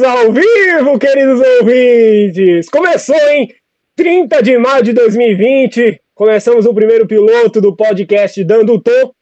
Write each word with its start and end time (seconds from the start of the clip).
Estamos 0.00 0.18
ao 0.18 0.32
vivo, 0.32 0.98
queridos 0.98 1.40
ouvintes! 1.60 2.70
Começou, 2.70 3.14
hein? 3.28 3.54
30 3.94 4.42
de 4.42 4.56
maio 4.56 4.82
de 4.82 4.94
2020, 4.94 6.00
começamos 6.14 6.64
o 6.64 6.72
primeiro 6.72 7.06
piloto 7.06 7.60
do 7.60 7.76
podcast 7.76 8.42
Dando 8.42 8.72
o 8.72 8.80
Tom. 8.80 9.12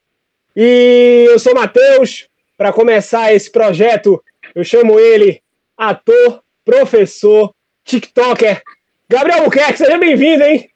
E 0.54 1.26
eu 1.28 1.36
sou 1.40 1.52
Matheus. 1.52 2.28
Para 2.56 2.72
começar 2.72 3.34
esse 3.34 3.50
projeto, 3.50 4.22
eu 4.54 4.62
chamo 4.62 5.00
ele 5.00 5.42
ator, 5.76 6.44
professor, 6.64 7.52
TikToker, 7.84 8.62
Gabriel 9.08 9.42
Buquerque. 9.42 9.78
Seja 9.78 9.98
bem-vindo, 9.98 10.44
hein? 10.44 10.70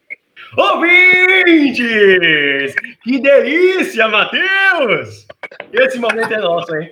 Ouvintes! 0.57 1.81
Que 3.03 3.21
delícia, 3.21 4.09
Matheus! 4.09 5.27
Esse 5.73 5.99
momento 5.99 6.33
é 6.33 6.39
nosso, 6.39 6.75
hein? 6.77 6.91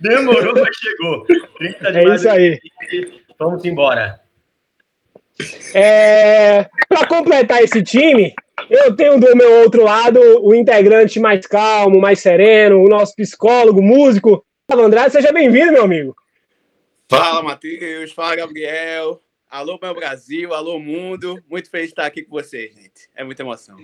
Demorou, 0.00 0.54
mas 0.54 0.76
chegou. 0.76 1.26
é 1.60 2.14
isso 2.14 2.28
aí. 2.28 2.60
Vamos 3.38 3.64
embora. 3.64 4.20
É, 5.74 6.68
Para 6.88 7.06
completar 7.06 7.62
esse 7.62 7.82
time, 7.82 8.32
eu 8.70 8.94
tenho 8.94 9.18
do 9.18 9.36
meu 9.36 9.62
outro 9.62 9.82
lado 9.82 10.20
o 10.42 10.54
integrante 10.54 11.18
mais 11.18 11.46
calmo, 11.46 12.00
mais 12.00 12.20
sereno, 12.20 12.82
o 12.82 12.88
nosso 12.88 13.14
psicólogo, 13.16 13.82
músico, 13.82 14.44
Andrade. 14.70 15.12
Seja 15.12 15.32
bem-vindo, 15.32 15.72
meu 15.72 15.84
amigo. 15.84 16.16
Fala, 17.08 17.42
Matheus. 17.42 18.12
Fala, 18.12 18.36
Gabriel. 18.36 19.20
Alô, 19.54 19.78
meu 19.80 19.94
Brasil, 19.94 20.52
alô, 20.52 20.80
mundo. 20.80 21.40
Muito 21.48 21.70
feliz 21.70 21.86
de 21.86 21.92
estar 21.92 22.06
aqui 22.06 22.24
com 22.24 22.32
vocês, 22.32 22.74
gente. 22.74 23.08
É 23.14 23.22
muita 23.22 23.44
emoção. 23.44 23.76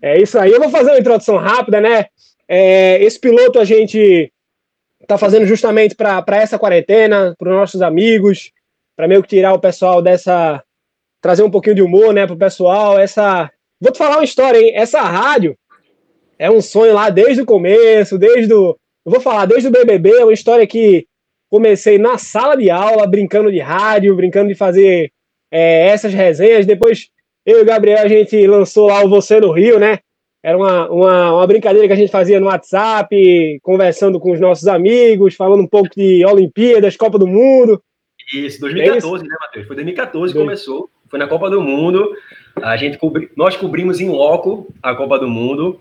É 0.00 0.18
isso 0.18 0.38
aí. 0.38 0.50
Eu 0.50 0.58
vou 0.58 0.70
fazer 0.70 0.92
uma 0.92 0.98
introdução 0.98 1.36
rápida, 1.36 1.78
né? 1.78 2.06
É, 2.48 2.98
esse 3.04 3.20
piloto 3.20 3.58
a 3.58 3.66
gente 3.66 4.32
está 4.98 5.18
fazendo 5.18 5.44
justamente 5.44 5.94
para 5.94 6.24
essa 6.38 6.58
quarentena, 6.58 7.34
para 7.38 7.50
os 7.50 7.54
nossos 7.54 7.82
amigos, 7.82 8.50
para 8.96 9.06
meio 9.06 9.22
que 9.22 9.28
tirar 9.28 9.52
o 9.52 9.60
pessoal 9.60 10.00
dessa. 10.00 10.64
trazer 11.20 11.42
um 11.42 11.50
pouquinho 11.50 11.76
de 11.76 11.82
humor, 11.82 12.14
né, 12.14 12.24
para 12.24 12.34
o 12.34 12.38
pessoal. 12.38 12.98
Essa. 12.98 13.52
Vou 13.78 13.92
te 13.92 13.98
falar 13.98 14.16
uma 14.16 14.24
história, 14.24 14.58
hein? 14.58 14.72
Essa 14.74 15.02
rádio 15.02 15.54
é 16.38 16.50
um 16.50 16.62
sonho 16.62 16.94
lá 16.94 17.10
desde 17.10 17.42
o 17.42 17.46
começo, 17.46 18.16
desde 18.16 18.54
o. 18.54 18.74
Eu 19.04 19.12
vou 19.12 19.20
falar, 19.20 19.44
desde 19.44 19.68
o 19.68 19.70
BBB, 19.70 20.12
é 20.12 20.24
uma 20.24 20.32
história 20.32 20.66
que 20.66 21.06
comecei 21.50 21.98
na 21.98 22.18
sala 22.18 22.56
de 22.56 22.70
aula, 22.70 23.06
brincando 23.06 23.50
de 23.50 23.58
rádio, 23.58 24.14
brincando 24.14 24.48
de 24.48 24.54
fazer 24.54 25.12
é, 25.50 25.88
essas 25.88 26.12
resenhas. 26.12 26.66
Depois, 26.66 27.08
eu 27.44 27.58
e 27.58 27.62
o 27.62 27.64
Gabriel, 27.64 28.02
a 28.02 28.08
gente 28.08 28.46
lançou 28.46 28.88
lá 28.88 29.02
o 29.02 29.08
Você 29.08 29.40
no 29.40 29.52
Rio, 29.52 29.78
né? 29.78 29.98
Era 30.42 30.56
uma, 30.56 30.88
uma, 30.88 31.32
uma 31.34 31.46
brincadeira 31.46 31.86
que 31.86 31.92
a 31.92 31.96
gente 31.96 32.12
fazia 32.12 32.38
no 32.38 32.46
WhatsApp, 32.46 33.58
conversando 33.62 34.20
com 34.20 34.32
os 34.32 34.40
nossos 34.40 34.68
amigos, 34.68 35.34
falando 35.34 35.62
um 35.62 35.66
pouco 35.66 35.88
de 35.96 36.24
Olimpíadas, 36.24 36.96
Copa 36.96 37.18
do 37.18 37.26
Mundo. 37.26 37.82
Isso, 38.32 38.60
2014, 38.60 39.24
é 39.24 39.28
né, 39.28 39.34
Matheus? 39.40 39.66
Foi 39.66 39.76
2014 39.76 40.32
que 40.32 40.38
começou. 40.38 40.90
Foi 41.08 41.18
na 41.18 41.26
Copa 41.26 41.50
do 41.50 41.60
Mundo. 41.60 42.12
A 42.56 42.76
gente 42.76 42.98
cobri... 42.98 43.30
Nós 43.36 43.56
cobrimos 43.56 44.00
em 44.00 44.08
loco 44.08 44.72
a 44.82 44.94
Copa 44.94 45.18
do 45.18 45.28
Mundo. 45.28 45.80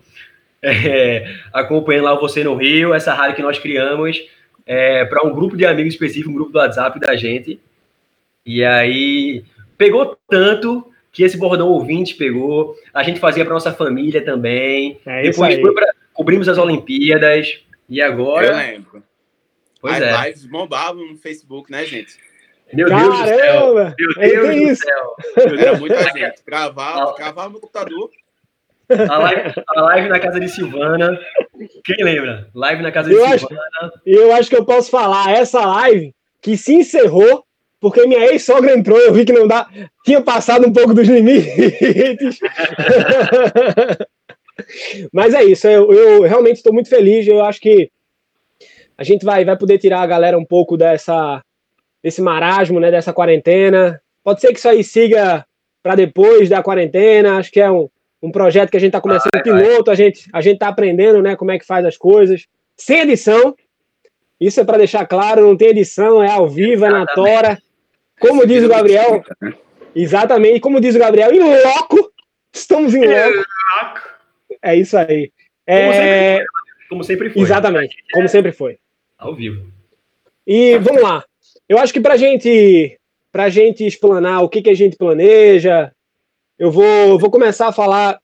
É, 0.60 1.36
acompanhando 1.54 2.06
lá 2.06 2.14
o 2.16 2.20
Você 2.20 2.44
no 2.44 2.56
Rio, 2.56 2.94
essa 2.94 3.14
rádio 3.14 3.36
que 3.36 3.44
nós 3.44 3.60
criamos 3.60 4.20
é, 4.68 5.06
para 5.06 5.26
um 5.26 5.34
grupo 5.34 5.56
de 5.56 5.66
amigos 5.66 5.94
específico, 5.94 6.30
um 6.30 6.36
grupo 6.36 6.52
do 6.52 6.60
WhatsApp 6.60 7.00
da 7.00 7.16
gente. 7.16 7.60
E 8.46 8.64
aí 8.64 9.44
pegou 9.78 10.18
tanto 10.30 10.92
que 11.12 11.24
esse 11.24 11.38
bordão 11.38 11.70
ouvinte 11.70 12.16
pegou. 12.16 12.76
A 12.94 13.02
gente 13.02 13.20
fazia 13.20 13.46
para 13.46 13.54
nossa 13.54 13.74
família 13.74 14.24
também. 14.24 15.00
É 15.06 15.24
Depois 15.24 15.60
foi 15.60 15.74
pra, 15.74 15.92
cobrimos 16.14 16.50
as 16.50 16.58
Olimpíadas. 16.58 17.64
E 17.90 18.02
agora. 18.02 18.48
Eu 18.48 18.56
lembro. 18.56 19.04
Pois 19.80 19.96
as 19.96 20.02
é. 20.02 20.28
lives 20.28 20.46
bombavam 20.46 21.08
no 21.08 21.18
Facebook, 21.18 21.72
né, 21.72 21.86
gente? 21.86 22.18
Meu 22.74 22.90
Caramba! 22.90 23.16
Deus 23.16 23.20
do 23.20 23.38
céu! 23.38 23.74
Meu 23.74 24.48
Deus 24.48 24.70
do 24.70 24.76
céu! 24.76 25.16
Era 25.58 25.78
muita 25.78 26.04
gente. 26.12 26.42
Gravava, 26.46 27.16
gravava 27.16 27.50
no 27.50 27.60
computador. 27.62 28.12
A 28.90 29.18
live, 29.18 29.54
a 29.68 29.82
live, 29.82 30.10
na 30.10 30.20
casa 30.20 30.40
de 30.40 30.50
Silvana. 30.50 31.20
Quem 31.84 32.04
lembra? 32.04 32.48
Live 32.54 32.82
na 32.82 32.92
casa 32.92 33.12
eu 33.12 33.20
de 33.20 33.34
acho, 33.34 33.48
Silvana. 33.48 33.94
Eu 34.06 34.34
acho 34.34 34.50
que 34.50 34.56
eu 34.56 34.66
posso 34.66 34.90
falar. 34.90 35.32
Essa 35.32 35.66
live 35.66 36.14
que 36.42 36.58
se 36.58 36.74
encerrou 36.74 37.44
porque 37.80 38.08
minha 38.08 38.26
ex-sogra 38.32 38.76
entrou, 38.76 38.98
eu 38.98 39.14
vi 39.14 39.24
que 39.24 39.34
não 39.34 39.48
dá. 39.48 39.68
Tinha 40.04 40.22
passado 40.22 40.68
um 40.68 40.74
pouco 40.74 40.94
dos 40.94 41.08
limites. 41.08 42.40
Mas 45.14 45.36
é 45.36 45.44
isso, 45.44 45.68
eu, 45.68 45.94
eu 45.94 46.22
realmente 46.24 46.58
estou 46.58 46.74
muito 46.74 46.90
feliz. 46.90 47.28
Eu 47.28 47.44
acho 47.44 47.62
que 47.62 47.92
a 48.98 49.04
gente 49.04 49.24
vai, 49.24 49.46
vai 49.46 49.56
poder 49.56 49.78
tirar 49.78 50.02
a 50.02 50.08
galera 50.08 50.38
um 50.38 50.46
pouco 50.46 50.76
dessa, 50.76 51.42
desse 52.04 52.22
marasmo, 52.22 52.80
né, 52.80 52.90
dessa 52.90 53.14
quarentena. 53.14 54.02
Pode 54.24 54.42
ser 54.42 54.52
que 54.52 54.58
isso 54.58 54.70
aí 54.70 54.84
siga 54.84 55.46
para 55.84 55.94
depois 55.94 56.50
da 56.50 56.64
quarentena. 56.64 57.38
Acho 57.38 57.52
que 57.52 57.62
é 57.62 57.70
um, 57.70 57.88
um 58.22 58.32
projeto 58.32 58.72
que 58.72 58.78
a 58.78 58.80
gente 58.80 58.90
está 58.90 59.02
começando 59.02 59.44
piloto, 59.44 59.92
a 59.92 59.96
gente 59.96 60.28
a 60.34 60.42
gente 60.42 60.56
está 60.56 60.68
aprendendo, 60.68 61.22
né, 61.22 61.36
como 61.36 61.52
é 61.52 61.60
que 61.60 61.66
faz 61.66 61.86
as 61.86 61.98
coisas, 61.98 62.46
sem 62.76 63.02
edição. 63.02 63.56
Isso 64.40 64.60
é 64.60 64.64
para 64.64 64.78
deixar 64.78 65.06
claro, 65.06 65.48
não 65.48 65.58
tem 65.58 65.70
edição, 65.70 66.24
é 66.24 66.30
ao 66.30 66.48
vivo, 66.48 66.86
é 66.86 66.90
na 66.90 67.06
tora. 67.06 67.58
Como 68.20 68.46
diz 68.46 68.64
o 68.64 68.70
Gabriel, 68.70 69.24
exatamente, 69.96 70.60
como 70.60 70.80
diz 70.80 70.96
o 70.96 71.00
Gabriel, 71.00 71.32
em 71.34 71.40
loco, 71.40 72.12
estamos 72.54 72.94
em 72.94 73.06
loco. 73.06 73.46
É 74.62 74.76
isso 74.76 74.98
aí. 74.98 75.32
É... 75.66 76.44
Como 76.90 77.04
sempre 77.04 77.30
foi. 77.30 77.42
Exatamente, 77.42 77.96
como 78.14 78.28
sempre 78.28 78.52
foi. 78.52 78.78
Ao 79.18 79.36
vivo. 79.36 79.66
E 80.46 80.78
vamos 80.78 81.02
lá. 81.02 81.24
Eu 81.68 81.78
acho 81.78 81.92
que 81.92 82.00
para 82.00 82.16
gente, 82.16 82.98
a 83.34 83.50
gente 83.50 83.86
explanar 83.86 84.42
o 84.42 84.50
que, 84.50 84.62
que 84.62 84.70
a 84.70 84.76
gente 84.76 84.96
planeja, 84.96 85.92
eu 86.58 86.72
vou, 86.72 87.20
vou 87.20 87.30
começar 87.30 87.68
a 87.68 87.74
falar 87.74 88.20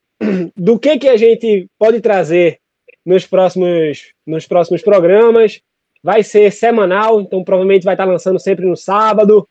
do 0.56 0.78
que, 0.78 0.98
que 0.98 1.08
a 1.08 1.16
gente 1.16 1.68
pode 1.78 2.00
trazer 2.00 2.58
nos 3.04 3.26
próximos, 3.26 4.12
nos 4.26 4.46
próximos 4.46 4.82
programas. 4.82 5.60
Vai 6.02 6.22
ser 6.22 6.50
semanal, 6.52 7.20
então 7.20 7.44
provavelmente 7.44 7.84
vai 7.84 7.94
estar 7.94 8.04
lançando 8.04 8.38
sempre 8.38 8.66
no 8.66 8.76
sábado. 8.76 9.48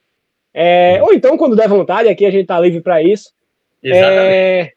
É, 0.54 1.02
ou 1.02 1.14
então, 1.14 1.38
quando 1.38 1.56
der 1.56 1.68
vontade, 1.68 2.10
aqui 2.10 2.26
a 2.26 2.32
gente 2.32 2.44
está 2.44 2.60
livre 2.60 2.82
para 2.82 3.02
isso. 3.02 3.32
É, 3.84 4.72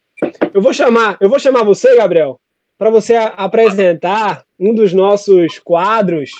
eu 0.53 0.61
vou 0.61 0.73
chamar, 0.73 1.17
eu 1.21 1.29
vou 1.29 1.39
chamar 1.39 1.63
você, 1.63 1.95
Gabriel, 1.95 2.39
para 2.77 2.89
você 2.89 3.15
apresentar 3.15 4.43
um 4.59 4.73
dos 4.73 4.93
nossos 4.93 5.59
quadros. 5.59 6.31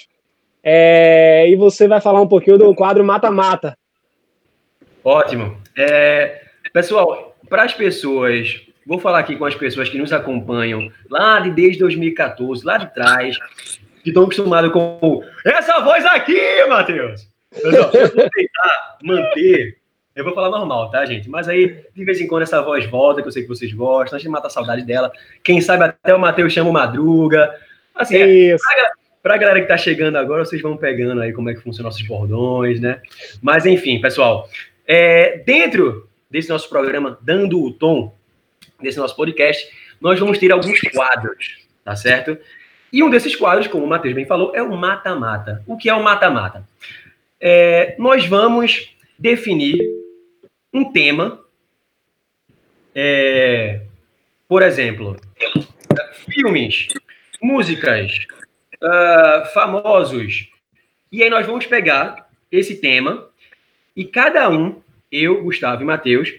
É, 0.64 1.48
e 1.48 1.56
você 1.56 1.88
vai 1.88 2.02
falar 2.02 2.22
um 2.22 2.28
pouquinho 2.28 2.58
do 2.58 2.74
quadro 2.76 3.04
Mata-Mata. 3.04 3.78
Ótimo. 5.04 5.56
É, 5.78 6.42
pessoal, 6.74 7.37
para 7.50 7.64
as 7.64 7.74
pessoas, 7.74 8.62
vou 8.86 9.00
falar 9.00 9.20
aqui 9.20 9.36
com 9.36 9.46
as 9.46 9.56
pessoas 9.56 9.90
que 9.90 9.98
nos 9.98 10.14
acompanham 10.14 10.92
lá 11.10 11.40
de 11.40 11.52
desde 11.52 11.80
2014, 11.80 12.66
lá 12.66 12.78
de 12.78 12.94
trás, 12.94 13.38
que 14.04 14.10
estão 14.10 14.24
acostumados 14.24 14.72
com 14.72 15.24
essa 15.46 15.80
voz 15.82 16.06
aqui, 16.06 16.66
Matheus. 16.66 17.28
Pessoal, 17.52 17.92
eu 17.94 18.10
tentar 18.10 18.98
manter. 19.04 19.78
Eu 20.16 20.24
vou 20.24 20.34
falar 20.34 20.50
normal, 20.50 20.90
tá, 20.90 21.06
gente? 21.06 21.30
Mas 21.30 21.48
aí, 21.48 21.84
de 21.96 22.04
vez 22.04 22.20
em 22.20 22.28
quando, 22.28 22.42
essa 22.42 22.62
voz 22.62 22.86
volta, 22.88 23.22
que 23.22 23.28
eu 23.28 23.32
sei 23.32 23.44
que 23.44 23.50
vocês 23.50 23.72
gostam, 23.72 24.18
a 24.18 24.20
gente 24.20 24.30
mata 24.30 24.48
a 24.48 24.50
saudade 24.50 24.84
dela. 24.84 25.12
Quem 25.44 25.62
sabe 25.62 25.84
até 25.84 26.14
o 26.14 26.20
Matheus 26.20 26.52
chama 26.52 26.70
o 26.70 26.74
Madruga. 26.74 27.54
Assim, 27.94 28.16
é, 28.16 28.28
Isso. 28.28 28.64
Pra, 28.66 28.92
pra 29.22 29.38
galera 29.38 29.62
que 29.62 29.68
tá 29.68 29.78
chegando 29.78 30.18
agora, 30.18 30.44
vocês 30.44 30.62
vão 30.62 30.76
pegando 30.76 31.22
aí 31.22 31.32
como 31.34 31.50
é 31.50 31.54
que 31.54 31.62
funcionam 31.62 31.92
nossos 31.92 32.06
bordões, 32.08 32.80
né? 32.80 33.00
Mas, 33.42 33.66
enfim, 33.68 34.02
pessoal, 34.02 34.50
é, 34.88 35.38
dentro 35.46 36.10
desse 36.38 36.50
nosso 36.50 36.70
programa, 36.70 37.18
Dando 37.22 37.62
o 37.62 37.72
Tom, 37.72 38.16
desse 38.82 38.98
nosso 38.98 39.16
podcast, 39.16 39.68
nós 40.00 40.20
vamos 40.20 40.38
ter 40.38 40.52
alguns 40.52 40.80
quadros, 40.94 41.66
tá 41.84 41.96
certo? 41.96 42.38
E 42.94 43.04
um 43.04 43.10
desses 43.10 43.36
quadros, 43.36 43.68
como 43.68 43.84
o 43.84 43.88
Matheus 43.88 44.14
bem 44.14 44.26
falou, 44.26 44.56
é 44.56 44.62
o 44.62 44.76
mata-mata. 44.78 45.64
O 45.68 45.76
que 45.76 45.90
é 45.90 45.94
o 45.94 46.04
mata-mata? 46.04 46.66
é, 47.40 47.96
nós 47.98 48.26
vamos 48.26 48.96
definir 49.18 49.80
um 50.74 50.92
tema. 50.92 51.44
É, 52.94 53.82
por 54.48 54.64
exemplo, 54.64 55.18
filmes, 56.30 56.88
músicas, 57.42 58.12
uh, 58.82 59.46
famosos. 59.54 60.50
E 61.12 61.22
aí 61.22 61.30
nós 61.30 61.46
vamos 61.46 61.66
pegar 61.66 62.28
esse 62.52 62.78
tema 62.78 63.30
e 63.96 64.06
cada 64.06 64.50
um, 64.50 64.82
eu, 65.22 65.44
Gustavo 65.44 65.82
e 65.82 65.86
Matheus, 65.86 66.34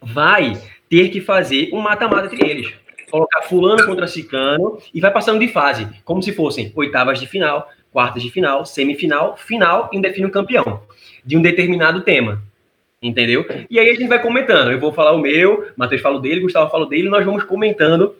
vai 0.00 0.60
ter 0.88 1.08
que 1.08 1.20
fazer 1.20 1.70
um 1.72 1.80
mata-mata 1.80 2.26
entre 2.26 2.48
eles. 2.48 2.72
Colocar 3.10 3.42
fulano 3.42 3.84
contra 3.86 4.06
cicano 4.06 4.78
e 4.92 5.00
vai 5.00 5.10
passando 5.10 5.40
de 5.40 5.48
fase, 5.48 5.88
como 6.04 6.22
se 6.22 6.32
fossem 6.32 6.72
oitavas 6.74 7.18
de 7.18 7.26
final, 7.26 7.70
quartas 7.90 8.22
de 8.22 8.30
final, 8.30 8.64
semifinal, 8.66 9.36
final 9.36 9.90
e 9.92 10.00
define 10.00 10.26
o 10.26 10.30
campeão 10.30 10.82
de 11.24 11.36
um 11.36 11.42
determinado 11.42 12.02
tema. 12.02 12.42
Entendeu? 13.00 13.46
E 13.70 13.78
aí 13.78 13.88
a 13.90 13.94
gente 13.94 14.08
vai 14.08 14.20
comentando. 14.20 14.72
Eu 14.72 14.80
vou 14.80 14.92
falar 14.92 15.12
o 15.12 15.18
meu, 15.18 15.68
Matheus 15.76 16.00
fala 16.00 16.16
o 16.16 16.20
dele, 16.20 16.40
Gustavo 16.40 16.70
fala 16.70 16.84
o 16.84 16.88
dele, 16.88 17.08
nós 17.08 17.24
vamos 17.24 17.44
comentando 17.44 18.02
o 18.02 18.16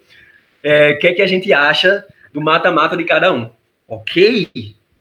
é, 0.62 0.94
que 0.94 1.08
é 1.08 1.14
que 1.14 1.22
a 1.22 1.26
gente 1.26 1.52
acha 1.52 2.04
do 2.32 2.40
mata-mata 2.40 2.96
de 2.96 3.04
cada 3.04 3.32
um. 3.32 3.50
Ok? 3.88 4.48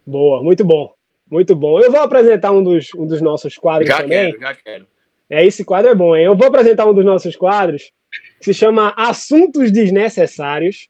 Boa, 0.06 0.41
muito 0.41 0.65
bom. 0.65 0.97
Muito 1.29 1.56
bom. 1.56 1.79
Eu 1.79 1.91
vou 1.91 2.01
apresentar 2.01 2.51
um 2.51 2.63
dos, 2.63 2.94
um 2.95 3.06
dos 3.06 3.21
nossos 3.21 3.57
quadros 3.57 3.89
já 3.89 4.01
também. 4.01 4.31
Quero, 4.31 4.41
já 4.41 4.56
quero. 4.56 4.88
É, 5.29 5.45
esse 5.45 5.65
quadro 5.65 5.91
é 5.91 5.95
bom, 5.95 6.15
hein? 6.15 6.25
Eu 6.25 6.35
vou 6.35 6.47
apresentar 6.47 6.85
um 6.85 6.94
dos 6.94 7.03
nossos 7.03 7.35
quadros, 7.35 7.91
que 8.39 8.45
se 8.45 8.53
chama 8.53 8.94
Assuntos 8.95 9.71
Desnecessários. 9.71 10.88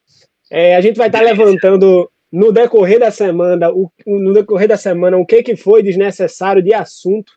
É, 0.49 0.75
a 0.75 0.81
gente 0.81 0.97
vai 0.97 1.07
estar 1.07 1.21
levantando 1.21 2.09
no 2.31 2.51
decorrer 2.51 2.99
da 2.99 3.09
semana, 3.09 3.71
o, 3.71 3.91
no 4.05 4.33
decorrer 4.33 4.67
da 4.67 4.77
semana, 4.77 5.17
o 5.17 5.25
que, 5.25 5.41
que 5.41 5.55
foi 5.55 5.81
desnecessário 5.81 6.61
de 6.61 6.73
assunto 6.73 7.33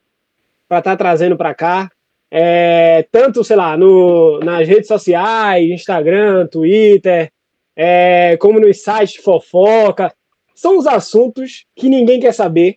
para 0.69 0.79
estar 0.79 0.93
tá 0.93 0.97
trazendo 0.97 1.37
para 1.37 1.55
cá. 1.55 1.91
É, 2.31 3.07
tanto, 3.11 3.43
sei 3.43 3.57
lá, 3.57 3.77
no, 3.77 4.39
nas 4.41 4.69
redes 4.69 4.87
sociais, 4.87 5.69
Instagram, 5.69 6.47
Twitter, 6.47 7.33
é, 7.75 8.37
como 8.37 8.61
nos 8.61 8.83
sites 8.83 9.17
fofoca. 9.17 10.13
São 10.55 10.77
os 10.77 10.87
assuntos 10.87 11.65
que 11.75 11.89
ninguém 11.89 12.21
quer 12.21 12.35
saber, 12.35 12.77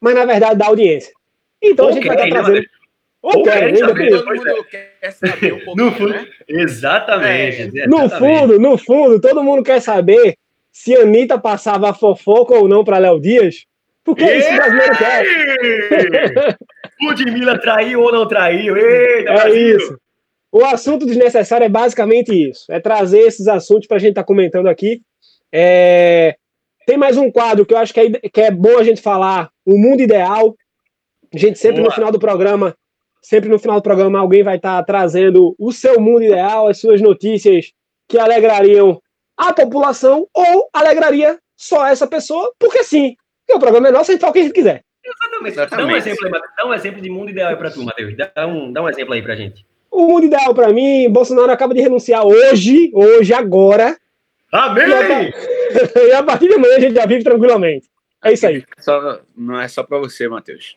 mas 0.00 0.14
na 0.14 0.24
verdade 0.24 0.56
dá 0.56 0.66
audiência. 0.66 1.12
Então 1.62 1.88
a 1.88 1.92
gente 1.92 2.06
vai 2.06 2.16
estar 2.16 2.28
tá 2.28 2.44
trazendo. 2.44 2.66
Saber, 3.22 4.10
todo 4.10 4.26
mundo 4.26 4.64
quer 4.64 5.10
saber 5.12 5.52
um 5.52 5.60
pouquinho, 5.64 5.92
fundo, 5.92 6.08
né? 6.08 6.26
Exatamente, 6.48 7.62
é. 7.62 7.66
exatamente. 7.66 7.88
No 7.88 8.08
fundo, 8.08 8.60
no 8.60 8.78
fundo, 8.78 9.20
todo 9.20 9.44
mundo 9.44 9.62
quer 9.62 9.80
saber 9.80 10.36
se 10.72 10.96
a 10.96 11.02
Anitta 11.02 11.38
passava 11.38 11.90
a 11.90 11.94
fofoca 11.94 12.54
ou 12.54 12.66
não 12.66 12.82
para 12.82 12.98
Léo 12.98 13.20
Dias. 13.20 13.66
Porque 14.02 14.24
é 14.24 14.38
isso 14.38 14.48
que 14.48 14.54
o 14.54 14.56
brasileiro 14.56 14.96
quer. 14.96 16.56
Ludmilla 17.02 17.60
traiu 17.60 18.00
ou 18.00 18.12
não 18.12 18.26
traiu? 18.26 18.76
Eita, 18.76 19.30
é 19.30 19.34
Brasil. 19.34 19.76
isso. 19.76 19.98
O 20.52 20.64
assunto 20.64 21.06
desnecessário 21.06 21.64
é 21.64 21.68
basicamente 21.68 22.32
isso. 22.32 22.64
É 22.70 22.80
trazer 22.80 23.20
esses 23.20 23.46
assuntos 23.46 23.86
para 23.86 23.98
a 23.98 24.00
gente 24.00 24.10
estar 24.10 24.22
tá 24.22 24.26
comentando 24.26 24.68
aqui. 24.68 25.02
É... 25.52 26.36
Tem 26.90 26.98
mais 26.98 27.16
um 27.16 27.30
quadro 27.30 27.64
que 27.64 27.72
eu 27.72 27.78
acho 27.78 27.94
que 27.94 28.00
é, 28.00 28.10
que 28.10 28.40
é 28.40 28.50
bom 28.50 28.76
a 28.76 28.82
gente 28.82 29.00
falar. 29.00 29.48
O 29.64 29.78
mundo 29.78 30.00
ideal. 30.02 30.56
A 31.32 31.38
gente 31.38 31.56
sempre 31.56 31.76
Boa. 31.76 31.88
no 31.88 31.94
final 31.94 32.10
do 32.10 32.18
programa, 32.18 32.76
sempre 33.22 33.48
no 33.48 33.60
final 33.60 33.76
do 33.76 33.82
programa, 33.84 34.18
alguém 34.18 34.42
vai 34.42 34.56
estar 34.56 34.78
tá 34.78 34.82
trazendo 34.82 35.54
o 35.56 35.70
seu 35.70 36.00
mundo 36.00 36.24
ideal, 36.24 36.66
as 36.66 36.80
suas 36.80 37.00
notícias 37.00 37.70
que 38.08 38.18
alegrariam 38.18 39.00
a 39.36 39.52
população 39.52 40.26
ou 40.34 40.68
alegraria 40.72 41.38
só 41.56 41.86
essa 41.86 42.08
pessoa, 42.08 42.52
porque 42.58 42.82
sim. 42.82 43.14
Porque 43.46 43.56
o 43.56 43.60
programa 43.60 43.86
é 43.86 43.92
nosso, 43.92 44.10
a 44.10 44.14
gente 44.14 44.20
fala 44.20 44.32
o 44.32 44.34
que 44.34 44.40
a 44.40 44.42
gente 44.42 44.54
quiser. 44.54 44.82
Exatamente. 45.04 45.52
Exatamente. 45.54 45.86
Dá, 45.86 45.94
um 45.94 45.96
exemplo, 45.96 46.40
dá 46.56 46.66
um 46.66 46.74
exemplo 46.74 47.00
de 47.00 47.08
mundo 47.08 47.30
ideal 47.30 47.56
para 47.56 47.70
tu, 47.70 47.84
Matheus. 47.84 48.16
Dá 48.16 48.48
um, 48.48 48.72
dá 48.72 48.82
um 48.82 48.88
exemplo 48.88 49.14
aí 49.14 49.22
pra 49.22 49.36
gente. 49.36 49.64
O 49.92 50.08
mundo 50.08 50.26
ideal 50.26 50.52
para 50.52 50.72
mim, 50.72 51.08
Bolsonaro 51.08 51.52
acaba 51.52 51.72
de 51.72 51.82
renunciar 51.82 52.26
hoje, 52.26 52.90
hoje, 52.92 53.32
agora. 53.32 53.96
Amém! 54.52 54.88
E 54.88 54.92
a, 54.92 56.02
e 56.08 56.12
a 56.12 56.22
partir 56.22 56.48
de 56.48 56.54
amanhã 56.54 56.76
a 56.76 56.80
gente 56.80 56.94
já 56.94 57.06
vive 57.06 57.22
tranquilamente. 57.22 57.88
É 58.22 58.32
isso 58.32 58.46
aí. 58.46 58.64
Só, 58.78 59.20
não 59.36 59.60
é 59.60 59.68
só 59.68 59.82
para 59.82 59.98
você, 59.98 60.28
Matheus. 60.28 60.76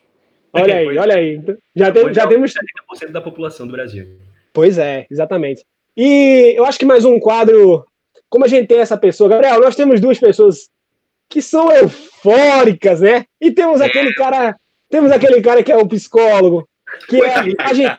Olha 0.52 0.76
aí, 0.76 0.98
olha 0.98 1.16
aí. 1.16 1.40
Já, 1.74 1.90
tem, 1.90 2.14
já 2.14 2.26
temos. 2.26 2.54
70% 3.00 3.10
da 3.10 3.20
população 3.20 3.66
do 3.66 3.72
Brasil. 3.72 4.06
Pois 4.52 4.78
é, 4.78 5.06
exatamente. 5.10 5.64
E 5.96 6.54
eu 6.56 6.64
acho 6.64 6.78
que 6.78 6.84
mais 6.84 7.04
um 7.04 7.18
quadro. 7.18 7.84
Como 8.28 8.44
a 8.44 8.48
gente 8.48 8.68
tem 8.68 8.78
essa 8.78 8.96
pessoa, 8.96 9.28
Gabriel, 9.28 9.60
nós 9.60 9.76
temos 9.76 10.00
duas 10.00 10.18
pessoas 10.18 10.68
que 11.28 11.42
são 11.42 11.70
eufóricas, 11.72 13.00
né? 13.00 13.26
E 13.40 13.50
temos 13.50 13.80
é. 13.80 13.86
aquele 13.86 14.14
cara, 14.14 14.56
temos 14.88 15.10
aquele 15.12 15.40
cara 15.40 15.62
que 15.62 15.72
é 15.72 15.76
o 15.76 15.86
psicólogo, 15.86 16.68
que 17.08 17.20
é 17.22 17.34
a 17.58 17.72
gente, 17.74 17.98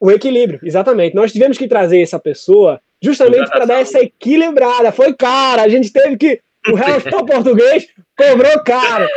o 0.00 0.10
equilíbrio, 0.10 0.60
exatamente. 0.62 1.14
Nós 1.14 1.32
tivemos 1.32 1.56
que 1.56 1.68
trazer 1.68 2.02
essa 2.02 2.18
pessoa 2.18 2.80
justamente 3.02 3.50
para 3.50 3.64
dar 3.64 3.80
essa 3.80 3.98
equilibrada. 4.00 4.92
Foi 4.92 5.14
cara, 5.14 5.62
a 5.62 5.68
gente 5.68 5.92
teve 5.92 6.16
que 6.16 6.40
o 6.68 6.74
Real 6.74 7.00
português 7.26 7.88
cobrou 8.16 8.62
caro. 8.62 9.08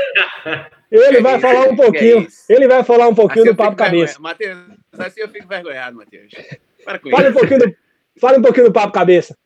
Ele 0.92 1.22
vai 1.22 1.40
falar 1.40 1.70
um 1.70 1.76
pouquinho. 1.76 2.28
Ele 2.50 2.68
vai 2.68 2.84
falar 2.84 3.08
um 3.08 3.16
pouquinho 3.16 3.44
assim 3.44 3.52
do 3.52 3.58
papo 3.58 3.76
cabeça. 3.76 4.20
Matheus, 4.20 4.58
assim 4.98 5.22
eu 5.22 5.30
fico 5.30 5.48
vergonhado, 5.48 5.98
Matheus. 5.98 6.32
Fale 6.84 7.30
um 7.30 7.34
pouquinho 7.34 7.60
do, 7.60 7.76
fale 8.20 8.38
um 8.40 8.42
pouquinho 8.42 8.68
do 8.68 8.74
papo 8.74 8.94
cabeça. 8.94 9.38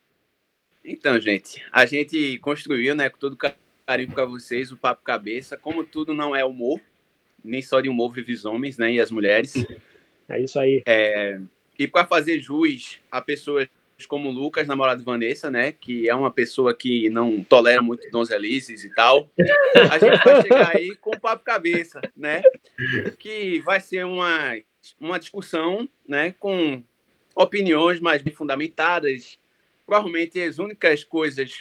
Então, 0.83 1.19
gente, 1.19 1.62
a 1.71 1.85
gente 1.85 2.39
construiu, 2.39 2.95
né, 2.95 3.09
com 3.09 3.18
todo 3.18 3.38
carinho 3.38 4.12
para 4.12 4.25
vocês 4.25 4.71
o 4.71 4.77
papo 4.77 5.03
cabeça. 5.03 5.57
Como 5.57 5.83
tudo 5.83 6.13
não 6.13 6.35
é 6.35 6.45
humor, 6.45 6.80
nem 7.44 7.62
só 7.62 7.81
de 7.81 7.89
humor 7.89 8.13
vive 8.13 8.33
os 8.33 8.45
homens, 8.45 8.77
né, 8.77 8.94
e 8.94 9.01
as 9.01 9.12
mulheres. 9.12 9.53
É 10.27 10.39
isso 10.39 10.59
aí. 10.59 10.81
É, 10.85 11.39
e 11.77 11.88
para 11.88 12.06
fazer 12.06 12.39
jus 12.39 13.00
a 13.12 13.21
pessoas 13.21 13.68
como 14.06 14.31
Lucas, 14.31 14.68
namorado 14.68 15.00
de 15.00 15.06
Vanessa, 15.06 15.50
né? 15.50 15.72
Que 15.72 16.10
é 16.10 16.16
uma 16.16 16.31
pessoa 16.31 16.74
que 16.74 17.10
não 17.10 17.44
tolera 17.44 17.81
muito 17.81 18.10
donzelices 18.12 18.84
e 18.84 18.94
tal. 18.94 19.30
A 19.92 19.98
gente 19.98 20.24
vai 20.24 20.42
chegar 20.42 20.75
aí 20.75 20.96
com 20.96 21.12
o 21.12 21.19
papo 21.19 21.44
cabeça, 21.44 22.01
né? 22.16 22.42
Que 23.18 23.60
vai 23.62 23.80
ser 23.80 24.06
uma, 24.06 24.57
uma 25.00 25.19
discussão, 25.19 25.88
né? 26.07 26.34
Com 26.40 26.84
opiniões 27.36 28.00
mais 28.00 28.22
bem 28.22 28.34
fundamentadas. 28.34 29.38
Provavelmente 29.86 30.42
as 30.42 30.60
únicas 30.60 31.04
coisas 31.04 31.52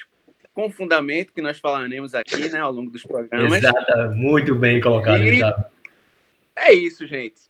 com 0.53 0.71
fundamento 0.71 1.33
que 1.33 1.41
nós 1.41 1.59
falaremos 1.59 2.15
aqui, 2.15 2.49
né? 2.49 2.61
Ao 2.61 2.73
longo 2.73 2.91
dos 2.91 3.03
programas. 3.03 3.59
Exato, 3.59 4.11
muito 4.15 4.55
bem 4.55 4.81
colocado. 4.81 5.23
E... 5.23 5.41
É 6.57 6.73
isso, 6.73 7.07
gente 7.07 7.49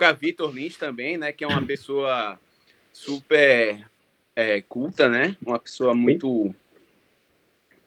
para 0.00 0.12
Vitor 0.12 0.50
Lins 0.50 0.78
também, 0.78 1.18
né? 1.18 1.30
Que 1.30 1.44
é 1.44 1.46
uma 1.46 1.60
pessoa 1.60 2.40
super 2.90 3.86
é, 4.40 4.62
culta, 4.62 5.08
né? 5.08 5.36
Uma 5.44 5.58
pessoa 5.58 5.94
muito. 5.94 6.54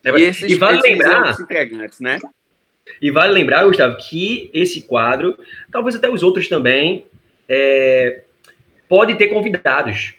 É, 0.04 0.12
e, 0.12 0.24
esses, 0.24 0.52
e 0.52 0.56
vale 0.56 0.82
lembrar. 0.82 1.36
Integrantes, 1.40 2.00
né? 2.00 2.20
E 3.02 3.10
vale 3.12 3.34
lembrar, 3.34 3.66
Gustavo, 3.66 3.98
que 3.98 4.50
esse 4.54 4.82
quadro, 4.82 5.38
talvez 5.72 5.96
até 5.96 6.10
os 6.10 6.22
outros 6.22 6.48
também, 6.50 7.06
é, 7.48 8.24
pode 8.88 9.16
ter 9.16 9.28
convidados. 9.28 10.16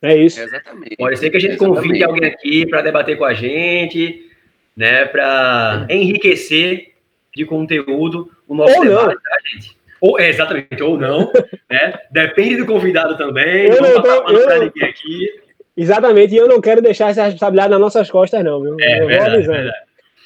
É 0.00 0.16
isso. 0.16 0.40
Exatamente. 0.40 0.96
Pode 0.96 1.18
ser 1.18 1.30
que 1.30 1.36
a 1.36 1.40
gente 1.40 1.54
Exatamente. 1.54 1.82
convide 1.82 2.04
alguém 2.04 2.24
aqui 2.24 2.66
para 2.66 2.82
debater 2.82 3.18
com 3.18 3.24
a 3.24 3.34
gente, 3.34 4.30
né? 4.76 5.04
Para 5.06 5.86
enriquecer 5.90 6.94
de 7.34 7.44
conteúdo 7.44 8.30
o 8.46 8.54
nosso 8.54 8.76
Ou 8.76 8.84
debate, 8.84 9.14
não. 9.14 9.20
tá, 9.20 9.38
gente? 9.52 9.76
Ou, 10.00 10.20
é, 10.20 10.28
exatamente, 10.28 10.82
ou 10.82 10.96
não. 10.96 11.32
né? 11.68 11.98
Depende 12.10 12.56
do 12.56 12.66
convidado 12.66 13.16
também. 13.16 13.66
Eu 13.66 13.82
não, 13.82 14.02
tô, 14.02 14.30
eu, 14.30 14.72
aqui. 14.82 15.47
Exatamente, 15.80 16.34
e 16.34 16.36
eu 16.36 16.48
não 16.48 16.60
quero 16.60 16.82
deixar 16.82 17.10
essa 17.10 17.22
responsabilidade 17.22 17.70
nas 17.70 17.80
nossas 17.80 18.10
costas, 18.10 18.42
não, 18.42 18.60
viu? 18.60 18.76
É, 18.80 19.00
eu 19.00 19.06
verdade, 19.06 19.30
vou 19.30 19.36
avisando. 19.36 19.58
Verdade. 19.58 19.78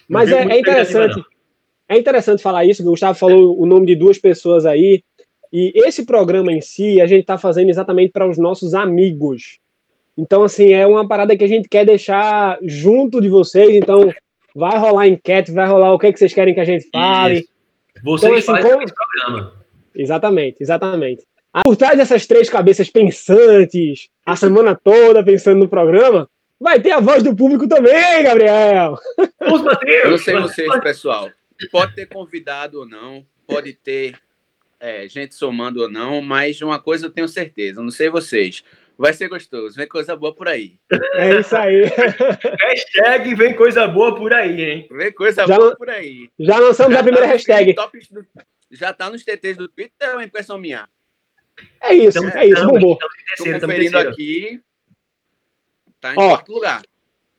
Mas 0.09 0.33
é, 0.33 0.43
é 0.45 0.59
interessante. 0.59 1.25
É 1.87 1.99
interessante 1.99 2.43
falar 2.43 2.65
isso, 2.65 2.83
o 2.83 2.87
Gustavo 2.87 3.19
falou 3.19 3.61
o 3.61 3.67
nome 3.67 3.85
de 3.85 3.95
duas 3.95 4.17
pessoas 4.17 4.65
aí. 4.65 5.05
E 5.53 5.71
esse 5.75 6.07
programa 6.07 6.51
em 6.51 6.63
si, 6.63 7.03
a 7.03 7.07
gente 7.07 7.21
está 7.21 7.37
fazendo 7.37 7.69
exatamente 7.69 8.13
para 8.13 8.27
os 8.27 8.39
nossos 8.39 8.73
amigos. 8.73 9.59
Então, 10.17 10.43
assim, 10.43 10.73
é 10.73 10.87
uma 10.87 11.07
parada 11.07 11.37
que 11.37 11.45
a 11.45 11.49
gente 11.49 11.69
quer 11.69 11.85
deixar 11.85 12.59
junto 12.63 13.21
de 13.21 13.29
vocês. 13.29 13.75
Então, 13.75 14.11
vai 14.55 14.79
rolar 14.79 15.07
enquete, 15.07 15.53
vai 15.53 15.67
rolar 15.67 15.93
o 15.93 15.99
que, 15.99 16.07
é 16.07 16.13
que 16.13 16.19
vocês 16.19 16.33
querem 16.33 16.55
que 16.55 16.61
a 16.61 16.65
gente 16.65 16.89
fale. 16.91 17.41
Isso. 17.41 17.49
Vocês 18.03 18.43
então, 18.43 18.55
assim, 18.55 18.69
como... 18.71 18.83
esse 18.83 18.95
programa. 18.95 19.53
Exatamente, 19.95 20.57
exatamente. 20.63 21.25
Ah, 21.53 21.63
por 21.65 21.77
trás 21.77 21.99
dessas 21.99 22.27
três 22.27 22.49
cabeças 22.49 22.89
pensantes, 22.89 24.09
a 24.25 24.35
semana 24.35 24.75
toda 24.75 25.23
pensando 25.23 25.59
no 25.59 25.69
programa, 25.69 26.29
vai 26.59 26.81
ter 26.81 26.93
a 26.93 27.01
voz 27.01 27.23
do 27.23 27.37
público 27.37 27.69
também, 27.69 28.23
Gabriel. 28.23 28.99
Eu 29.39 30.11
não 30.11 30.19
sei 30.19 30.41
vocês, 30.41 30.81
pessoal. 30.81 31.31
Pode 31.71 31.95
ter 31.95 32.07
convidado 32.07 32.81
ou 32.81 32.89
não, 32.89 33.27
pode 33.47 33.75
ter 33.75 34.19
é, 34.81 35.07
gente 35.07 35.35
somando 35.35 35.83
ou 35.83 35.91
não, 35.91 36.23
mas 36.23 36.63
uma 36.63 36.81
coisa 36.81 37.07
eu 37.07 37.11
tenho 37.11 37.29
certeza, 37.29 37.83
não 37.83 37.91
sei 37.91 38.09
vocês. 38.09 38.65
Vai 38.97 39.13
ser 39.13 39.29
gostoso, 39.29 39.77
vem 39.77 39.87
coisa 39.87 40.17
boa 40.17 40.35
por 40.35 40.49
aí. 40.49 40.79
É 41.15 41.41
isso 41.41 41.57
aí. 41.57 41.83
hashtag 42.61 43.35
vem 43.35 43.55
coisa 43.55 43.87
boa 43.87 44.15
por 44.15 44.33
aí, 44.33 44.63
hein? 44.63 44.89
Vem 44.91 45.13
coisa 45.13 45.47
já 45.47 45.57
boa 45.57 45.77
por 45.77 45.91
aí. 45.91 46.31
Já 46.39 46.59
lançamos 46.59 46.95
já 46.95 47.01
a 47.01 47.03
primeira 47.03 47.27
tá 47.27 47.33
hashtag. 47.33 47.75
Top 47.75 47.99
já 48.71 48.93
tá 48.93 49.11
nos 49.11 49.23
TTs 49.23 49.57
do 49.57 49.69
Twitter, 49.69 50.09
é 50.09 50.15
uma 50.15 50.25
impressão 50.25 50.57
minha. 50.59 50.89
É 51.81 51.95
isso, 51.95 52.19
então, 52.19 52.41
é 52.41 52.47
isso, 52.47 52.67
bombou. 52.67 52.99
Estou 53.37 53.61
conferindo 53.61 53.99
aqui. 53.99 54.61
Tá 56.01 56.15
em 56.15 56.19
Ó, 56.19 56.29
quarto 56.31 56.53
lugar. 56.53 56.83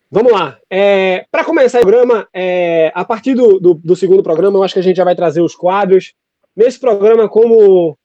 Vamos 0.10 0.32
lá. 0.32 0.60
É, 0.70 1.25
Para 1.32 1.43
começar 1.43 1.79
o 1.79 1.82
programa, 1.82 2.27
é, 2.34 2.91
a 2.93 3.03
partir 3.03 3.34
do, 3.34 3.60
do, 3.60 3.74
do, 3.74 3.96
segundo 3.96 4.22
programa, 4.22 4.60
eu 4.60 4.63
acho 4.63 4.74
que 4.74 4.79
a 4.79 4.84
gente 4.84 4.98
já 4.98 5.03
vai 5.03 5.15
trazer 5.15 5.41
os 5.41 5.55
quadros. 5.55 6.13
Nesse 6.55 6.79
programa, 6.79 7.27
como 7.27 7.98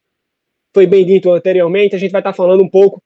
foi 0.73 0.87
bem 0.87 1.05
dito 1.05 1.31
anteriormente, 1.31 1.95
a 1.95 1.99
gente 1.99 2.13
vai 2.13 2.21
estar 2.21 2.33
falando 2.33 2.63
um 2.63 2.69
pouco 2.69 3.03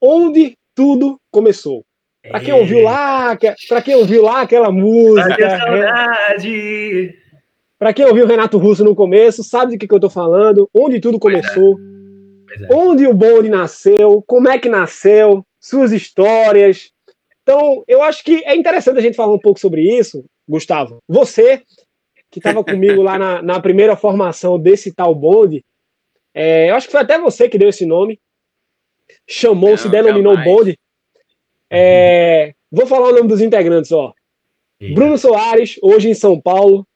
onde 0.00 0.56
tudo 0.74 1.20
começou. 1.30 1.84
Para 2.22 2.40
quem 2.40 2.54
ouviu 2.54 2.82
lá, 2.82 3.36
para 3.68 3.82
quem 3.82 3.96
ouviu 3.96 4.22
lá 4.22 4.42
aquela 4.42 4.70
música. 4.70 5.58
Saudade. 5.58 7.14
Para 7.78 7.92
quem 7.92 8.06
ouviu 8.06 8.26
Renato 8.26 8.58
Russo 8.58 8.84
no 8.84 8.94
começo, 8.94 9.42
sabe 9.44 9.72
do 9.72 9.78
que, 9.78 9.86
que 9.86 9.92
eu 9.92 9.98
estou 9.98 10.10
falando, 10.10 10.68
onde 10.72 10.98
tudo 10.98 11.18
começou, 11.18 11.78
é. 11.78 11.95
É. 12.62 12.74
onde 12.74 13.06
o 13.06 13.14
bonde 13.14 13.48
nasceu, 13.48 14.22
como 14.26 14.48
é 14.48 14.58
que 14.58 14.68
nasceu, 14.68 15.44
suas 15.60 15.92
histórias. 15.92 16.90
Então, 17.42 17.84
eu 17.86 18.02
acho 18.02 18.24
que 18.24 18.42
é 18.44 18.56
interessante 18.56 18.98
a 18.98 19.02
gente 19.02 19.16
falar 19.16 19.34
um 19.34 19.38
pouco 19.38 19.60
sobre 19.60 19.82
isso, 19.82 20.24
Gustavo. 20.48 20.98
Você 21.08 21.62
que 22.30 22.38
estava 22.38 22.62
comigo 22.64 23.02
lá 23.02 23.18
na, 23.18 23.42
na, 23.42 23.60
primeira 23.60 23.96
formação 23.96 24.58
desse 24.58 24.92
tal 24.92 25.14
bonde, 25.14 25.64
é, 26.34 26.70
eu 26.70 26.74
acho 26.74 26.86
que 26.86 26.92
foi 26.92 27.00
até 27.00 27.18
você 27.18 27.48
que 27.48 27.58
deu 27.58 27.68
esse 27.68 27.86
nome, 27.86 28.18
chamou, 29.26 29.76
se 29.76 29.88
denominou 29.88 30.34
jamais. 30.34 30.54
bonde. 30.54 30.78
É, 31.70 32.54
vou 32.70 32.86
falar 32.86 33.08
o 33.08 33.12
nome 33.12 33.28
dos 33.28 33.40
integrantes, 33.40 33.92
ó. 33.92 34.12
Bruno 34.94 35.16
Soares, 35.16 35.78
hoje 35.82 36.10
em 36.10 36.14
São 36.14 36.40
Paulo. 36.40 36.86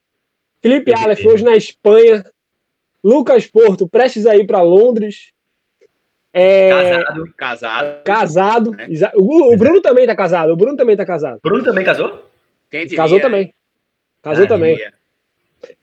Felipe 0.61 0.93
Aleph, 0.93 1.25
hoje 1.25 1.45
na 1.45 1.57
Espanha. 1.57 2.25
Lucas 3.03 3.47
Porto, 3.47 3.89
prestes 3.89 4.27
a 4.27 4.37
ir 4.37 4.47
para 4.47 4.61
Londres. 4.61 5.33
É... 6.33 6.71
Casado. 6.71 7.35
Casado. 7.37 8.05
Casado. 8.05 8.71
Né? 8.73 8.89
O, 9.15 9.53
o, 9.53 9.57
Bruno 9.57 9.81
também 9.81 10.07
tá 10.07 10.15
casado. 10.15 10.53
O 10.53 10.57
Bruno 10.57 10.77
também 10.77 10.97
tá 10.97 11.05
casado. 11.05 11.41
Bruno 11.43 11.65
também 11.65 11.85
casou? 11.85 12.31
Casou 12.97 13.21
também. 13.21 13.53
Casou 14.23 14.45
ah, 14.45 14.49
também. 14.49 14.79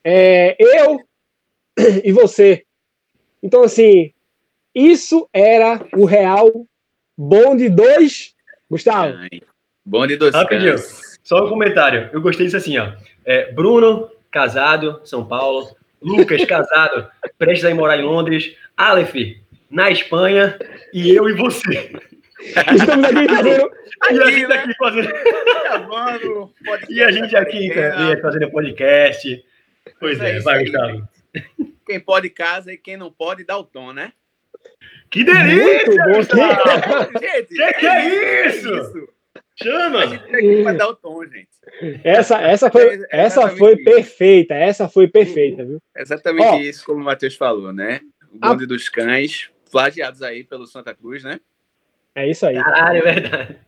É, 0.02 0.56
eu 0.58 1.00
e 2.04 2.12
você. 2.12 2.64
Então, 3.42 3.62
assim, 3.62 4.12
isso 4.74 5.28
era 5.32 5.86
o 5.96 6.04
real 6.04 6.50
bonde 7.16 7.68
2. 7.68 8.34
Gustavo. 8.70 9.14
Bonde 9.84 10.16
2. 10.16 10.34
Rapidinho. 10.34 10.76
Só 11.22 11.44
um 11.44 11.48
comentário. 11.48 12.08
Eu 12.12 12.20
gostei 12.20 12.46
disso 12.46 12.56
assim, 12.56 12.78
ó. 12.78 12.92
É, 13.24 13.52
Bruno, 13.52 14.10
casado, 14.30 15.00
São 15.04 15.26
Paulo. 15.26 15.76
Lucas, 16.00 16.44
casado, 16.46 17.08
prestes 17.36 17.64
a 17.64 17.70
ir 17.70 17.74
morar 17.74 17.98
em 17.98 18.02
Londres. 18.02 18.56
Aleph, 18.76 19.14
na 19.70 19.90
Espanha. 19.90 20.58
E 20.92 21.10
eu 21.10 21.28
e 21.28 21.34
você. 21.34 21.92
Estamos 22.40 23.04
aqui 23.04 23.28
fazendo. 23.34 23.70
E 24.08 24.22
a 24.22 24.30
gente 24.30 24.54
aqui 24.54 24.74
fazendo. 24.78 25.10
e 26.90 27.02
a 27.02 27.10
gente 27.10 27.36
aqui 27.36 28.20
fazendo 28.22 28.50
podcast. 28.50 29.44
Pois 30.00 30.20
é, 30.20 30.36
é 30.36 30.40
vai, 30.40 30.64
Gustavo. 30.64 31.08
Quem 31.86 32.00
pode 32.00 32.30
casa 32.30 32.72
e 32.72 32.76
quem 32.76 32.96
não 32.96 33.10
pode 33.10 33.44
dá 33.44 33.56
o 33.56 33.64
tom, 33.64 33.92
né? 33.92 34.12
Que 35.10 35.24
delícia! 35.24 36.04
Muito 36.06 36.36
bom. 36.36 37.20
Gente, 37.20 37.54
que, 37.54 37.72
que 37.74 37.86
é 37.86 38.46
isso? 38.46 38.74
isso? 38.74 39.08
Chama! 39.62 40.00
A 40.00 40.06
gente 40.06 40.36
aqui 40.36 40.62
pra 40.62 40.72
dar 40.72 40.88
o 40.88 40.94
tom, 40.94 41.24
gente. 41.24 41.48
Essa, 42.04 42.40
essa 42.40 42.70
foi, 42.70 43.02
é 43.02 43.06
essa 43.10 43.48
foi 43.48 43.76
perfeita, 43.76 44.54
essa 44.54 44.88
foi 44.88 45.08
perfeita, 45.08 45.64
viu? 45.64 45.78
Exatamente 45.96 46.46
Ó, 46.46 46.58
isso, 46.58 46.84
como 46.84 47.00
o 47.00 47.04
Matheus 47.04 47.34
falou, 47.34 47.72
né? 47.72 48.00
O 48.32 48.38
bonde 48.38 48.64
a... 48.64 48.66
dos 48.66 48.88
cães, 48.88 49.50
flageados 49.70 50.22
aí 50.22 50.44
pelo 50.44 50.66
Santa 50.66 50.94
Cruz, 50.94 51.22
né? 51.22 51.40
É 52.14 52.28
isso 52.28 52.46
aí. 52.46 52.56
Caralho, 52.56 52.98
é 52.98 53.12
verdade. 53.12 53.58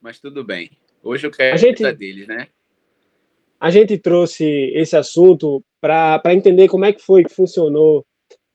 Mas 0.00 0.18
tudo 0.20 0.44
bem. 0.44 0.70
Hoje 1.02 1.26
eu 1.26 1.30
quero 1.30 1.54
a 1.54 1.56
gente, 1.56 1.92
dele, 1.92 2.26
né? 2.26 2.48
A 3.60 3.70
gente 3.70 3.98
trouxe 3.98 4.44
esse 4.74 4.96
assunto 4.96 5.62
para 5.80 6.20
entender 6.32 6.68
como 6.68 6.84
é 6.84 6.92
que 6.92 7.02
foi 7.02 7.24
que 7.24 7.34
funcionou 7.34 8.06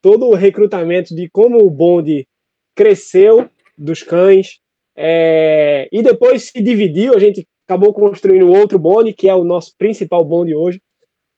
todo 0.02 0.28
o 0.28 0.36
recrutamento 0.36 1.16
de 1.16 1.30
como 1.30 1.64
o 1.64 1.70
bonde 1.70 2.28
cresceu 2.76 3.50
dos 3.78 4.04
cães, 4.04 4.60
é, 4.96 5.88
e 5.92 6.02
depois 6.02 6.44
se 6.44 6.62
dividiu, 6.62 7.14
a 7.14 7.20
gente 7.20 7.48
acabou 7.66 7.94
construindo 7.94 8.52
outro 8.52 8.78
bonde, 8.78 9.14
que 9.14 9.30
é 9.30 9.36
o 9.36 9.44
nosso 9.44 9.74
principal 9.78 10.24
bonde 10.26 10.54
hoje. 10.54 10.82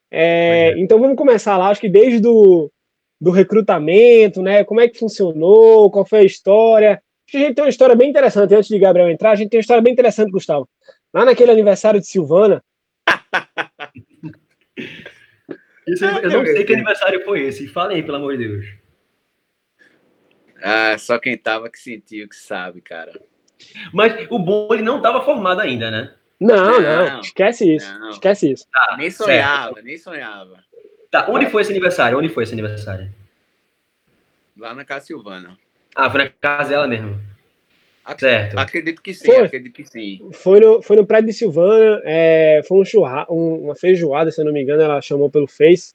É, 0.09 0.73
é. 0.73 0.79
Então 0.79 0.99
vamos 0.99 1.15
começar 1.15 1.57
lá, 1.57 1.69
acho 1.69 1.81
que 1.81 1.89
desde 1.89 2.19
do, 2.19 2.71
do 3.21 3.29
recrutamento, 3.29 4.41
né? 4.41 4.63
Como 4.63 4.81
é 4.81 4.87
que 4.87 4.97
funcionou, 4.97 5.91
qual 5.91 6.03
foi 6.03 6.21
a 6.21 6.23
história. 6.23 7.03
A 7.31 7.37
gente 7.37 7.53
tem 7.53 7.63
uma 7.63 7.69
história 7.69 7.95
bem 7.95 8.09
interessante, 8.09 8.53
antes 8.55 8.67
de 8.67 8.79
Gabriel 8.79 9.09
entrar, 9.09 9.31
a 9.31 9.35
gente 9.35 9.49
tem 9.49 9.59
uma 9.59 9.61
história 9.61 9.81
bem 9.81 9.93
interessante, 9.93 10.31
Gustavo. 10.31 10.67
Lá 11.13 11.23
naquele 11.23 11.51
aniversário 11.51 11.99
de 11.99 12.07
Silvana. 12.07 12.63
Isso, 15.87 16.05
eu 16.05 16.29
não 16.29 16.45
sei 16.45 16.63
que 16.63 16.73
aniversário 16.73 17.23
foi 17.23 17.41
esse. 17.41 17.67
Fala 17.67 17.91
aí, 17.91 18.03
pelo 18.03 18.17
amor 18.17 18.37
de 18.37 18.47
Deus. 18.47 18.65
Ah, 20.61 20.95
só 20.97 21.17
quem 21.19 21.37
tava 21.37 21.69
que 21.69 21.79
sentiu 21.79 22.27
que 22.29 22.35
sabe, 22.35 22.81
cara. 22.81 23.19
Mas 23.93 24.27
o 24.29 24.39
bonde 24.39 24.81
não 24.81 24.97
estava 24.97 25.23
formado 25.23 25.59
ainda, 25.59 25.89
né? 25.89 26.13
Não, 26.39 26.81
não, 26.81 27.07
não 27.07 27.19
esquece 27.19 27.75
isso. 27.75 27.99
Não. 27.99 28.09
Esquece 28.09 28.51
isso. 28.51 28.65
Tá, 28.71 28.95
nem 28.97 29.11
sonhava, 29.11 29.73
certo. 29.73 29.85
nem 29.85 29.97
sonhava. 29.97 30.63
Tá, 31.12 31.27
onde 31.30 31.48
foi 31.50 31.62
esse 31.62 31.72
aniversário? 31.72 32.18
Onde 32.18 32.30
foi 32.30 32.44
esse 32.44 32.53
aniversário? 32.53 33.13
Lá 34.58 34.74
na 34.74 34.86
casa 34.86 35.06
Silvana. 35.06 35.58
Ah, 35.96 36.10
foi 36.10 36.24
na 36.24 36.30
casa 36.30 36.70
dela 36.70 36.88
mesmo. 36.88 37.20
certo. 38.18 38.58
Acredito 38.58 39.01
que 39.01 39.13
sim, 39.13 39.25
foi, 39.25 39.46
acredito 39.46 39.74
que 39.74 39.86
sim. 39.86 40.30
Foi 40.32 40.60
no, 40.60 40.82
foi 40.82 40.96
no 40.96 41.06
prédio 41.06 41.27
de 41.27 41.34
Silvana, 41.34 42.01
é, 42.06 42.62
foi 42.68 42.80
um 42.80 42.86
churra, 42.86 43.25
um, 43.30 43.65
uma 43.65 43.75
feijoada, 43.75 44.32
se 44.32 44.41
eu 44.41 44.46
não 44.46 44.53
me 44.53 44.62
engano, 44.63 44.82
ela 44.82 45.01
chamou 45.01 45.30
pelo 45.30 45.48
Face. 45.48 45.94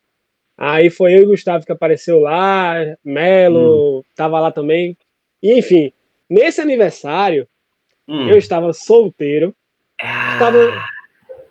Aí 0.59 0.91
foi 0.91 1.15
eu 1.15 1.23
e 1.23 1.25
o 1.25 1.29
Gustavo 1.29 1.65
que 1.65 1.73
apareceu 1.73 2.21
lá, 2.21 2.75
Melo 3.05 4.01
hum. 4.01 4.03
tava 4.15 4.39
lá 4.39 4.53
também. 4.53 4.97
E 5.43 5.59
enfim, 5.59 5.93
nesse 6.29 6.61
aniversário, 6.61 7.49
Hum. 8.09 8.29
Eu 8.29 8.39
estava 8.39 8.73
solteiro. 8.73 9.55
Ah. 10.01 10.35
Estava, 10.35 10.91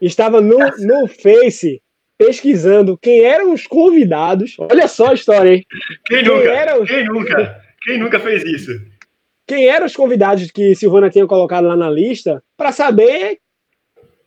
estava 0.02 0.42
no, 0.42 0.58
no 0.80 1.08
Face 1.08 1.82
pesquisando 2.18 2.98
quem 2.98 3.24
eram 3.24 3.54
os 3.54 3.68
convidados. 3.68 4.56
Olha 4.60 4.88
só 4.88 5.08
a 5.08 5.14
história, 5.14 5.56
hein? 5.56 5.66
Quem, 6.06 6.24
quem 6.24 6.34
nunca? 6.34 6.80
Os... 6.80 6.90
Quem 6.90 7.06
nunca? 7.06 7.62
Quem 7.84 8.00
nunca 8.00 8.20
fez 8.20 8.44
isso? 8.44 8.72
Quem 9.48 9.68
eram 9.68 9.86
os 9.86 9.96
convidados 9.96 10.50
que 10.50 10.74
Silvana 10.76 11.10
tinha 11.10 11.28
colocado 11.28 11.68
lá 11.68 11.76
na 11.76 11.90
lista 11.90 12.44
para 12.58 12.72
saber 12.72 13.40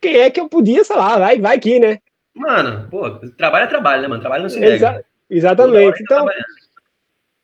quem 0.01 0.17
é 0.17 0.29
que 0.29 0.39
eu 0.39 0.47
podia, 0.47 0.83
sei 0.83 0.95
lá, 0.95 1.17
vai, 1.17 1.39
vai 1.39 1.57
aqui, 1.57 1.79
né? 1.79 1.99
Mano, 2.33 2.87
pô, 2.89 3.09
trabalho 3.37 3.65
é 3.65 3.67
trabalho, 3.67 4.01
né, 4.01 4.07
mano? 4.07 4.21
Trabalho 4.21 4.43
não 4.43 4.49
se 4.49 4.59
nega. 4.59 4.75
Exa 4.75 5.05
exatamente. 5.29 6.01
Então, 6.01 6.25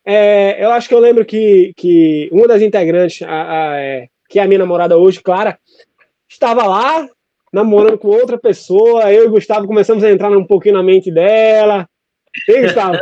é, 0.04 0.64
eu 0.64 0.70
acho 0.70 0.88
que 0.88 0.94
eu 0.94 1.00
lembro 1.00 1.24
que, 1.24 1.74
que 1.76 2.30
uma 2.32 2.48
das 2.48 2.62
integrantes, 2.62 3.20
a, 3.22 3.72
a, 3.72 3.80
é, 3.80 4.08
que 4.28 4.38
é 4.38 4.42
a 4.42 4.46
minha 4.46 4.60
namorada 4.60 4.96
hoje, 4.96 5.20
Clara, 5.20 5.58
estava 6.26 6.64
lá 6.66 7.06
namorando 7.56 7.96
com 7.96 8.08
outra 8.08 8.36
pessoa. 8.36 9.10
Eu 9.10 9.24
e 9.24 9.28
Gustavo 9.28 9.66
começamos 9.66 10.04
a 10.04 10.10
entrar 10.10 10.30
um 10.30 10.44
pouquinho 10.44 10.74
na 10.74 10.82
mente 10.82 11.10
dela. 11.10 11.88
E 12.46 12.60
Gustavo? 12.60 12.98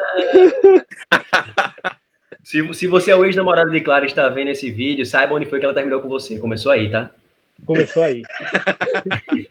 se, 2.45 2.73
se 2.75 2.87
você 2.87 3.11
é 3.11 3.17
o 3.17 3.25
ex-namorado 3.25 3.73
de 3.73 3.81
Clara 3.81 4.05
e 4.05 4.09
está 4.09 4.29
vendo 4.29 4.51
esse 4.51 4.71
vídeo, 4.71 5.05
saiba 5.05 5.35
onde 5.35 5.47
foi 5.47 5.59
que 5.59 5.65
ela 5.65 5.75
terminou 5.75 6.01
com 6.01 6.09
você. 6.09 6.39
Começou 6.39 6.71
aí, 6.71 6.89
tá? 6.89 7.11
Começou 7.67 8.05
aí. 8.05 8.23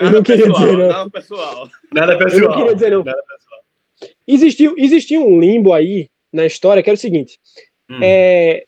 eu 0.00 0.10
não 0.10 0.24
queria 0.24 0.46
pessoal, 0.46 0.64
dizer, 0.64 0.76
não. 0.76 0.88
Nada 0.88 1.10
pessoal. 1.10 1.70
Nada 1.92 2.18
pessoal. 2.18 2.42
Eu 2.42 2.48
não 2.48 2.56
queria 2.56 2.74
dizer, 2.74 2.90
não. 2.90 3.04
Existiu, 4.26 4.74
existiu 4.76 5.24
um 5.24 5.38
limbo 5.38 5.72
aí 5.72 6.08
na 6.32 6.44
história 6.44 6.82
que 6.82 6.90
era 6.90 6.96
o 6.96 7.00
seguinte. 7.00 7.38
Hum. 7.88 8.00
É, 8.02 8.64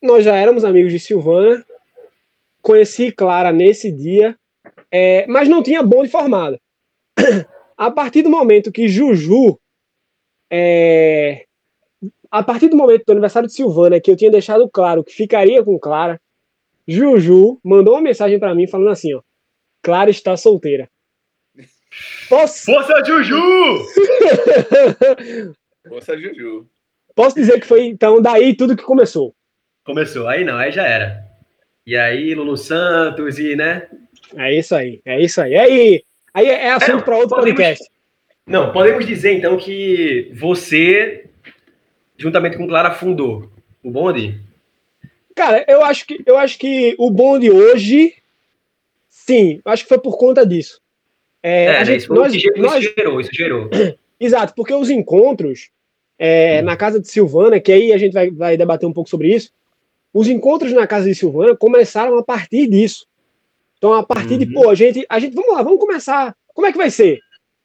nós 0.00 0.24
já 0.24 0.36
éramos 0.36 0.64
amigos 0.64 0.92
de 0.92 1.00
Silvana, 1.00 1.64
conheci 2.62 3.10
Clara 3.10 3.50
nesse 3.50 3.90
dia, 3.90 4.38
é, 4.90 5.26
mas 5.26 5.48
não 5.48 5.62
tinha 5.62 5.82
bonde 5.82 6.08
formado. 6.08 6.58
A 7.76 7.92
partir 7.92 8.22
do 8.22 8.30
momento 8.30 8.72
que 8.72 8.88
Juju, 8.88 9.56
é, 10.50 11.44
a 12.28 12.42
partir 12.42 12.68
do 12.68 12.76
momento 12.76 13.04
do 13.06 13.12
aniversário 13.12 13.46
de 13.46 13.54
Silvana, 13.54 14.00
que 14.00 14.10
eu 14.10 14.16
tinha 14.16 14.32
deixado 14.32 14.68
claro 14.68 15.04
que 15.04 15.12
ficaria 15.12 15.62
com 15.62 15.78
Clara, 15.78 16.20
Juju 16.88 17.60
mandou 17.62 17.94
uma 17.94 18.02
mensagem 18.02 18.36
para 18.36 18.52
mim 18.52 18.66
falando 18.66 18.90
assim, 18.90 19.14
ó, 19.14 19.20
Clara 19.80 20.10
está 20.10 20.36
solteira. 20.36 20.90
Posso... 22.28 22.64
Força, 22.64 23.04
Juju! 23.04 23.36
Força, 25.88 26.18
Juju. 26.18 26.66
Posso 27.14 27.36
dizer 27.36 27.60
que 27.60 27.66
foi, 27.66 27.86
então, 27.86 28.20
daí 28.20 28.56
tudo 28.56 28.76
que 28.76 28.82
começou. 28.82 29.34
Começou. 29.84 30.28
Aí 30.28 30.44
não, 30.44 30.56
aí 30.56 30.70
já 30.70 30.86
era. 30.86 31.26
E 31.86 31.96
aí, 31.96 32.34
Lulu 32.34 32.56
Santos 32.56 33.38
e, 33.38 33.56
né? 33.56 33.88
É 34.36 34.54
isso 34.54 34.74
aí, 34.74 35.00
é 35.04 35.20
isso 35.20 35.40
aí. 35.40 35.56
Aí, 35.56 36.04
aí 36.34 36.46
é 36.46 36.70
assunto 36.70 37.00
é, 37.00 37.02
para 37.02 37.16
outro 37.16 37.36
podemos, 37.36 37.56
podcast. 37.56 37.90
Não, 38.46 38.72
podemos 38.72 39.06
dizer 39.06 39.34
então 39.34 39.56
que 39.56 40.30
você, 40.34 41.26
juntamente 42.16 42.56
com 42.56 42.66
Clara, 42.66 42.92
fundou 42.92 43.50
o 43.82 43.90
bonde? 43.90 44.40
Cara, 45.34 45.64
eu 45.68 45.84
acho 45.84 46.06
que 46.06 46.22
eu 46.26 46.36
acho 46.36 46.58
que 46.58 46.94
o 46.98 47.10
bonde 47.10 47.50
hoje, 47.50 48.14
sim, 49.08 49.60
acho 49.64 49.84
que 49.84 49.88
foi 49.88 49.98
por 49.98 50.16
conta 50.18 50.46
disso. 50.46 50.80
É, 51.42 51.64
é 51.64 51.68
a 51.68 51.72
né, 51.80 51.84
gente, 51.84 52.00
isso, 52.00 52.14
nós, 52.14 52.34
isso 52.34 52.52
nós, 52.56 52.84
gerou, 52.84 53.20
isso 53.20 53.30
gerou. 53.32 53.70
Exato, 54.18 54.52
porque 54.54 54.74
os 54.74 54.90
encontros 54.90 55.70
é, 56.18 56.60
hum. 56.60 56.64
na 56.64 56.76
casa 56.76 57.00
de 57.00 57.08
Silvana, 57.08 57.60
que 57.60 57.70
aí 57.70 57.92
a 57.92 57.98
gente 57.98 58.12
vai, 58.12 58.30
vai 58.30 58.56
debater 58.56 58.88
um 58.88 58.92
pouco 58.92 59.08
sobre 59.08 59.32
isso, 59.32 59.52
os 60.12 60.26
encontros 60.26 60.72
na 60.72 60.86
casa 60.86 61.08
de 61.08 61.14
Silvana 61.14 61.56
começaram 61.56 62.18
a 62.18 62.22
partir 62.22 62.66
disso. 62.66 63.06
Então, 63.78 63.94
a 63.94 64.02
partir 64.02 64.32
uhum. 64.32 64.38
de, 64.38 64.46
pô, 64.46 64.68
a 64.68 64.74
gente, 64.74 65.06
a 65.08 65.18
gente, 65.18 65.34
vamos 65.34 65.54
lá, 65.54 65.62
vamos 65.62 65.78
começar. 65.78 66.34
Como 66.48 66.66
é 66.66 66.72
que 66.72 66.78
vai 66.78 66.90
ser? 66.90 67.20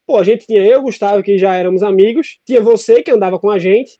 Pô, 0.05 0.17
a 0.17 0.23
gente 0.23 0.45
tinha 0.45 0.63
eu, 0.63 0.81
Gustavo, 0.81 1.23
que 1.23 1.37
já 1.37 1.55
éramos 1.55 1.81
amigos, 1.81 2.39
tinha 2.45 2.61
você 2.61 3.01
que 3.01 3.11
andava 3.11 3.39
com 3.39 3.49
a 3.49 3.57
gente, 3.57 3.99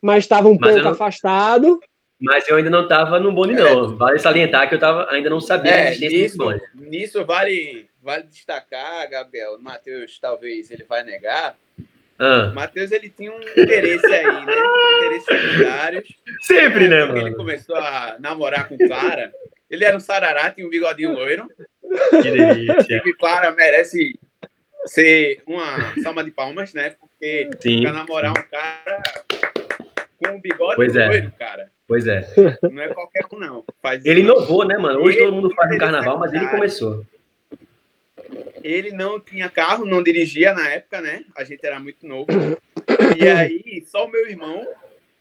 mas 0.00 0.24
estava 0.24 0.48
um 0.48 0.56
mas 0.58 0.70
pouco 0.70 0.84
não... 0.84 0.92
afastado. 0.92 1.80
Mas 2.20 2.48
eu 2.48 2.56
ainda 2.56 2.70
não 2.70 2.84
estava 2.84 3.18
no 3.18 3.32
bonde, 3.32 3.54
não. 3.54 3.92
É. 3.92 3.96
Vale 3.96 4.18
salientar 4.18 4.68
que 4.68 4.76
eu 4.76 4.78
tava, 4.78 5.08
ainda 5.10 5.28
não 5.28 5.40
sabia 5.40 5.72
é, 5.72 5.98
nisso, 5.98 6.38
nisso 6.74 7.24
vale 7.24 7.86
vale 8.00 8.24
destacar, 8.24 9.08
Gabriel, 9.08 9.54
o 9.54 9.62
Matheus 9.62 10.18
talvez 10.18 10.70
ele 10.70 10.84
vai 10.84 11.04
negar. 11.04 11.56
Ah, 12.18 12.52
Matheus 12.54 12.92
ele 12.92 13.08
tinha 13.08 13.32
um 13.32 13.40
interesse 13.40 14.06
aí, 14.06 14.46
né? 14.46 14.54
Interesses 14.96 15.24
secundários. 15.24 16.08
sempre, 16.42 16.88
né, 16.88 17.04
Porque 17.04 17.18
Ele 17.18 17.30
mano? 17.30 17.36
começou 17.36 17.76
a 17.76 18.16
namorar 18.20 18.68
com 18.68 18.78
Clara. 18.78 19.32
Ele 19.72 19.84
era 19.84 19.96
um 19.96 20.00
sarará, 20.00 20.50
tinha 20.50 20.66
um 20.66 20.70
bigodinho 20.70 21.12
loiro. 21.16 21.48
Que 22.22 22.30
delícia. 22.30 23.02
E 23.04 23.12
Clara 23.14 23.50
merece 23.50 24.18
ser 24.86 25.42
uma 25.46 25.94
salva 26.02 26.22
de 26.22 26.30
palmas, 26.30 26.72
né? 26.74 26.90
Porque 27.00 27.50
Sim, 27.60 27.82
pra 27.82 27.92
namorar 27.92 28.30
um 28.32 28.42
cara 28.50 29.02
com 30.22 30.30
um 30.36 30.40
bigode 30.40 30.76
Pois 30.76 30.94
é. 30.94 31.06
loiro, 31.08 31.32
cara, 31.38 31.70
pois 31.88 32.06
é. 32.06 32.26
não 32.70 32.82
é 32.82 32.88
qualquer 32.92 33.24
um, 33.32 33.38
não. 33.38 33.64
Faz 33.80 34.04
Ele 34.04 34.20
isso. 34.20 34.30
inovou, 34.30 34.66
né, 34.66 34.76
mano? 34.78 35.00
Hoje 35.00 35.16
Ele- 35.18 35.24
todo 35.26 35.34
mundo 35.34 35.54
faz 35.54 35.68
no 35.68 35.74
ele 35.74 35.80
carnaval, 35.80 36.18
mas 36.18 36.32
ele 36.32 36.46
começou. 36.48 37.04
Ele 38.62 38.92
não 38.92 39.18
tinha 39.20 39.48
carro, 39.50 39.84
não 39.84 40.02
dirigia 40.02 40.52
na 40.52 40.68
época, 40.70 41.00
né? 41.00 41.24
A 41.36 41.44
gente 41.44 41.64
era 41.66 41.80
muito 41.80 42.06
novo. 42.06 42.28
E 43.18 43.28
aí, 43.28 43.82
só 43.86 44.04
o 44.06 44.10
meu 44.10 44.28
irmão 44.28 44.66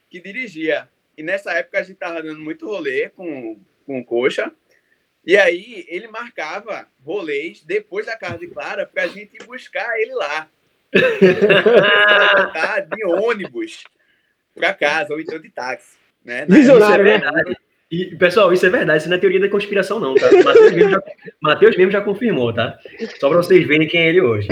que 0.10 0.20
dirigia. 0.20 0.88
E 1.18 1.24
nessa 1.24 1.52
época 1.54 1.80
a 1.80 1.84
gente 1.84 1.98
tava 1.98 2.22
dando 2.22 2.40
muito 2.40 2.66
rolê 2.68 3.10
com, 3.10 3.60
com 3.92 4.00
o 4.00 4.06
Coxa. 4.06 4.52
E 5.26 5.38
aí 5.38 5.86
ele 5.88 6.08
marcava 6.08 6.88
rolês 7.06 7.62
depois 7.64 8.06
da 8.06 8.18
casa 8.18 8.40
de 8.40 8.48
Clara 8.48 8.86
pra 8.92 9.08
gente 9.08 9.36
ir 9.36 9.44
buscar 9.46 10.00
ele 10.00 10.14
lá. 10.16 10.48
Voltar 12.36 12.80
de 12.90 13.06
ônibus 13.06 13.84
pra 14.56 14.74
casa, 14.74 15.14
ou 15.14 15.20
então 15.20 15.40
de 15.40 15.50
táxi. 15.50 15.98
Né? 16.24 16.46
Visionário, 16.48 17.06
é 17.08 17.18
né? 17.18 17.20
verdade. 17.20 17.58
E, 17.92 18.16
pessoal, 18.16 18.54
isso 18.54 18.66
é 18.66 18.70
verdade, 18.70 19.00
isso 19.00 19.10
não 19.10 19.18
é 19.18 19.20
teoria 19.20 19.40
da 19.40 19.50
conspiração, 19.50 20.00
não, 20.00 20.16
tá? 20.16 20.32
Matheus 20.32 20.72
mesmo, 20.72 20.90
já, 20.92 21.04
Matheus 21.42 21.76
mesmo 21.78 21.92
já 21.92 22.02
confirmou, 22.02 22.54
tá? 22.54 22.80
Só 23.20 23.28
pra 23.28 23.38
vocês 23.38 23.68
verem 23.68 23.88
quem 23.88 24.02
é 24.02 24.08
ele 24.10 24.22
hoje. 24.22 24.48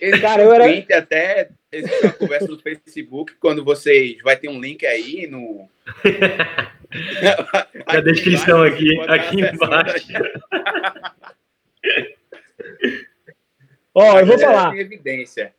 Existe 0.00 0.20
Cara, 0.22 0.42
eu 0.42 0.52
era- 0.54 0.98
até, 0.98 1.50
existe 1.72 2.04
uma 2.04 2.12
conversa 2.12 2.46
no 2.46 2.58
Facebook, 2.58 3.34
quando 3.40 3.64
vocês, 3.64 4.16
vai 4.22 4.36
ter 4.36 4.48
um 4.48 4.60
link 4.60 4.86
aí 4.86 5.26
no... 5.26 5.68
Na 7.86 8.00
descrição 8.00 8.62
aqui, 8.62 9.00
aqui 9.08 9.40
embaixo. 9.40 10.12
Ó, 13.94 14.18
eu 14.18 14.26
vou 14.26 14.38
Galera 14.38 14.58
falar. 14.58 14.70
tem 14.72 14.80
evidência. 14.80 15.54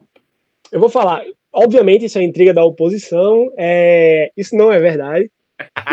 Eu 0.71 0.79
vou 0.79 0.89
falar. 0.89 1.23
Obviamente, 1.51 2.05
isso 2.05 2.17
é 2.17 2.23
intriga 2.23 2.53
da 2.53 2.63
oposição. 2.63 3.51
é, 3.57 4.31
Isso 4.35 4.55
não 4.55 4.71
é 4.71 4.79
verdade. 4.79 5.29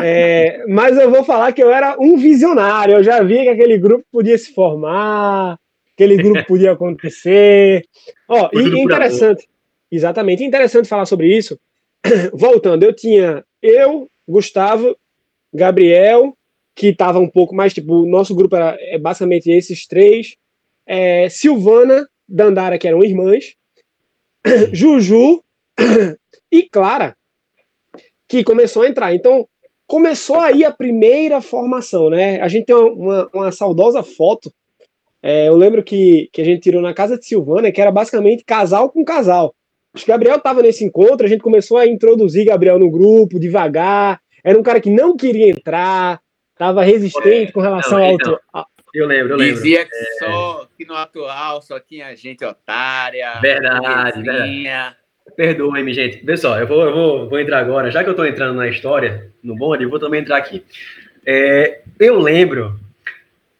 É, 0.03 0.65
Mas 0.69 0.97
eu 0.97 1.11
vou 1.11 1.23
falar 1.23 1.53
que 1.53 1.63
eu 1.63 1.71
era 1.71 1.97
um 2.01 2.17
visionário. 2.17 2.95
Eu 2.95 3.05
já 3.05 3.23
vi 3.23 3.43
que 3.43 3.49
aquele 3.51 3.77
grupo 3.77 4.05
podia 4.11 4.39
se 4.39 4.55
formar, 4.55 5.59
aquele 5.95 6.17
grupo 6.17 6.47
podia 6.47 6.73
acontecer. 6.73 7.85
Ó, 8.27 8.49
e 8.55 8.81
interessante. 8.81 9.47
Exatamente. 9.91 10.45
Interessante 10.45 10.89
falar 10.89 11.07
sobre 11.07 11.35
isso. 11.37 11.59
Voltando, 12.33 12.85
eu 12.85 12.95
tinha 12.95 13.45
eu, 13.63 14.09
Gustavo, 14.27 14.97
Gabriel, 15.53 16.37
que 16.75 16.89
estava 16.89 17.19
um 17.19 17.29
pouco 17.29 17.55
mais, 17.55 17.75
tipo, 17.75 17.93
o 17.95 18.07
nosso 18.07 18.35
grupo 18.35 18.57
era 18.57 18.77
é 18.81 18.99
basicamente 18.99 19.51
esses 19.51 19.87
três. 19.87 20.37
É, 20.87 21.29
Silvana, 21.29 22.09
Dandara, 22.29 22.79
que 22.79 22.89
eram 22.89 23.03
irmãs. 23.03 23.55
Juju 24.73 25.43
e 26.51 26.63
Clara, 26.63 27.17
que 28.27 28.43
começou 28.43 28.83
a 28.83 28.89
entrar. 28.89 29.15
Então, 29.15 29.47
começou 29.87 30.39
aí 30.39 30.65
a 30.65 30.71
primeira 30.71 31.41
formação, 31.43 32.09
né? 32.09 32.41
A 32.41 32.49
gente 32.49 32.67
tem 32.67 32.77
uma, 32.77 33.29
uma, 33.35 33.53
saudosa 33.53 34.03
foto. 34.03 34.53
é, 35.23 35.49
eu 35.49 35.57
lembro 35.57 35.83
que, 35.83 36.31
que 36.33 36.41
a 36.41 36.45
gente 36.45 36.63
tirou 36.63 36.81
na 36.81 36.95
casa 36.95 37.19
de 37.19 37.27
Silvana, 37.27 37.73
que 37.73 37.81
era 37.81 37.91
basicamente 37.91 38.45
casal 38.45 38.89
com 38.89 39.05
casal. 39.05 39.55
Acho 39.95 40.05
que 40.05 40.11
Gabriel 40.11 40.37
estava 40.37 40.63
nesse 40.63 40.85
encontro, 40.85 41.27
a 41.27 41.29
gente 41.29 41.43
começou 41.43 41.77
a 41.77 41.87
introduzir 41.87 42.45
Gabriel 42.47 42.79
no 42.79 42.91
grupo, 42.91 43.41
devagar. 43.41 44.21
Era 44.43 44.59
um 44.59 44.63
cara 44.63 44.81
que 44.81 44.91
não 44.91 45.17
queria 45.17 45.51
entrar, 45.51 46.21
estava 46.53 46.83
resistente 46.83 47.53
com 47.53 47.61
relação 47.61 47.99
Não, 47.99 48.05
ao. 48.07 48.15
então, 48.15 48.39
a- 48.55 48.67
Eu 48.95 49.07
lembro, 49.07 49.33
eu 49.33 49.37
lembro. 49.37 49.55
Dizia 49.55 49.85
que 49.85 50.05
só 50.19 50.67
que 50.77 50.85
no 50.85 50.95
atual 50.95 51.61
só 51.63 51.79
tinha 51.79 52.15
gente 52.17 52.45
otária. 52.45 53.39
Verdade, 53.41 54.23
burguesinha. 54.23 54.97
Perdoe-me, 55.37 55.93
gente. 55.95 56.19
Pessoal, 56.19 56.59
eu 56.59 56.67
vou, 56.67 56.83
eu 56.85 56.93
vou, 56.93 57.29
vou 57.29 57.39
entrar 57.41 57.59
agora. 57.61 57.91
Já 57.91 58.03
que 58.03 58.11
eu 58.11 58.17
tô 58.17 58.25
entrando 58.25 58.57
na 58.57 58.69
história, 58.69 59.31
no 59.43 59.55
bonde, 59.55 59.85
eu 59.85 59.91
vou 59.91 59.99
também 60.01 60.21
entrar 60.21 60.39
aqui. 60.39 60.65
É, 61.25 61.83
eu 62.01 62.19
lembro 62.19 62.79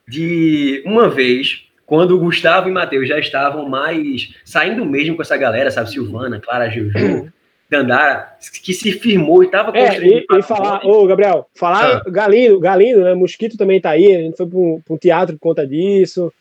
de 0.07 0.83
uma 0.85 1.07
vez, 1.09 1.63
quando 1.91 2.11
o 2.15 2.19
Gustavo 2.19 2.69
e 2.69 2.71
Matheus 2.71 3.05
já 3.09 3.19
estavam 3.19 3.67
mais 3.67 4.33
saindo 4.45 4.85
mesmo 4.85 5.17
com 5.17 5.21
essa 5.23 5.35
galera, 5.35 5.69
sabe? 5.69 5.91
Silvana, 5.91 6.39
Clara, 6.39 6.69
Juju, 6.69 7.29
Dandara, 7.69 8.37
que 8.63 8.73
se 8.73 8.93
firmou 8.93 9.43
e 9.43 9.51
tava 9.51 9.77
É, 9.77 9.87
construindo. 9.87 10.25
e, 10.31 10.39
e 10.39 10.41
falar, 10.41 10.85
ô 10.85 11.05
Gabriel, 11.05 11.49
falar 11.53 12.01
Galindo, 12.05 12.61
Galindo, 12.61 13.03
né? 13.03 13.13
Mosquito 13.13 13.57
também 13.57 13.81
tá 13.81 13.89
aí, 13.89 14.07
a 14.15 14.19
gente 14.19 14.37
foi 14.37 14.47
para 14.47 14.57
um, 14.57 14.81
um 14.89 14.97
teatro 14.97 15.33
por 15.35 15.49
conta 15.49 15.67
disso. 15.67 16.31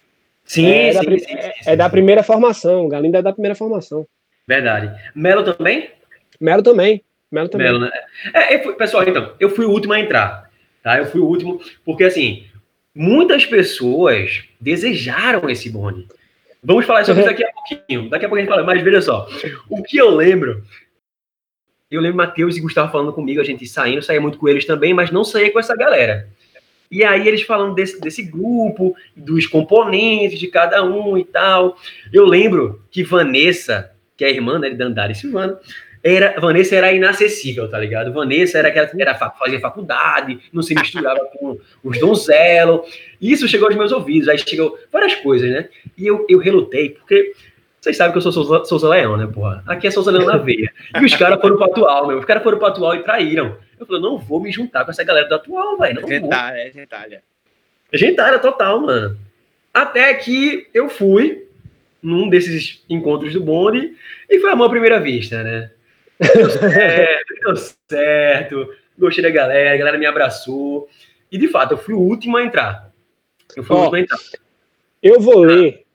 Sim, 0.45 0.71
é, 0.71 0.93
da, 0.93 1.01
sim, 1.01 1.19
sim, 1.19 1.33
é- 1.35 1.43
sim, 1.63 1.71
é 1.71 1.75
da 1.75 1.91
primeira 1.91 2.23
formação, 2.23 2.89
Galindo 2.89 3.17
é 3.17 3.23
da 3.23 3.33
primeira 3.33 3.57
formação. 3.57 4.07
Verdade. 4.47 4.89
Melo 5.17 5.43
também? 5.43 5.91
Melo 6.41 6.63
também. 6.63 7.03
Melo 7.29 7.49
também. 7.49 7.67
Melo, 7.67 7.81
né? 7.81 7.91
É, 8.33 8.55
eu 8.55 8.63
fui- 8.63 8.75
pessoal, 8.75 9.03
então, 9.03 9.33
eu 9.41 9.51
fui 9.51 9.65
o 9.67 9.71
último 9.71 9.95
a 9.95 9.99
entrar, 9.99 10.49
tá? 10.81 10.97
Eu 10.99 11.07
fui 11.07 11.21
o 11.21 11.27
último, 11.27 11.61
porque 11.85 12.05
assim, 12.05 12.45
muitas 12.95 13.47
pessoas 13.47 14.45
desejaram 14.61 15.49
esse 15.49 15.71
bonde. 15.71 16.07
Vamos 16.63 16.85
falar 16.85 17.05
sobre 17.05 17.23
isso 17.23 17.31
daqui 17.31 17.45
a 17.45 17.53
pouquinho. 17.53 18.11
Daqui 18.11 18.25
a 18.27 18.29
pouco 18.29 18.37
a 18.37 18.41
gente 18.41 18.51
fala, 18.51 18.65
mas 18.65 18.83
veja 18.83 19.01
só. 19.01 19.29
O 19.69 19.83
que 19.83 19.97
eu 19.97 20.11
lembro, 20.11 20.63
eu 21.91 22.01
lembro 22.01 22.19
Matheus 22.19 22.57
e 22.57 22.61
Gustavo 22.61 22.93
falando 22.93 23.13
comigo, 23.13 23.41
a 23.41 23.45
gente 23.45 23.67
saindo, 23.67 24.03
saía 24.03 24.21
muito 24.21 24.39
com 24.39 24.49
eles 24.49 24.67
também, 24.67 24.93
mas 24.93 25.11
não 25.11 25.25
saía 25.25 25.51
com 25.51 25.59
essa 25.59 25.75
galera. 25.75 26.29
E 26.91 27.05
aí 27.05 27.27
eles 27.27 27.43
falando 27.43 27.75
desse, 27.75 28.01
desse 28.01 28.23
grupo, 28.23 28.95
dos 29.17 29.47
componentes 29.47 30.39
de 30.39 30.49
cada 30.49 30.85
um 30.85 31.17
e 31.17 31.25
tal. 31.25 31.79
Eu 32.13 32.27
lembro 32.27 32.83
que 32.91 33.05
Vanessa, 33.05 33.93
que 34.17 34.25
é 34.25 34.29
a 34.29 34.31
irmã 34.31 34.59
né, 34.59 34.69
de 34.69 34.77
Dandara 34.77 35.13
e 35.13 35.15
Silvana, 35.15 35.59
era, 36.03 36.41
Vanessa 36.41 36.75
era 36.77 36.93
inacessível, 36.93 37.69
tá 37.69 37.79
ligado? 37.79 38.13
Vanessa 38.13 38.59
era 38.59 38.69
aquela 38.69 38.87
que 38.87 39.01
era, 39.01 39.15
fa- 39.15 39.31
fazia 39.31 39.61
faculdade, 39.61 40.39
não 40.53 40.63
se 40.63 40.75
misturava 40.75 41.21
com 41.33 41.59
os 41.85 41.99
donzelos. 42.01 42.81
Isso 43.21 43.47
chegou 43.47 43.69
aos 43.69 43.77
meus 43.77 43.93
ouvidos, 43.93 44.29
aí 44.29 44.39
chegou 44.39 44.79
várias 44.91 45.15
coisas, 45.17 45.51
né? 45.51 45.69
E 45.99 46.07
eu, 46.07 46.25
eu 46.29 46.39
relutei, 46.39 46.91
porque 46.91 47.33
vocês 47.81 47.97
sabem 47.97 48.13
que 48.13 48.19
eu 48.19 48.23
sou 48.23 48.33
Souza, 48.33 48.65
Souza 48.65 48.89
Leão, 48.89 49.17
né, 49.17 49.27
porra? 49.27 49.63
Aqui 49.67 49.87
é 49.87 49.91
Souza 49.91 50.11
Leão 50.11 50.27
na 50.27 50.37
veia. 50.37 50.73
E 51.01 51.05
os 51.05 51.15
caras 51.15 51.41
foram 51.41 51.57
pro 51.57 51.65
atual, 51.67 52.07
meu. 52.07 52.19
Os 52.19 52.25
caras 52.25 52.43
foram 52.43 52.59
pro 52.59 52.67
atual 52.67 52.95
e 52.95 53.03
traíram. 53.03 53.57
Eu 53.79 53.87
falei, 53.87 54.03
não 54.03 54.19
vou 54.19 54.41
me 54.41 54.51
juntar 54.53 54.85
com 54.85 54.91
essa 54.91 55.03
galera 55.05 55.27
do 55.29 55.35
atual, 55.35 55.79
velho. 55.79 56.07
Gentalha, 56.07 56.57
é 56.59 56.71
gentalha. 56.71 57.23
Gentalha 57.93 58.39
total, 58.39 58.81
mano. 58.81 59.19
Até 59.73 60.13
que 60.15 60.67
eu 60.75 60.89
fui 60.89 61.47
num 62.03 62.29
desses 62.29 62.83
encontros 62.89 63.33
do 63.33 63.43
bonde 63.43 63.93
e 64.29 64.39
foi 64.41 64.51
amor 64.51 64.67
à 64.67 64.71
primeira 64.71 65.01
vista, 65.01 65.43
né? 65.43 65.71
Deu 66.21 66.51
certo, 66.51 67.35
deu 67.41 67.57
certo. 67.89 68.75
Gostei 68.99 69.23
da 69.23 69.31
galera, 69.31 69.75
a 69.75 69.77
galera 69.77 69.99
me 69.99 70.07
abraçou. 70.07 70.89
E 71.33 71.39
de 71.39 71.49
fato, 71.49 71.73
eu 71.73 71.79
fui 71.79 71.95
o 71.95 72.01
último 72.01 72.37
a 72.37 72.45
entrar. 72.45 72.93
Eu 73.57 73.65
fui 73.65 73.75
o 73.75 73.79
Ó, 73.79 73.83
último 73.85 73.97
a 73.97 74.01
entrar. 74.01 74.19
Eu 75.03 75.21
vou 75.21 75.39
ler, 75.39 75.87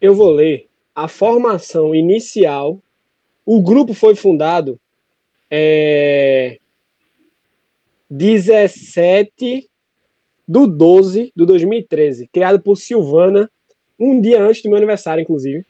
eu 0.00 0.14
vou 0.14 0.32
ler 0.32 0.68
a 0.94 1.06
formação 1.06 1.94
inicial. 1.94 2.80
O 3.46 3.62
grupo 3.62 3.94
foi 3.94 4.16
fundado 4.16 4.80
é, 5.50 6.58
17 8.10 9.68
do 10.46 10.66
12 10.66 11.32
de 11.36 11.46
2013, 11.46 12.28
criado 12.32 12.60
por 12.60 12.76
Silvana, 12.76 13.50
um 13.98 14.20
dia 14.20 14.42
antes 14.42 14.62
do 14.62 14.68
meu 14.68 14.78
aniversário, 14.78 15.22
inclusive. 15.22 15.64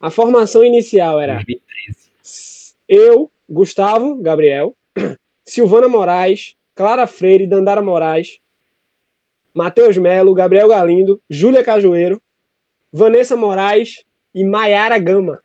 A 0.00 0.10
formação 0.10 0.64
inicial 0.64 1.20
era 1.20 1.34
2013. 1.34 2.74
eu, 2.88 3.30
Gustavo, 3.52 4.16
Gabriel, 4.16 4.74
Silvana 5.44 5.86
Moraes, 5.86 6.56
Clara 6.74 7.06
Freire, 7.06 7.46
Dandara 7.46 7.82
Moraes, 7.82 8.38
Matheus 9.54 9.98
Melo, 9.98 10.32
Gabriel 10.32 10.68
Galindo, 10.68 11.20
Júlia 11.28 11.62
Cajueiro, 11.62 12.20
Vanessa 12.90 13.36
Moraes 13.36 14.02
e 14.34 14.42
Maiara 14.42 14.98
Gama. 14.98 15.40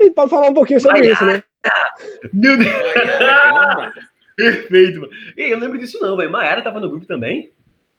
E 0.00 0.10
pode 0.10 0.30
falar 0.30 0.48
um 0.48 0.54
pouquinho 0.54 0.80
sobre 0.80 1.00
Maiara. 1.00 1.14
isso, 1.14 1.24
né? 1.26 1.42
Meu 2.32 2.56
Deus! 2.56 2.72
Perfeito, 4.36 5.00
mano. 5.00 5.12
Ei, 5.36 5.52
eu 5.52 5.58
lembro 5.58 5.78
disso 5.78 5.98
não, 6.00 6.16
velho. 6.16 6.30
Maiara 6.30 6.62
tava 6.62 6.80
no 6.80 6.88
grupo 6.88 7.06
também? 7.06 7.50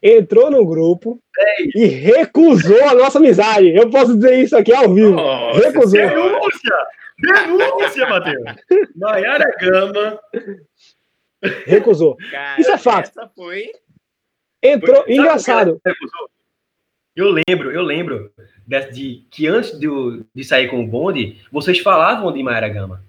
Entrou 0.01 0.49
no 0.49 0.65
grupo 0.65 1.19
e 1.75 1.85
recusou 1.85 2.83
a 2.87 2.93
nossa 2.95 3.17
amizade. 3.19 3.75
Eu 3.75 3.89
posso 3.89 4.15
dizer 4.15 4.39
isso 4.39 4.55
aqui 4.55 4.73
ao 4.73 4.93
vivo. 4.93 5.11
Nossa 5.11 5.59
Recusou. 5.59 5.99
Denúncia! 5.99 6.75
Denúncia, 7.19 8.07
Matheus! 8.07 8.43
Maiara 8.95 9.51
Gama. 9.59 10.19
Recusou. 11.65 12.17
Cara, 12.31 12.59
Isso 12.61 12.71
é 12.71 12.77
fato. 12.77 13.09
Essa 13.09 13.27
foi. 13.35 13.71
Entrou. 14.61 15.03
Que 15.03 15.13
Engraçado. 15.13 15.81
Eu 17.15 17.31
lembro, 17.31 17.71
eu 17.71 17.81
lembro 17.81 18.31
de, 18.67 18.91
de 18.91 19.27
que 19.31 19.47
antes 19.47 19.77
de, 19.79 19.87
de 20.33 20.43
sair 20.43 20.67
com 20.69 20.83
o 20.83 20.87
bonde, 20.87 21.41
vocês 21.51 21.79
falavam 21.79 22.31
de 22.31 22.43
Mayara 22.43 22.69
Gama. 22.69 23.03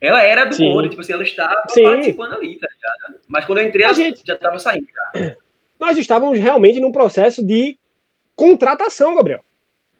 Ela 0.00 0.22
era 0.22 0.44
do 0.44 0.54
Sim. 0.54 0.72
bonde, 0.72 0.88
tipo 0.90 1.00
assim, 1.00 1.12
ela 1.12 1.22
estava 1.22 1.62
Sim. 1.68 1.84
participando 1.84 2.34
ali, 2.34 2.58
tá 2.58 2.68
ligado? 2.68 3.20
Mas 3.28 3.44
quando 3.44 3.58
eu 3.58 3.68
entrei, 3.68 3.84
ela 3.84 3.94
gente... 3.94 4.22
já 4.26 4.34
estava 4.34 4.58
saindo. 4.58 4.86
Cara. 4.88 5.38
Nós 5.78 5.96
estávamos 5.96 6.38
realmente 6.38 6.80
num 6.80 6.92
processo 6.92 7.44
de 7.44 7.78
contratação, 8.34 9.14
Gabriel. 9.14 9.44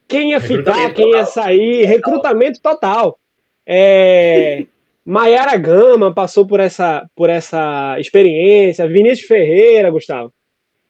Quem 0.08 0.32
ia 0.32 0.40
ficar, 0.40 0.92
quem 0.92 1.12
ia 1.12 1.24
sair, 1.24 1.84
recrutamento 1.84 2.60
total. 2.60 3.18
É, 3.66 4.66
Maiara 5.04 5.56
Gama 5.56 6.12
passou 6.12 6.46
por 6.46 6.60
essa, 6.60 7.08
por 7.14 7.28
essa 7.28 7.98
experiência, 7.98 8.88
Vinícius 8.88 9.28
Ferreira, 9.28 9.90
Gustavo, 9.90 10.32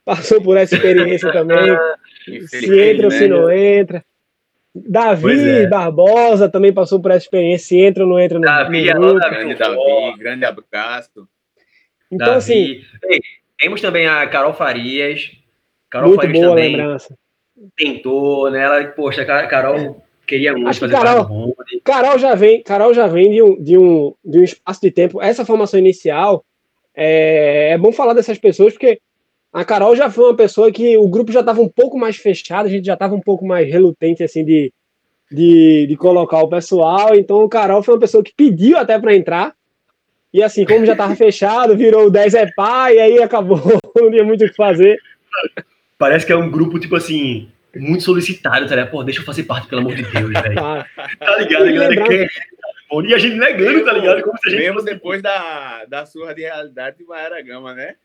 passou 0.05 0.41
por 0.41 0.55
essa 0.55 0.75
experiência 0.75 1.31
também. 1.33 1.77
se 2.47 2.79
entra 2.81 3.05
ou 3.05 3.11
se 3.11 3.27
não 3.27 3.51
entra. 3.51 4.03
Davi 4.73 5.61
é. 5.63 5.67
Barbosa 5.67 6.49
também 6.49 6.73
passou 6.73 7.01
por 7.01 7.11
essa 7.11 7.25
experiência, 7.25 7.67
se 7.67 7.79
entra 7.79 8.03
ou 8.03 8.09
não 8.09 8.19
entra 8.19 8.37
no, 8.37 8.45
Davi, 8.45 8.93
no 8.93 8.99
grupo. 8.99 9.19
Grande 9.19 9.55
Davi, 9.55 10.17
grande 10.17 10.45
abraço. 10.45 11.27
Então, 12.11 12.27
Davi. 12.27 12.37
assim. 12.37 12.81
Ei, 13.03 13.19
temos 13.57 13.81
também 13.81 14.05
a 14.05 14.27
Carol 14.27 14.53
Farias. 14.53 15.31
Carol 15.89 16.09
muito 16.09 16.21
Farias 16.21 16.39
boa 16.41 16.55
também 16.55 16.75
lembrança. 16.75 17.17
tentou, 17.75 18.51
né? 18.51 18.63
Ela, 18.63 18.83
poxa, 18.87 19.23
Carol 19.23 20.04
queria 20.25 20.53
muito 20.53 20.67
Acho 20.67 20.79
fazer 20.79 20.93
Carol, 20.93 21.55
Carol 21.83 22.19
já 22.19 22.35
vem, 22.35 22.61
Carol 22.63 22.93
já 22.93 23.07
vem 23.07 23.31
de 23.31 23.41
um, 23.41 23.61
de, 23.61 23.77
um, 23.77 24.13
de 24.23 24.39
um 24.39 24.43
espaço 24.43 24.81
de 24.81 24.91
tempo. 24.91 25.21
Essa 25.21 25.45
formação 25.45 25.79
inicial 25.79 26.43
é, 26.95 27.71
é 27.71 27.77
bom 27.77 27.91
falar 27.91 28.13
dessas 28.13 28.37
pessoas, 28.37 28.73
porque 28.73 28.99
a 29.53 29.63
Carol 29.63 29.95
já 29.95 30.09
foi 30.09 30.25
uma 30.25 30.35
pessoa 30.35 30.71
que 30.71 30.97
o 30.97 31.07
grupo 31.07 31.31
já 31.31 31.39
estava 31.39 31.61
um 31.61 31.69
pouco 31.69 31.97
mais 31.97 32.17
fechado, 32.17 32.65
a 32.65 32.69
gente 32.69 32.85
já 32.85 32.93
estava 32.93 33.15
um 33.15 33.21
pouco 33.21 33.45
mais 33.45 33.69
relutante 33.69 34.23
assim 34.23 34.43
de, 34.43 34.73
de, 35.31 35.87
de, 35.87 35.95
colocar 35.95 36.39
o 36.39 36.49
pessoal. 36.49 37.15
Então 37.15 37.43
o 37.43 37.49
Carol 37.49 37.81
foi 37.81 37.93
uma 37.93 38.01
pessoa 38.01 38.23
que 38.23 38.33
pediu 38.35 38.77
até 38.77 38.99
para 38.99 39.15
entrar. 39.15 39.53
E 40.33 40.43
assim, 40.43 40.65
como 40.65 40.85
já 40.85 40.91
estava 40.91 41.15
fechado, 41.15 41.77
virou 41.77 42.07
o 42.07 42.11
10 42.11 42.33
é 42.33 42.51
pai, 42.51 42.95
e 42.95 42.99
aí 42.99 43.23
acabou, 43.23 43.61
não 43.95 44.11
tinha 44.11 44.23
muito 44.23 44.43
o 44.43 44.49
que 44.49 44.55
fazer. 44.55 44.99
Parece 45.97 46.25
que 46.25 46.33
é 46.33 46.35
um 46.35 46.51
grupo, 46.51 46.77
tipo 46.77 46.95
assim, 46.95 47.49
muito 47.75 48.03
solicitado, 48.03 48.67
tá 48.67 48.75
ligado? 48.75 48.91
Pô, 48.91 49.03
deixa 49.03 49.21
eu 49.21 49.25
fazer 49.25 49.43
parte, 49.43 49.67
pelo 49.67 49.81
amor 49.81 49.95
de 49.95 50.03
Deus, 50.03 50.31
velho. 50.41 50.55
Tá 50.55 51.37
ligado? 51.37 51.67
A 51.67 51.71
galera 51.71 52.03
quer. 52.07 52.29
E 53.05 53.13
a 53.13 53.17
gente 53.17 53.35
negando, 53.35 53.83
tá 53.83 53.93
ligado? 53.93 54.21
Como 54.21 54.37
se 54.37 54.47
a 54.47 54.51
gente 54.51 54.61
Mesmo 54.61 54.81
depois 54.83 55.21
da, 55.21 55.85
da 55.85 56.05
surra 56.05 56.33
de 56.33 56.41
realidade 56.41 56.97
de 56.97 57.03
Maera 57.03 57.41
Gama, 57.41 57.73
né? 57.73 57.95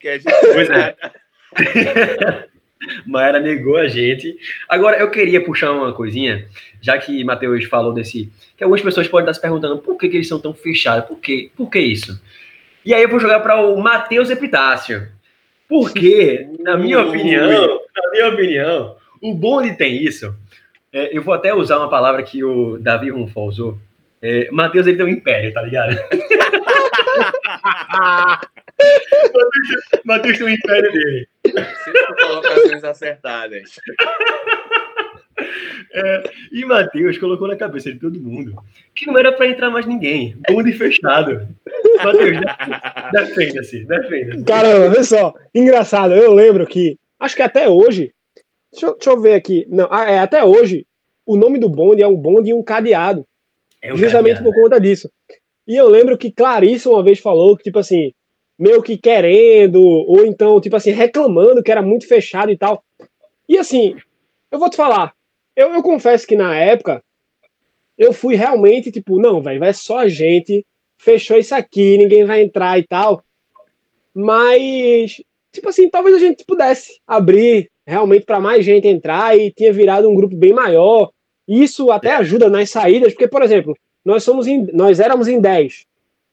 que 0.00 0.08
a 0.08 0.18
gente. 0.18 0.34
Pois 0.52 0.70
é. 0.70 0.96
Maera 3.06 3.40
negou 3.40 3.76
a 3.76 3.88
gente. 3.88 4.36
Agora, 4.68 4.98
eu 4.98 5.10
queria 5.10 5.44
puxar 5.44 5.72
uma 5.72 5.92
coisinha, 5.92 6.46
já 6.80 6.96
que 6.96 7.24
Matheus 7.24 7.64
falou 7.64 7.92
desse. 7.92 8.32
Que 8.56 8.64
algumas 8.64 8.82
pessoas 8.82 9.08
podem 9.08 9.24
estar 9.24 9.34
se 9.34 9.40
perguntando 9.40 9.78
por 9.78 9.96
que, 9.96 10.08
que 10.08 10.16
eles 10.16 10.28
são 10.28 10.40
tão 10.40 10.54
fechados, 10.54 11.08
por, 11.08 11.18
quê? 11.18 11.50
por 11.56 11.68
que 11.70 11.80
isso? 11.80 12.20
E 12.84 12.94
aí 12.94 13.02
eu 13.02 13.08
vou 13.08 13.20
jogar 13.20 13.40
para 13.40 13.60
o 13.60 13.76
Matheus 13.80 14.30
Epitácio. 14.30 15.08
Porque, 15.68 16.48
na 16.60 16.78
minha 16.78 17.00
opinião, 17.00 17.80
na 17.94 18.10
minha 18.10 18.28
opinião, 18.28 18.96
o 19.20 19.34
bonde 19.34 19.76
tem 19.76 20.02
isso. 20.02 20.34
É, 20.92 21.16
eu 21.16 21.22
vou 21.22 21.34
até 21.34 21.54
usar 21.54 21.78
uma 21.78 21.90
palavra 21.90 22.22
que 22.22 22.42
o 22.42 22.78
Davi 22.78 23.10
Runfol 23.10 23.48
usou. 23.48 23.78
É, 24.20 24.50
Matheus, 24.50 24.86
ele 24.86 24.96
tem 24.96 25.06
um 25.06 25.10
império, 25.10 25.52
tá 25.52 25.62
ligado? 25.62 25.94
Matheus 30.04 30.38
tem 30.38 30.46
o 30.46 30.50
império 30.50 30.92
dele. 30.92 31.28
Cinco 31.44 32.16
colocações 32.20 32.84
acertadas. 32.84 33.78
É, 35.92 36.30
e 36.52 36.64
Matheus 36.64 37.16
colocou 37.18 37.46
na 37.46 37.56
cabeça 37.56 37.92
de 37.92 37.98
todo 37.98 38.20
mundo 38.20 38.56
que 38.94 39.06
não 39.06 39.16
era 39.16 39.32
para 39.32 39.46
entrar 39.46 39.70
mais 39.70 39.86
ninguém. 39.86 40.36
Bonde 40.48 40.72
fechado. 40.72 41.48
Matheus, 42.04 42.38
defenda-se, 43.12 43.84
defenda-se. 43.84 44.44
Caramba, 44.44 44.88
olha 44.88 45.04
só. 45.04 45.32
Engraçado, 45.54 46.14
eu 46.14 46.34
lembro 46.34 46.66
que, 46.66 46.98
acho 47.20 47.36
que 47.36 47.42
até 47.42 47.68
hoje, 47.68 48.12
deixa 48.72 48.86
eu, 48.86 48.94
deixa 48.94 49.10
eu 49.10 49.20
ver 49.20 49.34
aqui, 49.34 49.66
não, 49.68 49.88
ah, 49.90 50.10
é, 50.10 50.18
até 50.18 50.44
hoje, 50.44 50.86
o 51.26 51.36
nome 51.36 51.58
do 51.58 51.68
bonde 51.68 52.02
é 52.02 52.08
um 52.08 52.16
bonde 52.16 52.50
e 52.50 52.54
um 52.54 52.62
cadeado. 52.62 53.26
É 53.82 53.92
um 53.92 53.96
justamente 53.96 54.36
cadeado. 54.36 54.54
por 54.54 54.62
conta 54.62 54.80
disso. 54.80 55.10
E 55.66 55.76
eu 55.76 55.88
lembro 55.88 56.16
que 56.16 56.32
Clarice 56.32 56.88
uma 56.88 57.02
vez 57.02 57.18
falou 57.18 57.56
que, 57.56 57.64
tipo 57.64 57.78
assim, 57.78 58.12
meio 58.58 58.82
que 58.82 58.96
querendo, 58.96 59.82
ou 59.82 60.24
então, 60.24 60.60
tipo 60.60 60.74
assim, 60.74 60.90
reclamando 60.90 61.62
que 61.62 61.70
era 61.70 61.82
muito 61.82 62.08
fechado 62.08 62.50
e 62.50 62.56
tal. 62.56 62.82
E 63.48 63.58
assim, 63.58 63.94
eu 64.50 64.58
vou 64.58 64.70
te 64.70 64.76
falar, 64.76 65.14
eu, 65.54 65.72
eu 65.74 65.82
confesso 65.82 66.26
que 66.26 66.36
na 66.36 66.56
época, 66.56 67.02
eu 67.96 68.12
fui 68.12 68.34
realmente, 68.34 68.90
tipo, 68.90 69.20
não, 69.20 69.42
velho, 69.42 69.60
vai 69.60 69.74
só 69.74 69.98
a 69.98 70.08
gente, 70.08 70.64
fechou 70.96 71.36
isso 71.36 71.54
aqui, 71.54 71.98
ninguém 71.98 72.24
vai 72.24 72.42
entrar 72.42 72.78
e 72.78 72.86
tal. 72.86 73.22
Mas, 74.14 75.22
tipo 75.52 75.68
assim, 75.68 75.88
talvez 75.88 76.16
a 76.16 76.18
gente 76.18 76.44
pudesse 76.44 77.00
abrir 77.06 77.70
realmente 77.88 78.26
para 78.26 78.38
mais 78.38 78.66
gente 78.66 78.86
entrar 78.86 79.36
e 79.36 79.50
tinha 79.50 79.72
virado 79.72 80.10
um 80.10 80.14
grupo 80.14 80.36
bem 80.36 80.52
maior. 80.52 81.10
Isso 81.48 81.90
até 81.90 82.14
ajuda 82.16 82.50
nas 82.50 82.68
saídas, 82.68 83.14
porque, 83.14 83.26
por 83.26 83.40
exemplo, 83.40 83.74
nós 84.04 84.22
somos 84.22 84.46
em, 84.46 84.66
nós 84.74 85.00
éramos 85.00 85.26
em 85.26 85.40
10. 85.40 85.86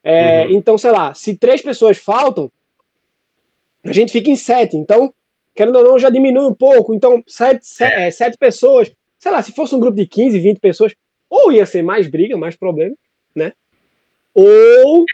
É, 0.04 0.44
uhum. 0.44 0.52
Então, 0.52 0.78
sei 0.78 0.92
lá, 0.92 1.14
se 1.14 1.38
três 1.38 1.62
pessoas 1.62 1.98
faltam, 1.98 2.52
a 3.86 3.94
gente 3.94 4.12
fica 4.12 4.30
em 4.30 4.36
sete. 4.36 4.76
Então, 4.76 5.14
querendo 5.56 5.78
ou 5.78 5.84
não, 5.86 5.98
já 5.98 6.10
diminui 6.10 6.46
um 6.46 6.54
pouco. 6.54 6.94
Então, 6.94 7.24
sete, 7.26 7.66
sete, 7.66 7.94
é, 7.94 8.12
sete 8.12 8.38
pessoas, 8.38 8.92
sei 9.18 9.32
lá, 9.32 9.42
se 9.42 9.54
fosse 9.54 9.74
um 9.74 9.80
grupo 9.80 9.96
de 9.96 10.06
15, 10.06 10.38
20 10.38 10.60
pessoas, 10.60 10.94
ou 11.30 11.54
ia 11.54 11.66
ser 11.66 11.82
mais 11.82 12.06
briga, 12.08 12.36
mais 12.36 12.58
problema, 12.58 12.96
né? 13.34 13.54
Ou 14.34 15.06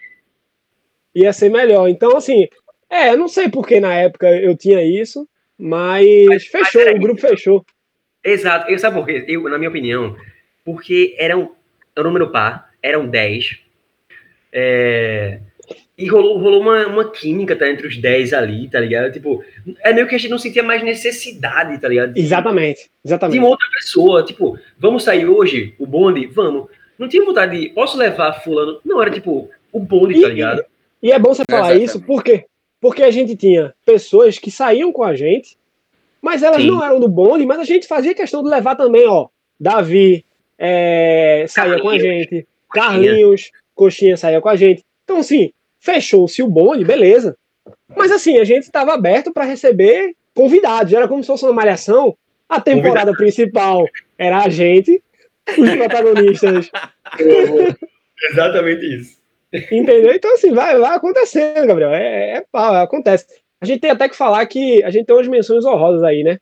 ia 1.14 1.32
ser 1.34 1.50
melhor. 1.52 1.88
Então, 1.88 2.18
assim, 2.18 2.48
é, 2.90 3.16
não 3.16 3.28
sei 3.28 3.48
por 3.48 3.68
que 3.68 3.80
na 3.80 3.94
época 3.94 4.28
eu 4.28 4.58
tinha 4.58 4.84
isso, 4.84 5.28
mas, 5.62 6.26
mas 6.26 6.46
fechou, 6.48 6.84
mas 6.84 6.96
o 6.96 7.00
grupo 7.00 7.22
fechou. 7.22 7.64
Exato. 8.24 8.70
Eu, 8.72 8.80
sabe 8.80 8.98
por 8.98 9.06
quê? 9.06 9.24
Eu, 9.28 9.44
na 9.44 9.60
minha 9.60 9.70
opinião, 9.70 10.18
porque 10.66 11.16
eram, 11.20 11.52
o 11.96 12.04
número 12.04 12.32
par, 12.32 12.72
eram 12.82 13.08
10, 13.08 13.60
é... 14.52 15.40
E 15.96 16.08
rolou, 16.08 16.40
rolou 16.40 16.62
uma, 16.62 16.88
uma 16.88 17.12
química 17.12 17.56
tá, 17.56 17.70
entre 17.70 17.86
os 17.86 17.96
10 17.96 18.34
ali, 18.34 18.68
tá 18.68 18.80
ligado? 18.80 19.14
Tipo, 19.14 19.44
é 19.82 19.94
meio 19.94 20.08
que 20.08 20.16
a 20.16 20.18
gente 20.18 20.32
não 20.32 20.40
sentia 20.40 20.64
mais 20.64 20.82
necessidade, 20.82 21.78
tá 21.80 21.88
ligado? 21.88 22.18
exatamente, 22.18 22.90
exatamente. 23.06 23.38
Uma 23.38 23.50
outra 23.50 23.68
pessoa, 23.76 24.26
tipo, 24.26 24.58
vamos 24.80 25.04
sair 25.04 25.28
hoje, 25.28 25.76
o 25.78 25.86
bonde? 25.86 26.26
Vamos. 26.26 26.70
Não 26.98 27.08
tinha 27.08 27.24
vontade 27.24 27.60
de, 27.60 27.70
posso 27.70 28.00
levar 28.00 28.42
fulano? 28.42 28.80
Não, 28.84 29.00
era 29.00 29.12
tipo, 29.12 29.48
o 29.72 29.80
bonde, 29.80 30.18
e, 30.18 30.22
tá 30.22 30.28
ligado? 30.30 30.66
E, 31.04 31.10
e 31.10 31.12
é 31.12 31.20
bom 31.20 31.36
você 31.36 31.44
falar 31.48 31.68
exatamente. 31.68 31.86
isso, 31.86 32.02
por 32.02 32.24
quê? 32.24 32.46
Porque 32.82 33.04
a 33.04 33.12
gente 33.12 33.36
tinha 33.36 33.74
pessoas 33.86 34.40
que 34.40 34.52
saíam 34.52 34.92
com 34.92 35.04
a 35.04 35.16
gente, 35.16 35.56
mas 36.22 36.44
elas 36.44 36.62
Sim. 36.62 36.68
não 36.68 36.84
eram 36.84 37.00
do 37.00 37.08
bonde, 37.08 37.46
mas 37.46 37.60
a 37.60 37.64
gente 37.64 37.88
fazia 37.88 38.16
questão 38.16 38.44
de 38.44 38.50
levar 38.50 38.76
também, 38.76 39.08
ó, 39.08 39.28
Davi, 39.60 40.26
é, 40.58 41.46
saía 41.48 41.80
com 41.80 41.90
a 41.90 42.00
gente, 42.00 42.48
Carlinhos, 42.72 43.52
Coxinha 43.76 44.18
saía 44.18 44.42
com 44.42 44.50
a 44.50 44.56
gente. 44.56 44.84
Então, 45.04 45.18
assim, 45.18 45.52
fechou-se 45.80 46.42
o 46.42 46.48
bonde, 46.48 46.84
beleza. 46.84 47.38
Mas, 47.96 48.12
assim, 48.12 48.38
a 48.38 48.44
gente 48.44 48.64
estava 48.64 48.94
aberto 48.94 49.32
para 49.32 49.44
receber 49.44 50.16
convidados. 50.34 50.94
Era 50.94 51.08
como 51.08 51.22
se 51.24 51.28
fosse 51.28 51.44
uma 51.46 51.54
malhação. 51.54 52.16
A 52.48 52.60
temporada 52.60 53.12
Convidado. 53.12 53.18
principal 53.18 53.88
era 54.18 54.40
a 54.44 54.50
gente, 54.50 55.02
os 55.58 55.70
protagonistas. 55.76 56.70
Exatamente 58.32 58.96
isso. 58.96 59.21
Entendeu? 59.54 60.14
Então, 60.14 60.34
assim, 60.34 60.54
vai, 60.54 60.78
vai 60.78 60.96
acontecendo, 60.96 61.68
Gabriel. 61.68 61.92
É, 61.92 62.38
é 62.38 62.46
pau, 62.52 62.76
acontece. 62.76 63.26
A 63.60 63.66
gente 63.66 63.82
tem 63.82 63.92
até 63.92 64.08
que 64.08 64.16
falar 64.16 64.46
que 64.46 64.84
a 64.84 64.90
gente 64.90 65.06
tem 65.06 65.16
umas 65.16 65.28
menções 65.28 65.66
honrosas 65.66 66.04
aí, 66.04 66.24
né? 66.24 66.38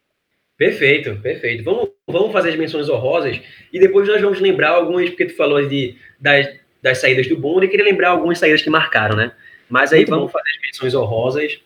Perfeito, 0.57 1.15
perfeito. 1.21 1.63
Vamos, 1.63 1.89
vamos 2.07 2.31
fazer 2.31 2.49
as 2.49 2.55
menções 2.55 2.89
honrosas 2.89 3.39
e 3.71 3.79
depois 3.79 4.07
nós 4.07 4.21
vamos 4.21 4.39
lembrar 4.39 4.69
algumas, 4.71 5.09
porque 5.09 5.25
tu 5.25 5.35
falou 5.35 5.65
de, 5.65 5.95
das, 6.19 6.49
das 6.81 6.97
saídas 6.97 7.27
do 7.27 7.37
bonde 7.37 7.65
e 7.65 7.69
queria 7.69 7.85
lembrar 7.85 8.09
algumas 8.09 8.37
saídas 8.37 8.61
que 8.61 8.69
marcaram, 8.69 9.15
né? 9.15 9.31
Mas 9.69 9.93
aí 9.93 9.99
Muito 9.99 10.09
vamos 10.09 10.25
bom. 10.25 10.31
fazer 10.31 10.49
as 10.49 10.61
menções 10.61 10.95
honrosas. 10.95 11.59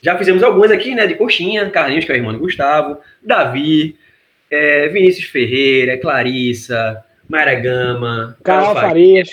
Já 0.00 0.16
fizemos 0.16 0.42
algumas 0.42 0.70
aqui, 0.70 0.94
né? 0.94 1.06
De 1.06 1.14
Coxinha, 1.14 1.68
Carlinhos, 1.70 2.04
que 2.04 2.12
é 2.12 2.14
o 2.14 2.18
irmão 2.18 2.32
de 2.32 2.38
Gustavo, 2.38 2.98
Davi, 3.22 3.96
é, 4.50 4.88
Vinícius 4.88 5.28
Ferreira, 5.28 5.98
Clarissa, 5.98 7.04
Mayra 7.28 7.54
Gama, 7.54 8.36
Carol 8.42 8.74
Farias. 8.74 9.30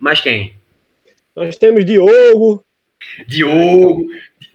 Mais 0.00 0.20
quem? 0.20 0.55
Nós 1.36 1.56
temos 1.56 1.84
Diogo. 1.84 2.64
Diogo. 3.26 4.06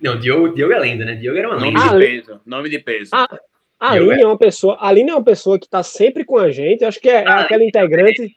Não, 0.01 0.19
Diogo, 0.19 0.55
Diogo 0.55 0.73
é 0.73 0.79
lenda, 0.79 1.05
né? 1.05 1.15
Diogo 1.15 1.37
era 1.37 1.47
uma 1.47 1.57
lenda. 1.57 1.79
Nome 1.79 1.89
de 1.89 2.05
peso. 2.05 2.41
Nome 2.45 2.69
de 2.69 2.79
peso. 2.79 3.11
A, 3.13 3.39
a 3.79 3.91
Aline 3.91 4.23
é 4.23 4.27
uma 4.27 4.37
pessoa, 4.37 4.75
a 4.79 4.87
Aline 4.87 5.11
é 5.11 5.13
uma 5.13 5.23
pessoa 5.23 5.59
que 5.59 5.65
está 5.65 5.83
sempre 5.83 6.25
com 6.25 6.37
a 6.37 6.49
gente. 6.51 6.81
Eu 6.81 6.87
acho 6.87 6.99
que 6.99 7.09
é, 7.09 7.23
é 7.23 7.27
aquela 7.27 7.63
integrante 7.63 8.35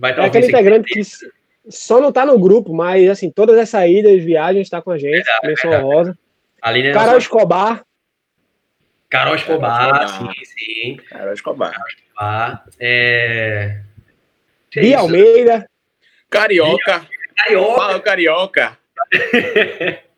Vai 0.00 0.12
é 0.12 0.24
aquele 0.24 0.46
integrante 0.46 0.94
que 0.94 1.02
só 1.68 2.00
não 2.00 2.10
tá 2.10 2.24
no 2.24 2.38
grupo, 2.38 2.72
mas 2.72 3.06
assim, 3.10 3.30
todas 3.30 3.58
as 3.58 3.68
saídas, 3.68 4.24
viagens, 4.24 4.66
está 4.66 4.80
com 4.80 4.90
a 4.90 4.96
gente. 4.96 5.22
Menção 5.44 5.82
rosa. 5.82 6.18
Carol 6.94 7.18
Escobar. 7.18 7.84
Carol 9.10 9.34
Escobar, 9.34 10.08
sim, 10.08 10.44
sim. 10.44 10.96
Carol 11.10 11.34
Escobar. 11.34 11.72
Carol 11.72 11.88
Escobar. 11.88 12.64
É... 12.80 13.82
Bia 14.74 15.00
Almeida. 15.00 15.68
Carioca. 16.30 17.06
Carioca. 17.44 17.80
Fala, 17.80 18.00
Carioca. 18.00 18.78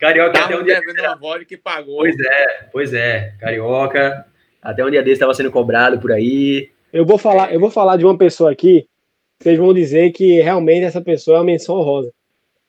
Carioca 0.00 0.32
Tava 0.32 0.46
até 0.46 0.56
um 0.56 0.64
dia 0.64 0.80
devendo 0.80 1.18
uma 1.20 1.44
que 1.44 1.56
pagou. 1.56 1.98
Pois 1.98 2.18
é, 2.18 2.68
pois 2.72 2.94
é. 2.94 3.34
Carioca. 3.40 4.24
Até 4.62 4.84
um 4.84 4.90
dia 4.90 5.02
desse 5.02 5.14
estava 5.14 5.34
sendo 5.34 5.50
cobrado 5.50 5.98
por 5.98 6.12
aí. 6.12 6.70
Eu 6.92 7.04
vou 7.04 7.18
falar, 7.18 7.52
eu 7.52 7.60
vou 7.60 7.70
falar 7.70 7.96
de 7.96 8.04
uma 8.04 8.16
pessoa 8.16 8.50
aqui. 8.50 8.86
Vocês 9.40 9.58
vão 9.58 9.72
dizer 9.72 10.10
que 10.12 10.40
realmente 10.40 10.84
essa 10.84 11.00
pessoa 11.00 11.36
é 11.36 11.40
uma 11.40 11.46
menção 11.46 11.76
honrosa. 11.76 12.12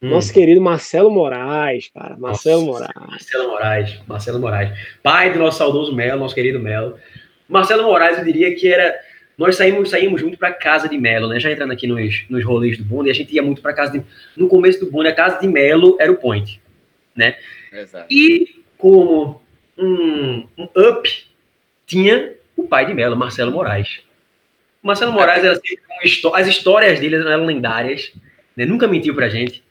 Hum. 0.01 0.09
Nosso 0.09 0.33
querido 0.33 0.61
Marcelo 0.61 1.11
Moraes, 1.11 1.89
cara. 1.93 2.17
Marcelo 2.17 2.65
Nossa, 2.65 2.79
Moraes. 2.95 3.09
Marcelo 3.09 3.49
Moraes. 3.49 4.01
Marcelo 4.07 4.39
Moraes. 4.39 4.79
Pai 5.03 5.33
do 5.33 5.39
nosso 5.39 5.57
saudoso 5.57 5.93
Melo, 5.93 6.19
nosso 6.19 6.33
querido 6.33 6.59
Melo. 6.59 6.97
Marcelo 7.47 7.83
Moraes, 7.83 8.17
eu 8.17 8.23
diria 8.23 8.55
que 8.55 8.71
era. 8.71 8.95
Nós 9.41 9.55
saímos, 9.55 9.89
saímos 9.89 10.21
junto 10.21 10.37
para 10.37 10.53
casa 10.53 10.87
de 10.87 10.97
Melo, 10.97 11.27
né? 11.27 11.39
Já 11.39 11.51
entrando 11.51 11.71
aqui 11.71 11.87
nos, 11.87 12.25
nos 12.29 12.45
rolês 12.45 12.77
do 12.77 12.83
bonde, 12.83 13.09
a 13.09 13.13
gente 13.13 13.33
ia 13.33 13.41
muito 13.41 13.61
para 13.61 13.73
casa 13.73 13.91
de. 13.91 14.05
No 14.37 14.47
começo 14.47 14.79
do 14.79 14.91
bonde, 14.91 15.09
a 15.09 15.15
casa 15.15 15.39
de 15.39 15.47
Melo 15.47 15.97
era 15.99 16.11
o 16.11 16.17
point, 16.17 16.61
né? 17.15 17.35
Exato. 17.73 18.05
E 18.11 18.61
como 18.77 19.41
um, 19.75 20.47
um 20.55 20.69
up, 20.77 21.25
tinha 21.87 22.33
o 22.55 22.67
pai 22.67 22.85
de 22.85 22.93
Melo, 22.93 23.15
Marcelo 23.15 23.51
Moraes. 23.51 24.01
O 24.83 24.87
Marcelo 24.87 25.11
Moraes 25.11 25.43
era 25.43 25.53
assim, 25.53 25.75
as 26.33 26.47
histórias 26.47 26.99
dele 26.99 27.15
eram 27.15 27.45
lendárias, 27.45 28.13
né? 28.55 28.65
nunca 28.65 28.87
mentiu 28.87 29.15
pra 29.15 29.27
gente. 29.27 29.63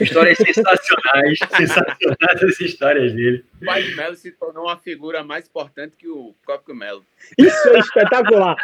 Histórias 0.00 0.38
sensacionais, 0.38 1.38
sensacionais 1.56 2.42
as 2.42 2.60
histórias 2.60 3.12
dele. 3.12 3.44
O 3.60 3.64
pai 3.64 3.82
de 3.82 3.94
Melo 3.94 4.14
se 4.14 4.30
tornou 4.30 4.64
uma 4.64 4.76
figura 4.76 5.24
mais 5.24 5.46
importante 5.46 5.96
que 5.96 6.08
o 6.08 6.34
próprio 6.44 6.74
Melo. 6.74 7.04
Isso 7.36 7.68
é 7.68 7.78
espetacular. 7.78 8.56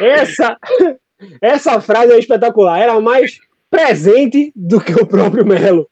Essa, 0.00 0.56
essa 1.40 1.80
frase 1.80 2.12
é 2.12 2.18
espetacular. 2.18 2.80
Era 2.80 3.00
mais 3.00 3.40
presente 3.70 4.52
do 4.54 4.80
que 4.80 4.92
o 4.92 5.06
próprio 5.06 5.44
Melo. 5.44 5.88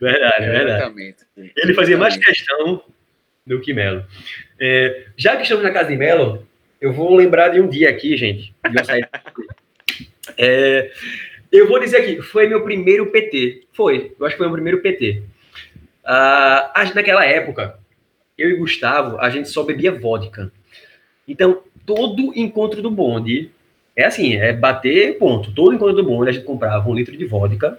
Verdade, 0.00 0.46
verdade. 0.46 1.16
Ele 1.36 1.74
fazia 1.74 1.96
mais 1.96 2.16
questão 2.16 2.82
do 3.46 3.60
que 3.60 3.72
Melo. 3.72 4.04
É, 4.60 5.06
já 5.16 5.36
que 5.36 5.42
estamos 5.42 5.62
na 5.62 5.70
casa 5.70 5.90
de 5.90 5.96
Melo, 5.96 6.46
eu 6.80 6.92
vou 6.92 7.14
lembrar 7.14 7.48
de 7.48 7.60
um 7.60 7.68
dia 7.68 7.90
aqui, 7.90 8.16
gente. 8.16 8.54
É, 10.36 10.92
eu 11.50 11.66
vou 11.66 11.80
dizer 11.80 11.96
aqui, 11.96 12.20
foi 12.20 12.46
meu 12.46 12.62
primeiro 12.62 13.06
PT. 13.06 13.66
Foi, 13.78 14.12
eu 14.18 14.26
acho 14.26 14.34
que 14.34 14.38
foi 14.38 14.46
meu 14.48 14.54
primeiro 14.54 14.80
PT. 14.80 15.22
Uh, 16.04 16.94
naquela 16.96 17.24
época, 17.24 17.78
eu 18.36 18.50
e 18.50 18.56
Gustavo, 18.56 19.18
a 19.20 19.30
gente 19.30 19.48
só 19.48 19.62
bebia 19.62 19.92
vodka. 19.92 20.50
Então, 21.28 21.62
todo 21.86 22.32
encontro 22.34 22.82
do 22.82 22.90
bonde 22.90 23.52
é 23.94 24.06
assim, 24.06 24.34
é 24.34 24.52
bater 24.52 25.16
ponto. 25.16 25.54
Todo 25.54 25.72
encontro 25.72 25.94
do 25.94 26.02
bonde 26.02 26.28
a 26.28 26.32
gente 26.32 26.44
comprava 26.44 26.90
um 26.90 26.94
litro 26.94 27.16
de 27.16 27.24
vodka 27.24 27.78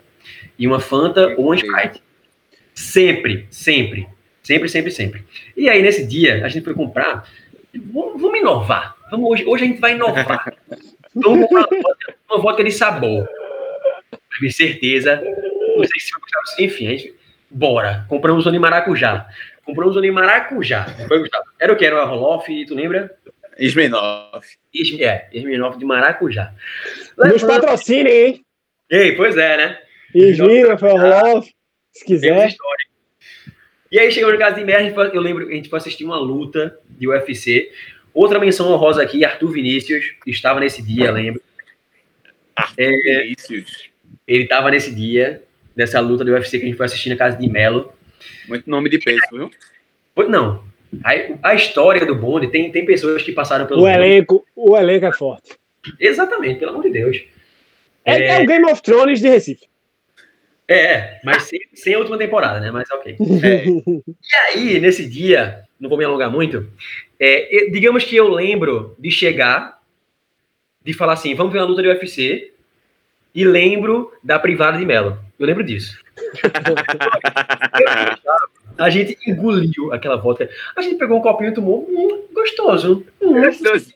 e 0.57 0.65
uma 0.65 0.79
Fanta 0.79 1.35
ou 1.35 1.47
uma 1.47 1.55
Sprite. 1.57 2.01
Sempre, 2.73 3.45
sempre. 3.51 4.07
Sempre, 4.41 4.69
sempre, 4.69 4.91
sempre. 4.91 5.25
E 5.57 5.67
aí, 5.67 5.81
nesse 5.81 6.07
dia, 6.07 6.45
a 6.45 6.47
gente 6.47 6.63
foi 6.63 6.73
comprar. 6.73 7.29
Vamos, 7.75 8.21
vamos 8.21 8.39
inovar. 8.39 8.95
Vamos, 9.11 9.31
hoje, 9.31 9.45
hoje 9.45 9.65
a 9.65 9.67
gente 9.67 9.81
vai 9.81 9.95
inovar. 9.95 10.55
vamos 11.13 11.45
comprar 11.45 11.67
uma 11.69 11.81
vodka, 11.81 12.15
uma 12.29 12.41
vodka 12.41 12.63
de 12.63 12.71
sabor 12.71 13.27
com 14.39 14.49
certeza. 14.49 15.21
Não 15.81 15.89
sei 15.89 15.99
se 15.99 16.11
Gustavo, 16.11 16.45
enfim, 16.59 16.87
a 16.87 16.91
gente, 16.91 17.15
bora. 17.49 18.05
Compramos 18.07 18.45
um 18.45 18.51
de 18.51 18.59
maracujá. 18.59 19.27
Compramos 19.63 19.95
um 19.95 20.01
de 20.01 20.11
maracujá. 20.11 20.85
Foi, 21.07 21.19
Gustavo? 21.19 21.45
Era 21.59 21.73
o 21.73 21.75
que? 21.75 21.85
Era 21.85 22.03
o 22.03 22.07
Roloff, 22.07 22.65
tu 22.65 22.75
lembra? 22.75 23.15
Ismenov. 23.57 24.43
É, 24.99 25.27
Ismenov 25.33 25.77
de 25.77 25.85
maracujá. 25.85 26.53
Nos 27.17 27.43
patrocinem, 27.43 28.25
hein? 28.25 28.45
Ei, 28.89 29.11
pois 29.13 29.37
é, 29.37 29.57
né? 29.57 29.79
Ismenov, 30.15 30.81
Roloff, 30.81 31.53
se 31.93 32.05
quiser. 32.05 32.55
E 33.91 33.99
aí 33.99 34.11
chegou 34.11 34.31
no 34.31 34.37
caso 34.37 34.55
de 34.55 34.63
merda, 34.63 35.11
eu 35.13 35.21
lembro, 35.21 35.47
a 35.47 35.51
gente 35.51 35.69
foi 35.69 35.77
assistir 35.77 36.05
uma 36.05 36.17
luta 36.17 36.77
de 36.89 37.07
UFC. 37.07 37.71
Outra 38.13 38.39
menção 38.39 38.71
honrosa 38.71 39.01
aqui, 39.01 39.25
Arthur 39.25 39.51
Vinícius, 39.51 40.13
estava 40.25 40.59
nesse 40.59 40.81
dia, 40.81 41.11
lembro. 41.11 41.41
Arthur 42.55 42.83
é, 42.83 43.23
Vinícius. 43.23 43.89
Ele 44.27 44.43
estava 44.43 44.69
nesse 44.69 44.93
dia, 44.93 45.43
dessa 45.79 46.01
luta 46.01 46.25
do 46.25 46.31
UFC 46.33 46.59
que 46.59 46.65
a 46.65 46.67
gente 46.67 46.77
foi 46.77 46.85
assistir 46.85 47.09
na 47.09 47.15
casa 47.15 47.37
de 47.37 47.49
Melo. 47.49 47.93
Muito 48.49 48.69
nome 48.69 48.89
de 48.89 48.99
peso, 48.99 49.21
viu? 49.31 49.49
Pois 50.13 50.29
não. 50.29 50.61
A, 51.03 51.49
a 51.51 51.55
história 51.55 52.05
do 52.05 52.13
bonde 52.13 52.47
tem, 52.47 52.69
tem 52.69 52.85
pessoas 52.85 53.23
que 53.23 53.31
passaram 53.31 53.65
pelo. 53.65 53.83
O 53.83 53.87
elenco, 53.87 54.45
o 54.53 54.75
elenco 54.75 55.05
é 55.05 55.13
forte. 55.13 55.57
Exatamente, 55.97 56.59
pelo 56.59 56.71
amor 56.71 56.83
de 56.83 56.89
Deus. 56.89 57.23
É, 58.03 58.13
é, 58.13 58.27
é 58.27 58.43
o 58.43 58.45
Game 58.45 58.65
of 58.65 58.81
Thrones 58.81 59.21
de 59.21 59.29
Recife. 59.29 59.67
É, 60.67 60.77
é 60.77 61.19
mas 61.23 61.43
sem, 61.43 61.59
sem 61.73 61.93
a 61.93 61.99
última 61.99 62.17
temporada, 62.17 62.59
né? 62.59 62.71
Mas 62.71 62.91
ok. 62.91 63.15
É. 63.41 63.65
e 63.65 64.35
aí, 64.35 64.79
nesse 64.81 65.07
dia, 65.07 65.63
não 65.79 65.87
vou 65.87 65.97
me 65.97 66.03
alongar 66.03 66.29
muito, 66.29 66.67
é, 67.17 67.69
digamos 67.71 68.03
que 68.03 68.17
eu 68.17 68.27
lembro 68.27 68.95
de 68.99 69.09
chegar, 69.11 69.79
de 70.83 70.93
falar 70.93 71.13
assim, 71.13 71.33
vamos 71.35 71.53
ver 71.53 71.59
uma 71.59 71.67
luta 71.67 71.81
de 71.81 71.87
UFC, 71.87 72.51
e 73.33 73.45
lembro 73.45 74.11
da 74.21 74.37
privada 74.37 74.77
de 74.77 74.85
Melo. 74.85 75.28
Eu 75.39 75.45
lembro 75.45 75.63
disso. 75.63 75.97
a 78.77 78.89
gente 78.89 79.17
engoliu 79.25 79.93
aquela 79.93 80.17
vodka. 80.17 80.49
A 80.75 80.81
gente 80.81 80.97
pegou 80.97 81.17
um 81.17 81.21
copinho 81.21 81.51
e 81.51 81.53
tomou. 81.53 81.87
Hum, 81.89 82.27
gostoso. 82.33 83.05
Hum, 83.21 83.41
gostoso. 83.41 83.93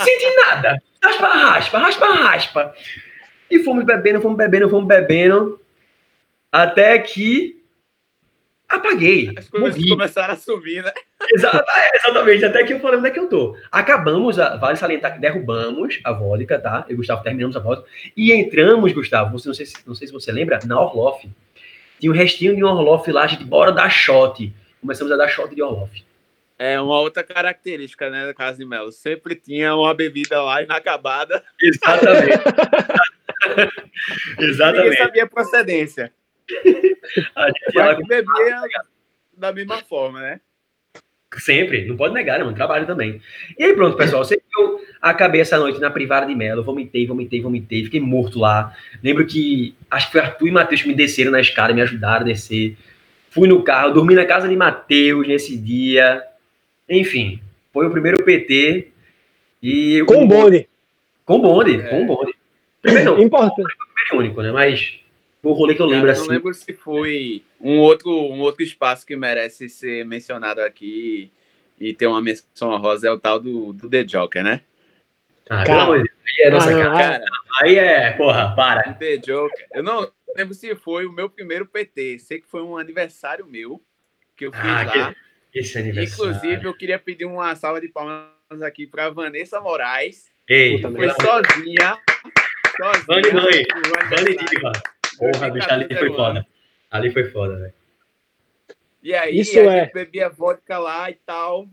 Senti 0.00 0.36
nada. 0.36 0.82
Raspa, 1.02 1.26
raspa, 1.26 1.78
raspa, 1.78 2.06
raspa. 2.06 2.74
E 3.50 3.58
fomos 3.64 3.84
bebendo, 3.84 4.20
fomos 4.20 4.36
bebendo, 4.36 4.70
fomos 4.70 4.86
bebendo. 4.86 5.60
Até 6.50 6.98
que 6.98 7.61
apaguei. 8.76 9.32
As 9.36 9.48
coisas 9.48 9.84
começaram 9.88 10.34
a 10.34 10.36
subir, 10.36 10.82
né? 10.82 10.92
É, 11.32 11.96
exatamente, 11.96 12.44
até 12.44 12.64
que 12.64 12.72
eu 12.72 12.80
falei 12.80 12.98
onde 12.98 13.08
é 13.08 13.10
que 13.10 13.18
eu 13.18 13.28
tô. 13.28 13.56
Acabamos, 13.70 14.38
a, 14.38 14.56
vale 14.56 14.76
salientar 14.76 15.14
que 15.14 15.20
derrubamos 15.20 16.00
a 16.04 16.12
vodka, 16.12 16.58
tá? 16.58 16.84
Eu 16.88 16.94
e 16.94 16.96
Gustavo 16.96 17.22
terminamos 17.22 17.56
a 17.56 17.60
vodka. 17.60 17.88
E 18.16 18.32
entramos, 18.32 18.92
Gustavo, 18.92 19.38
você, 19.38 19.48
não, 19.48 19.54
sei 19.54 19.64
se, 19.64 19.76
não 19.86 19.94
sei 19.94 20.08
se 20.08 20.12
você 20.12 20.32
lembra, 20.32 20.58
na 20.66 20.78
Orloff. 20.80 21.30
Tinha 22.00 22.12
um 22.12 22.14
restinho 22.14 22.56
de 22.56 22.62
um 22.62 22.66
Orloff 22.66 23.10
lá, 23.10 23.22
a 23.22 23.26
gente 23.28 23.44
bora 23.44 23.70
dar 23.72 23.88
shot. 23.88 24.52
Começamos 24.80 25.12
a 25.12 25.16
dar 25.16 25.28
shot 25.28 25.54
de 25.54 25.62
Orloff. 25.62 26.04
É 26.58 26.80
uma 26.80 27.00
outra 27.00 27.22
característica, 27.22 28.10
né, 28.10 28.26
da 28.26 28.34
Casa 28.34 28.58
de 28.58 28.64
Melo. 28.66 28.92
Sempre 28.92 29.36
tinha 29.36 29.74
uma 29.74 29.94
bebida 29.94 30.42
lá 30.42 30.60
inacabada. 30.60 31.42
Exatamente. 31.60 32.42
Exatamente. 34.38 34.90
Ninguém 34.90 34.98
sabia 34.98 35.24
a 35.24 35.28
procedência. 35.28 36.12
A 37.36 37.46
gente 37.46 37.74
Mas 37.74 38.06
bebia 38.06 38.60
da 39.36 39.52
mesma 39.52 39.78
forma, 39.78 40.20
né? 40.20 40.40
Sempre, 41.38 41.86
não 41.86 41.96
pode 41.96 42.12
negar, 42.12 42.38
né, 42.38 42.44
mano? 42.44 42.56
Trabalho 42.56 42.86
também. 42.86 43.20
E 43.58 43.64
aí, 43.64 43.74
pronto, 43.74 43.96
pessoal. 43.96 44.24
Sei 44.24 44.36
que 44.36 44.60
eu 44.60 44.80
acabei 45.00 45.40
essa 45.40 45.58
noite 45.58 45.80
na 45.80 45.90
privada 45.90 46.26
de 46.26 46.34
Melo, 46.34 46.62
vomitei, 46.62 47.06
vomitei, 47.06 47.40
vomitei, 47.40 47.84
fiquei 47.84 48.00
morto 48.00 48.38
lá. 48.38 48.74
Lembro 49.02 49.26
que 49.26 49.74
acho 49.90 50.06
que 50.06 50.12
foi 50.12 50.20
Arthur 50.20 50.48
e 50.48 50.50
Matheus 50.50 50.82
que 50.82 50.88
me 50.88 50.94
desceram 50.94 51.32
na 51.32 51.40
escada, 51.40 51.72
me 51.72 51.80
ajudaram 51.80 52.20
a 52.20 52.28
descer. 52.28 52.76
Fui 53.30 53.48
no 53.48 53.62
carro, 53.62 53.94
dormi 53.94 54.14
na 54.14 54.26
casa 54.26 54.46
de 54.46 54.54
Matheus 54.54 55.26
nesse 55.26 55.56
dia. 55.56 56.22
Enfim, 56.88 57.40
foi 57.72 57.86
o 57.86 57.90
primeiro 57.90 58.22
PT. 58.22 58.88
E 59.62 60.04
com 60.06 60.26
bonde. 60.26 60.68
Com 61.24 61.40
bonde, 61.40 61.76
é. 61.76 61.88
com 61.88 62.06
bonde. 62.06 62.34
Primeiro, 62.82 63.12
não, 63.12 63.22
Importante. 63.22 63.74
Primeiro 63.94 64.26
único, 64.26 64.42
né? 64.42 64.52
Mas 64.52 65.00
o 65.42 65.52
rolê 65.52 65.74
que 65.74 65.82
eu 65.82 65.86
lembro 65.86 66.08
eu 66.08 66.12
assim. 66.12 66.26
Não 66.26 66.34
lembro 66.34 66.54
se 66.54 66.72
foi 66.72 67.42
um 67.60 67.78
outro, 67.78 68.10
um 68.10 68.40
outro 68.40 68.62
espaço 68.62 69.06
que 69.06 69.16
merece 69.16 69.68
ser 69.68 70.04
mencionado 70.04 70.60
aqui 70.60 71.30
e 71.78 71.92
ter 71.92 72.06
uma 72.06 72.22
menção 72.22 72.76
rosa 72.78 73.08
é 73.08 73.10
o 73.10 73.18
tal 73.18 73.40
do, 73.40 73.72
do 73.72 73.90
The 73.90 74.04
Joker, 74.04 74.44
né? 74.44 74.60
Ah, 75.50 75.64
cara, 75.64 75.92
aí 75.92 76.06
é 76.44 76.50
nossa 76.50 76.70
ah, 76.70 76.82
cara. 76.82 76.96
cara. 76.96 77.24
Aí 77.60 77.76
é, 77.76 78.12
porra, 78.12 78.54
para. 78.54 78.94
The 78.94 79.16
Joker. 79.16 79.66
Eu 79.72 79.82
não 79.82 80.10
lembro 80.36 80.54
se 80.54 80.74
foi 80.76 81.06
o 81.06 81.12
meu 81.12 81.28
primeiro 81.28 81.66
PT. 81.66 82.20
Sei 82.20 82.40
que 82.40 82.46
foi 82.46 82.62
um 82.62 82.76
aniversário 82.76 83.46
meu 83.46 83.82
que 84.36 84.46
eu 84.46 84.52
fiz 84.52 84.64
ah, 84.64 84.82
lá. 84.84 85.14
Que... 85.52 85.58
Esse 85.58 85.78
aniversário. 85.78 86.30
Inclusive, 86.30 86.64
eu 86.64 86.74
queria 86.74 86.98
pedir 86.98 87.24
uma 87.24 87.54
salva 87.56 87.80
de 87.80 87.88
palmas 87.88 88.62
aqui 88.62 88.86
para 88.86 89.10
Vanessa 89.10 89.60
Moraes. 89.60 90.30
Ei, 90.48 90.80
foi 90.80 91.10
sozinha. 91.10 91.98
Sozinha. 92.76 93.04
Vani, 93.06 93.32
mãe. 93.32 93.66
Vani, 94.08 94.36
diva. 94.36 94.72
Porra, 95.30 95.50
bicho, 95.50 95.70
ali 95.70 95.96
foi 95.96 96.12
foda. 96.12 96.46
Ali 96.90 97.10
foi 97.10 97.24
foda, 97.30 97.56
velho. 97.56 97.74
E 99.02 99.14
aí, 99.14 99.38
Isso 99.38 99.58
a 99.58 99.62
é. 99.62 99.80
gente 99.84 99.92
bebia 99.92 100.28
vodka 100.28 100.78
lá 100.78 101.08
e 101.10 101.14
tal. 101.14 101.68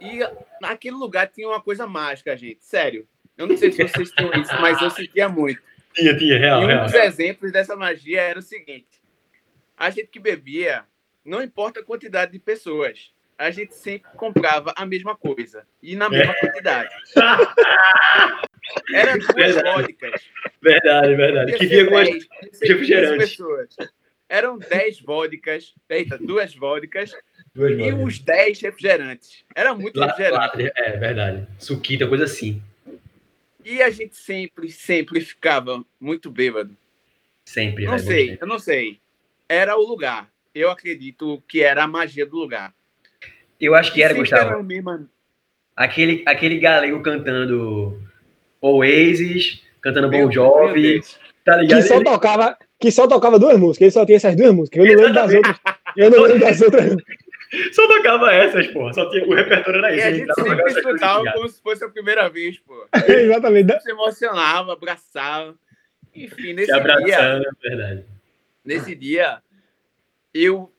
E 0.00 0.18
naquele 0.60 0.96
lugar 0.96 1.28
tinha 1.28 1.48
uma 1.48 1.60
coisa 1.60 1.86
mágica, 1.86 2.36
gente. 2.36 2.64
Sério. 2.64 3.06
Eu 3.38 3.46
não 3.46 3.56
sei 3.56 3.70
se 3.70 3.82
vocês 3.82 4.10
tinham 4.10 4.32
isso, 4.34 4.52
mas 4.60 4.80
eu 4.82 4.90
sentia 4.90 5.28
muito. 5.28 5.62
Tinha, 5.94 6.16
tinha, 6.16 6.38
real. 6.38 6.62
E 6.62 6.64
um 6.64 6.68
real, 6.68 6.84
dos 6.84 6.92
real. 6.92 7.06
exemplos 7.06 7.52
dessa 7.52 7.76
magia 7.76 8.20
era 8.20 8.38
o 8.38 8.42
seguinte: 8.42 9.00
a 9.76 9.88
gente 9.90 10.08
que 10.08 10.18
bebia, 10.18 10.84
não 11.24 11.40
importa 11.40 11.80
a 11.80 11.84
quantidade 11.84 12.32
de 12.32 12.38
pessoas, 12.38 13.12
a 13.38 13.50
gente 13.50 13.74
sempre 13.74 14.10
comprava 14.16 14.72
a 14.76 14.84
mesma 14.84 15.16
coisa 15.16 15.66
e 15.80 15.94
na 15.94 16.08
mesma 16.08 16.34
quantidade. 16.34 16.90
Era 18.94 19.16
duas 19.18 19.34
Verdade. 19.34 19.62
vodkas. 19.76 20.22
Verdade, 20.60 21.14
verdade. 21.16 21.52
Que 21.58 21.66
vinha 21.66 21.86
com 21.86 21.96
as 21.96 22.08
10, 22.08 22.14
ia 22.24 22.30
ser 22.52 22.78
15 22.78 22.94
refrigerantes. 22.94 23.36
Eram 24.28 24.58
10 24.58 25.00
vodkas, 25.00 25.74
eita, 25.90 26.16
duas 26.16 26.54
vodkas 26.54 27.12
duas 27.54 27.72
e 27.72 27.76
vodkas. 27.76 27.94
uns 28.00 28.18
10 28.18 28.60
refrigerantes. 28.60 29.44
Era 29.54 29.74
muito 29.74 29.98
Lá- 29.98 30.06
refrigerante. 30.06 30.62
lá- 30.62 30.70
É, 30.76 30.96
verdade. 30.96 31.46
Suquita, 31.58 32.06
coisa 32.06 32.24
assim. 32.24 32.62
E 33.64 33.82
a 33.82 33.90
gente 33.90 34.16
sempre, 34.16 34.70
sempre 34.70 35.20
ficava 35.20 35.84
muito 36.00 36.30
bêbado. 36.30 36.74
Sempre. 37.44 37.84
Não 37.84 37.98
sei, 37.98 38.38
eu 38.40 38.46
não 38.46 38.58
sei. 38.58 38.98
Era 39.48 39.76
o 39.76 39.82
lugar. 39.86 40.30
Eu 40.54 40.70
acredito 40.70 41.42
que 41.48 41.62
era 41.62 41.84
a 41.84 41.88
magia 41.88 42.24
do 42.26 42.36
lugar. 42.36 42.72
Eu 43.60 43.74
acho 43.74 43.92
que 43.92 44.02
era, 44.02 44.14
Sempre 44.14 44.30
Gustavo. 44.30 44.50
era 44.50 44.58
o 44.58 44.62
mesmo- 44.64 45.08
Aquele, 45.76 46.22
aquele 46.26 46.58
galego 46.58 47.00
cantando 47.02 48.00
Oasis, 48.62 49.62
cantando 49.80 50.08
Meu 50.08 50.26
Bon 50.26 50.32
Jovi, 50.32 50.94
Deus. 50.94 51.18
tá 51.44 51.56
ligado? 51.56 51.80
Que 51.82 51.88
só 51.88 51.94
Ele- 51.96 52.04
tocava, 52.04 52.56
que 52.80 52.90
só 52.90 53.06
tocava 53.08 53.38
duas 53.38 53.58
músicas. 53.58 53.82
Ele 53.82 53.90
só 53.90 54.06
tinha 54.06 54.16
essas 54.16 54.36
duas 54.36 54.52
músicas. 54.54 54.78
Eu 54.84 54.86
não 54.96 55.02
lembro 55.02 55.12
das 55.14 55.32
outras. 55.34 55.56
Eu 55.96 56.10
não 56.10 56.22
lembro 56.22 56.38
das 56.40 56.60
outras. 56.62 56.96
Só 57.74 57.86
tocava 57.86 58.32
essas, 58.32 58.66
porra. 58.68 58.94
Só 58.94 59.10
tinha, 59.10 59.26
o 59.26 59.34
repertório 59.34 59.84
era 59.84 59.92
E 59.94 59.98
esse. 59.98 60.06
a 60.06 60.08
ele 60.08 60.18
gente 60.20 60.34
sempre 60.34 60.70
escutava 60.72 61.32
como 61.34 61.46
se 61.50 61.60
fosse 61.60 61.84
a 61.84 61.88
primeira 61.90 62.26
vez, 62.30 62.58
pô. 62.58 62.86
Exatamente. 63.06 63.78
Se 63.82 63.90
emocionava, 63.90 64.72
abraçava. 64.72 65.54
Enfim, 66.16 66.34
Se 66.44 66.52
nesse 66.54 66.66
dia, 66.72 66.76
abraçando, 66.76 67.44
é 67.44 67.68
verdade. 67.68 68.04
nesse 68.64 68.94
dia, 68.94 69.42
eu 70.32 70.72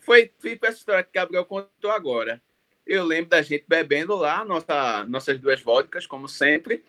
foi, 0.00 0.30
fui 0.38 0.56
para 0.56 0.70
essa 0.70 0.78
história 0.78 1.02
que 1.02 1.10
o 1.10 1.12
Gabriel 1.12 1.44
contou 1.44 1.90
agora. 1.90 2.40
Eu 2.86 3.04
lembro 3.04 3.28
da 3.28 3.42
gente 3.42 3.64
bebendo 3.68 4.14
lá, 4.16 4.46
nossa, 4.46 5.04
nossas 5.06 5.38
duas 5.38 5.60
vodkas, 5.60 6.06
como 6.06 6.26
sempre. 6.26 6.82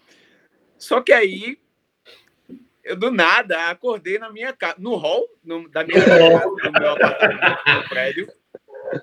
Só 0.78 1.02
que 1.02 1.12
aí, 1.14 1.58
eu 2.84 2.96
do 2.96 3.10
nada 3.12 3.70
acordei 3.70 4.18
na 4.20 4.30
minha 4.32 4.54
casa, 4.54 4.76
no 4.78 4.96
hall 4.96 5.28
no- 5.44 5.68
da 5.70 5.84
minha 5.84 6.00
casa, 6.06 6.46
no 6.64 6.72
meu 6.72 6.90
apartamento, 6.92 7.60
no 7.68 7.90
prédio, 7.90 8.28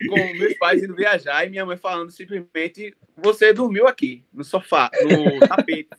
com 0.08 0.32
meus 0.34 0.54
pais 0.54 0.82
indo 0.82 0.94
viajar 0.94 1.44
e 1.46 1.50
minha 1.50 1.66
mãe 1.66 1.76
falando 1.76 2.10
simplesmente: 2.10 2.94
Você 3.16 3.52
dormiu 3.52 3.86
aqui, 3.88 4.24
no 4.32 4.44
sofá, 4.44 4.90
no 5.02 5.40
tapete. 5.48 5.90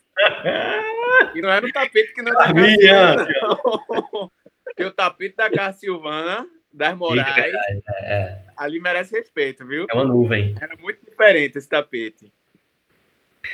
E 1.36 1.42
não 1.42 1.50
era 1.50 1.66
no 1.66 1.74
tapete 1.74 2.14
que 2.14 2.22
não 2.22 2.32
é 2.32 2.36
da 2.36 2.40
casa 2.44 2.54
Minha, 2.54 2.78
Silvana, 2.78 3.28
não. 3.42 4.32
Porque 4.64 4.84
o 4.86 4.92
tapete 4.92 5.36
da 5.36 5.50
casa 5.50 5.78
Silvana, 5.78 6.48
das 6.72 6.96
Moraes, 6.98 7.54
É, 8.02 8.40
ali 8.56 8.80
merece 8.80 9.16
respeito, 9.18 9.66
viu? 9.66 9.86
é 9.90 9.94
uma 9.94 10.06
nuvem. 10.06 10.56
Era 10.60 10.76
muito 10.78 11.04
diferente 11.06 11.58
esse 11.58 11.68
tapete. 11.68 12.32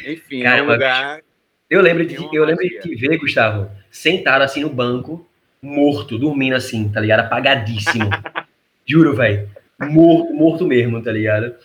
Enfim, 0.06 0.44
é 0.44 0.48
um 0.48 0.68
Caramba, 0.68 0.74
lugar. 0.74 1.22
Eu 1.70 1.82
lembro 1.82 2.06
de, 2.06 2.16
eu 2.16 2.46
lembro 2.46 2.64
de 2.68 2.80
te 2.80 2.96
ver, 2.96 3.18
Gustavo, 3.18 3.70
sentado 3.92 4.42
assim 4.42 4.62
no 4.62 4.70
banco, 4.70 5.26
morto, 5.62 6.18
dormindo 6.18 6.56
assim, 6.56 6.90
tá 6.90 7.00
ligado? 7.00 7.22
Apagadíssimo. 7.22 8.10
Juro, 8.86 9.16
velho. 9.16 9.48
Morto, 9.80 10.34
morto 10.34 10.66
mesmo, 10.68 11.02
tá 11.02 11.12
ligado? 11.12 11.56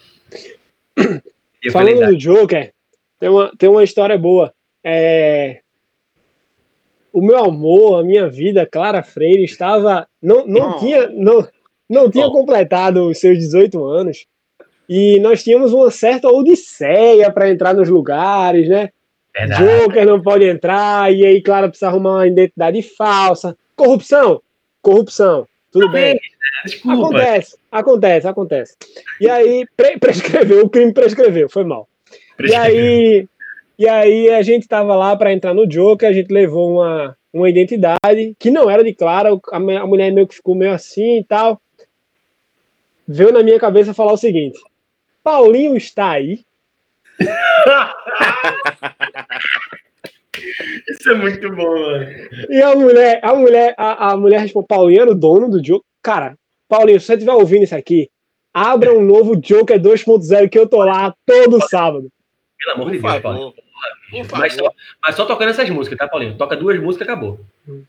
Eu 0.96 1.72
falei, 1.72 1.94
Falando 1.96 2.12
do 2.12 2.16
Joker, 2.18 2.72
tem 3.18 3.28
uma, 3.30 3.50
tem 3.56 3.68
uma 3.68 3.82
história 3.82 4.18
boa. 4.18 4.52
É, 4.84 5.60
o 7.12 7.22
meu 7.22 7.38
amor, 7.42 8.00
a 8.00 8.04
minha 8.04 8.28
vida, 8.28 8.66
Clara 8.70 9.02
Freire, 9.02 9.44
estava. 9.44 10.06
Não, 10.20 10.46
não 10.46 10.72
Oh. 10.76 10.78
tinha, 10.78 11.08
não, 11.08 11.48
não 11.88 12.10
tinha 12.10 12.26
Oh. 12.26 12.32
completado 12.32 13.08
os 13.08 13.18
seus 13.18 13.38
18 13.38 13.82
anos. 13.84 14.26
E 14.86 15.18
nós 15.20 15.42
tínhamos 15.42 15.72
uma 15.72 15.90
certa 15.90 16.28
odisseia 16.28 17.32
para 17.32 17.50
entrar 17.50 17.72
nos 17.72 17.88
lugares, 17.88 18.68
né? 18.68 18.90
Verdade. 19.34 19.64
Joker 19.64 20.06
não 20.06 20.22
pode 20.22 20.44
entrar, 20.44 21.12
e 21.12 21.24
aí, 21.24 21.42
Clara 21.42 21.68
precisa 21.68 21.88
arrumar 21.88 22.14
uma 22.14 22.26
identidade 22.26 22.82
falsa. 22.82 23.56
Corrupção, 23.76 24.40
corrupção, 24.80 25.46
tudo 25.72 25.90
bem. 25.90 26.20
Desculpa. 26.64 27.08
Acontece, 27.08 27.56
acontece, 27.70 28.28
acontece. 28.28 28.76
E 29.20 29.28
aí, 29.28 29.66
pre- 29.76 29.98
prescreveu, 30.00 30.64
o 30.64 30.70
crime 30.70 30.92
prescreveu, 30.92 31.48
foi 31.48 31.64
mal. 31.64 31.88
E 32.40 32.54
aí, 32.54 33.28
e 33.78 33.88
aí 33.88 34.30
a 34.30 34.42
gente 34.42 34.68
tava 34.68 34.94
lá 34.94 35.16
para 35.16 35.32
entrar 35.32 35.52
no 35.52 35.66
Joker, 35.66 36.08
a 36.08 36.12
gente 36.12 36.32
levou 36.32 36.74
uma, 36.74 37.16
uma 37.32 37.50
identidade 37.50 38.34
que 38.38 38.50
não 38.50 38.70
era 38.70 38.84
de 38.84 38.94
Clara, 38.94 39.30
a, 39.50 39.56
a 39.56 39.86
mulher 39.86 40.12
meio 40.12 40.26
que 40.26 40.36
ficou 40.36 40.54
meio 40.54 40.72
assim 40.72 41.18
e 41.18 41.24
tal. 41.24 41.60
Veio 43.06 43.32
na 43.32 43.42
minha 43.42 43.58
cabeça 43.58 43.92
falar 43.92 44.12
o 44.12 44.16
seguinte: 44.16 44.58
Paulinho 45.22 45.76
está 45.76 46.10
aí. 46.12 46.40
Isso 50.88 51.10
é 51.10 51.14
muito 51.14 51.50
bom, 51.54 51.80
mano. 51.80 52.06
E 52.50 52.60
a 52.62 52.74
mulher, 52.74 53.20
a 53.22 53.34
mulher, 53.34 53.74
a, 53.76 54.10
a 54.12 54.16
mulher 54.16 54.40
respondeu: 54.40 54.66
Paulinho 54.66 55.10
o 55.10 55.14
dono 55.14 55.48
do 55.48 55.62
Joker. 55.62 55.84
Cara, 56.02 56.36
Paulinho, 56.68 57.00
se 57.00 57.06
você 57.06 57.14
estiver 57.14 57.32
ouvindo 57.32 57.64
isso 57.64 57.74
aqui, 57.74 58.08
abra 58.52 58.92
um 58.92 59.02
novo 59.02 59.36
Joker 59.36 59.80
2.0 59.80 60.48
que 60.48 60.58
eu 60.58 60.68
tô 60.68 60.82
lá 60.84 61.14
todo 61.24 61.60
sábado. 61.68 62.10
Pelo 62.58 62.74
amor 62.74 62.90
de 62.92 62.98
Deus, 62.98 63.20
Paulinho. 63.20 63.54
Mas 64.32 64.54
só, 64.54 64.72
mas 65.02 65.16
só 65.16 65.24
tocando 65.26 65.50
essas 65.50 65.68
músicas, 65.70 65.98
tá, 65.98 66.08
Paulinho? 66.08 66.36
Toca 66.36 66.56
duas 66.56 66.80
músicas, 66.80 67.08
acabou. 67.08 67.40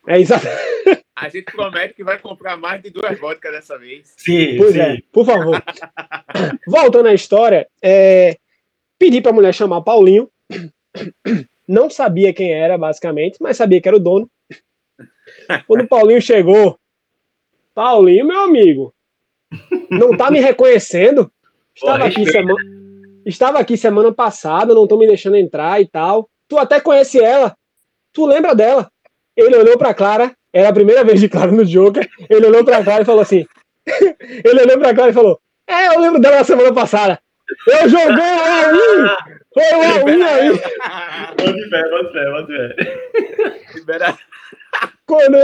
É 0.08 0.20
exato. 0.20 0.46
A 1.16 1.30
gente 1.30 1.46
promete 1.46 1.94
que 1.94 2.04
vai 2.04 2.20
comprar 2.20 2.58
mais 2.58 2.82
de 2.84 2.90
duas 2.90 3.18
vodkas 3.18 3.52
dessa 3.54 3.78
vez. 3.78 4.14
Sim, 4.18 4.58
Pois 4.58 4.74
sim. 4.74 4.82
é, 4.82 4.98
por 5.14 5.26
favor. 5.26 5.64
Voltando 6.68 7.08
à 7.08 7.14
história, 7.14 7.66
é, 7.82 8.38
pedi 9.00 9.22
pra 9.22 9.34
mulher 9.34 9.54
chamar 9.54 9.82
Paulinho. 9.82 10.30
Não 11.68 11.90
sabia 11.90 12.34
quem 12.34 12.52
era, 12.52 12.78
basicamente, 12.78 13.38
mas 13.42 13.58
sabia 13.58 13.82
que 13.82 13.88
era 13.88 13.98
o 13.98 14.00
dono. 14.00 14.30
Quando 15.68 15.82
o 15.82 15.88
Paulinho 15.88 16.22
chegou, 16.22 16.78
Paulinho, 17.74 18.26
meu 18.26 18.40
amigo, 18.40 18.94
não 19.90 20.16
tá 20.16 20.30
me 20.30 20.40
reconhecendo? 20.40 21.32
Estava 21.76 22.00
Pô, 22.00 22.06
aqui, 22.06 22.32
semana, 22.32 22.60
estava 23.26 23.60
aqui 23.60 23.78
semana 23.78 24.14
passada, 24.14 24.74
não 24.74 24.88
tô 24.88 24.98
me 24.98 25.08
deixando 25.08 25.36
entrar 25.36 25.82
e 25.82 25.88
tal. 25.88 26.30
Tu 26.48 26.58
até 26.58 26.80
conhece 26.80 27.20
ela. 27.20 27.56
Tu 28.14 28.26
lembra 28.26 28.56
dela? 28.56 28.90
Ele 29.36 29.58
olhou 29.58 29.78
pra 29.78 29.94
Clara, 29.94 30.34
era 30.54 30.70
a 30.70 30.74
primeira 30.74 31.04
vez 31.04 31.20
de 31.20 31.28
Clara 31.28 31.52
no 31.52 31.66
Joker. 31.66 32.08
Ele 32.30 32.46
olhou 32.46 32.64
pra 32.64 32.84
Clara 32.84 33.02
e 33.02 33.06
falou 33.06 33.22
assim: 33.22 33.46
ele 34.46 34.62
olhou 34.62 34.80
pra 34.80 34.94
Clara 34.94 35.12
e 35.12 35.14
falou: 35.14 35.40
É, 35.68 35.88
eu 35.88 36.00
lembro 36.00 36.22
dela 36.22 36.38
na 36.38 36.44
semana 36.44 36.74
passada. 36.74 37.20
Eu 37.68 37.90
joguei 37.90 38.16
o 38.16 38.44
all-in! 38.50 39.16
Foi 39.54 39.64
o 39.64 40.00
all-in 40.02 40.22
aí! 40.24 40.50
Bota 40.50 41.70
fé, 41.70 41.90
bota 41.90 42.12
fé, 42.12 42.32
bota 42.32 42.48
fé. 42.48 42.76
Libera- 43.76 44.18
Quando, 45.06 45.38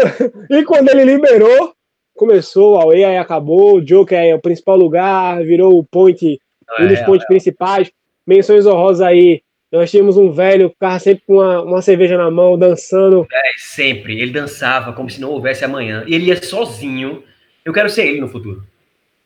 e 0.49 0.63
quando 0.63 0.89
ele 0.89 1.03
liberou, 1.05 1.73
começou 2.15 2.75
o 2.75 2.81
Away, 2.81 3.03
aí 3.03 3.17
acabou. 3.17 3.75
O 3.77 3.81
Joker 3.81 4.17
é 4.17 4.33
o 4.35 4.41
principal 4.41 4.75
lugar, 4.77 5.43
virou 5.43 5.77
o 5.77 5.83
point, 5.83 6.39
um 6.79 6.87
dos 6.87 6.99
É, 6.99 7.03
pontos 7.03 7.25
principais. 7.27 7.91
Menções 8.25 8.65
honrosas 8.65 9.01
aí. 9.01 9.41
Nós 9.71 9.89
tínhamos 9.89 10.17
um 10.17 10.31
velho 10.31 10.67
que 10.69 10.73
ficava 10.75 10.99
sempre 10.99 11.23
com 11.25 11.35
uma, 11.35 11.61
uma 11.63 11.81
cerveja 11.81 12.17
na 12.17 12.29
mão, 12.29 12.57
dançando. 12.57 13.25
é, 13.31 13.41
sempre. 13.57 14.19
Ele 14.19 14.31
dançava 14.31 14.91
como 14.93 15.09
se 15.09 15.21
não 15.21 15.29
houvesse 15.29 15.63
amanhã. 15.63 16.03
E 16.07 16.13
ele 16.15 16.25
ia 16.25 16.43
sozinho. 16.43 17.23
Eu 17.63 17.71
quero 17.71 17.89
ser 17.89 18.05
ele 18.07 18.19
no 18.19 18.27
futuro. 18.27 18.63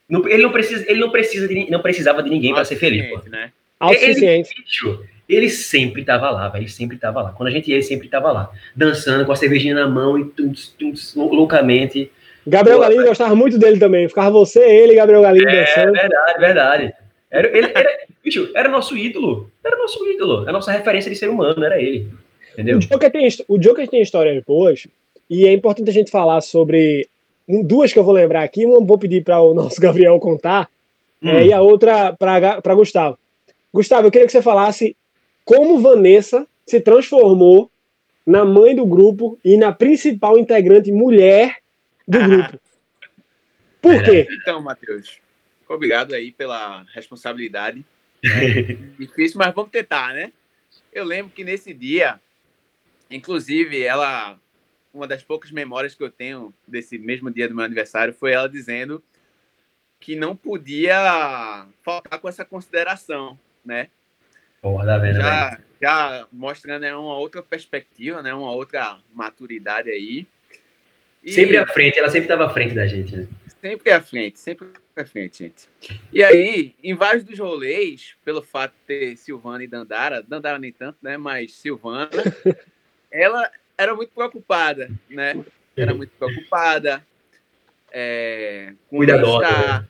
Não- 0.09 0.27
ele 0.27 0.43
não 0.43 0.51
precisa, 0.51 0.85
ele 0.87 0.99
não 0.99 1.09
precisa 1.09 1.47
de, 1.47 1.69
não 1.69 1.81
precisava 1.81 2.21
de 2.21 2.29
ninguém 2.29 2.53
para 2.53 2.65
ser 2.65 2.75
feliz. 2.75 3.09
Pô. 3.09 3.29
né? 3.29 3.51
Autossuficiente. 3.79 4.49
Bicho, 4.63 5.03
ele 5.27 5.49
sempre 5.49 6.03
tava 6.05 6.29
lá, 6.29 6.47
velho. 6.49 6.63
Ele 6.63 6.69
sempre 6.69 6.97
tava 6.97 7.21
lá. 7.21 7.31
Quando 7.31 7.49
a 7.49 7.51
gente 7.51 7.69
ia, 7.69 7.75
ele 7.75 7.83
sempre 7.83 8.07
tava 8.07 8.31
lá. 8.31 8.51
Dançando 8.75 9.25
com 9.25 9.31
a 9.31 9.35
cervejinha 9.35 9.73
na 9.75 9.87
mão 9.87 10.17
e 10.19 10.25
tuts, 10.25 10.69
tuts, 10.77 11.15
loucamente. 11.15 12.11
Gabriel 12.47 12.77
Pô, 12.77 12.83
Galinho 12.83 13.05
gostava 13.05 13.35
muito 13.35 13.57
dele 13.57 13.79
também. 13.79 14.07
Ficava 14.07 14.29
você, 14.29 14.59
ele 14.59 14.93
e 14.93 14.95
Gabriel 14.95 15.21
Galinho 15.21 15.49
É 15.49 15.65
dançando. 15.65 15.93
verdade, 15.93 16.39
verdade. 16.39 16.93
Era, 17.31 17.57
ele, 17.57 17.71
era, 17.73 17.89
bicho, 18.23 18.49
era 18.55 18.69
nosso 18.69 18.95
ídolo. 18.95 19.51
Era 19.63 19.75
nosso 19.77 20.07
ídolo. 20.07 20.47
A 20.47 20.51
nossa 20.51 20.71
referência 20.71 21.09
de 21.09 21.17
ser 21.17 21.27
humano, 21.29 21.63
era 21.65 21.81
ele. 21.81 22.07
Entendeu? 22.53 22.77
O 22.77 22.79
Joker, 22.79 23.11
tem, 23.11 23.27
o 23.47 23.57
Joker 23.57 23.87
tem 23.87 24.01
histórias 24.01 24.41
boas 24.45 24.87
e 25.29 25.45
é 25.47 25.51
importante 25.51 25.89
a 25.89 25.93
gente 25.93 26.11
falar 26.11 26.39
sobre 26.41 27.07
duas 27.47 27.91
que 27.93 27.99
eu 27.99 28.03
vou 28.03 28.13
lembrar 28.13 28.43
aqui. 28.43 28.65
Uma 28.65 28.85
vou 28.85 28.97
pedir 28.97 29.23
para 29.23 29.39
o 29.41 29.53
nosso 29.53 29.79
Gabriel 29.81 30.19
contar 30.19 30.69
Hum, 31.21 31.29
é, 31.29 31.47
e 31.47 31.53
a 31.53 31.61
outra 31.61 32.13
para 32.13 32.75
Gustavo. 32.75 33.17
Gustavo, 33.73 34.07
eu 34.07 34.11
queria 34.11 34.27
que 34.27 34.31
você 34.31 34.41
falasse 34.41 34.95
como 35.43 35.79
Vanessa 35.79 36.47
se 36.65 36.79
transformou 36.79 37.69
na 38.25 38.45
mãe 38.45 38.75
do 38.75 38.85
grupo 38.85 39.39
e 39.43 39.57
na 39.57 39.71
principal 39.71 40.37
integrante 40.37 40.91
mulher 40.91 41.57
do 42.07 42.19
grupo. 42.19 42.59
Por 43.81 44.03
quê? 44.03 44.27
Então, 44.41 44.61
Matheus, 44.61 45.19
obrigado 45.67 46.13
aí 46.13 46.31
pela 46.31 46.85
responsabilidade. 46.93 47.83
né? 48.23 48.63
Difícil, 48.99 49.37
mas 49.37 49.53
vamos 49.53 49.71
tentar, 49.71 50.13
né? 50.13 50.31
Eu 50.93 51.03
lembro 51.03 51.31
que 51.31 51.43
nesse 51.43 51.73
dia, 51.73 52.19
inclusive, 53.09 53.81
ela, 53.81 54.37
uma 54.95 55.07
das 55.07 55.23
poucas 55.23 55.51
memórias 55.51 55.93
que 55.93 56.03
eu 56.03 56.09
tenho 56.09 56.53
desse 56.65 56.97
mesmo 56.97 57.29
dia 57.29 57.47
do 57.47 57.55
meu 57.55 57.65
aniversário 57.65 58.13
foi 58.13 58.31
ela 58.31 58.47
dizendo 58.47 59.03
que 59.99 60.15
não 60.15 60.35
podia 60.35 61.65
faltar 61.83 62.19
com 62.19 62.29
essa 62.29 62.45
consideração, 62.45 63.37
né? 63.63 63.89
Porra, 64.61 64.85
tá 64.85 64.97
vendo, 64.97 65.17
já, 65.17 65.49
velho? 65.49 65.63
já 65.81 66.27
mostrando 66.31 66.81
né, 66.81 66.95
uma 66.95 67.17
outra 67.17 67.43
perspectiva, 67.43 68.21
né? 68.21 68.33
Uma 68.33 68.51
outra 68.51 68.97
maturidade 69.13 69.89
aí. 69.89 70.25
E 71.23 71.31
Sempre 71.31 71.57
à 71.57 71.67
frente, 71.67 71.99
ela 71.99 72.09
sempre 72.09 72.25
estava 72.25 72.45
à 72.45 72.49
frente 72.49 72.73
da 72.73 72.87
gente, 72.87 73.15
né? 73.15 73.27
sempre 73.61 73.91
à 73.91 74.01
frente, 74.01 74.39
sempre 74.39 74.67
à 74.95 75.05
frente, 75.05 75.39
gente. 75.39 75.67
E 76.13 76.23
aí, 76.23 76.75
em 76.83 76.93
vários 76.93 77.23
dos 77.23 77.39
rolês, 77.39 78.15
pelo 78.23 78.43
fato 78.43 78.73
de 78.73 78.85
ter 78.85 79.17
Silvana 79.17 79.63
e 79.63 79.67
Dandara, 79.67 80.21
Dandara 80.21 80.59
nem 80.59 80.71
tanto, 80.71 80.99
né? 81.01 81.17
Mas 81.17 81.53
Silvana, 81.53 82.09
ela 83.09 83.49
era 83.77 83.95
muito 83.95 84.11
preocupada, 84.11 84.89
né? 85.09 85.43
Era 85.75 85.93
muito 85.93 86.11
preocupada. 86.17 87.05
É, 87.91 88.73
com 88.89 88.97
Cuidadosa, 88.97 89.47
bem-estar. 89.47 89.89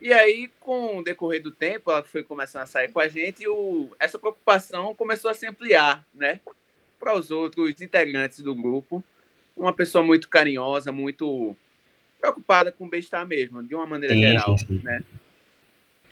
E 0.00 0.12
aí, 0.12 0.50
com 0.58 0.98
o 0.98 1.04
decorrer 1.04 1.42
do 1.42 1.50
tempo, 1.50 1.90
ela 1.90 2.02
foi 2.02 2.22
começando 2.24 2.62
a 2.62 2.66
sair 2.66 2.90
com 2.90 2.98
a 2.98 3.08
gente 3.08 3.44
e 3.44 3.48
o, 3.48 3.90
essa 4.00 4.18
preocupação 4.18 4.94
começou 4.94 5.30
a 5.30 5.34
se 5.34 5.46
ampliar, 5.46 6.04
né? 6.12 6.40
Para 6.98 7.14
os 7.14 7.30
outros 7.30 7.80
integrantes 7.80 8.40
do 8.40 8.54
grupo. 8.54 9.02
Uma 9.56 9.72
pessoa 9.72 10.02
muito 10.02 10.28
carinhosa, 10.28 10.90
muito 10.90 11.56
preocupada 12.20 12.72
com 12.72 12.86
o 12.86 12.88
bem-estar 12.88 13.26
mesmo, 13.26 13.62
de 13.62 13.74
uma 13.74 13.86
maneira 13.86 14.14
Sim, 14.14 14.22
geral, 14.22 14.58
sim. 14.58 14.80
né? 14.82 15.02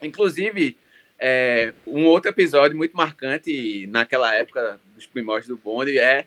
Inclusive, 0.02 0.76
é, 1.18 1.74
um 1.86 2.06
outro 2.06 2.30
episódio 2.30 2.76
muito 2.76 2.96
marcante 2.96 3.86
naquela 3.88 4.34
época 4.34 4.80
dos 4.94 5.06
primórdios 5.06 5.48
do 5.48 5.56
bonde 5.56 5.98
é 5.98 6.26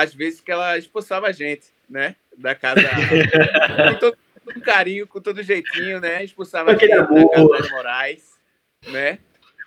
as 0.00 0.14
vezes 0.14 0.40
que 0.40 0.50
ela 0.50 0.78
expulsava 0.78 1.26
a 1.28 1.32
gente, 1.32 1.66
né? 1.88 2.16
Da 2.36 2.54
casa 2.54 2.80
com 3.92 3.98
todo, 3.98 4.16
com 4.44 4.60
carinho, 4.60 5.06
com 5.06 5.20
todo 5.20 5.42
jeitinho, 5.42 6.00
né? 6.00 6.24
Expulsava 6.24 6.70
a 6.70 6.74
gente 6.74 6.92
Aquele 6.92 7.24
da 7.24 7.28
casa 7.28 7.48
das 7.48 7.70
Morais, 7.70 8.30
né? 8.88 9.18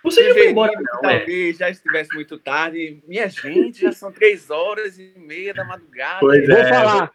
Você 0.02 0.22
já 0.22 0.34
foi 0.34 0.50
embora, 0.50 0.72
que 0.72 0.82
não, 0.82 1.10
é? 1.10 1.18
Talvez 1.18 1.56
já 1.56 1.70
estivesse 1.70 2.14
muito 2.14 2.36
tarde. 2.36 3.02
Minha 3.08 3.28
gente, 3.28 3.80
já 3.80 3.92
são 3.92 4.12
três 4.12 4.50
horas 4.50 4.98
e 4.98 5.12
meia 5.16 5.54
da 5.54 5.64
madrugada. 5.64 6.20
Pois 6.20 6.46
Vou 6.46 6.58
É, 6.58 6.68
falar. 6.68 7.10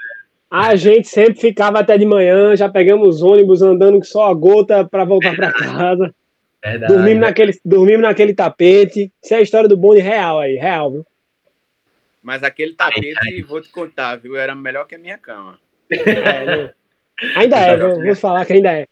A 0.49 0.75
gente 0.75 1.07
sempre 1.07 1.39
ficava 1.39 1.79
até 1.79 1.95
de 1.95 2.05
manhã, 2.05 2.55
já 2.55 2.67
pegamos 2.67 3.21
ônibus 3.21 3.61
andando 3.61 4.03
só 4.03 4.31
a 4.31 4.33
gota 4.33 4.83
para 4.83 5.05
voltar 5.05 5.35
para 5.35 5.53
casa. 5.53 6.15
Verdade. 6.63 6.91
Dormimos 6.91 7.21
naquele, 7.21 7.59
dormimos 7.63 8.01
naquele 8.01 8.33
tapete. 8.33 9.11
Isso 9.23 9.33
é 9.35 9.37
a 9.37 9.41
história 9.41 9.69
do 9.69 9.77
bonde 9.77 10.01
real 10.01 10.39
aí, 10.39 10.55
real, 10.55 10.91
viu? 10.91 11.05
Mas 12.21 12.43
aquele 12.43 12.73
tapete, 12.73 13.41
vou 13.43 13.61
te 13.61 13.69
contar, 13.69 14.17
viu? 14.17 14.35
Era 14.35 14.53
melhor 14.53 14.85
que 14.85 14.95
a 14.95 14.99
minha 14.99 15.17
cama. 15.17 15.59
É, 15.91 16.45
né? 16.45 16.73
Ainda 17.35 17.57
é, 17.57 17.77
vou, 17.77 18.03
vou 18.03 18.15
falar 18.15 18.45
que 18.45 18.53
ainda 18.53 18.71
é. 18.71 18.87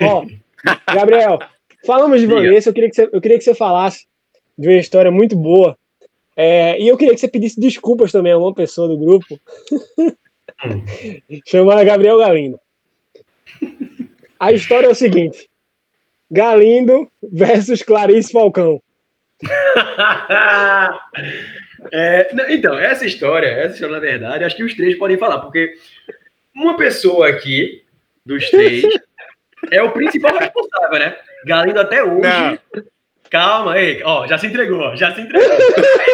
Ó, 0.00 0.24
Gabriel, 0.94 1.38
falamos 1.84 2.20
de. 2.20 2.26
Vanessa, 2.26 2.70
eu 2.70 2.72
queria, 2.72 2.88
que 2.88 2.96
você, 2.96 3.10
eu 3.12 3.20
queria 3.20 3.38
que 3.38 3.44
você 3.44 3.54
falasse 3.54 4.06
de 4.56 4.68
uma 4.68 4.78
história 4.78 5.10
muito 5.10 5.36
boa. 5.36 5.76
É, 6.36 6.80
e 6.80 6.88
eu 6.88 6.96
queria 6.96 7.14
que 7.14 7.20
você 7.20 7.28
pedisse 7.28 7.60
desculpas 7.60 8.12
também 8.12 8.32
a 8.32 8.38
uma 8.38 8.54
pessoa 8.54 8.88
do 8.88 8.96
grupo. 8.96 9.40
chamada 11.46 11.84
Gabriel 11.84 12.18
Galindo. 12.18 12.58
A 14.38 14.52
história 14.52 14.86
é 14.86 14.90
o 14.90 14.94
seguinte: 14.94 15.48
Galindo 16.30 17.10
versus 17.22 17.82
Clarice 17.82 18.32
Falcão. 18.32 18.82
É, 21.92 22.34
não, 22.34 22.48
então, 22.50 22.78
essa 22.78 23.06
história, 23.06 23.46
essa 23.46 23.74
história, 23.74 23.94
na 23.94 24.00
verdade, 24.00 24.44
acho 24.44 24.56
que 24.56 24.64
os 24.64 24.74
três 24.74 24.96
podem 24.96 25.18
falar, 25.18 25.40
porque 25.40 25.74
uma 26.54 26.76
pessoa 26.76 27.28
aqui, 27.28 27.84
dos 28.24 28.48
três, 28.50 28.84
é 29.70 29.82
o 29.82 29.92
principal 29.92 30.36
responsável, 30.38 30.98
né? 30.98 31.16
Galindo 31.44 31.80
até 31.80 32.02
hoje. 32.02 32.20
Não. 32.22 32.58
Calma 33.30 33.74
aí, 33.74 34.00
ó, 34.04 34.26
já 34.26 34.38
se 34.38 34.46
entregou, 34.46 34.96
já 34.96 35.14
se 35.14 35.20
entregou. 35.20 35.56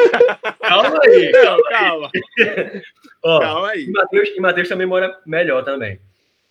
calma 0.60 0.98
aí. 1.04 1.30
Não, 1.30 1.62
calma, 1.64 2.10
Ó, 3.22 3.38
calma 3.38 3.70
aí. 3.70 3.84
E 3.84 4.40
Matheus, 4.40 4.68
também 4.68 4.86
mora 4.86 5.18
melhor 5.26 5.62
também. 5.62 6.00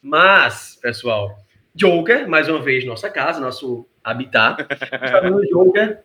Mas, 0.02 0.78
pessoal, 0.82 1.36
Joker, 1.76 2.28
mais 2.28 2.48
uma 2.48 2.62
vez, 2.62 2.86
nossa 2.86 3.10
casa, 3.10 3.40
nosso 3.40 3.88
habitat. 4.04 4.66
Joker. 5.50 6.00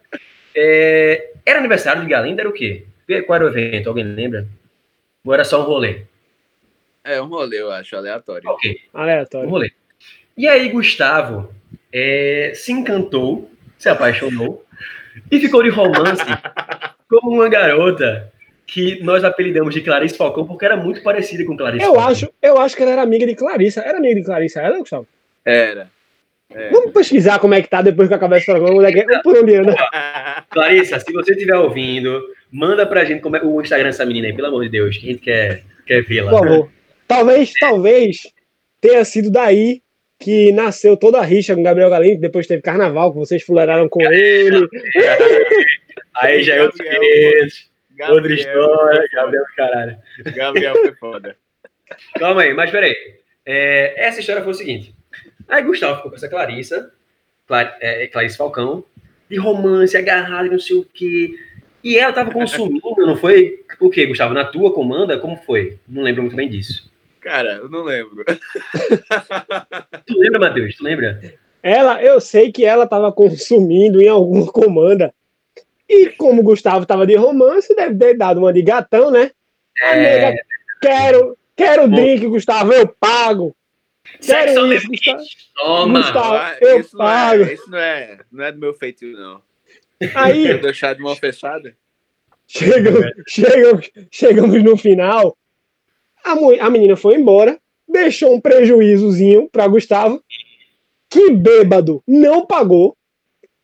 é, 0.55 1.33
era 1.45 1.59
aniversário 1.59 2.03
de 2.03 2.09
Galindo, 2.09 2.41
era 2.41 2.49
o 2.49 2.53
quê? 2.53 2.87
Qual 3.27 3.37
era 3.37 3.45
o 3.45 3.49
evento? 3.49 3.89
Alguém 3.89 4.05
lembra? 4.05 4.47
Ou 5.25 5.33
era 5.35 5.45
só 5.45 5.61
um 5.61 5.65
rolê? 5.65 6.03
É 7.05 7.21
um 7.23 7.27
rolê, 7.27 7.61
eu 7.61 7.71
acho, 7.71 7.97
aleatório. 7.97 8.49
Ok, 8.51 8.81
um 8.93 8.99
Aleatório. 9.01 9.49
rolê. 9.49 9.71
E 10.37 10.47
aí, 10.49 10.69
Gustavo 10.69 11.53
é, 11.93 12.53
se 12.55 12.73
encantou, 12.73 13.51
se 13.79 13.89
apaixonou 13.89 14.65
e 15.31 15.39
ficou 15.39 15.63
de 15.63 15.69
romance 15.69 16.23
com 17.09 17.29
uma 17.29 17.49
garota 17.49 18.33
que 18.67 19.01
nós 19.05 19.23
apelidamos 19.23 19.73
de 19.73 19.81
Clarice 19.81 20.17
Falcão 20.17 20.45
porque 20.47 20.65
era 20.65 20.77
muito 20.77 21.01
parecida 21.03 21.45
com 21.45 21.57
Clarice 21.57 21.85
Eu 21.85 21.95
Falcão. 21.95 22.11
acho, 22.11 22.33
eu 22.43 22.59
acho 22.59 22.77
que 22.77 22.83
ela 22.83 22.93
era 22.93 23.03
amiga 23.03 23.25
de 23.25 23.37
Clarissa. 23.37 23.81
Era 23.83 23.99
amiga 23.99 24.17
de 24.17 24.25
Clarissa, 24.25 24.61
ela, 24.61 24.79
Gustavo? 24.79 25.07
Era. 25.45 25.89
É. 26.51 26.71
Vamos 26.71 26.93
pesquisar 26.93 27.39
como 27.39 27.55
é 27.55 27.63
que 27.63 27.69
tá 27.69 27.81
depois 27.83 28.09
que 28.09 28.15
acabar 28.15 28.39
esse 28.39 28.47
programa. 28.47 28.77
onde 28.79 28.87
é 28.87 28.93
que- 29.05 29.23
Por 29.23 29.37
onde 29.39 29.55
anda? 29.55 29.75
Clarissa, 30.51 30.99
se 30.99 31.13
você 31.13 31.33
estiver 31.33 31.57
ouvindo, 31.57 32.21
manda 32.57 32.87
pra 32.87 33.05
gente 33.05 33.21
como 33.21 33.37
é 33.37 33.45
o 33.45 33.61
Instagram 33.61 33.89
dessa 33.89 34.07
menina 34.07 34.29
aí, 34.29 34.35
pelo 34.35 34.49
amor 34.49 34.65
de 34.65 34.71
Deus, 34.71 34.97
que 34.97 35.07
a 35.07 35.13
gente 35.13 35.21
quer, 35.21 35.63
quer 35.85 36.03
vê-la. 36.03 36.31
Por 36.31 36.49
favor. 36.49 36.73
Talvez, 37.07 37.53
talvez 37.61 38.33
tenha 38.81 39.05
sido 39.05 39.31
daí 39.31 39.83
que 40.19 40.51
nasceu 40.53 40.97
toda 40.97 41.19
a 41.19 41.23
rixa 41.23 41.55
com 41.55 41.63
Gabriel 41.63 41.91
Galindo, 41.91 42.19
depois 42.19 42.47
teve 42.47 42.63
carnaval, 42.63 43.13
que 43.13 43.19
vocês 43.19 43.43
fuleraram 43.43 43.91
com 43.91 44.01
ele. 44.01 44.67
Aí 46.17 46.43
já 46.43 46.55
é 46.55 46.63
outro 46.63 46.83
Gabriel, 46.83 47.43
outra 47.45 48.29
Gabriel, 48.29 48.35
história, 48.35 49.09
Gabriel 49.13 49.45
caralho. 49.55 49.97
Gabriel 50.35 50.75
foi 50.77 50.95
foda. 50.95 51.37
Calma 52.19 52.41
aí, 52.41 52.55
mas 52.55 52.71
peraí. 52.71 52.97
É, 53.45 54.07
essa 54.07 54.21
história 54.21 54.43
foi 54.43 54.53
o 54.53 54.55
seguinte. 54.55 54.95
Aí 55.47 55.63
Gustavo 55.63 55.97
ficou 55.97 56.11
com 56.11 56.17
essa 56.17 56.29
Clarissa, 56.29 56.91
Clar, 57.47 57.77
é, 57.81 58.07
Clarice 58.07 58.39
Falcão, 58.39 58.83
de 59.29 59.37
romance, 59.37 59.95
agarrado, 59.95 60.47
e 60.47 60.51
não 60.51 60.59
sei 60.59 60.77
o 60.77 60.85
quê. 60.85 61.35
E 61.87 61.97
ela 61.97 62.13
tava 62.13 62.33
consumindo, 62.33 62.83
não 62.97 63.17
foi? 63.17 63.65
O 63.79 63.89
quê, 63.89 64.07
Gustavo? 64.07 64.35
Na 64.35 64.45
tua 64.45 64.73
comanda? 64.73 65.21
Como 65.21 65.37
foi? 65.37 65.79
Não 65.87 66.03
lembro 66.03 66.23
muito 66.23 66.35
bem 66.35 66.49
disso. 66.49 66.91
Cara, 67.21 67.59
eu 67.63 67.69
não 67.69 67.85
lembro. 67.85 68.25
Tu 70.05 70.19
lembra, 70.19 70.41
Matheus? 70.41 70.75
Tu 70.75 70.83
lembra? 70.83 71.21
Ela, 71.63 72.03
eu 72.03 72.21
sei 72.21 72.51
que 72.51 72.65
ela 72.65 72.83
estava 72.83 73.13
consumindo 73.13 74.03
em 74.03 74.09
alguma 74.09 74.51
comanda. 74.51 75.15
E 75.89 76.09
como 76.09 76.41
o 76.41 76.45
Gustavo 76.45 76.83
estava 76.83 77.07
de 77.07 77.15
romance, 77.15 77.73
deve 77.77 77.95
ter 77.95 78.15
dado 78.19 78.39
uma 78.39 78.53
de 78.53 78.63
gatão, 78.63 79.13
né? 79.13 79.31
A 79.81 79.97
É, 79.97 80.01
nega, 80.01 80.43
quero, 80.83 81.39
quero 81.55 81.89
drink, 81.89 82.27
Gustavo, 82.27 82.73
eu 82.73 82.89
pago. 82.89 83.55
Sexo 84.19 84.55
Quero 84.55 84.73
isso, 84.73 84.89
Gustavo. 84.89 85.23
Toma! 85.55 86.01
Gustavo. 86.01 86.57
Eu 86.61 86.81
isso, 86.81 86.97
não 86.97 87.05
pago. 87.05 87.45
é, 87.45 87.55
isso 87.55 87.71
não 87.71 87.79
é, 87.79 88.19
não 88.33 88.45
é 88.45 88.51
do 88.51 88.59
meu 88.59 88.75
feitio, 88.75 89.17
não. 89.17 89.46
Aí, 90.15 90.59
deixar 90.59 90.95
de 90.95 91.01
mão 91.03 91.17
fechada? 91.17 91.75
Chegamos, 92.47 93.11
chegamos, 93.29 93.91
chegamos 94.11 94.63
no 94.63 94.77
final. 94.77 95.37
A, 96.25 96.33
a 96.33 96.71
menina 96.71 96.97
foi 96.97 97.15
embora, 97.15 97.59
deixou 97.89 98.35
um 98.35 98.41
prejuízozinho 98.41 99.49
para 99.51 99.67
Gustavo, 99.67 100.23
que 101.09 101.31
bêbado 101.33 102.03
não 102.07 102.45
pagou, 102.47 102.97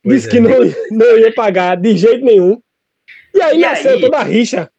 Pois 0.03 0.17
disse 0.25 0.29
é. 0.29 0.31
que 0.33 0.41
não, 0.41 0.51
não 0.91 1.19
ia 1.19 1.33
pagar 1.35 1.77
de 1.77 1.97
jeito 1.97 2.25
nenhum. 2.25 2.61
E 3.35 3.41
aí 3.43 3.59
E 3.59 3.61
nasceu 3.61 3.93
aí? 3.93 4.01
toda 4.01 4.19
a 4.19 4.23
rixa. 4.25 4.71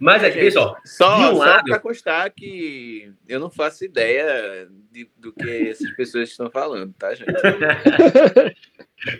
Mas 0.00 0.22
é 0.22 0.30
que, 0.30 0.38
pessoal, 0.38 0.76
Só, 0.84 1.16
De 1.18 1.24
um 1.34 1.36
só 1.36 1.44
lado- 1.44 1.64
para 1.68 1.78
constar 1.80 2.30
que 2.32 3.12
eu 3.28 3.38
não 3.40 3.50
faço 3.50 3.84
ideia 3.84 4.66
de- 4.90 5.08
do 5.18 5.32
que 5.32 5.68
essas 5.68 5.90
pessoas 5.96 6.30
estão 6.30 6.50
falando, 6.50 6.94
tá, 6.98 7.14
gente? 7.14 7.26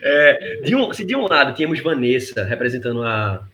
É, 0.01 0.61
de 0.63 0.75
um, 0.75 0.91
se 0.93 1.03
de 1.05 1.15
um 1.15 1.27
lado 1.27 1.55
tínhamos 1.55 1.79
Vanessa 1.79 2.43
representando 2.43 3.03
a, 3.03 3.45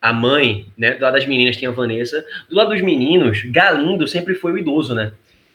a 0.00 0.12
mãe, 0.12 0.66
né? 0.76 0.92
Do 0.92 1.02
lado 1.02 1.14
das 1.14 1.26
meninas 1.26 1.56
tinha 1.56 1.70
a 1.70 1.74
Vanessa. 1.74 2.24
Do 2.48 2.56
lado 2.56 2.70
dos 2.70 2.80
meninos, 2.82 3.42
Galindo 3.46 4.06
sempre 4.06 4.34
foi 4.34 4.52
o 4.52 4.58
idoso, 4.58 4.94
né? 4.94 5.12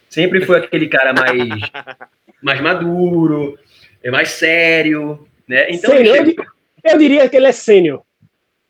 Sempre 0.10 0.46
foi 0.46 0.58
aquele 0.58 0.88
cara 0.88 1.14
mais, 1.14 1.38
mais 2.42 2.62
maduro, 2.62 3.58
é 4.04 4.10
mais 4.10 4.30
sério, 4.30 5.28
né? 5.48 5.70
Então, 5.70 5.94
ele 5.94 6.10
chegou- 6.12 6.46
eu 6.84 6.98
diria 6.98 7.28
que 7.30 7.36
ele 7.36 7.48
é 7.48 7.52
sênior. 7.52 8.02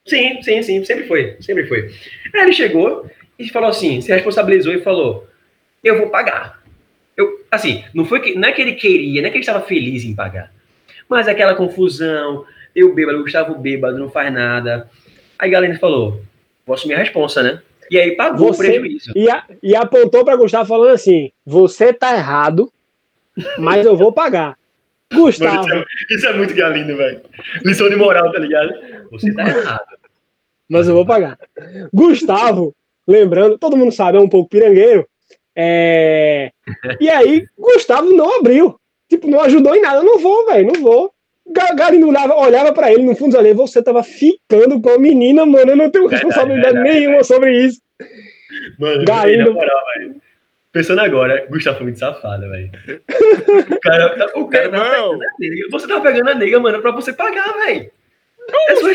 sim, 0.05 0.41
sim, 0.41 0.61
sim, 0.63 0.83
sempre 0.83 1.05
foi, 1.07 1.37
sempre 1.39 1.65
foi. 1.67 1.93
Aí 2.33 2.41
ele 2.41 2.53
chegou 2.53 3.09
e 3.37 3.47
falou 3.49 3.69
assim, 3.69 4.01
se 4.01 4.11
responsabilizou 4.11 4.73
e 4.73 4.81
falou, 4.81 5.27
eu 5.83 5.97
vou 5.97 6.09
pagar. 6.09 6.61
Eu, 7.15 7.45
assim, 7.51 7.83
não 7.93 8.05
foi 8.05 8.19
que, 8.21 8.35
não 8.35 8.49
é 8.49 8.51
que 8.51 8.61
ele 8.61 8.73
queria, 8.73 9.21
não 9.21 9.27
é 9.27 9.31
que 9.31 9.37
ele 9.37 9.43
estava 9.43 9.61
feliz 9.65 10.03
em 10.03 10.15
pagar. 10.15 10.51
Mas 11.09 11.27
aquela 11.27 11.55
confusão, 11.55 12.45
eu 12.75 12.93
bêbado, 12.93 13.19
o 13.19 13.23
Gustavo 13.23 13.55
bêbado, 13.55 13.97
não 13.97 14.09
faz 14.09 14.31
nada. 14.31 14.87
Aí 15.37 15.49
Galeno 15.49 15.79
falou, 15.79 16.21
vou 16.65 16.75
assumir 16.75 16.93
a 16.93 16.99
responsa, 16.99 17.41
né? 17.41 17.61
E 17.89 17.97
aí 17.99 18.11
pagou 18.15 18.53
Você- 18.53 18.61
o 18.63 18.67
prejuízo. 18.67 19.11
E, 19.15 19.29
a- 19.29 19.43
e 19.63 19.75
apontou 19.75 20.23
para 20.23 20.35
Gustavo 20.35 20.67
falando 20.69 20.91
assim: 20.93 21.31
você 21.43 21.91
tá 21.91 22.15
errado, 22.15 22.71
mas 23.57 23.85
eu 23.85 23.97
vou 23.97 24.11
pagar. 24.13 24.55
Gustavo. 25.11 25.65
Mano, 25.67 25.83
isso, 25.83 26.13
é, 26.13 26.15
isso, 26.15 26.27
é, 26.27 26.33
muito 26.37 26.53
galindo, 26.53 26.95
velho. 26.95 27.21
Lição 27.65 27.89
de 27.89 27.95
moral, 27.95 28.31
tá 28.31 28.37
ligado? 28.37 28.71
Você 29.09 29.33
tá 29.33 29.47
errado. 29.47 29.87
Mas 30.69 30.87
eu 30.87 30.93
vou 30.93 31.03
pagar. 31.05 31.39
Gustavo, 31.91 32.75
lembrando, 33.07 33.57
todo 33.57 33.75
mundo 33.75 33.91
sabe, 33.91 34.19
é 34.19 34.21
um 34.21 34.29
pouco 34.29 34.49
pirangueiro. 34.49 35.07
É... 35.55 36.51
E 37.01 37.09
aí, 37.09 37.47
Gustavo 37.57 38.11
não 38.13 38.37
abriu. 38.39 38.78
Tipo, 39.09 39.27
não 39.27 39.41
ajudou 39.41 39.75
em 39.75 39.81
nada. 39.81 39.97
Eu 39.97 40.03
não 40.03 40.19
vou, 40.19 40.45
velho, 40.45 40.71
não 40.71 40.81
vou. 40.81 41.11
Galindo 41.75 42.07
olhava, 42.07 42.35
olhava 42.35 42.71
pra 42.71 42.93
ele 42.93 43.03
no 43.03 43.15
fundo 43.15 43.35
ali, 43.35 43.53
você 43.53 43.81
tava 43.81 44.03
ficando 44.03 44.79
com 44.79 44.89
a 44.91 44.99
menina, 44.99 45.47
mano. 45.47 45.71
Eu 45.71 45.75
não 45.75 45.89
tenho 45.89 46.05
responsabilidade 46.05 46.75
verdade, 46.75 46.99
nenhuma 46.99 47.23
sobre 47.23 47.65
isso. 47.65 47.81
Mano, 48.77 49.03
Galindo... 49.03 49.53
moral, 49.53 49.83
velho. 49.95 50.21
Pensando 50.71 51.01
agora, 51.01 51.47
Gustavo 51.49 51.77
foi 51.77 51.85
muito 51.85 51.97
safado, 51.97 52.47
velho. 52.47 52.71
O 53.71 53.79
cara, 53.79 54.31
o 54.35 54.47
cara 54.47 54.69
tá 54.69 54.79
pegando 54.79 55.23
a 55.23 55.31
nega. 55.39 55.67
Você 55.71 55.87
tá 55.87 55.99
pegando 55.99 56.29
a 56.29 56.35
nega, 56.35 56.59
mano, 56.59 56.81
pra 56.81 56.91
você 56.91 57.11
pagar, 57.11 57.51
velho. 57.65 57.91
É 58.67 58.75
sua 58.75 58.91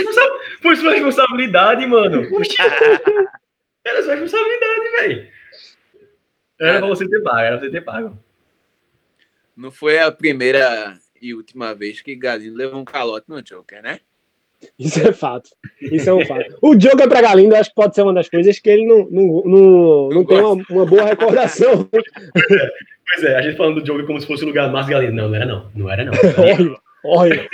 Foi 0.62 0.76
sua 0.76 0.92
responsabilidade, 0.92 1.86
mano. 1.86 2.22
Era 3.84 4.02
sua 4.02 4.14
responsabilidade, 4.14 4.90
velho. 4.96 5.28
Era 6.60 6.78
pra 6.78 6.88
você 6.88 7.08
ter 7.08 7.20
pago, 7.20 7.40
era 7.40 7.58
pra 7.58 7.66
você 7.66 7.72
ter 7.72 7.80
pago. 7.80 8.16
Não 9.56 9.70
foi 9.70 9.98
a 9.98 10.10
primeira 10.10 10.98
e 11.20 11.32
última 11.32 11.74
vez 11.74 12.02
que 12.02 12.14
Galindo 12.14 12.56
levou 12.56 12.80
um 12.80 12.84
calote 12.84 13.26
no 13.28 13.42
Joker, 13.42 13.82
né? 13.82 14.00
Isso 14.78 15.00
é 15.06 15.12
fato. 15.12 15.50
Isso 15.80 16.08
é 16.08 16.14
um 16.14 16.24
fato. 16.24 16.58
O 16.60 16.74
Joker 16.74 17.08
para 17.08 17.22
Galindo 17.22 17.54
acho 17.54 17.70
que 17.70 17.76
pode 17.76 17.94
ser 17.94 18.02
uma 18.02 18.12
das 18.12 18.28
coisas 18.28 18.58
que 18.58 18.68
ele 18.68 18.86
não, 18.86 19.08
não, 19.10 19.42
não, 19.44 20.08
não 20.08 20.24
tem 20.24 20.38
uma, 20.38 20.64
uma, 20.70 20.86
boa 20.86 21.04
recordação. 21.04 21.88
Pois 23.06 23.22
é, 23.22 23.36
a 23.36 23.42
gente 23.42 23.56
falando 23.56 23.80
do 23.80 23.84
Joker 23.84 24.06
como 24.06 24.20
se 24.20 24.26
fosse 24.26 24.44
o 24.44 24.46
lugar 24.46 24.72
mais 24.72 24.86
Galindo. 24.86 25.12
Não, 25.12 25.28
não 25.28 25.34
era 25.34 25.46
não. 25.46 25.70
Não 25.74 25.90
era 25.90 26.04
não. 26.04 26.12
olha, 26.38 26.80
olha. 27.04 27.48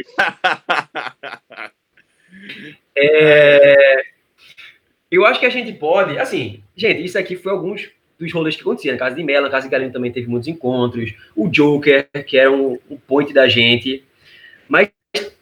É... 2.96 4.02
Eu 5.10 5.26
acho 5.26 5.40
que 5.40 5.46
a 5.46 5.50
gente 5.50 5.72
pode, 5.72 6.18
assim, 6.18 6.62
gente, 6.76 7.04
isso 7.04 7.18
aqui 7.18 7.34
foi 7.34 7.50
alguns 7.50 7.90
dos 8.20 8.32
rolês 8.32 8.54
que 8.54 8.60
aconteciam. 8.60 8.92
Na 8.92 8.98
casa 8.98 9.16
de 9.16 9.24
Mela, 9.24 9.42
na 9.42 9.50
casa 9.50 9.66
de 9.66 9.72
Galindo 9.72 9.92
também 9.92 10.12
teve 10.12 10.28
muitos 10.28 10.46
encontros. 10.46 11.14
O 11.34 11.48
Joker, 11.48 12.06
que 12.26 12.36
era 12.36 12.52
um, 12.52 12.78
um 12.88 12.96
point 12.96 13.32
da 13.32 13.48
gente. 13.48 14.04
Mas 14.68 14.90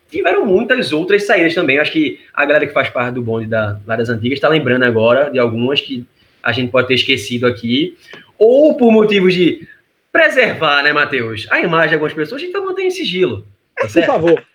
tiveram 0.08 0.46
muitas 0.46 0.92
outras 0.92 1.26
saídas 1.26 1.54
também. 1.54 1.78
Acho 1.78 1.92
que 1.92 2.20
a 2.32 2.46
galera 2.46 2.66
que 2.66 2.72
faz 2.72 2.88
parte 2.88 3.14
do 3.14 3.22
bonde 3.22 3.46
da, 3.46 3.80
lá 3.84 3.96
das 3.96 4.08
antigas 4.08 4.36
está 4.36 4.48
lembrando 4.48 4.84
agora 4.84 5.30
de 5.30 5.38
algumas 5.38 5.80
que 5.80 6.06
a 6.42 6.52
gente 6.52 6.70
pode 6.70 6.86
ter 6.86 6.94
esquecido 6.94 7.46
aqui. 7.46 7.98
Ou 8.38 8.76
por 8.76 8.92
motivos 8.92 9.34
de 9.34 9.66
preservar, 10.12 10.84
né, 10.84 10.92
Matheus? 10.92 11.48
A 11.50 11.60
imagem 11.60 11.88
de 11.88 11.94
algumas 11.94 12.14
pessoas, 12.14 12.40
a 12.40 12.44
gente 12.44 12.52
tá 12.52 12.60
mantendo 12.60 12.86
em 12.86 12.92
sigilo. 12.92 13.44
Tá 13.76 13.88
por 13.88 14.04
favor. 14.04 14.46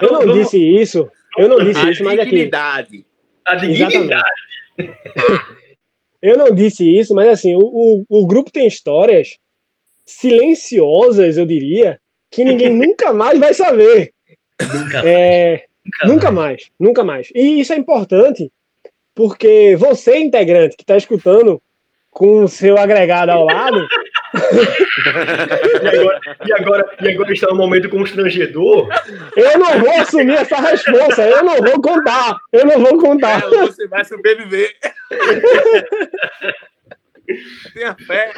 Eu 0.00 0.12
não 0.12 0.32
disse 0.32 0.58
isso. 0.58 1.08
Eu 1.38 1.48
não 1.48 1.64
disse 1.64 1.90
isso, 1.90 2.04
mas 2.04 2.18
aqui. 2.18 2.50
A 3.46 3.54
dignidade. 3.54 4.24
Eu 6.22 6.38
não 6.38 6.54
disse 6.54 6.88
isso, 6.88 7.14
mas 7.14 7.28
assim, 7.28 7.56
o, 7.56 7.60
o, 7.60 8.04
o 8.08 8.26
grupo 8.26 8.50
tem 8.50 8.66
histórias 8.66 9.36
silenciosas, 10.06 11.36
eu 11.36 11.44
diria, 11.44 11.98
que 12.30 12.44
ninguém 12.44 12.70
nunca 12.74 13.12
mais 13.12 13.38
vai 13.38 13.52
saber. 13.52 14.12
Nunca, 14.60 15.08
é, 15.08 15.64
nunca, 15.84 16.06
nunca 16.06 16.30
mais. 16.30 16.70
nunca 16.78 17.04
mais. 17.04 17.28
E 17.34 17.60
isso 17.60 17.72
é 17.72 17.76
importante, 17.76 18.50
porque 19.14 19.76
você, 19.76 20.18
integrante, 20.18 20.76
que 20.76 20.84
está 20.84 20.96
escutando 20.96 21.60
com 22.10 22.44
o 22.44 22.48
seu 22.48 22.78
agregado 22.78 23.32
ao 23.32 23.44
lado. 23.44 23.84
E, 25.82 25.88
agora, 25.88 26.20
e, 26.46 26.52
agora, 26.52 26.96
e 27.02 27.08
agora 27.10 27.32
está 27.32 27.52
um 27.52 27.56
momento 27.56 27.88
constrangedor. 27.88 28.88
Eu 29.36 29.58
não 29.58 29.80
vou 29.80 29.90
assumir 30.00 30.34
essa 30.34 30.56
resposta, 30.56 31.22
eu 31.22 31.44
não 31.44 31.56
vou 31.56 31.80
contar. 31.80 32.38
Eu 32.52 32.66
não 32.66 32.80
vou 32.80 32.98
contar. 32.98 33.42
É, 33.44 33.48
você 33.48 33.86
vai 33.86 34.04
sobreviver. 34.04 34.74
Tenha 37.74 37.94
fé. 38.06 38.32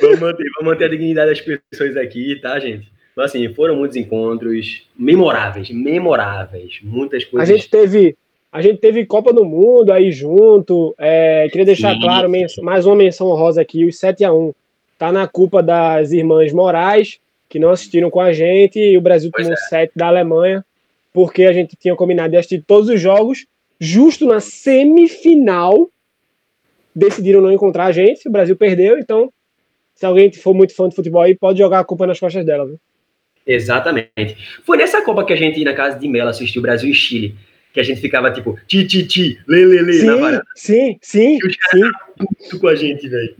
Vamos 0.00 0.20
manter, 0.20 0.44
vamos 0.56 0.72
manter 0.72 0.84
a 0.84 0.88
dignidade 0.88 1.30
das 1.30 1.40
pessoas 1.40 1.96
aqui, 1.96 2.36
tá, 2.40 2.58
gente? 2.58 2.90
Mas 3.14 3.26
assim, 3.26 3.52
foram 3.54 3.76
muitos 3.76 3.96
encontros 3.96 4.86
memoráveis, 4.96 5.70
memoráveis, 5.70 6.78
muitas 6.82 7.24
coisas. 7.24 7.48
A 7.48 7.52
gente 7.52 7.68
teve, 7.68 8.16
a 8.52 8.62
gente 8.62 8.78
teve 8.78 9.06
Copa 9.06 9.32
do 9.32 9.44
Mundo 9.44 9.92
aí 9.92 10.12
junto. 10.12 10.94
É, 10.98 11.48
queria 11.50 11.66
deixar 11.66 11.94
Sim. 11.94 12.00
claro 12.00 12.30
mais 12.62 12.86
uma 12.86 12.94
menção 12.94 13.28
honrosa 13.28 13.60
aqui: 13.60 13.84
os 13.84 13.98
7 13.98 14.24
a 14.24 14.32
1 14.32 14.54
tá 14.98 15.12
na 15.12 15.26
culpa 15.26 15.62
das 15.62 16.12
irmãs 16.12 16.52
Moraes, 16.52 17.18
que 17.48 17.58
não 17.58 17.70
assistiram 17.70 18.10
com 18.10 18.20
a 18.20 18.32
gente, 18.32 18.78
e 18.78 18.96
o 18.96 19.00
Brasil 19.00 19.30
pois 19.32 19.46
tomou 19.46 19.58
é. 19.58 19.68
7 19.68 19.92
da 19.94 20.08
Alemanha, 20.08 20.64
porque 21.12 21.44
a 21.44 21.52
gente 21.52 21.76
tinha 21.76 21.94
combinado 21.94 22.30
de 22.30 22.36
assistir 22.36 22.62
todos 22.66 22.88
os 22.88 23.00
jogos, 23.00 23.46
justo 23.80 24.26
na 24.26 24.40
semifinal. 24.40 25.90
Decidiram 26.94 27.40
não 27.40 27.52
encontrar 27.52 27.86
a 27.86 27.92
gente, 27.92 28.26
o 28.26 28.32
Brasil 28.32 28.56
perdeu, 28.56 28.98
então, 28.98 29.32
se 29.94 30.06
alguém 30.06 30.32
for 30.32 30.54
muito 30.54 30.74
fã 30.74 30.88
de 30.88 30.96
futebol 30.96 31.22
aí, 31.22 31.34
pode 31.34 31.58
jogar 31.58 31.80
a 31.80 31.84
culpa 31.84 32.06
nas 32.06 32.18
costas 32.18 32.44
dela. 32.44 32.66
Viu? 32.66 32.80
Exatamente. 33.46 34.36
Foi 34.64 34.76
nessa 34.76 35.02
Copa 35.02 35.24
que 35.24 35.32
a 35.32 35.36
gente 35.36 35.62
na 35.62 35.74
casa 35.74 35.98
de 35.98 36.08
Mela 36.08 36.30
assistiu 36.30 36.62
Brasil 36.62 36.90
e 36.90 36.94
Chile 36.94 37.36
que 37.76 37.80
a 37.80 37.82
gente 37.82 38.00
ficava 38.00 38.30
tipo, 38.30 38.58
ti, 38.66 38.86
ti, 38.86 39.06
ti, 39.06 39.38
lê, 39.46 39.66
lê, 39.66 39.82
lê, 39.82 39.92
sim, 39.92 40.06
na 40.06 40.16
varanda. 40.16 40.46
Sim, 40.54 40.96
sim, 41.02 41.38
e 41.42 41.46
os 41.46 41.54
sim. 41.70 42.58
com 42.58 42.68
a 42.68 42.74
gente, 42.74 43.06
velho. 43.06 43.36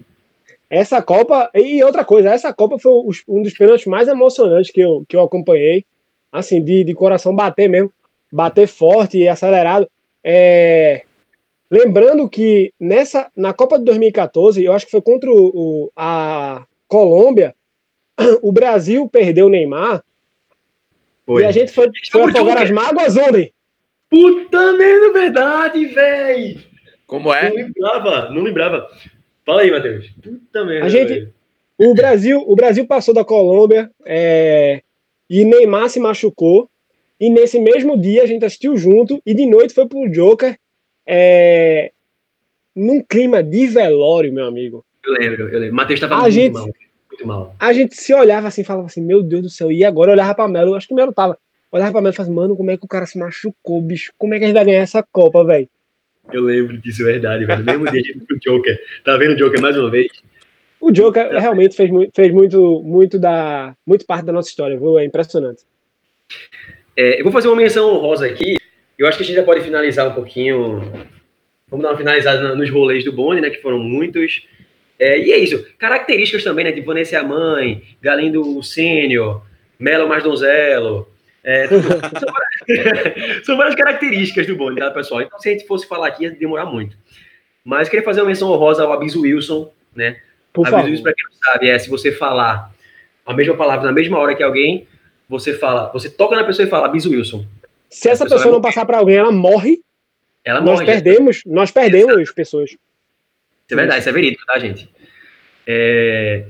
Essa 0.77 1.01
Copa, 1.01 1.51
e 1.55 1.83
outra 1.83 2.05
coisa, 2.05 2.29
essa 2.29 2.53
Copa 2.53 2.79
foi 2.79 2.93
um 3.27 3.41
dos 3.41 3.55
pênaltis 3.55 3.87
mais 3.87 4.09
emocionantes 4.09 4.71
que 4.71 4.83
eu, 4.83 5.07
que 5.09 5.17
eu 5.17 5.23
acompanhei, 5.23 5.87
assim, 6.31 6.63
de, 6.63 6.85
de 6.85 6.93
coração 6.93 7.35
bater 7.35 7.67
mesmo, 7.67 7.91
bater 8.31 8.69
forte 8.69 9.17
e 9.17 9.27
acelerado. 9.27 9.89
É... 10.23 11.03
Lembrando 11.71 12.29
que 12.29 12.75
nessa, 12.79 13.31
na 13.35 13.55
Copa 13.55 13.79
de 13.79 13.87
2014, 13.87 14.63
eu 14.63 14.75
acho 14.75 14.85
que 14.85 14.91
foi 14.91 15.01
contra 15.01 15.31
o, 15.31 15.51
o 15.55 15.93
a 15.97 16.67
Colômbia, 16.87 17.55
o 18.43 18.53
Brasil 18.53 19.09
perdeu 19.09 19.47
o 19.47 19.51
Neymar 19.51 20.05
foi. 21.25 21.43
e 21.43 21.47
a 21.47 21.53
gente 21.53 21.73
foi, 21.73 21.91
foi 22.13 22.23
afogar 22.25 22.59
as 22.59 22.71
mágoas 22.71 23.17
ontem. 23.17 23.51
Puta 24.11 24.73
merda, 24.75 25.13
verdade, 25.15 25.87
velho. 25.87 26.61
Como 27.07 27.33
é? 27.33 27.49
Não 27.49 27.57
lembrava, 27.57 28.31
não 28.31 28.43
lembrava. 28.43 28.89
Fala 29.47 29.63
aí, 29.63 29.71
Matheus. 29.71 30.11
Puta 30.21 30.65
merda. 30.65 30.87
A 30.87 30.89
gente, 30.89 31.29
o 31.79 31.95
Brasil, 31.95 32.45
o 32.45 32.57
Brasil 32.57 32.85
passou 32.85 33.15
da 33.15 33.25
Colômbia 33.25 33.89
é, 34.05 34.83
e 35.31 35.45
Neymar 35.45 35.89
se 35.89 36.01
machucou. 36.01 36.69
E 37.19 37.31
nesse 37.31 37.59
mesmo 37.59 37.97
dia 37.97 38.25
a 38.25 38.27
gente 38.27 38.45
assistiu 38.45 38.77
junto 38.77 39.23
e 39.25 39.33
de 39.33 39.47
noite 39.47 39.73
foi 39.73 39.87
pro 39.87 40.11
Joker 40.11 40.59
é, 41.07 41.93
num 42.75 43.01
clima 43.01 43.43
de 43.43 43.69
velório, 43.69 44.33
meu 44.33 44.47
amigo. 44.47 44.85
Eu 45.05 45.13
lembro, 45.13 45.49
eu 45.49 45.61
lembro. 45.61 45.77
Matheus 45.77 46.01
tava 46.01 46.19
muito 46.19 46.33
gente, 46.33 46.53
mal. 46.53 46.65
Muito 46.65 47.27
mal. 47.27 47.55
A 47.59 47.73
gente 47.73 47.95
se 47.95 48.13
olhava 48.13 48.49
assim, 48.49 48.65
falava 48.65 48.87
assim, 48.87 49.01
meu 49.01 49.23
Deus 49.23 49.43
do 49.43 49.49
céu. 49.49 49.71
E 49.71 49.85
agora 49.85 50.11
eu 50.11 50.15
olhava 50.15 50.35
pra 50.35 50.49
Melo, 50.49 50.75
acho 50.75 50.89
que 50.89 50.93
o 50.93 50.97
Melo 50.97 51.13
tava 51.13 51.39
olhava 51.71 51.93
pra 51.93 52.01
mim 52.01 52.09
e 52.09 52.13
falava, 52.13 52.35
mano, 52.35 52.57
como 52.57 52.71
é 52.71 52.77
que 52.77 52.85
o 52.85 52.89
cara 52.89 53.07
se 53.07 53.17
machucou, 53.17 53.81
bicho? 53.81 54.13
Como 54.19 54.35
é 54.35 54.39
que 54.39 54.45
a 54.45 54.49
gente 54.49 54.57
vai 54.57 54.65
ganhar 54.65 54.81
essa 54.81 55.03
Copa, 55.03 55.45
velho? 55.45 55.69
Eu 56.33 56.43
lembro 56.43 56.79
disso, 56.79 57.03
é 57.03 57.13
verdade, 57.13 57.45
velho. 57.45 57.61
No 57.61 57.65
mesmo 57.65 57.91
dia 57.91 58.01
a 58.01 58.05
gente 58.05 58.19
viu 58.19 58.37
o 58.37 58.41
Joker. 58.41 58.81
Tá 59.05 59.17
vendo 59.17 59.33
o 59.33 59.37
Joker 59.37 59.61
mais 59.61 59.77
uma 59.77 59.91
vez? 59.91 60.09
O 60.81 60.91
Joker 60.91 61.29
tá. 61.31 61.39
realmente 61.39 61.77
fez, 61.77 61.91
fez 62.15 62.33
muito, 62.33 62.83
muito, 62.83 63.19
da, 63.19 63.75
muito 63.87 64.05
parte 64.05 64.25
da 64.25 64.33
nossa 64.33 64.49
história, 64.49 64.79
viu? 64.79 64.99
É 64.99 65.05
impressionante. 65.05 65.63
É, 66.97 67.21
eu 67.21 67.25
vou 67.25 67.33
fazer 67.33 67.49
uma 67.49 67.57
menção 67.57 67.95
honrosa 67.95 68.27
aqui. 68.27 68.57
Eu 68.99 69.07
acho 69.07 69.19
que 69.19 69.25
a 69.25 69.27
gente 69.27 69.37
já 69.37 69.43
pode 69.43 69.61
finalizar 69.61 70.09
um 70.09 70.15
pouquinho. 70.15 70.81
Vamos 71.69 71.83
dar 71.85 71.91
uma 71.91 71.99
finalizada 71.99 72.55
nos 72.55 72.71
rolês 72.71 73.05
do 73.05 73.13
Boni, 73.13 73.41
né? 73.41 73.51
Que 73.51 73.61
foram 73.61 73.79
muitos. 73.79 74.47
É, 74.99 75.19
e 75.19 75.33
é 75.33 75.39
isso. 75.39 75.65
Características 75.79 76.43
também, 76.43 76.65
né? 76.65 76.73
Tipo 76.73 76.87
Vanessa 76.87 77.21
a 77.21 77.23
mãe, 77.23 77.83
Galindo 78.01 78.63
Sênior, 78.63 79.43
Melo 79.79 80.09
mais 80.09 80.23
donzelo, 80.23 81.07
é, 81.47 81.69
são, 81.69 81.81
várias, 81.81 83.47
são, 83.47 83.57
várias, 83.57 83.75
características 83.77 84.49
do 84.49 84.57
bonde, 84.57 84.81
tá, 84.81 84.91
pessoal? 84.91 85.23
Então, 85.23 85.39
se 85.39 85.49
a 85.49 85.53
gente 85.53 85.65
fosse 85.65 85.87
falar 85.87 86.09
aqui, 86.09 86.25
ia 86.25 86.33
demorar 86.33 86.67
muito. 86.67 86.97
Mas 87.65 87.89
queria 87.89 88.05
fazer 88.05 88.21
uma 88.21 88.27
menção 88.27 88.51
honrosa 88.51 88.83
ao 88.83 88.93
Abiso 88.93 89.21
Wilson, 89.21 89.73
né? 89.95 90.21
Por 90.53 90.67
Abiso 90.67 90.89
Wilson, 90.89 91.03
para 91.05 91.15
quem 91.15 91.25
não 91.25 91.53
sabe, 91.53 91.69
é 91.71 91.79
se 91.79 91.89
você 91.89 92.11
falar 92.11 92.75
a 93.25 93.33
mesma 93.33 93.57
palavra 93.57 93.87
na 93.87 93.93
mesma 93.93 94.19
hora 94.19 94.35
que 94.35 94.43
alguém, 94.43 94.89
você 95.29 95.55
fala, 95.55 95.89
você 95.93 96.11
toca 96.11 96.35
na 96.35 96.43
pessoa 96.43 96.67
e 96.67 96.69
fala 96.71 96.87
Abiso 96.87 97.11
Wilson. 97.11 97.47
Se 97.89 98.09
essa 98.09 98.25
pessoa, 98.25 98.41
pessoa 98.41 98.55
não 98.55 98.61
passar 98.61 98.85
para 98.85 98.99
alguém, 98.99 99.17
ela 99.17 99.31
morre. 99.31 99.81
Ela 100.45 100.61
nós 100.61 100.81
morre. 100.81 100.87
Perdemos, 100.87 101.43
nós 101.47 101.71
perdemos 101.71 102.23
Exato. 102.23 102.35
pessoas. 102.35 102.71
Isso 102.71 102.79
é 103.71 103.77
verdade, 103.77 104.01
isso 104.01 104.09
é 104.09 104.13
verídico, 104.13 104.45
tá, 104.47 104.59
gente? 104.59 104.91
É... 105.65 106.45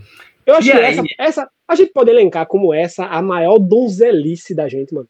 Eu 0.47 0.55
acho 0.55 0.69
e 0.69 0.71
que 0.71 0.79
aí... 0.79 0.85
essa, 0.85 1.03
essa, 1.19 1.51
a 1.67 1.75
gente 1.75 1.93
pode 1.93 2.11
elencar 2.11 2.47
como 2.47 2.73
essa 2.73 3.05
a 3.05 3.21
maior 3.21 3.59
donzelice 3.59 4.55
da 4.55 4.69
gente, 4.69 4.95
mano. 4.95 5.09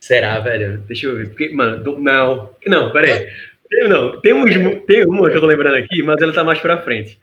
Será, 0.00 0.40
velho? 0.40 0.78
Deixa 0.78 1.06
eu 1.06 1.16
ver. 1.16 1.28
Porque, 1.28 1.50
mano, 1.50 1.82
do, 1.82 1.98
não. 1.98 2.50
Não, 2.66 2.92
peraí. 2.92 3.28
Tem, 3.68 3.88
não, 3.88 4.20
temos, 4.20 4.50
tem 4.86 5.04
uma 5.04 5.28
que 5.28 5.36
eu 5.36 5.40
tô 5.40 5.46
lembrando 5.46 5.76
aqui, 5.76 6.02
mas 6.02 6.20
ela 6.22 6.32
tá 6.32 6.44
mais 6.44 6.58
pra 6.60 6.80
frente. 6.82 7.18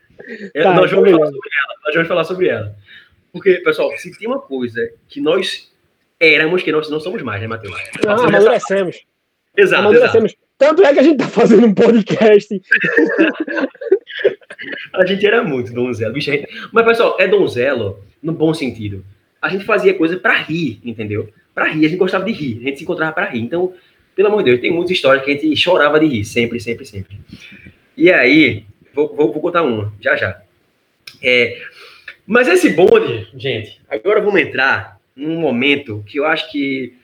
É, 0.54 0.62
tá, 0.62 0.74
nós, 0.74 0.90
vamos 0.90 1.10
falar 1.10 1.26
sobre 1.26 1.50
ela, 1.64 1.74
nós 1.84 1.94
vamos 1.94 2.08
falar 2.08 2.24
sobre 2.24 2.48
ela. 2.48 2.76
Porque, 3.32 3.54
pessoal, 3.56 3.90
se 3.96 4.16
tem 4.16 4.28
uma 4.28 4.38
coisa 4.38 4.88
que 5.08 5.20
nós 5.20 5.72
éramos, 6.20 6.62
que 6.62 6.70
nós 6.70 6.88
não 6.88 7.00
somos 7.00 7.22
mais, 7.22 7.40
né, 7.40 7.48
Matheus? 7.48 7.74
Não, 8.04 8.24
amadurecemos. 8.24 9.02
Exato, 9.56 9.82
amadurecemos. 9.82 10.32
Exato. 10.32 10.44
Tanto 10.56 10.84
é 10.84 10.92
que 10.92 11.00
a 11.00 11.02
gente 11.02 11.18
tá 11.18 11.26
fazendo 11.26 11.66
um 11.66 11.74
podcast. 11.74 12.48
a 14.92 15.06
gente 15.06 15.26
era 15.26 15.42
muito 15.42 15.72
donzelo. 15.72 16.12
Bicho, 16.12 16.30
gente... 16.30 16.48
Mas, 16.72 16.84
pessoal, 16.84 17.16
é 17.18 17.26
donzelo 17.26 18.04
no 18.22 18.32
bom 18.32 18.54
sentido. 18.54 19.04
A 19.40 19.48
gente 19.48 19.64
fazia 19.64 19.94
coisa 19.94 20.16
para 20.16 20.34
rir, 20.34 20.80
entendeu? 20.84 21.28
Para 21.54 21.68
rir, 21.68 21.86
a 21.86 21.88
gente 21.88 21.98
gostava 21.98 22.24
de 22.24 22.32
rir, 22.32 22.58
a 22.60 22.64
gente 22.64 22.78
se 22.78 22.84
encontrava 22.84 23.12
para 23.12 23.30
rir. 23.30 23.40
Então, 23.40 23.74
pelo 24.16 24.28
amor 24.28 24.42
de 24.42 24.50
Deus, 24.50 24.60
tem 24.60 24.72
muitas 24.72 24.92
histórias 24.92 25.24
que 25.24 25.30
a 25.30 25.34
gente 25.34 25.56
chorava 25.56 26.00
de 26.00 26.06
rir, 26.06 26.24
sempre, 26.24 26.58
sempre, 26.60 26.84
sempre. 26.86 27.18
E 27.96 28.10
aí, 28.10 28.64
vou, 28.94 29.14
vou, 29.14 29.32
vou 29.32 29.42
contar 29.42 29.62
uma, 29.62 29.92
já 30.00 30.16
já. 30.16 30.40
É, 31.22 31.60
mas 32.26 32.48
esse 32.48 32.70
bonde, 32.70 33.28
gente, 33.34 33.80
agora 33.88 34.20
vamos 34.20 34.40
entrar 34.40 34.98
num 35.14 35.38
momento 35.38 36.02
que 36.06 36.18
eu 36.18 36.24
acho 36.24 36.50
que 36.50 36.94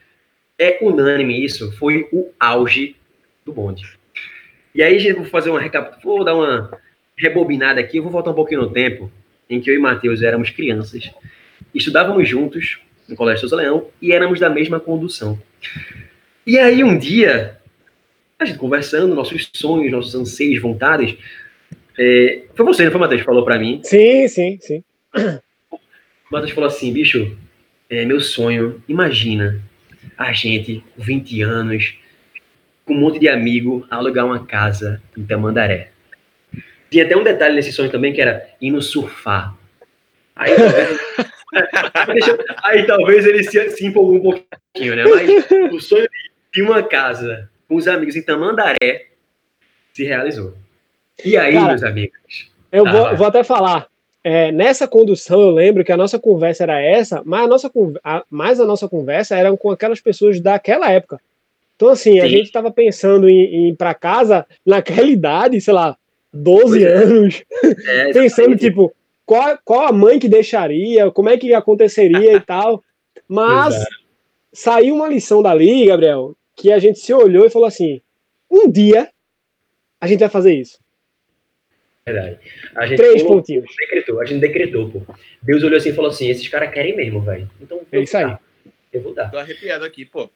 é 0.59 0.79
unânime 0.81 1.45
isso, 1.45 1.73
foi 1.73 2.09
o 2.13 2.31
auge 2.39 2.97
do 3.45 3.53
bonde. 3.53 3.85
E 4.75 4.83
aí, 4.83 4.99
gente, 4.99 5.17
vou 5.17 5.25
fazer 5.25 5.51
uma 5.51 5.61
recapitulação, 5.61 6.17
vou 6.17 6.25
dar 6.25 6.35
uma 6.35 6.71
rebobinada 7.21 7.81
aqui, 7.81 7.99
eu 7.99 8.03
vou 8.03 8.11
voltar 8.11 8.31
um 8.31 8.35
pouquinho 8.35 8.63
no 8.63 8.71
tempo 8.71 9.11
em 9.49 9.61
que 9.61 9.71
eu 9.71 9.75
e 9.75 9.79
Matheus 9.79 10.23
éramos 10.23 10.51
crianças, 10.51 11.11
estudávamos 11.75 12.29
juntos 12.29 12.79
no 13.09 13.17
Colégio 13.17 13.41
Souza 13.41 13.57
Leão 13.57 13.89
e 14.01 14.13
éramos 14.13 14.41
da 14.41 14.49
mesma 14.49 14.81
condução. 14.81 15.39
E 16.47 16.59
aí, 16.59 16.83
um 16.83 16.97
dia, 16.97 17.59
a 18.39 18.45
gente 18.45 18.59
conversando, 18.59 19.15
nossos 19.15 19.51
sonhos, 19.53 19.93
nossos 19.93 20.15
anseios, 20.15 20.63
vontades, 20.63 21.17
é, 21.99 22.45
foi 22.55 22.65
você, 22.65 22.85
não 22.85 22.93
foi, 22.93 23.01
Matheus, 23.01 23.21
que 23.21 23.27
falou 23.27 23.45
para 23.45 23.59
mim? 23.59 23.81
Sim, 23.85 24.27
sim, 24.29 24.59
sim. 24.61 24.83
Matheus 26.31 26.53
falou 26.53 26.69
assim, 26.69 26.93
bicho, 26.93 27.37
é 27.91 28.05
meu 28.05 28.21
sonho, 28.21 28.83
imagina 28.89 29.61
a 30.17 30.33
gente, 30.33 30.83
20 30.97 31.43
anos, 31.43 31.95
com 32.85 32.95
um 32.95 33.01
monte 33.01 33.19
de 33.19 33.29
amigo, 33.29 33.87
alugar 33.91 34.25
uma 34.25 34.47
casa 34.47 35.03
em 35.17 35.25
Tamandaré. 35.25 35.91
Tinha 36.91 37.05
até 37.05 37.17
um 37.17 37.23
detalhe 37.23 37.55
nesse 37.55 37.73
sonho 37.73 37.91
também, 37.91 38.13
que 38.13 38.21
era 38.21 38.49
ir 38.61 38.71
no 38.71 38.83
surfar. 38.83 39.55
Aí, 40.35 40.53
aí 42.65 42.87
talvez 42.87 43.27
ele 43.27 43.45
se, 43.45 43.71
se 43.71 43.87
empolgou 43.87 44.17
um 44.17 44.23
pouquinho, 44.23 44.97
né? 44.97 45.05
Mas 45.05 45.73
o 45.73 45.81
sonho 45.81 46.09
de 46.53 46.63
uma 46.63 46.83
casa 46.83 47.49
com 47.69 47.77
os 47.77 47.87
amigos 47.87 48.17
em 48.17 48.23
Tamandaré 48.23 49.07
se 49.93 50.05
realizou. 50.05 50.55
E 51.25 51.37
aí, 51.37 51.55
Cara, 51.55 51.69
meus 51.69 51.83
amigos? 51.83 52.51
Eu 52.73 52.85
tá, 52.85 52.93
vou, 52.93 53.17
vou, 53.17 53.27
até 53.27 53.45
falar. 53.45 53.87
É, 54.23 54.51
nessa 54.51 54.89
condução, 54.89 55.41
eu 55.41 55.51
lembro 55.51 55.85
que 55.85 55.93
a 55.93 55.97
nossa 55.97 56.19
conversa 56.19 56.65
era 56.65 56.81
essa, 56.81 57.23
mas 57.25 57.45
a 57.45 57.47
nossa, 57.47 57.71
a, 58.03 58.25
mais 58.29 58.61
a 58.61 58.67
nossa 58.67 58.89
conversa 58.89 59.37
era 59.37 59.55
com 59.57 59.71
aquelas 59.71 60.01
pessoas 60.01 60.41
daquela 60.41 60.91
época. 60.91 61.21
Então, 61.77 61.89
assim, 61.89 62.13
Sim. 62.13 62.21
a 62.21 62.29
gente 62.29 62.45
estava 62.45 62.71
pensando 62.71 63.29
em, 63.29 63.45
em 63.45 63.69
ir 63.71 63.77
para 63.77 63.95
casa 63.95 64.47
naquela 64.67 65.07
idade, 65.07 65.61
sei 65.61 65.73
lá, 65.73 65.97
12 66.33 66.85
é. 66.85 66.93
anos, 66.93 67.43
é, 67.87 68.13
pensando, 68.15 68.57
tipo, 68.57 68.95
qual, 69.27 69.59
qual 69.65 69.87
a 69.87 69.93
mãe 69.93 70.19
que 70.19 70.29
deixaria, 70.29 71.11
como 71.11 71.29
é 71.29 71.37
que 71.37 71.55
aconteceria 71.55 72.33
e 72.35 72.41
tal. 72.41 72.83
Mas 73.29 73.75
Exato. 73.75 73.91
saiu 74.53 74.95
uma 74.95 75.09
lição 75.09 75.43
dali, 75.43 75.87
Gabriel, 75.87 76.37
que 76.57 76.73
a 76.73 76.79
gente 76.79 76.99
se 76.99 77.13
olhou 77.13 77.47
e 77.47 77.51
falou 77.51 77.69
assim: 77.69 78.01
um 78.51 78.71
dia 78.71 79.09
a 80.01 80.07
gente 80.07 80.21
vai 80.21 80.29
fazer 80.29 80.55
isso. 80.55 80.81
Verdade. 82.05 82.39
A 82.75 82.87
gente 82.87 82.97
Três 82.97 83.23
falou, 83.23 83.37
pontinhos. 83.37 83.67
Decretou, 83.79 84.21
a 84.21 84.25
gente 84.25 84.41
decretou, 84.41 84.91
pô. 84.91 85.15
Deus 85.43 85.63
olhou 85.63 85.77
assim 85.77 85.91
e 85.91 85.95
falou 85.95 86.11
assim: 86.11 86.29
esses 86.29 86.49
caras 86.49 86.73
querem 86.73 86.97
mesmo, 86.97 87.21
velho. 87.21 87.49
Então, 87.61 87.81
é 87.93 88.01
isso 88.01 88.17
aí. 88.17 88.37
Eu 88.93 89.03
vou 89.03 89.15
dar. 89.15 89.31
Tô 89.31 89.39
arrepiado 89.39 89.85
aqui, 89.85 90.05
pô. 90.05 90.29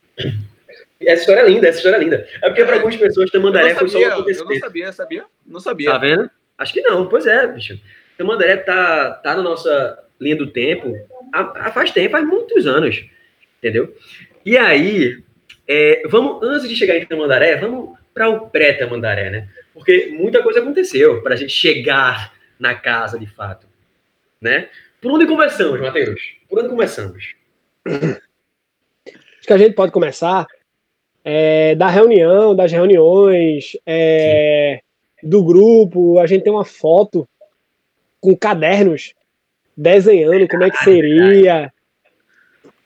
Essa 1.07 1.21
história 1.21 1.41
é 1.41 1.49
linda, 1.49 1.69
essa 1.69 1.79
história 1.79 1.97
é 1.97 2.01
linda. 2.01 2.29
É 2.43 2.49
porque 2.49 2.65
para 2.65 2.75
algumas 2.77 2.97
pessoas 2.97 3.31
Tamandaré 3.31 3.75
foi 3.75 3.89
só 3.89 3.99
um 3.99 4.07
acontecimento. 4.07 4.53
Eu 4.53 4.55
não 4.55 4.61
sabia, 4.61 4.93
sabia? 4.93 5.25
Não 5.47 5.61
sabia. 5.61 5.91
Tá 5.91 5.99
vendo? 5.99 6.31
Acho 6.57 6.73
que 6.73 6.81
não, 6.83 7.09
pois 7.09 7.27
é, 7.27 7.47
bicho. 7.47 7.79
Tamandaré 8.17 8.57
tá, 8.59 9.11
tá 9.11 9.35
na 9.35 9.43
nossa 9.43 9.99
linha 10.21 10.37
do 10.37 10.47
tempo 10.47 10.95
há, 11.33 11.67
há 11.67 11.73
faz 11.73 11.91
tempo, 11.91 12.13
faz 12.13 12.27
muitos 12.27 12.67
anos. 12.67 13.05
Entendeu? 13.59 13.97
E 14.45 14.57
aí, 14.57 15.23
é, 15.67 16.03
vamos, 16.07 16.43
antes 16.43 16.69
de 16.69 16.77
chegar 16.77 16.97
em 16.97 17.07
Tamandaré, 17.07 17.57
vamos 17.57 17.99
para 18.13 18.29
o 18.29 18.49
pré-Tamandaré, 18.49 19.31
né? 19.31 19.49
Porque 19.73 20.15
muita 20.17 20.43
coisa 20.43 20.61
aconteceu 20.61 21.23
para 21.23 21.35
a 21.35 21.37
gente 21.37 21.53
chegar 21.53 22.33
na 22.59 22.75
casa 22.75 23.19
de 23.19 23.27
fato. 23.27 23.67
Né? 24.41 24.69
Por 25.01 25.11
onde 25.11 25.27
começamos, 25.27 25.81
Matheus? 25.81 26.21
Por 26.49 26.61
onde 26.61 26.69
começamos? 26.69 27.35
Acho 27.87 29.47
que 29.47 29.53
a 29.53 29.59
gente 29.59 29.75
pode 29.75 29.91
começar 29.91 30.47
é, 31.25 31.75
da 31.75 31.89
reunião, 31.89 32.55
das 32.55 32.70
reuniões, 32.70 33.77
é, 33.87 34.81
do 35.22 35.43
grupo. 35.43 36.18
A 36.18 36.27
gente 36.27 36.45
tem 36.45 36.53
uma 36.53 36.64
foto 36.64 37.27
com 38.20 38.37
cadernos 38.37 39.14
desenhando 39.77 40.47
como 40.47 40.64
é 40.64 40.70
que 40.70 40.85
seria. 40.85 41.72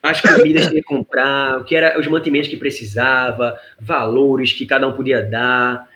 As 0.00 0.20
comidas 0.20 0.68
que 0.68 0.76
ia 0.76 0.82
comprar, 0.84 1.58
o 1.58 1.64
que 1.64 1.74
era 1.74 1.98
os 1.98 2.06
mantimentos 2.06 2.48
que 2.48 2.56
precisava, 2.56 3.58
valores 3.80 4.52
que 4.52 4.64
cada 4.64 4.86
um 4.86 4.92
podia 4.92 5.20
dar. 5.22 5.88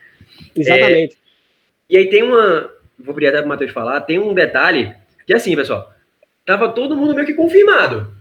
Exatamente. 0.55 1.13
É, 1.13 1.17
e 1.89 1.97
aí 1.97 2.09
tem 2.09 2.21
uma. 2.21 2.69
Vou 2.99 3.15
pedir 3.15 3.27
até 3.27 3.37
para 3.37 3.45
o 3.45 3.49
Matheus 3.49 3.71
falar, 3.71 4.01
tem 4.01 4.19
um 4.19 4.33
detalhe 4.33 4.93
que 5.25 5.33
assim, 5.33 5.55
pessoal, 5.55 5.91
tava 6.45 6.69
todo 6.69 6.95
mundo 6.95 7.15
meio 7.15 7.25
que 7.25 7.33
confirmado. 7.33 8.13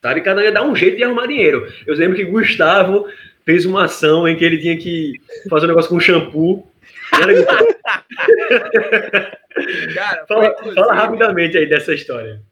Sabe? 0.00 0.22
Cada 0.22 0.40
um 0.40 0.44
ia 0.44 0.50
dar 0.50 0.64
um 0.64 0.74
jeito 0.74 0.96
de 0.96 1.04
arrumar 1.04 1.26
dinheiro. 1.26 1.72
Eu 1.86 1.94
lembro 1.94 2.16
que 2.16 2.24
Gustavo 2.24 3.06
fez 3.44 3.66
uma 3.66 3.84
ação 3.84 4.26
em 4.26 4.36
que 4.36 4.44
ele 4.44 4.58
tinha 4.58 4.76
que 4.76 5.20
fazer 5.48 5.66
um 5.66 5.68
negócio 5.68 5.90
com 5.90 6.00
shampoo. 6.00 6.68
Cara, 9.94 10.26
fala, 10.26 10.74
fala 10.74 10.94
rapidamente 10.94 11.58
aí 11.58 11.68
dessa 11.68 11.94
história. 11.94 12.42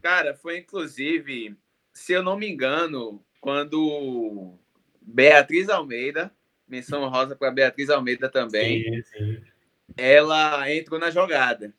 Cara, 0.00 0.34
foi 0.34 0.58
inclusive, 0.58 1.56
se 1.92 2.12
eu 2.12 2.22
não 2.22 2.38
me 2.38 2.48
engano, 2.48 3.20
quando 3.40 4.54
Beatriz 5.02 5.68
Almeida 5.68 6.30
menção 6.66 7.08
rosa 7.08 7.36
para 7.36 7.50
Beatriz 7.50 7.90
Almeida 7.90 8.28
também. 8.28 8.82
Sim, 8.82 9.02
sim. 9.02 9.42
Ela 9.96 10.72
entrou 10.72 10.98
na 10.98 11.10
jogada. 11.10 11.72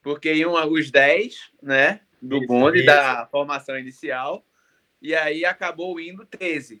Porque 0.00 0.32
iam 0.32 0.54
os 0.70 0.90
10, 0.90 1.52
né? 1.62 2.00
Do 2.20 2.38
isso, 2.38 2.46
bonde 2.46 2.78
isso. 2.78 2.86
da 2.86 3.26
formação 3.26 3.78
inicial. 3.78 4.44
E 5.00 5.14
aí 5.14 5.44
acabou 5.44 5.98
indo 5.98 6.24
13. 6.24 6.80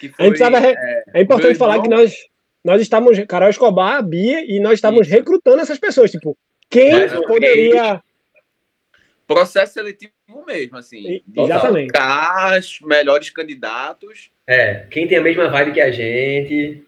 Que 0.00 0.08
foi, 0.08 0.26
é, 0.26 1.04
é, 1.14 1.22
importante 1.22 1.56
falar 1.56 1.80
que 1.80 1.88
nós, 1.88 2.16
nós 2.64 2.82
estávamos, 2.82 3.18
Carol 3.28 3.50
Escobar, 3.50 3.98
a 3.98 4.02
Bia, 4.02 4.44
e 4.44 4.58
nós 4.58 4.74
estávamos 4.74 5.06
isso. 5.06 5.16
recrutando 5.16 5.60
essas 5.60 5.78
pessoas. 5.78 6.10
Tipo, 6.10 6.36
quem 6.68 6.90
poderia. 7.26 8.02
Processo 9.26 9.74
seletivo 9.74 10.12
mesmo, 10.44 10.78
assim. 10.78 11.22
Exatamente. 11.36 11.92
Os 12.58 12.80
melhores 12.80 13.30
candidatos 13.30 14.30
é, 14.50 14.84
quem 14.90 15.06
tem 15.06 15.16
a 15.16 15.22
mesma 15.22 15.48
vibe 15.48 15.74
que 15.74 15.80
a 15.80 15.92
gente. 15.92 16.82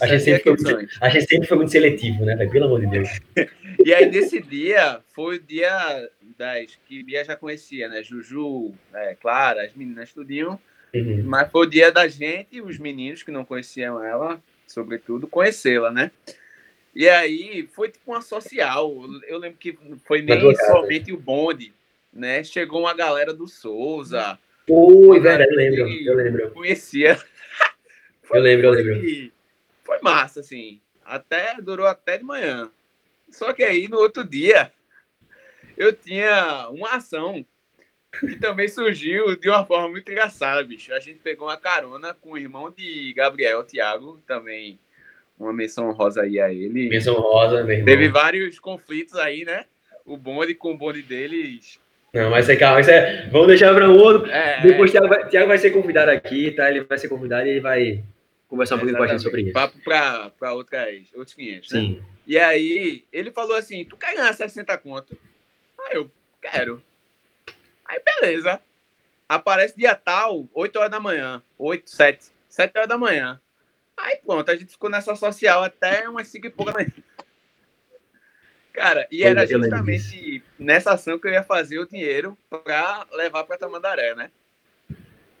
A 0.00 0.06
gente, 0.06 0.22
sempre 0.22 0.42
foi 0.42 0.52
muito, 0.52 0.88
a 1.00 1.08
gente 1.08 1.26
sempre 1.26 1.48
foi 1.48 1.56
muito 1.56 1.72
seletivo, 1.72 2.24
né, 2.24 2.36
Pelo 2.46 2.66
amor 2.66 2.80
de 2.80 2.86
Deus. 2.86 3.08
e 3.84 3.92
aí, 3.92 4.08
nesse 4.08 4.40
dia, 4.40 5.00
foi 5.12 5.36
o 5.36 5.42
dia 5.42 6.08
das 6.36 6.78
que 6.86 7.02
Bia 7.02 7.24
já 7.24 7.34
conhecia, 7.34 7.88
né? 7.88 8.00
Juju, 8.00 8.72
é, 8.94 9.16
Clara, 9.16 9.64
as 9.64 9.74
meninas 9.74 10.12
tudinho. 10.12 10.60
Uhum. 10.94 11.22
Mas 11.24 11.50
foi 11.50 11.66
o 11.66 11.70
dia 11.70 11.92
da 11.92 12.08
gente, 12.08 12.60
os 12.60 12.78
meninos 12.78 13.22
que 13.22 13.30
não 13.30 13.44
conheciam 13.44 14.02
ela, 14.02 14.42
sobretudo, 14.66 15.26
conhecê-la, 15.26 15.90
né? 15.90 16.10
E 16.94 17.08
aí 17.08 17.68
foi 17.74 17.90
tipo 17.90 18.10
uma 18.10 18.22
social. 18.22 18.92
Eu 19.26 19.38
lembro 19.38 19.58
que 19.58 19.78
foi 20.04 20.22
nem 20.22 20.54
somente 20.56 21.12
o 21.12 21.20
bonde, 21.20 21.72
né? 22.12 22.42
Chegou 22.42 22.80
uma 22.80 22.94
galera 22.94 23.32
do 23.32 23.46
Souza, 23.46 24.38
Ui, 24.68 25.18
velho, 25.18 25.44
eu 25.48 25.56
lembro, 25.56 25.88
eu 25.88 26.14
lembro. 26.14 26.50
Conhecia. 26.50 27.18
eu 28.30 28.40
lembro, 28.40 28.66
eu 28.66 28.72
lembro. 28.72 29.32
Foi 29.82 29.98
massa, 30.02 30.40
assim. 30.40 30.80
Até 31.04 31.54
durou 31.60 31.86
até 31.86 32.18
de 32.18 32.24
manhã. 32.24 32.70
Só 33.30 33.52
que 33.52 33.62
aí 33.62 33.88
no 33.88 33.96
outro 33.96 34.22
dia 34.24 34.70
eu 35.76 35.92
tinha 35.92 36.68
uma 36.70 36.96
ação 36.96 37.44
que 38.20 38.36
também 38.36 38.68
surgiu 38.68 39.36
de 39.36 39.48
uma 39.48 39.64
forma 39.64 39.88
muito 39.88 40.10
engraçada, 40.10 40.62
bicho. 40.64 40.92
A 40.92 41.00
gente 41.00 41.18
pegou 41.18 41.48
uma 41.48 41.56
carona 41.56 42.14
com 42.14 42.32
o 42.32 42.38
irmão 42.38 42.70
de 42.70 43.12
Gabriel, 43.14 43.64
Thiago, 43.64 44.20
também 44.26 44.78
uma 45.38 45.52
menção 45.52 45.92
rosa 45.92 46.22
aí 46.22 46.40
a 46.40 46.52
ele. 46.52 46.88
Menção 46.88 47.14
rosa, 47.14 47.62
meu 47.62 47.76
irmão. 47.76 47.86
Teve 47.86 48.08
vários 48.08 48.58
conflitos 48.58 49.14
aí, 49.14 49.44
né? 49.44 49.64
O 50.04 50.16
bonde 50.16 50.54
com 50.54 50.72
o 50.72 50.76
bonde 50.76 51.02
deles 51.02 51.78
não, 52.12 52.30
mas 52.30 52.48
é 52.48 52.56
calma, 52.56 52.80
isso 52.80 52.90
é, 52.90 53.28
vamos 53.30 53.48
deixar 53.48 53.74
para 53.74 53.88
o 53.88 53.96
outro. 53.96 54.30
É, 54.30 54.60
Depois 54.62 54.90
o 54.90 54.92
Thiago, 54.92 55.08
vai, 55.08 55.28
Thiago 55.28 55.48
vai 55.48 55.58
ser 55.58 55.70
convidado 55.70 56.10
aqui, 56.10 56.50
tá? 56.52 56.70
Ele 56.70 56.80
vai 56.80 56.96
ser 56.96 57.08
convidado 57.08 57.46
e 57.46 57.50
ele 57.50 57.60
vai 57.60 58.02
conversar 58.48 58.76
um 58.76 58.78
pouquinho 58.78 58.96
com 58.96 59.04
a 59.04 59.08
gente 59.08 59.22
sobre 59.22 59.42
isso. 59.42 59.52
Papo 59.52 59.78
para 59.84 60.54
outras, 60.54 61.06
outros 61.14 61.34
clientes, 61.34 61.70
né? 61.70 61.80
Sim. 61.80 62.02
E 62.26 62.38
aí, 62.38 63.04
ele 63.12 63.30
falou 63.30 63.56
assim, 63.56 63.84
tu 63.84 63.96
quer 63.96 64.14
ganhar 64.14 64.32
60 64.32 64.76
conto? 64.78 65.18
Ah, 65.78 65.90
eu 65.92 66.10
quero. 66.40 66.82
Aí 67.88 68.00
beleza. 68.04 68.60
Aparece 69.28 69.76
dia 69.76 69.94
tal, 69.94 70.48
8 70.54 70.78
horas 70.78 70.90
da 70.90 71.00
manhã. 71.00 71.42
8, 71.58 71.90
7. 71.90 72.26
7 72.48 72.76
horas 72.76 72.88
da 72.88 72.98
manhã. 72.98 73.40
Aí 73.96 74.20
pronto, 74.24 74.50
a 74.50 74.56
gente 74.56 74.70
ficou 74.70 74.88
nessa 74.88 75.16
social 75.16 75.64
até 75.64 76.08
umas 76.08 76.28
5 76.28 76.46
e 76.46 76.50
pouca 76.50 76.72
da 76.72 76.78
manhã. 76.78 76.92
Cara, 78.72 79.08
e 79.10 79.24
era 79.24 79.44
justamente 79.44 80.42
nessa 80.56 80.92
ação 80.92 81.18
que 81.18 81.26
eu 81.26 81.32
ia 81.32 81.42
fazer 81.42 81.80
o 81.80 81.88
dinheiro 81.88 82.38
para 82.48 83.06
levar 83.12 83.42
para 83.42 83.58
Tamandaré, 83.58 84.14
né? 84.14 84.30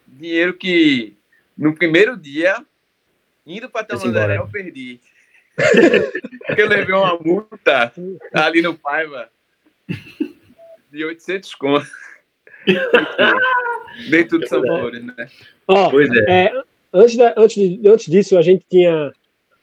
Dinheiro 0.06 0.54
que 0.54 1.16
no 1.56 1.74
primeiro 1.74 2.16
dia, 2.16 2.64
indo 3.46 3.70
para 3.70 3.84
Tamandaré, 3.84 4.38
eu 4.38 4.48
perdi. 4.48 5.00
Porque 6.46 6.62
eu 6.62 6.68
levei 6.68 6.94
uma 6.94 7.16
multa 7.18 7.92
ali 8.32 8.60
no 8.60 8.76
Paiva 8.76 9.30
de 10.90 11.04
800 11.04 11.54
contos. 11.54 11.90
Dentro 14.10 14.38
de 14.38 14.48
São 14.48 14.62
Paulo, 14.62 14.90
né? 14.90 15.28
Oh, 15.66 15.90
pois 15.90 16.08
é. 16.10 16.44
é 16.46 16.52
antes, 16.92 17.16
da, 17.16 17.34
antes, 17.36 17.78
antes 17.84 18.06
disso, 18.06 18.38
a 18.38 18.42
gente 18.42 18.64
tinha 18.68 19.12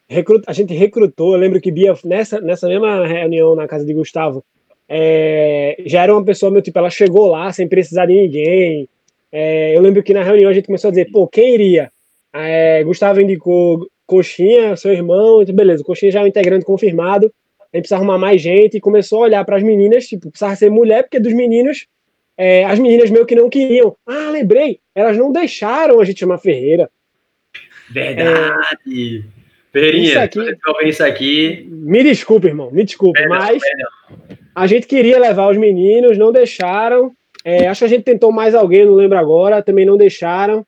recruta, 0.07 0.49
a 0.49 0.53
gente 0.53 0.73
recrutou, 0.73 1.33
eu 1.33 1.39
lembro 1.39 1.59
que 1.59 1.71
Bia, 1.71 1.93
nessa, 2.03 2.39
nessa 2.39 2.67
mesma 2.67 3.05
reunião 3.05 3.55
na 3.55 3.67
casa 3.67 3.85
de 3.85 3.93
Gustavo, 3.93 4.43
é, 4.87 5.81
já 5.85 6.03
era 6.03 6.13
uma 6.13 6.23
pessoa, 6.23 6.51
meu 6.51 6.61
tipo, 6.61 6.77
ela 6.77 6.89
chegou 6.89 7.27
lá 7.27 7.51
sem 7.51 7.67
precisar 7.67 8.05
de 8.05 8.13
ninguém. 8.13 8.87
É, 9.31 9.75
eu 9.75 9.81
lembro 9.81 10.03
que 10.03 10.13
na 10.13 10.23
reunião 10.23 10.49
a 10.49 10.53
gente 10.53 10.67
começou 10.67 10.89
a 10.89 10.91
dizer, 10.91 11.09
pô, 11.11 11.27
quem 11.27 11.53
iria? 11.55 11.91
É, 12.33 12.83
Gustavo 12.83 13.19
indicou 13.19 13.87
Coxinha, 14.05 14.75
seu 14.75 14.91
irmão, 14.91 15.41
então 15.41 15.55
beleza, 15.55 15.83
Coxinha 15.83 16.11
já 16.11 16.21
é 16.21 16.23
um 16.23 16.27
integrante 16.27 16.65
confirmado, 16.65 17.31
a 17.59 17.77
gente 17.77 17.83
precisa 17.83 17.95
arrumar 17.95 18.17
mais 18.17 18.41
gente, 18.41 18.77
e 18.77 18.81
começou 18.81 19.19
a 19.19 19.23
olhar 19.23 19.43
para 19.43 19.57
as 19.57 19.63
meninas, 19.63 20.05
tipo, 20.05 20.29
precisava 20.29 20.55
ser 20.55 20.69
mulher, 20.69 21.03
porque 21.03 21.19
dos 21.19 21.33
meninos, 21.33 21.87
é, 22.37 22.65
as 22.65 22.79
meninas 22.79 23.09
meio 23.09 23.25
que 23.25 23.35
não 23.35 23.49
queriam. 23.49 23.95
Ah, 24.05 24.29
lembrei, 24.29 24.79
elas 24.93 25.17
não 25.17 25.31
deixaram 25.31 25.99
a 25.99 26.05
gente 26.05 26.19
chamar 26.19 26.37
Ferreira. 26.37 26.89
Verdade. 27.89 29.25
Ferreirinha, 29.71 30.09
isso 30.09 30.19
aqui, 30.19 30.57
isso 30.83 31.03
aqui. 31.03 31.67
Me 31.69 32.03
desculpe, 32.03 32.47
irmão, 32.47 32.71
me 32.71 32.83
desculpe, 32.83 33.21
é, 33.21 33.27
mas 33.27 33.61
é, 33.61 34.35
a 34.55 34.67
gente 34.67 34.87
queria 34.87 35.19
levar 35.19 35.49
os 35.49 35.57
meninos, 35.57 36.17
não 36.17 36.31
deixaram. 36.31 37.11
É, 37.43 37.67
acho 37.67 37.79
que 37.79 37.85
a 37.85 37.89
gente 37.89 38.03
tentou 38.03 38.31
mais 38.31 38.55
alguém, 38.55 38.85
não 38.85 38.95
lembro 38.95 39.17
agora, 39.17 39.61
também 39.61 39.85
não 39.85 39.97
deixaram. 39.97 40.65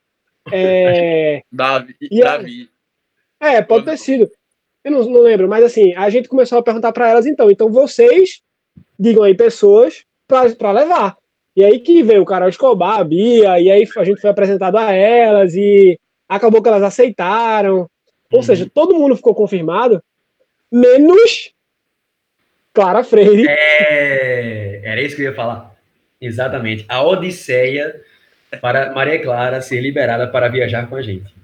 É, 0.52 1.42
Davi. 1.50 1.96
Davi. 2.20 2.70
É, 3.40 3.62
pode 3.62 3.84
ter 3.84 3.96
sido. 3.96 4.30
Eu 4.84 4.92
não, 4.92 5.04
não, 5.04 5.20
lembro, 5.20 5.48
mas 5.48 5.64
assim, 5.64 5.94
a 5.94 6.08
gente 6.08 6.28
começou 6.28 6.58
a 6.58 6.62
perguntar 6.62 6.92
para 6.92 7.08
elas 7.08 7.26
então. 7.26 7.50
Então 7.50 7.70
vocês 7.70 8.40
digam 8.98 9.22
aí 9.22 9.34
pessoas 9.34 10.04
para 10.26 10.72
levar. 10.72 11.16
E 11.58 11.64
aí 11.64 11.80
que 11.80 12.04
veio 12.04 12.22
o 12.22 12.24
Carol 12.24 12.48
Escobar, 12.48 13.00
a 13.00 13.04
Bia, 13.04 13.58
e 13.58 13.68
aí 13.68 13.88
a 13.96 14.04
gente 14.04 14.20
foi 14.20 14.30
apresentado 14.30 14.78
a 14.78 14.92
elas 14.92 15.56
e 15.56 15.98
acabou 16.28 16.62
que 16.62 16.68
elas 16.68 16.84
aceitaram. 16.84 17.90
Ou 18.32 18.44
seja, 18.44 18.62
uhum. 18.62 18.70
todo 18.72 18.94
mundo 18.94 19.16
ficou 19.16 19.34
confirmado, 19.34 20.00
menos 20.70 21.52
Clara 22.72 23.02
Freire. 23.02 23.44
É, 23.48 24.82
era 24.84 25.02
isso 25.02 25.16
que 25.16 25.22
eu 25.22 25.30
ia 25.30 25.34
falar. 25.34 25.74
Exatamente. 26.20 26.84
A 26.88 27.02
Odisseia 27.02 28.02
para 28.60 28.92
Maria 28.92 29.20
Clara 29.20 29.60
ser 29.60 29.80
liberada 29.80 30.28
para 30.28 30.46
viajar 30.46 30.88
com 30.88 30.94
a 30.94 31.02
gente. 31.02 31.34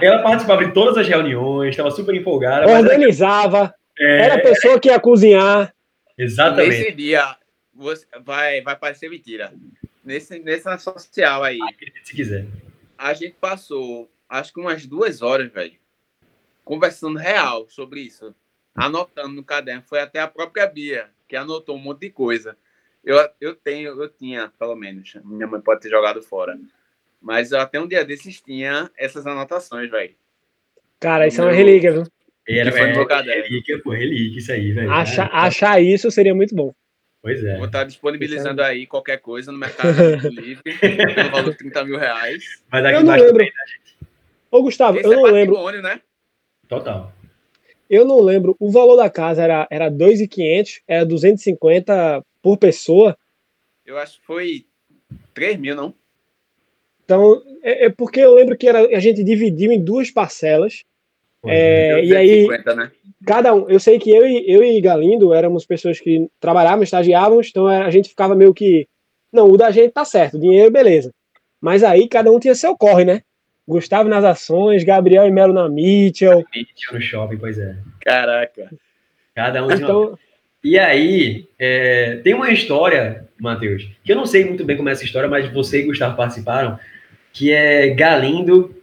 Ela 0.00 0.22
participava 0.22 0.64
de 0.64 0.72
todas 0.72 0.96
as 0.96 1.08
reuniões, 1.08 1.70
estava 1.70 1.90
super 1.90 2.14
empolgada. 2.14 2.70
Organizava. 2.70 3.74
É... 3.98 4.26
Era 4.26 4.34
a 4.36 4.40
pessoa 4.40 4.78
que 4.78 4.90
ia 4.90 5.00
cozinhar. 5.00 5.74
Exatamente. 6.16 6.68
Nesse 6.68 6.92
dia, 6.92 7.34
você 7.80 8.06
vai, 8.22 8.60
vai 8.60 8.76
parecer 8.76 9.08
mentira. 9.08 9.52
Nesse, 10.04 10.38
nessa 10.38 10.76
social 10.78 11.42
aí. 11.42 11.58
Se 12.04 12.14
quiser. 12.14 12.46
A 12.96 13.14
gente 13.14 13.36
passou, 13.40 14.10
acho 14.28 14.52
que 14.52 14.60
umas 14.60 14.86
duas 14.86 15.22
horas, 15.22 15.50
velho, 15.50 15.72
conversando 16.62 17.18
real 17.18 17.66
sobre 17.70 18.00
isso, 18.00 18.34
anotando 18.74 19.34
no 19.34 19.42
caderno. 19.42 19.82
Foi 19.86 20.00
até 20.00 20.20
a 20.20 20.28
própria 20.28 20.66
Bia 20.66 21.08
que 21.26 21.34
anotou 21.34 21.76
um 21.76 21.80
monte 21.80 22.00
de 22.00 22.10
coisa. 22.10 22.56
Eu, 23.02 23.16
eu 23.40 23.54
tenho, 23.54 24.00
eu 24.00 24.08
tinha, 24.10 24.52
pelo 24.58 24.76
menos. 24.76 25.14
Minha 25.24 25.46
mãe 25.46 25.60
pode 25.60 25.80
ter 25.80 25.88
jogado 25.88 26.22
fora. 26.22 26.58
Mas 27.20 27.52
até 27.52 27.80
um 27.80 27.88
dia 27.88 28.04
desses 28.04 28.40
tinha 28.42 28.90
essas 28.96 29.26
anotações, 29.26 29.90
velho. 29.90 30.14
Cara, 30.98 31.26
isso 31.26 31.40
é 31.40 31.44
uma 31.44 31.52
relíquia, 31.52 31.92
viu? 31.92 32.06
Era, 32.46 32.72
foi 32.72 32.92
no 32.92 33.06
caderno. 33.06 33.42
Relíquia, 33.44 33.80
pô, 33.82 33.90
relíquia, 33.90 34.38
isso 34.38 34.52
aí, 34.52 34.72
velho. 34.72 34.90
Achar, 34.90 35.26
é, 35.26 35.30
achar 35.32 35.82
isso 35.82 36.10
seria 36.10 36.34
muito 36.34 36.54
bom. 36.54 36.74
Pois 37.22 37.44
é. 37.44 37.56
Vou 37.56 37.66
estar 37.66 37.84
disponibilizando 37.84 38.62
é... 38.62 38.66
aí 38.66 38.86
qualquer 38.86 39.18
coisa 39.18 39.52
no 39.52 39.58
Mercado 39.58 40.28
Livre, 40.28 40.62
pelo 40.78 41.30
valor 41.30 41.50
de 41.50 41.58
30 41.58 41.84
mil 41.84 41.98
reais. 41.98 42.62
Mas 42.70 42.84
aqui 42.84 42.96
eu 42.96 43.04
não 43.04 43.14
lembro. 43.14 43.46
Ô, 44.50 44.62
Gustavo, 44.62 44.98
Esse 44.98 45.06
eu 45.06 45.12
é 45.12 45.16
não 45.16 45.22
lembro. 45.24 45.82
né? 45.82 46.00
Total. 46.66 47.12
Eu 47.88 48.04
não 48.04 48.20
lembro. 48.20 48.56
O 48.58 48.70
valor 48.70 48.96
da 48.96 49.10
casa 49.10 49.42
era, 49.42 49.66
era 49.70 49.88
2,500, 49.88 50.80
era 50.86 51.04
250 51.04 52.24
por 52.42 52.56
pessoa. 52.56 53.16
Eu 53.84 53.98
acho 53.98 54.20
que 54.20 54.26
foi 54.26 54.66
3 55.34 55.58
mil, 55.58 55.74
não? 55.74 55.94
Então, 57.04 57.42
é, 57.62 57.86
é 57.86 57.90
porque 57.90 58.20
eu 58.20 58.34
lembro 58.34 58.56
que 58.56 58.68
era, 58.68 58.96
a 58.96 59.00
gente 59.00 59.24
dividiu 59.24 59.72
em 59.72 59.82
duas 59.82 60.10
parcelas. 60.10 60.84
É, 61.46 62.04
e 62.04 62.16
aí, 62.16 62.48
né? 62.48 62.90
cada 63.26 63.54
um, 63.54 63.68
eu 63.68 63.80
sei 63.80 63.98
que 63.98 64.10
eu 64.10 64.26
e, 64.26 64.44
eu 64.46 64.62
e 64.62 64.80
Galindo 64.80 65.32
éramos 65.32 65.64
pessoas 65.64 65.98
que 65.98 66.28
trabalhavam, 66.38 66.82
estagiávamos, 66.82 67.48
então 67.48 67.66
a 67.66 67.90
gente 67.90 68.10
ficava 68.10 68.34
meio 68.34 68.52
que, 68.52 68.86
não, 69.32 69.48
o 69.50 69.56
da 69.56 69.70
gente 69.70 69.92
tá 69.92 70.04
certo, 70.04 70.38
dinheiro, 70.38 70.70
beleza. 70.70 71.10
Mas 71.60 71.82
aí 71.82 72.08
cada 72.08 72.30
um 72.30 72.38
tinha 72.38 72.54
seu 72.54 72.76
corre, 72.76 73.04
né? 73.04 73.22
Gustavo 73.66 74.08
nas 74.08 74.24
ações, 74.24 74.82
Gabriel 74.82 75.26
e 75.26 75.30
Melo 75.30 75.52
na 75.52 75.68
Mitchell. 75.68 76.44
Mitchell 76.54 76.94
no 76.94 77.00
shopping, 77.00 77.36
pois 77.36 77.58
é. 77.58 77.76
Caraca. 78.00 78.70
Cada 79.34 79.64
um 79.64 79.70
então, 79.70 80.18
E 80.64 80.78
aí, 80.78 81.46
é, 81.58 82.16
tem 82.16 82.34
uma 82.34 82.50
história, 82.50 83.28
Matheus, 83.38 83.88
que 84.02 84.12
eu 84.12 84.16
não 84.16 84.26
sei 84.26 84.44
muito 84.44 84.64
bem 84.64 84.76
como 84.76 84.88
é 84.88 84.92
essa 84.92 85.04
história, 85.04 85.28
mas 85.28 85.50
você 85.52 85.80
e 85.80 85.84
Gustavo 85.84 86.16
participaram, 86.16 86.78
que 87.32 87.52
é 87.52 87.90
Galindo. 87.90 88.74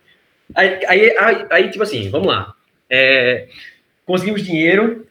Aí, 0.56 0.80
aí, 0.88 1.18
aí, 1.18 1.46
aí 1.50 1.70
tipo 1.70 1.84
assim, 1.84 2.10
vamos 2.10 2.28
lá. 2.28 2.54
É, 2.90 3.48
conseguimos 4.06 4.44
dinheiro, 4.44 5.06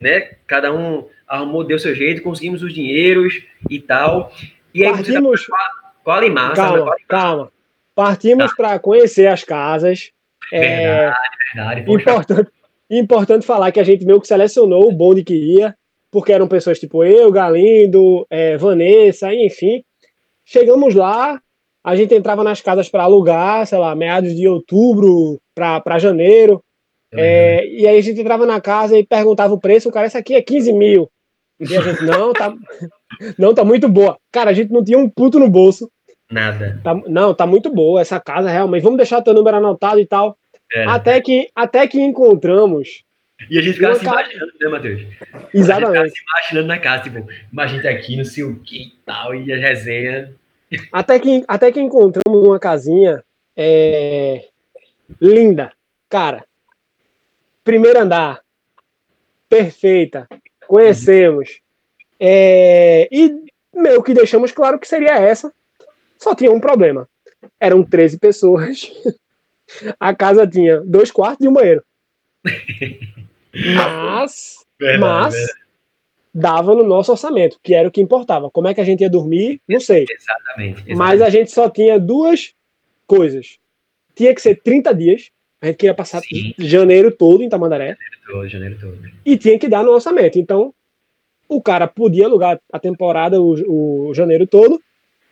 né? 0.00 0.32
Cada 0.46 0.72
um 0.72 1.08
arrumou, 1.26 1.64
deu 1.64 1.78
seu 1.78 1.94
jeito, 1.94 2.22
conseguimos 2.22 2.62
os 2.62 2.72
dinheiros 2.72 3.42
e 3.68 3.80
tal. 3.80 4.32
E 4.72 4.84
aí 4.84 4.92
Partimos... 4.92 5.40
você 5.40 5.50
tá 5.50 5.70
com 6.04 6.10
a 6.10 6.20
Limassa, 6.20 6.54
calma, 6.54 6.96
calma. 7.08 7.52
Partimos 7.94 8.50
tá. 8.50 8.56
para 8.56 8.78
conhecer 8.78 9.26
as 9.26 9.42
casas. 9.42 10.12
É, 10.52 11.00
verdade, 11.00 11.80
verdade. 11.82 11.90
Importante, 11.90 12.50
importante 12.88 13.46
falar 13.46 13.72
que 13.72 13.80
a 13.80 13.84
gente 13.84 14.04
meio 14.04 14.20
que 14.20 14.28
selecionou 14.28 14.88
o 14.88 14.92
bonde 14.92 15.24
que 15.24 15.34
ia, 15.34 15.74
porque 16.10 16.32
eram 16.32 16.46
pessoas 16.46 16.78
tipo 16.78 17.02
eu, 17.02 17.32
Galindo, 17.32 18.24
é, 18.30 18.56
Vanessa, 18.56 19.34
enfim. 19.34 19.82
Chegamos 20.44 20.94
lá, 20.94 21.42
a 21.86 21.94
gente 21.94 22.12
entrava 22.12 22.42
nas 22.42 22.60
casas 22.60 22.88
para 22.88 23.04
alugar, 23.04 23.64
sei 23.64 23.78
lá, 23.78 23.94
meados 23.94 24.34
de 24.34 24.48
outubro 24.48 25.40
para 25.54 26.00
janeiro. 26.00 26.60
É, 27.14 27.64
e 27.64 27.86
aí 27.86 27.96
a 27.96 28.00
gente 28.00 28.20
entrava 28.20 28.44
na 28.44 28.60
casa 28.60 28.98
e 28.98 29.06
perguntava 29.06 29.54
o 29.54 29.60
preço, 29.60 29.88
o 29.88 29.92
cara, 29.92 30.04
essa 30.04 30.18
aqui 30.18 30.34
é 30.34 30.42
15 30.42 30.72
mil. 30.72 31.08
E 31.60 31.76
a 31.76 31.80
gente, 31.80 32.02
não, 32.02 32.32
tá, 32.32 32.52
não, 33.38 33.54
tá 33.54 33.64
muito 33.64 33.88
boa. 33.88 34.18
Cara, 34.32 34.50
a 34.50 34.52
gente 34.52 34.72
não 34.72 34.82
tinha 34.82 34.98
um 34.98 35.08
puto 35.08 35.38
no 35.38 35.48
bolso. 35.48 35.88
Nada. 36.28 36.80
Tá, 36.82 36.92
não, 37.06 37.32
tá 37.32 37.46
muito 37.46 37.72
boa 37.72 38.00
essa 38.00 38.18
casa, 38.18 38.50
realmente. 38.50 38.82
Vamos 38.82 38.96
deixar 38.96 39.22
teu 39.22 39.32
número 39.32 39.56
anotado 39.56 40.00
e 40.00 40.06
tal. 40.06 40.36
É. 40.74 40.86
Até, 40.86 41.20
que, 41.20 41.48
até 41.54 41.86
que 41.86 42.00
encontramos. 42.00 43.04
E 43.48 43.60
a 43.60 43.62
gente 43.62 43.74
ficava 43.74 43.94
se 43.94 44.04
imaginando, 44.04 44.52
né, 44.60 44.68
Matheus? 44.68 45.02
Exatamente. 45.54 45.98
A 45.98 46.04
gente 46.04 46.18
se 46.18 46.24
imaginando 46.24 46.66
na 46.66 46.78
casa, 46.80 47.04
tipo, 47.04 47.28
imagina 47.52 47.90
aqui, 47.90 48.16
não 48.16 48.24
sei 48.24 48.42
o 48.42 48.58
que 48.58 48.82
e 48.82 48.92
tal, 49.06 49.36
e 49.36 49.52
a 49.52 49.56
resenha. 49.56 50.34
Até 50.92 51.18
que, 51.18 51.44
até 51.46 51.70
que 51.70 51.80
encontramos 51.80 52.46
uma 52.46 52.58
casinha 52.58 53.24
é... 53.56 54.48
linda. 55.20 55.72
Cara, 56.08 56.44
primeiro 57.62 58.00
andar, 58.00 58.40
perfeita, 59.48 60.28
conhecemos. 60.66 61.60
É... 62.18 63.08
E 63.10 63.34
meio 63.74 64.02
que 64.02 64.14
deixamos 64.14 64.52
claro 64.52 64.78
que 64.78 64.88
seria 64.88 65.18
essa 65.18 65.52
só 66.18 66.34
tinha 66.34 66.50
um 66.50 66.60
problema. 66.60 67.08
Eram 67.60 67.82
13 67.84 68.18
pessoas. 68.18 68.90
A 69.98 70.14
casa 70.14 70.46
tinha 70.46 70.80
dois 70.80 71.10
quartos 71.10 71.44
e 71.44 71.48
um 71.48 71.52
banheiro. 71.52 71.82
Mas, 73.74 74.64
verdade, 74.78 75.00
mas 75.00 75.34
verdade. 75.34 75.65
Dava 76.38 76.74
no 76.74 76.84
nosso 76.84 77.10
orçamento, 77.12 77.58
que 77.62 77.72
era 77.74 77.88
o 77.88 77.90
que 77.90 78.00
importava. 78.00 78.50
Como 78.50 78.68
é 78.68 78.74
que 78.74 78.80
a 78.80 78.84
gente 78.84 79.00
ia 79.00 79.08
dormir? 79.08 79.60
Não 79.66 79.80
sei. 79.80 80.04
Exatamente. 80.08 80.74
exatamente. 80.74 80.94
Mas 80.94 81.22
a 81.22 81.30
gente 81.30 81.50
só 81.50 81.70
tinha 81.70 81.98
duas 81.98 82.52
coisas. 83.06 83.58
Tinha 84.14 84.34
que 84.34 84.42
ser 84.42 84.60
30 84.62 84.94
dias. 84.94 85.30
A 85.62 85.66
gente 85.66 85.76
queria 85.76 85.94
passar 85.94 86.20
Sim. 86.20 86.52
janeiro 86.58 87.10
todo 87.10 87.42
em 87.42 87.48
Tamandaré. 87.48 87.96
Janeiro 87.96 88.20
todo, 88.26 88.48
janeiro 88.48 88.78
todo. 88.78 88.98
E 89.24 89.38
tinha 89.38 89.58
que 89.58 89.68
dar 89.68 89.82
no 89.82 89.92
orçamento. 89.92 90.38
Então, 90.38 90.74
o 91.48 91.62
cara 91.62 91.86
podia 91.86 92.26
alugar 92.26 92.60
a 92.70 92.78
temporada, 92.78 93.40
o, 93.40 94.08
o 94.08 94.14
janeiro 94.14 94.46
todo, 94.46 94.80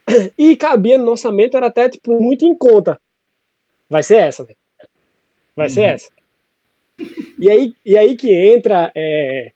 E 0.39 0.57
cabia 0.57 0.99
no 0.99 1.11
orçamento, 1.11 1.57
era 1.57 1.67
até 1.67 1.89
tipo, 1.89 2.21
muito 2.21 2.45
em 2.45 2.55
conta. 2.55 3.01
Vai 3.89 4.03
ser 4.03 4.17
essa, 4.17 4.45
véio. 4.45 4.57
Vai 5.57 5.69
ser 5.69 5.81
Uhum. 5.81 5.87
essa. 5.87 6.11
E 7.39 7.51
aí, 7.51 7.75
e 7.85 7.97
aí 7.99 8.17
que 8.17 8.33
entra 8.33 8.91
é, 8.95 9.53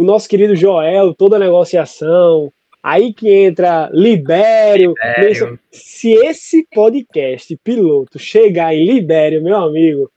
o 0.00 0.04
nosso 0.04 0.26
querido 0.26 0.56
Joel, 0.56 1.14
toda 1.14 1.36
a 1.36 1.38
negociação. 1.38 2.50
Aí 2.82 3.12
que 3.12 3.28
entra 3.28 3.90
Libério. 3.92 4.94
Libério. 4.96 5.60
Se 5.70 6.12
esse 6.12 6.66
podcast 6.72 7.54
piloto 7.62 8.18
chegar 8.18 8.74
em 8.74 8.86
Libério, 8.86 9.42
meu 9.42 9.56
amigo, 9.56 10.10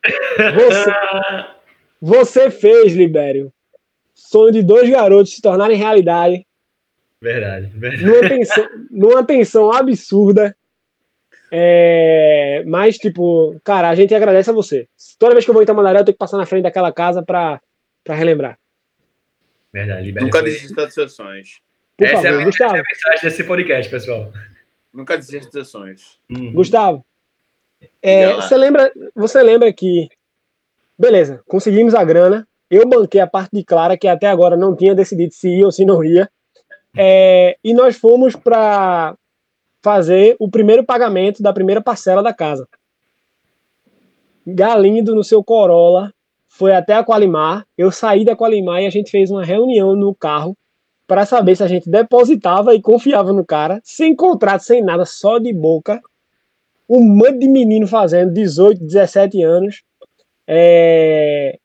você, 0.55 0.91
você 2.01 2.49
fez, 2.49 2.93
Libério. 2.93 3.51
Sonho 4.15 4.53
de 4.53 4.63
dois 4.63 4.89
garotos 4.89 5.35
se 5.35 5.41
tornarem 5.41 5.75
realidade 5.75 6.45
Verdade, 7.21 7.67
verdade. 7.75 8.05
numa 8.05 8.29
tensão, 8.29 8.69
numa 8.89 9.25
tensão 9.25 9.71
absurda. 9.71 10.55
É, 11.51 12.63
mas, 12.65 12.97
tipo, 12.97 13.59
cara, 13.63 13.89
a 13.89 13.95
gente 13.95 14.15
agradece 14.15 14.49
a 14.49 14.53
você. 14.53 14.87
Toda 15.19 15.33
vez 15.33 15.43
que 15.43 15.51
eu 15.51 15.53
vou 15.53 15.61
em 15.61 15.65
Tamandaré, 15.65 15.99
eu 15.99 16.05
tenho 16.05 16.15
que 16.15 16.19
passar 16.19 16.37
na 16.37 16.45
frente 16.45 16.63
daquela 16.63 16.91
casa 16.91 17.21
pra, 17.21 17.61
pra 18.03 18.15
relembrar. 18.15 18.57
Verdade. 19.73 20.11
Nunca 20.11 20.43
desista 20.43 20.85
dos 20.85 20.93
seus 20.93 21.13
sonhos. 21.13 21.59
Por 21.97 22.05
Essa 22.05 22.15
é, 22.15 22.19
a, 22.19 22.21
favor, 22.21 22.33
essa 22.33 22.41
é 22.41 22.45
Gustavo. 22.45 22.75
a 22.75 22.83
mensagem 22.83 23.21
desse 23.23 23.43
podcast, 23.43 23.91
pessoal. 23.91 24.33
Nunca 24.93 25.17
desista 25.17 25.45
dos 25.45 25.51
seus 25.51 25.67
sonhos. 25.69 26.19
Uhum. 26.29 26.53
Gustavo, 26.53 27.05
é, 28.01 28.33
você 28.33 28.55
lembra, 28.55 28.91
você 29.15 29.41
lembra 29.41 29.73
que, 29.73 30.09
beleza, 30.97 31.41
conseguimos 31.47 31.95
a 31.95 32.03
grana, 32.03 32.47
eu 32.69 32.87
banquei 32.87 33.19
a 33.19 33.27
parte 33.27 33.51
de 33.53 33.63
Clara, 33.63 33.97
que 33.97 34.07
até 34.07 34.27
agora 34.27 34.55
não 34.55 34.75
tinha 34.75 34.93
decidido 34.93 35.33
se 35.33 35.49
ia 35.49 35.65
ou 35.65 35.71
se 35.71 35.85
não 35.85 36.03
ia, 36.03 36.29
é, 36.95 37.57
e 37.63 37.73
nós 37.73 37.97
fomos 37.97 38.35
para 38.35 39.15
fazer 39.81 40.35
o 40.39 40.49
primeiro 40.49 40.83
pagamento 40.83 41.41
da 41.41 41.51
primeira 41.51 41.81
parcela 41.81 42.21
da 42.21 42.33
casa. 42.33 42.67
Galindo 44.45 45.15
no 45.15 45.23
seu 45.23 45.43
Corolla 45.43 46.13
foi 46.53 46.71
até 46.71 46.93
a 46.93 47.03
Qualimar, 47.03 47.65
eu 47.75 47.91
saí 47.91 48.23
da 48.23 48.35
Qualimar 48.35 48.83
e 48.83 48.85
a 48.85 48.89
gente 48.91 49.09
fez 49.09 49.31
uma 49.31 49.43
reunião 49.43 49.95
no 49.95 50.13
carro 50.13 50.55
para 51.07 51.25
saber 51.25 51.55
se 51.55 51.63
a 51.63 51.67
gente 51.67 51.89
depositava 51.89 52.75
e 52.75 52.81
confiava 52.81 53.33
no 53.33 53.43
cara, 53.43 53.81
sem 53.83 54.15
contrato, 54.15 54.61
sem 54.61 54.79
nada, 54.79 55.03
só 55.03 55.39
de 55.39 55.51
boca. 55.51 55.99
Um 56.87 57.01
monte 57.01 57.39
de 57.39 57.47
menino 57.47 57.87
fazendo, 57.87 58.31
18, 58.31 58.83
17 58.83 59.41
anos. 59.41 59.81
É, 60.45 61.57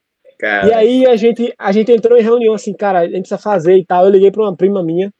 E 0.68 0.72
aí 0.72 1.06
a 1.06 1.16
gente, 1.16 1.52
a 1.58 1.70
gente 1.70 1.92
entrou 1.92 2.18
em 2.18 2.22
reunião 2.22 2.54
assim, 2.54 2.72
cara, 2.72 3.00
a 3.00 3.04
gente 3.04 3.20
precisa 3.20 3.36
fazer 3.36 3.76
e 3.76 3.84
tal. 3.84 4.06
Eu 4.06 4.10
liguei 4.10 4.30
para 4.30 4.42
uma 4.42 4.56
prima 4.56 4.82
minha, 4.82 5.12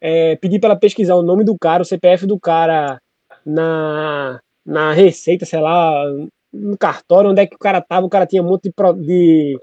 é, 0.00 0.34
pedi 0.34 0.58
para 0.58 0.70
ela 0.70 0.78
pesquisar 0.78 1.14
o 1.14 1.22
nome 1.22 1.44
do 1.44 1.56
cara, 1.56 1.82
o 1.82 1.86
CPF 1.86 2.26
do 2.26 2.40
cara 2.40 3.00
na, 3.46 4.40
na 4.66 4.92
receita, 4.92 5.46
sei 5.46 5.60
lá, 5.60 6.04
no 6.52 6.76
cartório, 6.76 7.30
onde 7.30 7.40
é 7.40 7.46
que 7.46 7.56
o 7.56 7.58
cara 7.58 7.80
tava. 7.80 8.06
O 8.06 8.10
cara 8.10 8.26
tinha 8.26 8.42
um 8.42 8.46
monte 8.46 8.64
de, 8.64 8.74
de, 9.00 9.60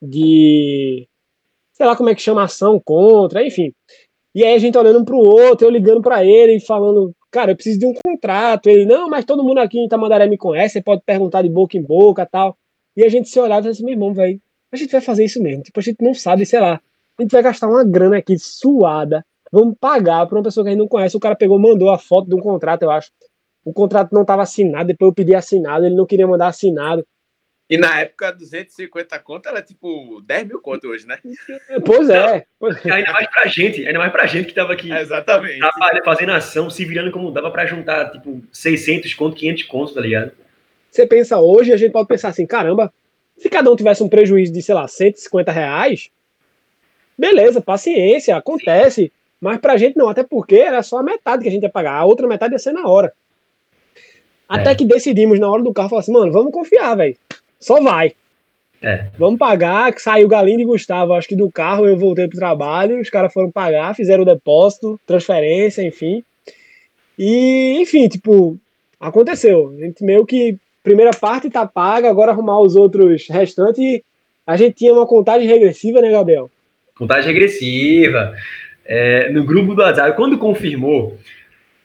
de 0.00 1.08
sei 1.72 1.86
lá 1.86 1.96
como 1.96 2.08
é 2.08 2.14
que 2.14 2.22
chama 2.22 2.44
ação 2.44 2.80
contra, 2.80 3.44
enfim. 3.44 3.72
E 4.34 4.44
aí 4.44 4.54
a 4.54 4.58
gente 4.58 4.78
olhando 4.78 5.00
um 5.00 5.04
pro 5.04 5.18
outro, 5.18 5.66
eu 5.66 5.70
ligando 5.70 6.00
para 6.00 6.24
ele 6.24 6.56
e 6.56 6.60
falando, 6.60 7.12
cara, 7.30 7.50
eu 7.52 7.56
preciso 7.56 7.80
de 7.80 7.86
um 7.86 7.94
contrato. 7.94 8.68
Ele, 8.68 8.84
não, 8.86 9.08
mas 9.08 9.24
todo 9.24 9.42
mundo 9.42 9.58
aqui 9.58 9.78
em 9.78 9.88
Tamandaré 9.88 10.26
me 10.28 10.38
conhece, 10.38 10.74
você 10.74 10.82
pode 10.82 11.02
perguntar 11.04 11.42
de 11.42 11.48
boca 11.48 11.76
em 11.76 11.82
boca 11.82 12.24
tal. 12.24 12.56
E 12.96 13.04
a 13.04 13.08
gente 13.08 13.28
se 13.28 13.38
olhava 13.40 13.60
e 13.60 13.62
falava 13.62 13.70
assim, 13.70 13.84
meu 13.84 13.94
irmão, 13.94 14.14
velho, 14.14 14.40
a 14.72 14.76
gente 14.76 14.92
vai 14.92 15.00
fazer 15.00 15.24
isso 15.24 15.42
mesmo. 15.42 15.62
Tipo, 15.62 15.80
a 15.80 15.82
gente 15.82 16.02
não 16.02 16.14
sabe, 16.14 16.46
sei 16.46 16.60
lá. 16.60 16.80
A 17.18 17.22
gente 17.22 17.32
vai 17.32 17.42
gastar 17.42 17.68
uma 17.68 17.84
grana 17.84 18.18
aqui 18.18 18.38
suada. 18.38 19.24
Vamos 19.52 19.74
pagar 19.80 20.26
pra 20.26 20.38
uma 20.38 20.44
pessoa 20.44 20.64
que 20.64 20.68
a 20.68 20.72
gente 20.72 20.80
não 20.80 20.88
conhece. 20.88 21.16
O 21.16 21.20
cara 21.20 21.34
pegou, 21.34 21.58
mandou 21.58 21.90
a 21.90 21.98
foto 21.98 22.28
de 22.28 22.34
um 22.34 22.40
contrato, 22.40 22.82
eu 22.82 22.90
acho. 22.90 23.10
O 23.64 23.72
contrato 23.72 24.12
não 24.12 24.22
estava 24.22 24.42
assinado, 24.42 24.88
depois 24.88 25.10
eu 25.10 25.14
pedi 25.14 25.34
assinado, 25.34 25.84
ele 25.84 25.94
não 25.94 26.06
queria 26.06 26.26
mandar 26.26 26.48
assinado. 26.48 27.06
E 27.68 27.78
na 27.78 28.00
época, 28.00 28.32
250 28.32 29.16
conto 29.20 29.48
era 29.48 29.62
tipo 29.62 30.20
10 30.22 30.48
mil 30.48 30.60
conto 30.60 30.88
hoje, 30.88 31.06
né? 31.06 31.18
Pois 31.86 32.10
é. 32.10 32.44
Pois 32.58 32.84
é. 32.84 32.90
Ainda 32.90 33.12
mais 33.12 33.30
pra 33.30 33.46
gente, 33.46 33.86
ainda 33.86 33.98
mais 34.00 34.10
pra 34.10 34.26
gente 34.26 34.46
que 34.46 34.54
tava 34.54 34.72
aqui 34.72 34.90
Exatamente. 34.90 35.60
trabalhando, 35.60 36.04
fazendo 36.04 36.32
ação, 36.32 36.68
se 36.68 36.84
virando 36.84 37.12
como 37.12 37.30
dava 37.30 37.48
pra 37.48 37.66
juntar, 37.66 38.10
tipo, 38.10 38.42
600 38.52 39.14
conto, 39.14 39.36
500 39.36 39.62
conto, 39.64 39.94
tá 39.94 40.00
ligado? 40.00 40.32
Você 40.90 41.06
pensa 41.06 41.38
hoje, 41.38 41.72
a 41.72 41.76
gente 41.76 41.92
pode 41.92 42.08
pensar 42.08 42.30
assim, 42.30 42.44
caramba, 42.44 42.92
se 43.38 43.48
cada 43.48 43.70
um 43.70 43.76
tivesse 43.76 44.02
um 44.02 44.08
prejuízo 44.08 44.52
de, 44.52 44.60
sei 44.62 44.74
lá, 44.74 44.88
150 44.88 45.52
reais, 45.52 46.10
beleza, 47.16 47.60
paciência, 47.60 48.36
acontece. 48.36 49.12
Mas 49.40 49.58
pra 49.58 49.76
gente 49.76 49.96
não, 49.96 50.08
até 50.08 50.24
porque 50.24 50.56
era 50.56 50.82
só 50.82 50.98
a 50.98 51.02
metade 51.04 51.44
que 51.44 51.48
a 51.48 51.52
gente 51.52 51.62
ia 51.62 51.70
pagar, 51.70 51.94
a 51.94 52.04
outra 52.04 52.26
metade 52.26 52.52
ia 52.52 52.58
ser 52.58 52.72
na 52.72 52.88
hora. 52.88 53.12
Até 54.50 54.72
É. 54.72 54.74
que 54.74 54.84
decidimos 54.84 55.38
na 55.38 55.48
hora 55.48 55.62
do 55.62 55.72
carro, 55.72 55.88
falar 55.88 56.00
assim, 56.00 56.12
mano, 56.12 56.32
vamos 56.32 56.52
confiar, 56.52 56.96
velho. 56.96 57.16
Só 57.60 57.80
vai. 57.80 58.12
É. 58.82 59.06
Vamos 59.16 59.38
pagar, 59.38 59.92
que 59.92 60.02
saiu 60.02 60.26
Galindo 60.26 60.62
e 60.62 60.64
Gustavo, 60.64 61.12
acho 61.12 61.28
que 61.28 61.36
do 61.36 61.48
carro 61.52 61.86
eu 61.86 61.96
voltei 61.96 62.26
pro 62.26 62.38
trabalho, 62.38 63.00
os 63.00 63.08
caras 63.08 63.32
foram 63.32 63.48
pagar, 63.50 63.94
fizeram 63.94 64.22
o 64.22 64.26
depósito, 64.26 64.98
transferência, 65.06 65.82
enfim. 65.82 66.24
E, 67.16 67.76
enfim, 67.80 68.08
tipo, 68.08 68.58
aconteceu. 68.98 69.72
A 69.78 69.84
gente 69.84 70.02
meio 70.02 70.26
que, 70.26 70.56
primeira 70.82 71.12
parte 71.12 71.48
tá 71.48 71.64
paga, 71.64 72.10
agora 72.10 72.32
arrumar 72.32 72.58
os 72.60 72.74
outros 72.74 73.28
restantes. 73.28 74.00
A 74.46 74.56
gente 74.56 74.74
tinha 74.74 74.92
uma 74.92 75.06
contagem 75.06 75.46
regressiva, 75.46 76.00
né, 76.00 76.10
Gabriel? 76.10 76.50
Contagem 76.98 77.32
regressiva. 77.32 78.34
É, 78.84 79.30
no 79.30 79.44
grupo 79.44 79.74
do 79.74 79.82
WhatsApp, 79.82 80.16
quando 80.16 80.38
confirmou, 80.38 81.16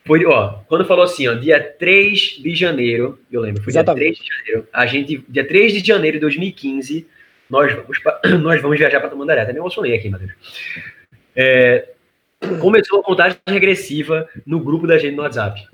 foi, 0.05 0.25
ó, 0.25 0.59
quando 0.67 0.85
falou 0.85 1.03
assim, 1.03 1.27
ó, 1.27 1.33
dia 1.33 1.59
3 1.59 2.37
de 2.39 2.55
janeiro, 2.55 3.19
eu 3.31 3.41
lembro, 3.41 3.63
foi 3.63 3.71
Exatamente. 3.71 4.03
dia 4.03 4.13
3 4.13 4.17
de 4.19 4.37
janeiro, 4.37 4.67
a 4.71 4.85
gente, 4.85 5.25
dia 5.27 5.47
3 5.47 5.73
de 5.73 5.87
janeiro 5.87 6.17
de 6.17 6.21
2015, 6.21 7.07
nós 7.49 7.73
vamos, 7.73 7.99
pra, 7.99 8.21
nós 8.39 8.61
vamos 8.61 8.77
viajar 8.77 8.99
para 8.99 9.09
Tamandaré, 9.09 9.41
até 9.41 9.51
me 9.51 9.59
emocionei 9.59 9.95
aqui, 9.95 10.09
Matheus. 10.09 10.31
É, 11.35 11.89
começou 12.59 12.99
a 12.99 13.03
contagem 13.03 13.37
regressiva 13.47 14.29
no 14.45 14.59
grupo 14.59 14.85
da 14.85 14.97
gente 14.97 15.15
no 15.15 15.23
WhatsApp. 15.23 15.67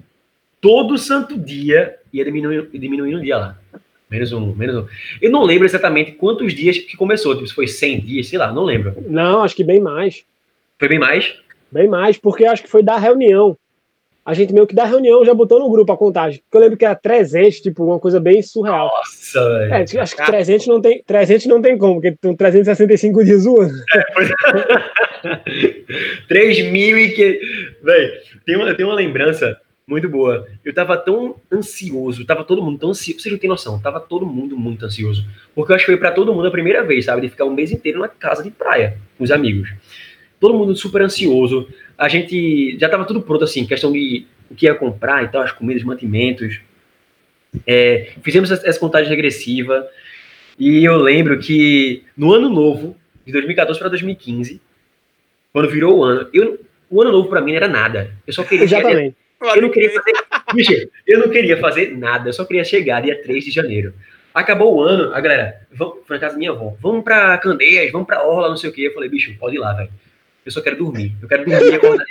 Todo 0.62 0.98
santo 0.98 1.38
dia 1.38 1.98
ia 2.14 2.24
diminuindo, 2.24 2.70
diminuindo 2.72 3.18
um 3.18 3.22
dia 3.22 3.38
lá. 3.38 3.60
Menos 4.10 4.32
um, 4.32 4.54
menos 4.54 4.76
um. 4.76 4.88
Eu 5.22 5.32
não 5.32 5.44
lembro 5.44 5.66
exatamente 5.66 6.14
quantos 6.14 6.54
dias 6.54 6.78
que 6.78 6.98
começou, 6.98 7.34
tipo, 7.34 7.48
se 7.48 7.54
foi 7.54 7.68
100 7.68 8.02
dias, 8.02 8.28
sei 8.28 8.38
lá, 8.38 8.52
não 8.52 8.64
lembro. 8.64 8.94
Não, 9.08 9.44
acho 9.44 9.56
que 9.56 9.64
bem 9.64 9.80
mais. 9.80 10.24
Foi 10.78 10.88
bem 10.88 11.00
mais? 11.00 11.34
Bem 11.72 11.88
mais, 11.88 12.18
porque 12.18 12.46
acho 12.46 12.64
que 12.64 12.70
foi 12.70 12.84
da 12.84 12.98
reunião. 12.98 13.58
A 14.24 14.36
gente 14.36 14.54
meio 14.54 14.68
que 14.68 14.76
da 14.76 14.86
reunião 14.86 15.26
já 15.26 15.34
botou 15.34 15.60
no 15.60 15.70
grupo 15.70 15.92
a 15.92 15.98
contagem. 15.98 16.42
Porque 16.42 16.58
eu 16.58 16.62
lembro 16.62 16.78
que 16.78 16.86
era 16.86 16.94
300, 16.94 17.60
tipo, 17.60 17.84
uma 17.84 18.00
coisa 18.00 18.20
bem 18.20 18.42
surreal. 18.42 18.88
Nossa, 18.88 19.50
velho. 19.58 19.74
É, 19.74 20.02
acho 20.02 20.16
que 20.16 20.26
300 20.26 20.68
não 20.68 20.80
tem, 20.80 21.04
300 21.04 21.48
não 21.48 21.62
tem 21.62 21.78
como, 21.78 21.96
porque 21.96 22.10
estão 22.10 22.36
365 22.36 23.26
dias 23.26 23.42
zoando. 23.44 23.74
3 26.28 26.66
mil 26.72 27.00
e 27.00 27.10
que. 27.10 27.42
Véi, 27.82 28.12
tem 28.46 28.58
uma, 28.58 28.76
tem 28.76 28.86
uma 28.86 28.94
lembrança 28.94 29.60
muito 29.88 30.08
boa. 30.08 30.48
Eu 30.64 30.74
tava 30.74 30.96
tão 30.98 31.36
ansioso, 31.52 32.24
tava 32.24 32.44
todo 32.44 32.62
mundo 32.62 32.80
tão 32.80 32.92
ansioso. 32.92 33.22
Vocês 33.22 33.34
não 33.34 33.40
têm 33.40 33.50
noção, 33.50 33.82
tava 33.82 34.00
todo 34.00 34.26
mundo 34.26 34.56
muito 34.56 34.86
ansioso. 34.86 35.26
Porque 35.56 35.72
eu 35.72 35.76
acho 35.76 35.86
que 35.86 35.92
foi 35.92 36.00
pra 36.00 36.12
todo 36.12 36.34
mundo 36.34 36.48
a 36.48 36.52
primeira 36.52 36.84
vez, 36.84 37.06
sabe? 37.06 37.22
De 37.22 37.30
ficar 37.30 37.46
um 37.46 37.54
mês 37.54 37.72
inteiro 37.72 38.00
na 38.00 38.08
casa 38.08 38.44
de 38.44 38.52
praia 38.52 38.98
com 39.18 39.24
os 39.24 39.32
amigos. 39.32 39.74
Todo 40.40 40.54
mundo 40.54 40.76
super 40.76 41.02
ansioso. 41.02 41.68
A 42.02 42.08
gente 42.08 42.80
já 42.80 42.90
tava 42.90 43.06
tudo 43.06 43.22
pronto, 43.22 43.44
assim, 43.44 43.64
questão 43.64 43.92
de 43.92 44.26
o 44.50 44.56
que 44.56 44.66
ia 44.66 44.74
comprar 44.74 45.24
e 45.24 45.28
tal, 45.28 45.44
as 45.44 45.52
comidas, 45.52 45.84
mantimentos. 45.84 46.60
É, 47.68 48.14
fizemos 48.24 48.50
essa, 48.50 48.80
contagem 48.80 49.08
regressiva. 49.08 49.88
E 50.58 50.84
eu 50.84 50.98
lembro 50.98 51.38
que 51.38 52.04
no 52.18 52.34
ano 52.34 52.50
novo, 52.50 52.98
de 53.24 53.32
2014 53.32 53.80
para 53.80 53.90
2015, 53.90 54.60
quando 55.54 55.70
virou 55.70 56.00
o 56.00 56.04
ano, 56.04 56.28
eu, 56.34 56.60
o 56.90 57.04
ano 57.04 57.12
novo 57.12 57.30
para 57.30 57.40
mim 57.40 57.52
não 57.52 57.58
era 57.58 57.68
nada. 57.68 58.12
Eu 58.26 58.34
só 58.34 58.44
queria. 58.44 58.64
Exatamente. 58.64 59.16
Eu 59.40 59.62
não 59.62 59.70
queria 59.70 59.92
fazer. 59.92 60.12
Bicho, 60.56 60.90
eu 61.06 61.20
não 61.20 61.30
queria 61.30 61.58
fazer 61.58 61.96
nada, 61.96 62.30
eu 62.30 62.34
só 62.34 62.46
queria 62.46 62.64
chegar 62.64 63.02
dia 63.02 63.22
3 63.22 63.46
de 63.46 63.52
janeiro. 63.52 63.94
Acabou 64.34 64.76
o 64.76 64.82
ano, 64.82 65.14
a 65.14 65.20
galera, 65.20 65.68
vamos 65.72 66.00
foi 66.08 66.16
na 66.16 66.22
casa 66.22 66.34
da 66.34 66.40
minha 66.40 66.52
avó, 66.52 66.76
vamos 66.82 67.04
pra 67.04 67.38
Candeias, 67.38 67.92
vamos 67.92 68.08
pra 68.08 68.24
Orla, 68.24 68.50
não 68.50 68.58
sei 68.58 68.72
o 68.72 68.74
quê. 68.74 68.88
Eu 68.88 68.94
falei, 68.94 69.08
bicho, 69.08 69.36
pode 69.40 69.56
ir 69.56 69.60
lá, 69.60 69.74
velho. 69.74 69.90
Eu 70.46 70.52
só 70.52 70.62
quero 70.62 70.78
dormir. 70.78 71.14
Eu 71.22 71.28
quero 71.28 71.46
dormir 71.46 71.72
e 71.72 71.76
acordar. 71.76 72.06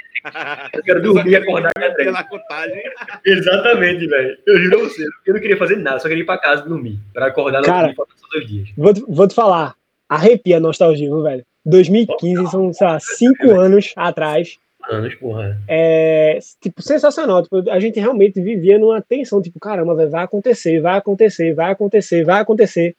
Eu 0.74 0.82
quero 0.82 1.02
dormir 1.02 1.30
e 1.30 1.36
acordar 1.36 1.72
3. 1.74 2.12
na 2.12 2.24
contagem. 2.24 2.82
Exatamente, 3.26 4.06
velho. 4.06 4.36
Eu 4.46 4.58
juro 4.60 4.80
a 4.80 4.84
você. 4.84 5.04
Eu 5.26 5.34
não 5.34 5.40
queria 5.40 5.56
fazer 5.56 5.76
nada, 5.76 5.98
só 5.98 6.08
queria 6.08 6.22
ir 6.22 6.26
pra 6.26 6.38
casa 6.38 6.64
e 6.64 6.68
dormir. 6.68 6.98
Pra 7.12 7.26
acordar 7.26 7.62
Cara. 7.62 7.92
faltando 7.94 8.18
só 8.20 8.26
dois 8.32 8.46
dias. 8.46 8.68
Vou, 8.76 8.94
te- 8.94 9.04
vou 9.08 9.26
te 9.26 9.34
falar, 9.34 9.74
arrepia 10.08 10.58
a 10.58 10.60
nostalgia, 10.60 11.08
viu, 11.08 11.22
velho? 11.22 11.44
2015 11.64 12.50
são, 12.50 12.72
sei 12.72 12.86
lá, 12.86 12.98
cinco 13.00 13.50
anos 13.50 13.92
atrás. 13.96 14.56
Anos, 14.88 15.14
porra. 15.16 15.58
É, 15.68 16.38
tipo, 16.60 16.82
sensacional. 16.82 17.42
Tipo, 17.42 17.68
a 17.70 17.78
gente 17.78 18.00
realmente 18.00 18.40
vivia 18.40 18.78
numa 18.78 19.00
tensão, 19.02 19.42
tipo, 19.42 19.60
caramba, 19.60 19.94
velho, 19.94 20.10
vai 20.10 20.24
acontecer, 20.24 20.80
vai 20.80 20.96
acontecer, 20.98 21.52
vai 21.54 21.70
acontecer, 21.72 22.24
vai 22.24 22.40
acontecer. 22.40 22.94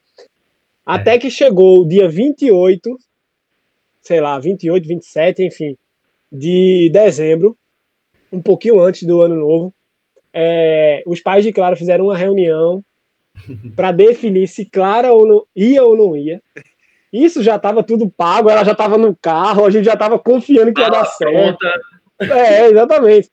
Até 0.85 1.17
que 1.17 1.29
chegou 1.31 1.81
o 1.81 1.87
dia 1.87 2.07
28, 2.09 2.97
sei 4.01 4.19
lá, 4.19 4.37
28, 4.39 4.87
27, 4.87 5.43
enfim, 5.43 5.77
de 6.31 6.89
dezembro. 6.91 7.57
um 8.31 8.41
pouquinho 8.41 8.79
antes 8.79 9.03
do 9.03 9.21
ano 9.21 9.35
novo, 9.35 9.73
é, 10.33 11.03
os 11.05 11.19
pais 11.19 11.43
de 11.43 11.51
Clara 11.51 11.75
fizeram 11.75 12.05
uma 12.05 12.17
reunião 12.17 12.83
para 13.75 13.91
definir 13.91 14.47
se 14.47 14.65
Clara 14.65 15.11
ou 15.11 15.25
não, 15.25 15.45
ia 15.55 15.83
ou 15.83 15.97
não 15.97 16.15
ia. 16.15 16.41
Isso 17.11 17.43
já 17.43 17.57
estava 17.57 17.83
tudo 17.83 18.09
pago, 18.09 18.49
ela 18.49 18.63
já 18.63 18.71
estava 18.71 18.97
no 18.97 19.13
carro, 19.15 19.65
a 19.65 19.69
gente 19.69 19.83
já 19.83 19.93
estava 19.93 20.17
confiando 20.17 20.73
que 20.73 20.79
ia 20.79 20.89
dar 20.89 21.05
certo. 21.05 21.59
É, 22.19 22.67
exatamente. 22.67 23.29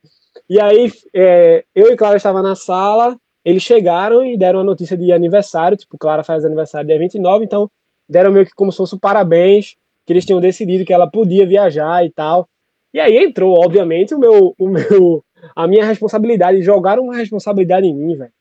E 0.51 0.61
aí, 0.61 0.91
é, 1.15 1.65
eu 1.75 1.93
e 1.93 1.97
Clara 1.97 2.17
estava 2.17 2.43
na 2.43 2.57
sala, 2.57 3.17
eles 3.45 3.63
chegaram 3.63 4.25
e 4.25 4.37
deram 4.37 4.61
a 4.61 4.65
notícia 4.65 4.97
de 4.97 5.13
aniversário, 5.13 5.77
tipo, 5.77 5.97
Clara 5.97 6.25
faz 6.25 6.45
aniversário 6.45 6.89
dia 6.89 6.99
29, 6.99 7.45
então 7.45 7.71
deram 8.09 8.33
meio 8.33 8.47
que 8.47 8.55
como 8.55 8.73
se 8.73 8.79
fosse 8.79 8.95
um 8.95 8.99
parabéns, 8.99 9.77
que 10.09 10.13
eles 10.15 10.25
tinham 10.25 10.41
decidido 10.41 10.87
que 10.87 10.93
ela 10.95 11.07
podia 11.07 11.47
viajar 11.47 12.03
e 12.03 12.09
tal. 12.09 12.49
E 12.95 12.99
aí 12.99 13.19
entrou, 13.19 13.63
obviamente, 13.63 14.15
o 14.15 14.19
meu, 14.19 14.55
o 14.59 14.67
meu, 14.67 15.23
a 15.55 15.67
minha 15.67 15.85
responsabilidade, 15.85 16.63
jogaram 16.63 17.05
uma 17.05 17.15
responsabilidade 17.15 17.87
em 17.87 17.95
mim, 17.95 18.17
velho. 18.17 18.33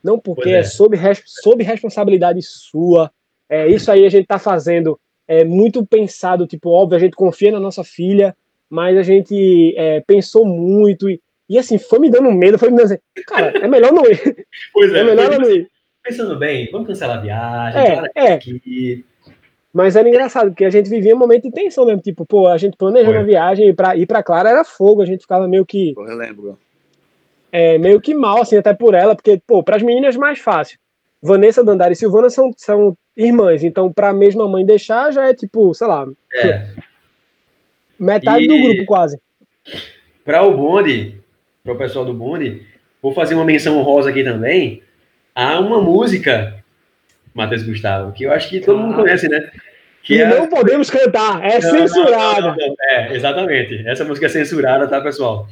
Não 0.00 0.16
porque 0.16 0.50
é. 0.50 0.58
é 0.58 0.62
sob, 0.62 0.96
sob 1.26 1.64
responsabilidade 1.64 2.40
sua, 2.42 3.10
é, 3.48 3.66
isso 3.66 3.90
aí 3.90 4.06
a 4.06 4.08
gente 4.08 4.22
está 4.22 4.38
fazendo 4.38 4.96
é, 5.26 5.42
muito 5.42 5.84
pensado, 5.84 6.46
tipo, 6.46 6.70
óbvio, 6.70 6.98
a 6.98 7.00
gente 7.00 7.16
confia 7.16 7.50
na 7.50 7.58
nossa 7.58 7.82
filha, 7.82 8.36
mas 8.70 8.96
a 8.96 9.02
gente 9.02 9.74
é, 9.76 10.00
pensou 10.06 10.46
muito 10.46 11.10
e, 11.10 11.20
e, 11.48 11.58
assim, 11.58 11.78
foi 11.78 11.98
me 11.98 12.10
dando 12.10 12.30
medo, 12.30 12.60
foi 12.60 12.70
me 12.70 12.76
dando 12.76 12.92
assim, 12.92 12.98
cara, 13.26 13.58
é 13.58 13.66
melhor 13.66 13.92
não 13.92 14.04
ir. 14.06 14.46
Pois 14.72 14.92
é, 14.94 15.00
é 15.00 15.02
melhor 15.04 15.36
não 15.36 15.50
ir. 15.50 15.68
Pensando 16.00 16.38
bem, 16.38 16.70
vamos 16.70 16.86
cancelar 16.86 17.18
a 17.18 17.20
viagem, 17.20 17.80
é, 17.80 18.10
é. 18.14 18.32
aqui. 18.34 19.04
Mas 19.72 19.96
era 19.96 20.08
engraçado, 20.08 20.50
porque 20.50 20.64
a 20.64 20.70
gente 20.70 20.90
vivia 20.90 21.14
um 21.14 21.18
momento 21.18 21.44
de 21.44 21.50
tensão 21.50 21.86
mesmo, 21.86 22.02
tipo, 22.02 22.26
pô, 22.26 22.46
a 22.46 22.58
gente 22.58 22.76
planejando 22.76 23.18
a 23.18 23.22
viagem 23.22 23.68
e 23.68 23.72
pra 23.72 23.96
ir 23.96 24.06
pra 24.06 24.22
Clara 24.22 24.50
era 24.50 24.64
fogo, 24.64 25.00
a 25.00 25.06
gente 25.06 25.22
ficava 25.22 25.48
meio 25.48 25.64
que. 25.64 25.94
Pô, 25.94 26.06
eu 26.06 26.16
lembro. 26.16 26.58
É, 27.50 27.78
meio 27.78 28.00
que 28.00 28.14
mal, 28.14 28.42
assim, 28.42 28.56
até 28.56 28.74
por 28.74 28.94
ela, 28.94 29.14
porque, 29.14 29.40
pô, 29.46 29.62
pras 29.62 29.82
meninas 29.82 30.16
mais 30.16 30.38
fácil. 30.38 30.78
Vanessa, 31.22 31.64
Dandara 31.64 31.92
e 31.92 31.96
Silvana 31.96 32.28
são, 32.28 32.50
são 32.56 32.96
irmãs, 33.16 33.62
então 33.62 33.92
para 33.92 34.08
a 34.08 34.14
mesma 34.14 34.48
mãe 34.48 34.64
deixar 34.64 35.12
já 35.12 35.28
é 35.28 35.34
tipo, 35.34 35.72
sei 35.74 35.86
lá, 35.86 36.06
é. 36.34 36.66
metade 37.98 38.44
e... 38.44 38.48
do 38.48 38.58
grupo 38.58 38.84
quase. 38.86 39.20
Para 40.24 40.42
o 40.42 40.56
bonde, 40.56 41.20
para 41.62 41.72
o 41.72 41.78
pessoal 41.78 42.04
do 42.04 42.14
bonde, 42.14 42.66
vou 43.00 43.12
fazer 43.12 43.34
uma 43.34 43.44
menção 43.44 43.78
honrosa 43.78 44.10
aqui 44.10 44.24
também 44.24 44.82
a 45.34 45.58
uma 45.60 45.80
música, 45.80 46.61
Matheus 47.34 47.62
Gustavo, 47.62 48.12
que 48.12 48.24
eu 48.24 48.32
acho 48.32 48.48
que 48.48 48.60
todo 48.60 48.78
mundo 48.78 48.94
ah. 48.94 49.02
conhece, 49.02 49.28
né? 49.28 49.50
Que 50.02 50.20
é... 50.20 50.26
não 50.28 50.48
podemos 50.48 50.90
cantar, 50.90 51.44
é 51.44 51.60
não, 51.60 51.70
censurada. 51.70 52.48
Não, 52.48 52.56
não, 52.56 52.76
é, 52.80 53.14
exatamente. 53.14 53.86
Essa 53.86 54.04
música 54.04 54.26
é 54.26 54.28
censurada, 54.28 54.86
tá, 54.88 55.00
pessoal? 55.00 55.48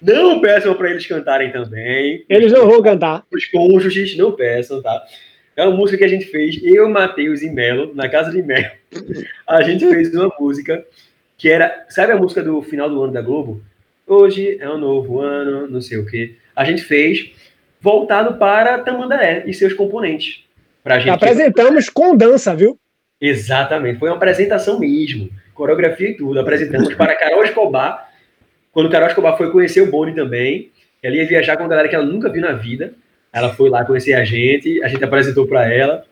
Não 0.00 0.40
peçam 0.40 0.74
para 0.74 0.90
eles 0.90 1.06
cantarem 1.06 1.52
também. 1.52 2.24
Eles 2.28 2.50
não 2.52 2.66
vão 2.66 2.82
cantar. 2.82 3.24
Os 3.30 3.44
cônjuges 3.46 4.16
não 4.16 4.32
peçam, 4.32 4.80
tá? 4.80 5.04
É 5.54 5.64
uma 5.66 5.76
música 5.76 5.98
que 5.98 6.04
a 6.04 6.08
gente 6.08 6.24
fez, 6.24 6.58
eu, 6.62 6.88
Matheus 6.88 7.42
e 7.42 7.50
Melo, 7.50 7.94
na 7.94 8.08
casa 8.08 8.30
de 8.30 8.42
Melo. 8.42 8.70
A 9.46 9.60
gente 9.62 9.86
fez 9.86 10.14
uma 10.14 10.32
música 10.40 10.82
que 11.36 11.50
era. 11.50 11.84
Sabe 11.90 12.12
a 12.12 12.16
música 12.16 12.42
do 12.42 12.62
final 12.62 12.88
do 12.88 13.02
ano 13.02 13.12
da 13.12 13.20
Globo? 13.20 13.62
Hoje 14.06 14.56
é 14.58 14.68
um 14.68 14.78
novo 14.78 15.20
ano, 15.20 15.68
não 15.68 15.80
sei 15.80 15.98
o 15.98 16.06
quê. 16.06 16.36
A 16.56 16.64
gente 16.64 16.82
fez 16.82 17.30
voltado 17.80 18.38
para 18.38 18.78
Tamandaré 18.78 19.44
e 19.46 19.52
seus 19.52 19.72
componentes. 19.72 20.44
Pra 20.82 20.98
gente 20.98 21.10
Apresentamos 21.10 21.88
com 21.88 22.16
dança, 22.16 22.54
viu? 22.54 22.78
Exatamente. 23.20 23.98
Foi 23.98 24.08
uma 24.08 24.16
apresentação 24.16 24.78
mesmo. 24.78 25.30
Coreografia 25.54 26.10
e 26.10 26.16
tudo. 26.16 26.40
Apresentamos 26.40 26.94
para 26.94 27.14
Carol 27.16 27.44
Escobar. 27.44 28.08
Quando 28.72 28.90
Carol 28.90 29.08
Escobar 29.08 29.36
foi 29.36 29.50
conhecer 29.50 29.82
o 29.82 29.90
Boni 29.90 30.14
também. 30.14 30.70
Ela 31.02 31.16
ia 31.16 31.26
viajar 31.26 31.56
com 31.56 31.64
a 31.64 31.68
galera 31.68 31.88
que 31.88 31.94
ela 31.94 32.04
nunca 32.04 32.30
viu 32.30 32.42
na 32.42 32.52
vida. 32.52 32.94
Ela 33.32 33.52
foi 33.54 33.70
lá 33.70 33.84
conhecer 33.84 34.14
a 34.14 34.24
gente, 34.24 34.82
a 34.82 34.88
gente 34.88 35.04
apresentou 35.04 35.46
para 35.46 35.72
ela. 35.72 36.04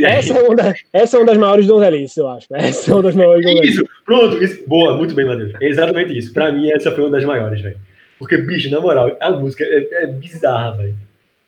Essa, 0.00 0.38
é 0.38 0.42
uma 0.42 0.54
das, 0.54 0.80
essa 0.92 1.16
é 1.16 1.20
uma 1.20 1.26
das 1.26 1.36
maiores 1.36 1.66
donzelices, 1.66 2.16
eu 2.16 2.28
acho. 2.28 2.46
Essa 2.52 2.90
é 2.90 2.94
uma 2.94 3.02
das 3.02 3.16
maiores 3.16 3.44
donzelices. 3.44 3.74
Isso, 3.74 3.88
pronto, 4.04 4.44
isso. 4.44 4.62
boa, 4.68 4.96
muito 4.96 5.12
bem, 5.14 5.26
Matheus. 5.26 5.52
É 5.60 5.66
exatamente 5.66 6.16
isso. 6.16 6.32
Para 6.32 6.52
mim, 6.52 6.70
essa 6.70 6.92
foi 6.92 7.02
uma 7.02 7.10
das 7.10 7.24
maiores, 7.24 7.60
velho. 7.60 7.78
Porque, 8.16 8.36
bicho, 8.36 8.70
na 8.70 8.80
moral, 8.80 9.16
a 9.20 9.30
música 9.32 9.64
é, 9.64 10.04
é 10.04 10.06
bizarra, 10.06 10.76
velho. 10.76 10.94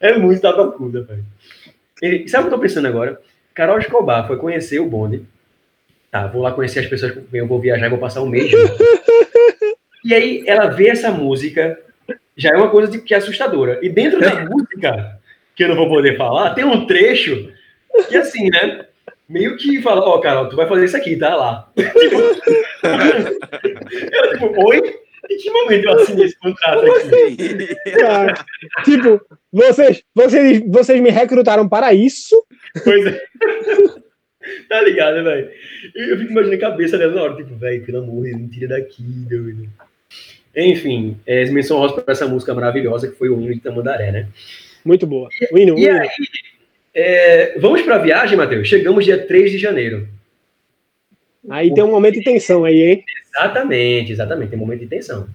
É 0.01 0.19
muito 0.19 0.41
tabacuda, 0.41 1.03
velho. 1.03 1.25
Sabe 2.01 2.17
o 2.17 2.27
que 2.27 2.37
eu 2.37 2.51
tô 2.51 2.59
pensando 2.59 2.89
agora? 2.89 3.21
Carol 3.55 3.79
Escobar 3.79 4.27
foi 4.27 4.37
conhecer 4.37 4.81
o 4.81 4.89
bonde. 4.89 5.25
Tá, 6.11 6.27
vou 6.27 6.43
lá 6.43 6.53
conhecer 6.53 6.81
as 6.81 6.87
pessoas 6.87 7.13
com 7.13 7.23
quem 7.23 7.41
eu 7.41 7.47
vou 7.47 7.61
viajar 7.61 7.87
e 7.87 7.91
vou 7.91 7.99
passar 7.99 8.23
um 8.23 8.29
mês. 8.29 8.53
e 10.05 10.15
aí 10.15 10.45
ela 10.47 10.67
vê 10.67 10.89
essa 10.89 11.11
música 11.11 11.79
já 12.37 12.51
é 12.51 12.57
uma 12.57 12.71
coisa 12.71 12.91
de, 12.91 13.01
que 13.01 13.15
é 13.15 13.17
assustadora. 13.17 13.79
E 13.83 13.89
dentro 13.89 14.21
da 14.21 14.45
música, 14.47 15.19
que 15.55 15.65
eu 15.65 15.69
não 15.69 15.77
vou 15.77 15.89
poder 15.89 16.17
falar, 16.17 16.55
tem 16.55 16.65
um 16.65 16.87
trecho 16.87 17.53
que 18.09 18.17
assim, 18.17 18.51
né? 18.51 18.87
Meio 19.29 19.57
que 19.57 19.81
fala, 19.81 20.03
ó, 20.03 20.17
oh, 20.17 20.21
Carol, 20.21 20.49
tu 20.49 20.57
vai 20.57 20.69
fazer 20.69 20.85
isso 20.85 20.97
aqui, 20.97 21.17
tá 21.17 21.35
lá. 21.35 21.71
tipo, 21.77 22.21
eu, 24.13 24.31
tipo, 24.33 24.67
oi? 24.69 25.04
Em 25.31 25.37
que 25.39 25.51
momento 25.51 25.85
eu 25.85 25.93
assinei 25.93 26.27
esse 26.27 26.39
contrato 26.39 26.85
aqui? 26.85 27.93
Cara, 27.93 28.45
tipo, 28.85 29.21
vocês, 29.53 30.03
vocês, 30.15 30.63
vocês 30.67 31.01
me 31.01 31.11
recrutaram 31.11 31.69
para 31.69 31.95
isso? 31.95 32.35
Pois 32.83 33.07
é. 33.07 33.21
tá 34.69 34.83
ligado, 34.83 35.25
velho? 35.25 35.51
Eu 35.95 36.19
fico 36.19 36.33
imaginando 36.33 36.57
a 36.57 36.71
cabeça 36.71 36.99
dela 36.99 37.15
na 37.15 37.23
hora, 37.23 37.37
tipo, 37.37 37.55
velho, 37.57 37.85
pelo 37.85 37.99
amor 37.99 38.23
me 38.23 38.49
tira 38.49 38.69
daqui, 38.69 39.03
doido. 39.03 39.69
Enfim, 40.57 41.17
é, 41.27 41.45
menção 41.47 41.79
rosa 41.79 42.01
para 42.01 42.13
essa 42.13 42.27
música 42.27 42.55
maravilhosa 42.55 43.09
que 43.09 43.17
foi 43.17 43.29
o 43.29 43.41
hino 43.41 43.53
de 43.53 43.61
Tamandaré, 43.61 44.13
né? 44.13 44.29
Muito 44.85 45.07
boa. 45.07 45.29
O 45.51 45.59
hino, 45.59 45.79
e, 45.79 45.87
o 45.87 45.91
hino. 45.91 46.01
aí, 46.01 46.09
é, 46.95 47.59
vamos 47.59 47.83
para 47.83 47.97
a 47.97 47.99
viagem, 47.99 48.37
Matheus? 48.37 48.69
Chegamos 48.69 49.05
dia 49.05 49.27
3 49.27 49.51
de 49.51 49.59
janeiro. 49.59 50.07
Aí 51.49 51.73
tem 51.73 51.85
um 51.85 51.91
momento 51.91 52.15
de 52.15 52.25
tensão 52.25 52.65
aí, 52.65 52.83
hein? 52.83 53.05
Exatamente, 53.29 54.13
exatamente, 54.13 54.51
tem 54.51 54.59
um 54.59 54.63
momento 54.63 54.81
de 54.81 54.87
tensão. 54.87 55.29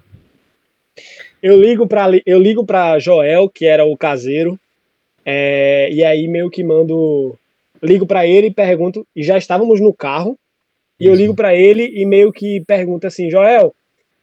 Eu 1.41 1.59
ligo 1.61 1.87
para 1.87 2.05
eu 2.25 2.39
ligo 2.39 2.65
para 2.65 2.99
Joel, 2.99 3.49
que 3.49 3.65
era 3.65 3.85
o 3.85 3.95
caseiro, 3.97 4.59
é, 5.25 5.89
e 5.91 6.03
aí 6.03 6.27
meio 6.27 6.49
que 6.49 6.63
mando 6.63 7.37
ligo 7.81 8.05
para 8.05 8.27
ele 8.27 8.47
e 8.47 8.53
pergunto, 8.53 9.07
e 9.15 9.23
já 9.23 9.37
estávamos 9.37 9.79
no 9.79 9.93
carro, 9.93 10.37
e 10.99 11.05
eu 11.05 11.15
ligo 11.15 11.33
para 11.33 11.55
ele 11.55 11.85
e 11.95 12.05
meio 12.05 12.31
que 12.31 12.59
pergunto 12.65 13.07
assim, 13.07 13.29
Joel, 13.29 13.73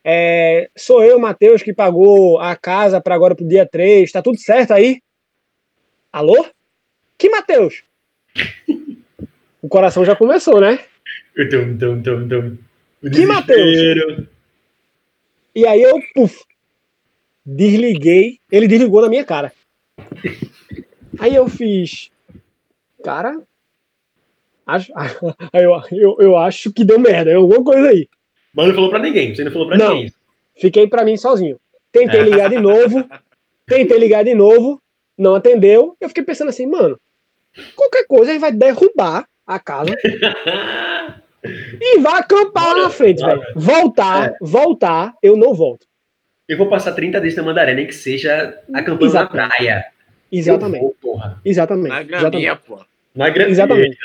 é, 0.05 0.69
sou 0.77 1.03
eu, 1.03 1.19
Matheus, 1.19 1.63
que 1.63 1.73
pagou 1.73 2.39
a 2.39 2.55
casa 2.55 3.01
para 3.01 3.15
agora 3.15 3.35
pro 3.35 3.49
dia 3.49 3.67
3. 3.67 4.13
Tá 4.13 4.23
tudo 4.23 4.39
certo 4.39 4.73
aí? 4.73 5.01
Alô? 6.13 6.47
Que 7.19 7.29
Matheus? 7.29 7.83
o 9.61 9.69
coração 9.69 10.05
já 10.05 10.15
começou, 10.15 10.61
né? 10.61 10.79
Tum, 11.37 11.77
tum, 11.77 12.03
tum, 12.03 12.29
tum. 12.29 12.59
Que 13.11 13.27
Matheus? 13.27 14.27
E 15.55 15.67
aí 15.67 15.83
eu, 15.83 16.01
puf, 16.15 16.43
desliguei. 17.45 18.41
Ele 18.51 18.67
desligou 18.67 19.03
na 19.03 19.09
minha 19.09 19.25
cara. 19.25 19.53
Aí 21.19 21.35
eu 21.35 21.47
fiz. 21.49 22.11
Cara. 23.05 23.41
Acho, 24.67 24.93
eu, 25.53 25.83
eu, 25.93 26.17
eu 26.21 26.37
acho 26.39 26.73
que 26.73 26.85
deu 26.85 26.99
merda. 26.99 27.31
É 27.31 27.35
alguma 27.35 27.63
coisa 27.63 27.91
aí. 27.91 28.09
Mas 28.55 28.69
não 28.69 28.75
falou 28.75 28.91
pra 28.91 28.99
ninguém, 28.99 29.35
você 29.35 29.45
não 29.45 29.53
falou 29.53 29.69
pra 29.69 29.77
não, 29.77 29.95
ninguém. 29.95 30.13
Fiquei 30.57 30.89
pra 30.89 31.05
mim 31.05 31.19
sozinho. 31.19 31.61
Tentei 31.93 32.23
ligar 32.23 32.49
de 32.49 32.59
novo, 32.59 33.07
tentei 33.67 33.99
ligar 33.99 34.25
de 34.25 34.35
novo, 34.35 34.81
não 35.17 35.35
atendeu. 35.35 35.95
Eu 36.01 36.09
fiquei 36.09 36.25
pensando 36.25 36.49
assim, 36.49 36.67
mano, 36.67 36.99
qualquer 37.75 38.07
coisa 38.07 38.31
ele 38.31 38.39
vai 38.39 38.53
derrubar 38.53 39.29
a 39.47 39.59
casa 39.59 39.95
e 41.81 41.99
vai 42.01 42.21
acampar 42.21 42.75
lá 42.75 42.83
na 42.85 42.91
frente, 42.91 43.25
velho. 43.25 43.43
Voltar, 43.55 44.29
é. 44.29 44.35
voltar, 44.41 45.15
eu 45.23 45.37
não 45.37 45.55
volto. 45.55 45.87
Eu 46.49 46.57
vou 46.57 46.69
passar 46.69 46.93
30 46.93 47.21
dias 47.21 47.35
na 47.35 47.43
Mandaré, 47.43 47.75
nem 47.75 47.87
que 47.87 47.95
seja 47.95 48.59
acampando 48.73 49.07
Exatamente. 49.07 49.37
na 49.37 49.57
praia. 49.57 49.87
Exatamente. 50.31 50.83
Vou, 50.83 50.97
porra. 51.01 51.41
Exatamente. 51.45 51.89
Na 51.89 52.03
graminha, 52.03 52.57
pô. 52.57 52.81
Na 53.15 53.31
graminha. 53.31 53.53
Exatamente. 53.53 53.99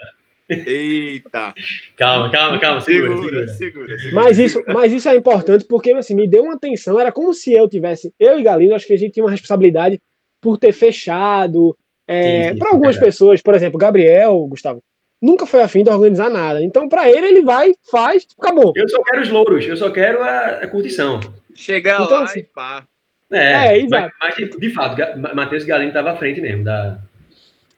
Eita! 0.49 1.53
calma, 1.95 2.29
calma, 2.29 2.59
calma, 2.59 2.81
segura 2.81 3.15
segura, 3.15 3.47
segura, 3.47 3.97
segura, 3.97 4.13
Mas 4.13 4.37
isso, 4.37 4.61
mas 4.67 4.91
isso 4.91 5.07
é 5.07 5.15
importante 5.15 5.63
porque 5.63 5.93
assim, 5.93 6.13
me 6.13 6.27
deu 6.27 6.43
uma 6.43 6.55
atenção, 6.55 6.99
era 6.99 7.09
como 7.09 7.33
se 7.33 7.53
eu 7.53 7.69
tivesse, 7.69 8.13
eu 8.19 8.37
e 8.37 8.43
Galindo, 8.43 8.75
acho 8.75 8.85
que 8.85 8.93
a 8.93 8.97
gente 8.97 9.13
tinha 9.13 9.23
uma 9.23 9.31
responsabilidade 9.31 10.01
por 10.41 10.57
ter 10.57 10.73
fechado. 10.73 11.77
É, 12.05 12.53
para 12.55 12.71
algumas 12.71 12.97
é 12.97 12.99
pessoas, 12.99 13.41
por 13.41 13.55
exemplo, 13.55 13.77
Gabriel, 13.77 14.45
Gustavo, 14.47 14.83
nunca 15.22 15.45
foi 15.45 15.61
afim 15.61 15.84
de 15.84 15.89
organizar 15.89 16.30
nada. 16.30 16.63
Então, 16.63 16.89
para 16.89 17.09
ele, 17.09 17.28
ele 17.28 17.41
vai, 17.41 17.74
faz, 17.89 18.26
acabou. 18.38 18.74
Eu 18.76 18.89
só 18.89 19.01
quero 19.03 19.22
os 19.22 19.30
louros, 19.30 19.65
eu 19.65 19.78
só 19.78 19.89
quero 19.89 20.24
a, 20.24 20.47
a 20.61 20.67
curtição. 20.67 21.19
Chegar 21.53 22.01
então, 22.01 22.17
lá 22.17 22.24
assim, 22.24 22.39
e 22.39 22.43
pá. 22.43 22.84
É, 23.30 23.67
é 23.67 23.80
exato. 23.80 24.13
Mas, 24.19 24.36
mas, 24.38 24.49
de 24.49 24.69
fato, 24.72 24.97
Matheus 25.36 25.63
Galindo 25.63 25.89
estava 25.89 26.11
à 26.11 26.17
frente 26.17 26.41
mesmo 26.41 26.65
da, 26.65 26.99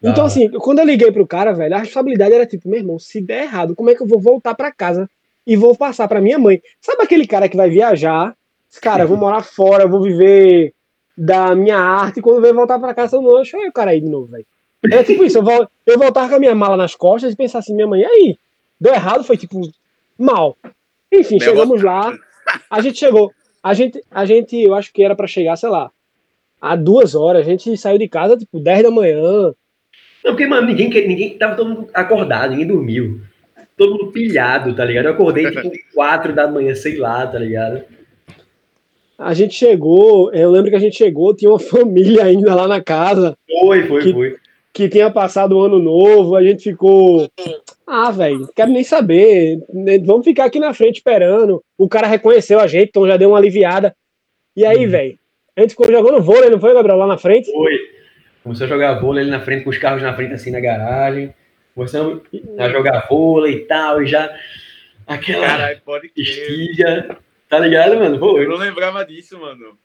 então, 0.04 0.26
assim, 0.26 0.50
quando 0.50 0.80
eu 0.80 0.86
liguei 0.86 1.10
pro 1.14 1.26
cara, 1.26 1.54
velho, 1.54 1.74
a 1.74 1.80
responsabilidade 1.80 2.36
era 2.36 2.46
tipo, 2.46 2.68
meu 2.68 2.80
irmão, 2.80 3.00
se 3.00 3.22
der 3.22 3.44
errado, 3.44 3.74
como 3.74 3.90
é 3.90 3.96
que 3.96 4.04
eu 4.04 4.08
vou 4.08 4.20
voltar 4.20 4.54
para 4.54 4.70
casa 4.70 5.10
e 5.48 5.56
vou 5.56 5.78
passar 5.78 6.10
para 6.10 6.20
minha 6.20 6.38
mãe? 6.38 6.62
Sabe 6.82 7.04
aquele 7.04 7.26
cara 7.26 7.48
que 7.48 7.56
vai 7.56 7.70
viajar, 7.70 8.36
cara, 8.82 9.04
eu 9.04 9.08
vou 9.08 9.16
morar 9.16 9.44
fora, 9.44 9.84
eu 9.84 9.90
vou 9.90 10.02
viver 10.02 10.74
da 11.18 11.56
minha 11.56 11.78
arte, 11.78 12.20
e 12.20 12.22
quando 12.22 12.44
eu 12.46 12.54
voltar 12.54 12.78
pra 12.80 12.94
casa, 12.94 13.16
eu 13.16 13.22
não 13.22 13.36
deixa 13.36 13.58
o 13.58 13.72
cara 13.72 13.92
aí 13.92 14.02
de 14.02 14.10
novo, 14.10 14.26
velho. 14.26 14.46
Era 14.92 15.04
tipo 15.04 15.24
isso, 15.24 15.38
eu, 15.38 15.44
vol 15.44 15.68
eu 15.86 15.98
voltava 15.98 16.30
com 16.30 16.36
a 16.36 16.40
minha 16.40 16.56
mala 16.56 16.76
nas 16.76 16.96
costas 16.96 17.34
e 17.34 17.38
pensar 17.38 17.60
assim, 17.60 17.74
minha 17.74 17.88
mãe, 17.88 18.02
e 18.02 18.06
aí? 18.06 18.38
Deu 18.80 18.94
errado, 18.94 19.24
foi 19.24 19.38
tipo, 19.38 19.62
mal. 20.18 20.58
Enfim, 21.12 21.38
Meu 21.40 21.50
chegamos 21.50 21.82
lá, 21.82 22.14
a 22.70 22.82
gente 22.82 22.98
chegou, 22.98 23.32
a 23.62 23.74
gente, 23.74 24.04
a 24.12 24.26
gente, 24.26 24.58
eu 24.58 24.74
acho 24.74 24.92
que 24.92 25.04
era 25.04 25.16
para 25.16 25.28
chegar, 25.28 25.56
sei 25.56 25.70
lá, 25.70 25.90
há 26.60 26.76
duas 26.76 27.16
horas, 27.16 27.46
a 27.46 27.50
gente 27.50 27.76
saiu 27.78 27.98
de 27.98 28.10
casa, 28.10 28.38
tipo, 28.38 28.60
10 28.60 28.84
da 28.84 28.92
manhã. 28.92 29.54
Não, 30.24 30.32
porque, 30.32 30.48
mano, 30.48 30.68
ninguém, 30.68 30.90
ninguém 31.08 31.38
tava 31.38 31.56
todo 31.56 31.70
mundo 31.70 31.90
acordado, 31.94 32.52
ninguém 32.52 32.68
dormiu. 32.68 33.22
Todo 33.78 33.92
mundo 33.92 34.12
pilhado, 34.12 34.76
tá 34.76 34.86
ligado? 34.86 35.06
Eu 35.06 35.14
acordei, 35.14 35.50
tipo, 35.50 35.72
4 35.94 36.34
da 36.34 36.48
manhã, 36.48 36.74
sei 36.76 36.98
lá, 36.98 37.26
tá 37.28 37.40
ligado? 37.40 37.84
A 39.18 39.34
gente 39.34 39.54
chegou, 39.54 40.34
eu 40.34 40.50
lembro 40.52 40.70
que 40.70 40.76
a 40.76 40.80
gente 40.80 40.98
chegou, 40.98 41.36
tinha 41.36 41.52
uma 41.52 41.60
família 41.60 42.24
ainda 42.24 42.56
lá 42.56 42.68
na 42.68 42.82
casa. 42.82 43.38
Foi, 43.48 43.88
foi, 43.88 44.02
que, 44.02 44.14
foi. 44.14 44.38
Que 44.74 44.90
tinha 44.90 45.12
passado 45.12 45.56
o 45.56 45.62
ano 45.62 45.78
novo, 45.78 46.36
a 46.36 46.44
gente 46.44 46.64
ficou. 46.64 47.30
Ah, 47.86 48.10
velho, 48.10 48.50
quero 48.56 48.72
nem 48.72 48.84
saber. 48.84 49.60
Vamos 50.04 50.26
ficar 50.26 50.46
aqui 50.46 50.60
na 50.60 50.74
frente 50.74 50.98
esperando. 50.98 51.64
O 51.78 51.88
cara 51.88 52.08
reconheceu 52.08 52.60
a 52.60 52.66
gente, 52.66 52.90
então 52.90 53.08
já 53.08 53.16
deu 53.16 53.30
uma 53.30 53.38
aliviada. 53.38 53.96
E 54.56 54.66
aí, 54.66 54.88
hum. 54.88 54.90
velho, 54.90 55.20
a 55.56 55.62
gente 55.62 55.72
ficou 55.72 55.92
jogando 55.92 56.24
vôlei, 56.24 56.50
não 56.50 56.60
foi, 56.60 56.74
Gabriel, 56.74 56.98
lá 56.98 57.06
na 57.06 57.18
frente? 57.18 57.52
Foi. 57.52 57.80
Começou 58.44 58.66
a 58.66 58.70
jogar 58.70 59.00
vôlei 59.00 59.22
ali 59.22 59.32
na 59.32 59.42
frente, 59.42 59.64
com 59.64 59.70
os 59.70 59.78
carros 59.78 60.02
na 60.02 60.16
frente, 60.16 60.34
assim, 60.34 60.50
na 60.50 60.60
garagem. 60.60 61.34
Começamos 61.76 62.22
a 62.58 62.70
jogar 62.70 63.08
vôlei 63.08 63.54
e 63.54 63.60
tal, 63.62 64.02
e 64.02 64.08
já. 64.08 64.30
Aquela 65.06 65.46
Caralho, 65.46 65.82
pode 65.86 66.12
estilha. 66.16 67.18
Tá 67.48 67.60
ligado, 67.60 67.96
mano? 67.98 68.18
Pô, 68.18 68.40
eu 68.40 68.50
não 68.50 68.58
lembrava 68.58 69.06
disso, 69.06 69.40
mano. 69.40 69.78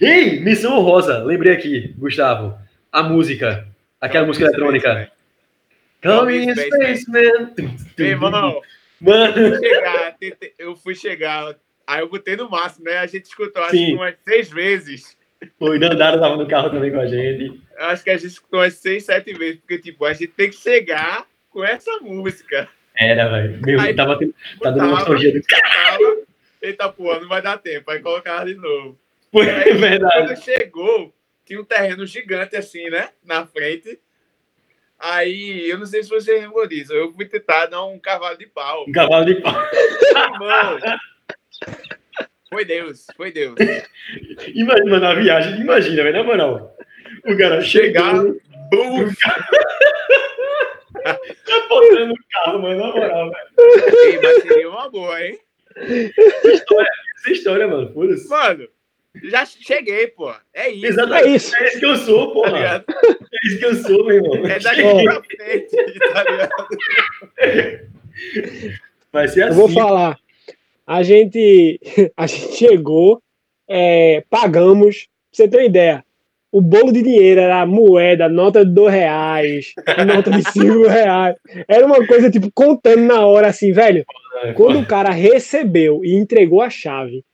Ei, 0.00 0.40
Missão 0.40 0.80
Rosa, 0.80 1.18
lembrei 1.24 1.52
aqui, 1.52 1.94
Gustavo. 1.98 2.56
A 2.90 3.02
música, 3.02 3.66
aquela 4.04 4.26
música 4.26 4.46
eletrônica. 4.46 5.10
Come 6.02 6.54
Spaceman. 6.54 7.54
Meu 7.98 8.06
irmão, 8.06 8.60
mano. 9.00 9.38
Eu 9.38 9.58
fui, 9.58 9.68
chegar, 9.68 10.16
eu 10.58 10.76
fui 10.76 10.94
chegar, 10.94 11.56
aí 11.86 12.00
eu 12.00 12.08
botei 12.08 12.36
no 12.36 12.50
máximo, 12.50 12.84
né? 12.84 12.98
A 12.98 13.06
gente 13.06 13.24
escutou 13.24 13.62
acho 13.62 13.72
que 13.72 13.94
umas 13.94 14.14
seis 14.26 14.50
vezes. 14.50 15.16
Foi, 15.58 15.78
Dandara 15.78 16.18
tava 16.18 16.36
no 16.36 16.46
carro 16.46 16.70
também 16.70 16.90
com 16.90 17.00
a 17.00 17.06
gente. 17.06 17.60
Acho 17.78 18.04
que 18.04 18.10
a 18.10 18.16
gente 18.16 18.28
escutou 18.28 18.60
umas 18.60 18.74
seis, 18.74 19.04
sete 19.04 19.32
vezes, 19.34 19.60
porque, 19.60 19.78
tipo, 19.78 20.04
a 20.04 20.12
gente 20.12 20.28
tem 20.28 20.50
que 20.50 20.56
chegar 20.56 21.26
com 21.50 21.64
essa 21.64 21.90
música. 22.00 22.68
Era, 22.96 23.28
velho. 23.28 23.60
Meu, 23.62 23.80
aí, 23.80 23.94
tava, 23.94 24.18
tá 24.18 24.70
dando 24.70 24.88
nostalgia 24.88 25.32
do 25.32 25.42
carro 25.42 26.24
eita 26.64 26.88
porra, 26.88 27.20
não 27.20 27.28
vai 27.28 27.42
dar 27.42 27.58
tempo. 27.58 27.90
Aí 27.90 28.00
colocava 28.00 28.46
de 28.46 28.54
novo. 28.54 28.98
Foi 29.30 29.48
aí, 29.48 29.72
verdade. 29.74 30.28
Quando 30.28 30.42
chegou, 30.42 31.14
tinha 31.44 31.60
um 31.60 31.64
terreno 31.64 32.06
gigante 32.06 32.56
assim, 32.56 32.88
né? 32.90 33.10
Na 33.24 33.46
frente. 33.46 34.00
Aí, 34.98 35.68
eu 35.68 35.78
não 35.78 35.86
sei 35.86 36.02
se 36.02 36.08
você 36.08 36.40
lembrou 36.40 36.66
disso. 36.66 36.92
Eu 36.92 37.12
fui 37.12 37.26
tentar 37.26 37.66
dar 37.66 37.84
um 37.84 37.98
cavalo 37.98 38.38
de 38.38 38.46
pau. 38.46 38.84
Um 38.88 38.92
cavalo 38.92 39.24
de 39.26 39.34
pau. 39.36 39.54
Irmão. 40.32 40.78
Foi 42.48 42.64
Deus, 42.64 43.06
foi 43.16 43.32
Deus. 43.32 43.56
Imagina 44.54 45.00
na 45.00 45.14
viagem, 45.14 45.60
imagina, 45.60 46.04
velho, 46.04 46.18
na 46.18 46.22
moral. 46.22 46.76
O 47.26 47.36
cara 47.36 47.60
chegar, 47.60 48.14
bum, 48.14 49.10
tá 51.02 51.18
botando 51.68 52.12
o 52.12 52.16
carro, 52.30 52.62
mano, 52.62 52.80
na 52.80 52.86
moral, 52.92 53.30
velho. 53.30 54.20
Mas 54.22 54.42
seria 54.42 54.70
uma 54.70 54.88
boa, 54.88 55.20
hein? 55.20 55.38
Essa 55.76 56.52
história, 56.52 56.90
essa 57.16 57.32
história, 57.32 57.66
mano. 57.66 57.92
Foda-se. 57.92 58.28
Mano, 58.28 58.68
já 59.22 59.46
cheguei, 59.46 60.08
pô. 60.08 60.32
É 60.52 60.70
isso. 60.70 60.86
Exatamente. 60.86 61.26
É 61.26 61.36
isso. 61.36 61.56
É 61.56 61.68
isso 61.68 61.78
que 61.78 61.86
eu 61.86 61.96
sou, 61.96 62.32
pô. 62.32 62.42
Tá 62.42 62.84
é 63.02 63.46
isso 63.46 63.58
que 63.58 63.64
eu 63.64 63.74
sou, 63.76 64.04
meu 64.04 64.16
irmão. 64.16 64.46
É 64.46 64.58
daqui 64.58 64.82
pra 64.82 65.22
frente, 65.22 65.76
tá 66.12 66.24
ligado? 66.24 66.50
Vai 69.12 69.28
ser 69.28 69.42
assim. 69.44 69.50
Eu 69.50 69.54
vou 69.54 69.66
assim. 69.66 69.74
falar. 69.74 70.18
A 70.86 71.02
gente, 71.02 71.80
a 72.16 72.26
gente 72.26 72.56
chegou, 72.56 73.22
é, 73.68 74.24
pagamos. 74.28 75.06
Pra 75.06 75.44
você 75.44 75.48
ter 75.48 75.56
uma 75.56 75.64
ideia, 75.64 76.04
o 76.52 76.60
bolo 76.60 76.92
de 76.92 77.02
dinheiro 77.02 77.40
era 77.40 77.66
moeda, 77.66 78.28
nota 78.28 78.64
de 78.64 78.72
dois 78.72 78.94
reais, 78.94 79.72
nota 80.06 80.30
de 80.30 80.42
cinco 80.52 80.86
reais. 80.86 81.34
Era 81.66 81.84
uma 81.84 82.06
coisa, 82.06 82.30
tipo, 82.30 82.50
contando 82.52 83.02
na 83.02 83.26
hora, 83.26 83.48
assim, 83.48 83.72
velho. 83.72 84.04
Quando 84.54 84.78
o 84.78 84.86
cara 84.86 85.10
recebeu 85.10 86.04
e 86.04 86.14
entregou 86.14 86.60
a 86.60 86.70
chave, 86.70 87.24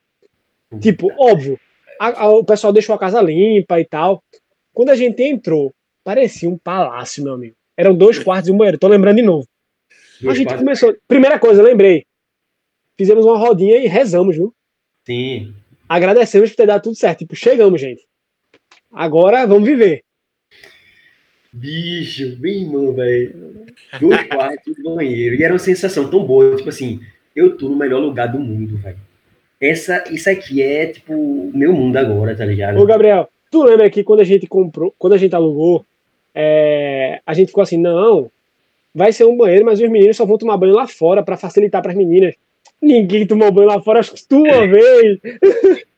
tipo, 0.81 1.13
óbvio, 1.19 1.59
a, 2.01 2.23
a, 2.23 2.29
o 2.31 2.43
pessoal 2.43 2.73
deixou 2.73 2.95
a 2.95 2.99
casa 2.99 3.21
limpa 3.21 3.79
e 3.79 3.85
tal. 3.85 4.25
Quando 4.73 4.89
a 4.89 4.97
gente 4.97 5.23
entrou, 5.23 5.71
parecia 6.03 6.49
um 6.49 6.57
palácio, 6.57 7.23
meu 7.23 7.35
amigo. 7.35 7.55
Eram 7.77 7.95
dois 7.95 8.19
quartos 8.19 8.49
e 8.49 8.53
um 8.53 8.57
banheiro, 8.57 8.79
tô 8.79 8.89
lembrando 8.89 9.17
de 9.17 9.23
novo. 9.23 9.47
Dois 10.19 10.35
a 10.35 10.39
gente 10.39 10.47
quartos. 10.47 10.65
começou. 10.65 10.97
Primeira 11.07 11.39
coisa, 11.39 11.63
lembrei. 11.63 12.07
Fizemos 12.97 13.27
uma 13.27 13.37
rodinha 13.37 13.77
e 13.77 13.87
rezamos, 13.87 14.35
viu? 14.35 14.55
Sim. 15.07 15.55
Agradecemos 15.87 16.51
por 16.51 16.57
ter 16.57 16.67
dado 16.67 16.83
tudo 16.83 16.97
certo. 16.97 17.19
Tipo, 17.19 17.37
chegamos, 17.37 17.79
gente. 17.79 18.07
Agora 18.91 19.47
vamos 19.47 19.69
viver. 19.69 20.03
Bicho, 21.53 22.37
bem 22.37 22.63
irmão, 22.63 22.95
velho. 22.95 23.67
Dois 24.01 24.23
quartos 24.25 24.79
e 24.79 24.83
banheiro. 24.83 25.37
E 25.37 25.43
era 25.43 25.53
uma 25.53 25.59
sensação 25.59 26.09
tão 26.09 26.25
boa, 26.25 26.57
tipo 26.57 26.69
assim, 26.69 27.01
eu 27.37 27.59
tô 27.59 27.69
no 27.69 27.77
melhor 27.77 27.99
lugar 27.99 28.29
do 28.29 28.39
mundo, 28.39 28.79
velho. 28.79 29.10
Essa, 29.61 30.05
isso 30.11 30.31
aqui 30.31 30.63
é, 30.63 30.87
tipo, 30.87 31.13
o 31.13 31.53
meu 31.55 31.73
mundo 31.73 31.97
agora, 31.97 32.35
tá 32.35 32.45
ligado? 32.45 32.79
Ô, 32.81 32.87
Gabriel, 32.87 33.29
tu 33.51 33.63
lembra 33.63 33.91
que 33.91 34.03
quando 34.03 34.21
a 34.21 34.25
gente 34.25 34.47
comprou, 34.47 34.95
quando 34.99 35.13
a 35.13 35.19
gente 35.19 35.35
alugou, 35.35 35.85
é, 36.35 37.21
a 37.27 37.35
gente 37.35 37.49
ficou 37.49 37.63
assim, 37.63 37.77
não, 37.77 38.31
vai 38.95 39.13
ser 39.13 39.25
um 39.27 39.37
banheiro, 39.37 39.65
mas 39.65 39.81
os 39.81 39.89
meninos 39.89 40.17
só 40.17 40.25
vão 40.25 40.39
tomar 40.39 40.57
banho 40.57 40.75
lá 40.75 40.87
fora 40.87 41.23
para 41.23 41.37
facilitar 41.37 41.83
para 41.83 41.93
as 41.93 41.97
meninas. 41.97 42.35
Ninguém 42.81 43.27
tomou 43.27 43.53
banho 43.53 43.69
lá 43.69 43.81
fora, 43.83 44.01
acho 44.01 44.15
que 44.15 44.27
tu 44.27 44.43
uma 44.43 44.67
vez. 44.67 45.19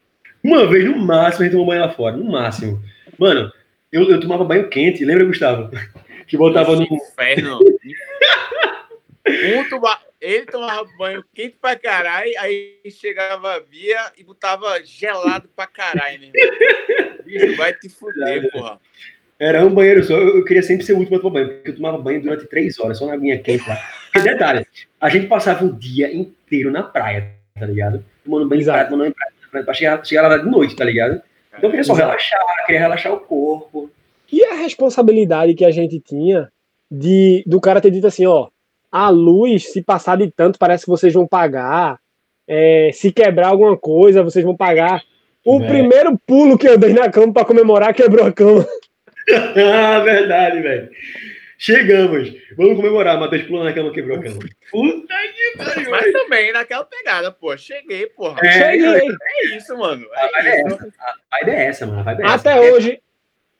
Uma 0.45 0.67
vez 0.67 0.85
no 0.85 0.99
máximo 0.99 1.43
a 1.43 1.45
gente 1.45 1.53
tomou 1.53 1.67
banho 1.67 1.83
lá 1.83 1.93
fora, 1.93 2.17
no 2.17 2.25
máximo. 2.25 2.83
Mano, 3.17 3.53
eu, 3.93 4.11
eu 4.11 4.19
tomava 4.19 4.43
banho 4.43 4.69
quente, 4.69 5.05
lembra, 5.05 5.25
Gustavo? 5.25 5.71
Que 6.27 6.37
botava 6.39 6.75
no. 6.75 6.83
Inferno. 6.83 7.59
um 9.29 9.69
toma... 9.69 9.99
Ele 10.23 10.47
tomava 10.47 10.89
banho 10.97 11.25
quente 11.35 11.57
pra 11.61 11.75
caralho, 11.75 12.31
aí 12.39 12.79
chegava 12.93 13.57
a 13.57 13.61
Bia 13.61 13.99
e 14.17 14.23
botava 14.23 14.81
gelado 14.85 15.49
pra 15.57 15.67
caralho, 15.67 16.21
né? 16.21 16.31
Bicho, 17.25 17.57
vai 17.57 17.75
te 17.75 17.89
fuder, 17.89 18.49
porra. 18.53 18.79
Era 19.37 19.67
um 19.67 19.75
banheiro 19.75 20.05
só, 20.05 20.17
eu 20.17 20.45
queria 20.45 20.63
sempre 20.63 20.87
ser 20.87 20.93
o 20.93 20.99
último 20.99 21.17
a 21.17 21.21
tomar 21.21 21.33
banho, 21.41 21.49
porque 21.49 21.71
eu 21.71 21.75
tomava 21.75 21.99
banho 21.99 22.23
durante 22.23 22.47
três 22.47 22.79
horas, 22.79 22.99
só 22.99 23.07
na 23.07 23.17
minha 23.17 23.37
quente 23.37 23.69
lá. 23.69 23.77
E 24.15 24.21
detalhe, 24.21 24.65
a 25.01 25.09
gente 25.09 25.27
passava 25.27 25.65
o 25.65 25.73
dia 25.73 26.15
inteiro 26.15 26.71
na 26.71 26.85
praia, 26.85 27.33
tá 27.59 27.67
ligado? 27.67 28.05
Tomando 28.25 28.49
banho 28.49 28.63
em 28.63 28.65
praia, 28.65 28.85
tomando 28.85 29.01
banho 29.01 29.11
em 29.11 29.49
praia 29.51 29.65
pra 29.65 29.75
chegar, 29.75 30.07
chegar 30.07 30.29
lá 30.29 30.39
de 30.39 30.49
noite, 30.49 30.77
tá 30.77 30.85
ligado? 30.85 31.21
Então 31.49 31.65
eu 31.65 31.71
queria 31.71 31.83
só 31.83 31.95
relaxar, 31.95 32.41
queria 32.65 32.81
relaxar 32.81 33.13
o 33.13 33.19
corpo. 33.19 33.91
E 34.31 34.45
a 34.45 34.55
responsabilidade 34.55 35.55
que 35.55 35.65
a 35.65 35.73
gente 35.73 35.99
tinha 35.99 36.49
de 36.89 37.43
do 37.45 37.61
cara 37.61 37.81
ter 37.81 37.91
dito 37.91 38.07
assim, 38.07 38.25
ó, 38.25 38.49
a 38.93 39.09
luz, 39.09 39.73
se 39.73 39.83
passar 39.83 40.19
de 40.19 40.31
tanto, 40.31 40.59
parece 40.59 40.85
que 40.85 40.91
vocês 40.91 41.15
vão 41.15 41.27
pagar. 41.27 41.99
É, 42.47 42.91
se 42.93 43.11
quebrar 43.11 43.49
alguma 43.49 43.77
coisa, 43.77 44.23
vocês 44.23 44.45
vão 44.45 44.55
pagar. 44.55 45.03
O 45.45 45.59
véio. 45.59 45.71
primeiro 45.71 46.19
pulo 46.27 46.59
que 46.59 46.69
eu 46.69 46.77
dei 46.77 46.93
na 46.93 47.11
cama 47.11 47.33
para 47.33 47.47
comemorar 47.47 47.95
quebrou 47.95 48.27
a 48.27 48.33
cama. 48.33 48.67
ah, 49.57 49.99
verdade, 50.01 50.61
velho. 50.61 50.91
Chegamos. 51.57 52.35
Vamos 52.57 52.77
comemorar. 52.77 53.19
Matheus 53.19 53.45
pulando 53.45 53.65
na 53.65 53.73
cama, 53.73 53.93
quebrou 53.93 54.19
a 54.19 54.23
cama. 54.23 54.39
Puta 54.71 55.15
que 55.35 55.65
pariu. 55.65 55.91
Mas 55.91 56.13
também 56.13 56.53
naquela 56.53 56.85
pegada, 56.85 57.31
pô. 57.33 57.57
Cheguei, 57.57 58.07
porra. 58.09 58.41
É, 58.45 58.73
Cheguei. 58.73 59.09
É 59.09 59.57
isso, 59.57 59.77
mano. 59.79 60.05
É 60.13 60.21
a 60.21 60.45
é 60.45 60.61
essa. 60.61 60.89
A 61.33 61.43
ideia 61.43 61.57
é 61.57 61.67
essa, 61.67 61.87
mano. 61.87 62.11
É 62.11 62.27
até 62.27 62.51
essa. 62.51 62.61
hoje, 62.61 63.01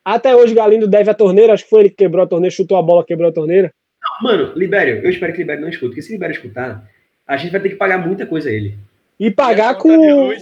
até 0.05 0.35
hoje, 0.35 0.53
Galindo 0.53 0.87
deve 0.87 1.09
a 1.09 1.13
torneira. 1.13 1.53
Acho 1.53 1.63
que 1.63 1.69
foi 1.69 1.79
ele 1.79 1.89
que 1.89 1.95
quebrou 1.95 2.23
a 2.23 2.27
torneira, 2.27 2.53
chutou 2.53 2.77
a 2.77 2.81
bola, 2.81 3.05
quebrou 3.05 3.29
a 3.29 3.33
torneira. 3.33 3.73
Não, 4.03 4.21
mano, 4.21 4.53
Libério, 4.55 5.01
eu 5.03 5.09
espero 5.09 5.31
que 5.31 5.39
Libério 5.39 5.61
não 5.61 5.69
escute. 5.69 5.87
Porque 5.87 6.01
se 6.01 6.11
Libério 6.11 6.33
escutar, 6.33 6.87
a 7.25 7.37
gente 7.37 7.51
vai 7.51 7.61
ter 7.61 7.69
que 7.69 7.75
pagar 7.75 7.97
muita 7.97 8.25
coisa 8.25 8.49
a 8.49 8.53
ele. 8.53 8.77
E 9.19 9.31
pagar 9.31 9.75
e 9.75 9.77
com. 9.77 10.33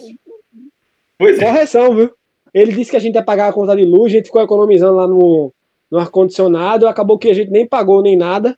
Pois 1.18 1.40
é. 1.40 1.46
Correção, 1.46 1.96
viu? 1.96 2.14
Ele 2.54 2.74
disse 2.74 2.92
que 2.92 2.98
a 2.98 3.00
gente 3.00 3.16
ia 3.16 3.24
pagar 3.24 3.48
a 3.48 3.54
conta 3.54 3.76
de 3.76 3.86
luz, 3.86 4.12
a 4.12 4.18
gente 4.18 4.26
ficou 4.26 4.42
economizando 4.42 4.96
lá 4.96 5.08
no, 5.08 5.54
no 5.90 6.00
ar-condicionado, 6.00 6.88
acabou 6.88 7.18
que 7.18 7.30
a 7.30 7.34
gente 7.34 7.52
nem 7.52 7.66
pagou 7.66 8.02
nem 8.02 8.18
nada. 8.18 8.58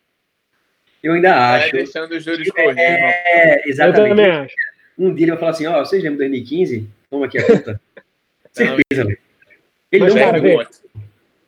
Eu 1.04 1.14
ainda 1.14 1.28
é, 1.28 1.32
acho. 1.32 1.68
É, 1.68 1.72
deixando 1.72 2.12
os 2.14 2.24
juros 2.24 2.50
correr. 2.50 2.80
É, 2.80 3.70
exatamente. 3.70 4.10
Eu 4.12 4.16
também 4.16 4.32
acho. 4.32 4.56
Um 4.98 5.14
dia 5.14 5.26
ele 5.26 5.32
vai 5.32 5.40
falar 5.40 5.52
assim: 5.52 5.66
Ó, 5.68 5.82
oh, 5.82 5.86
vocês 5.86 6.02
lembram 6.02 6.26
de 6.26 6.32
2015? 6.32 6.90
Toma 7.10 7.26
aqui 7.26 7.38
a 7.38 7.46
conta. 7.46 7.82
Certeza, 8.52 9.04
velho. 9.06 9.18
Ele 9.92 10.04
Mas, 10.04 10.16
não 10.16 10.22
cara, 10.22 10.42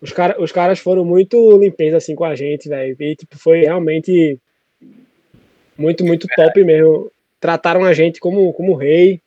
os, 0.06 0.12
cara, 0.12 0.40
os 0.40 0.52
caras 0.52 0.78
foram 0.78 1.04
muito 1.04 1.58
limpeza 1.58 1.98
assim 1.98 2.14
com 2.14 2.24
a 2.24 2.36
gente, 2.36 2.70
velho. 2.70 2.96
E 3.00 3.16
tipo, 3.16 3.38
foi 3.40 3.62
realmente 3.62 4.40
muito, 5.76 6.06
muito 6.06 6.28
top 6.36 6.64
mesmo. 6.64 7.12
Trataram 7.40 7.84
a 7.84 7.92
gente 7.92 8.20
como, 8.20 8.54
como 8.54 8.76
rei. 8.76 9.20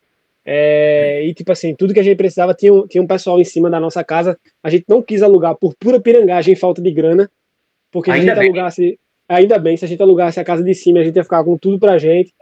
É, 0.46 1.22
e, 1.24 1.34
tipo 1.34 1.50
assim, 1.50 1.74
tudo 1.74 1.92
que 1.92 1.98
a 2.00 2.02
gente 2.02 2.16
precisava 2.16 2.54
tinha, 2.54 2.86
tinha 2.86 3.02
um 3.02 3.08
pessoal 3.08 3.40
em 3.40 3.44
cima 3.44 3.68
da 3.68 3.80
nossa 3.80 4.04
casa. 4.04 4.38
A 4.62 4.70
gente 4.70 4.84
não 4.88 5.02
quis 5.02 5.20
alugar 5.20 5.56
por 5.56 5.74
pura 5.74 6.00
pirangagem, 6.00 6.54
falta 6.54 6.80
de 6.80 6.92
grana. 6.92 7.28
Porque 7.90 8.10
ainda 8.12 8.24
se 8.24 8.30
a 8.30 8.34
gente 8.34 8.40
bem. 8.40 8.60
alugasse. 8.60 9.00
Ainda 9.28 9.58
bem, 9.58 9.76
se 9.76 9.84
a 9.84 9.88
gente 9.88 10.00
alugasse 10.00 10.38
a 10.38 10.44
casa 10.44 10.62
de 10.62 10.74
cima, 10.74 11.00
a 11.00 11.04
gente 11.04 11.16
ia 11.16 11.24
ficar 11.24 11.42
com 11.42 11.58
tudo 11.58 11.78
pra 11.78 11.98
gente. 11.98 12.32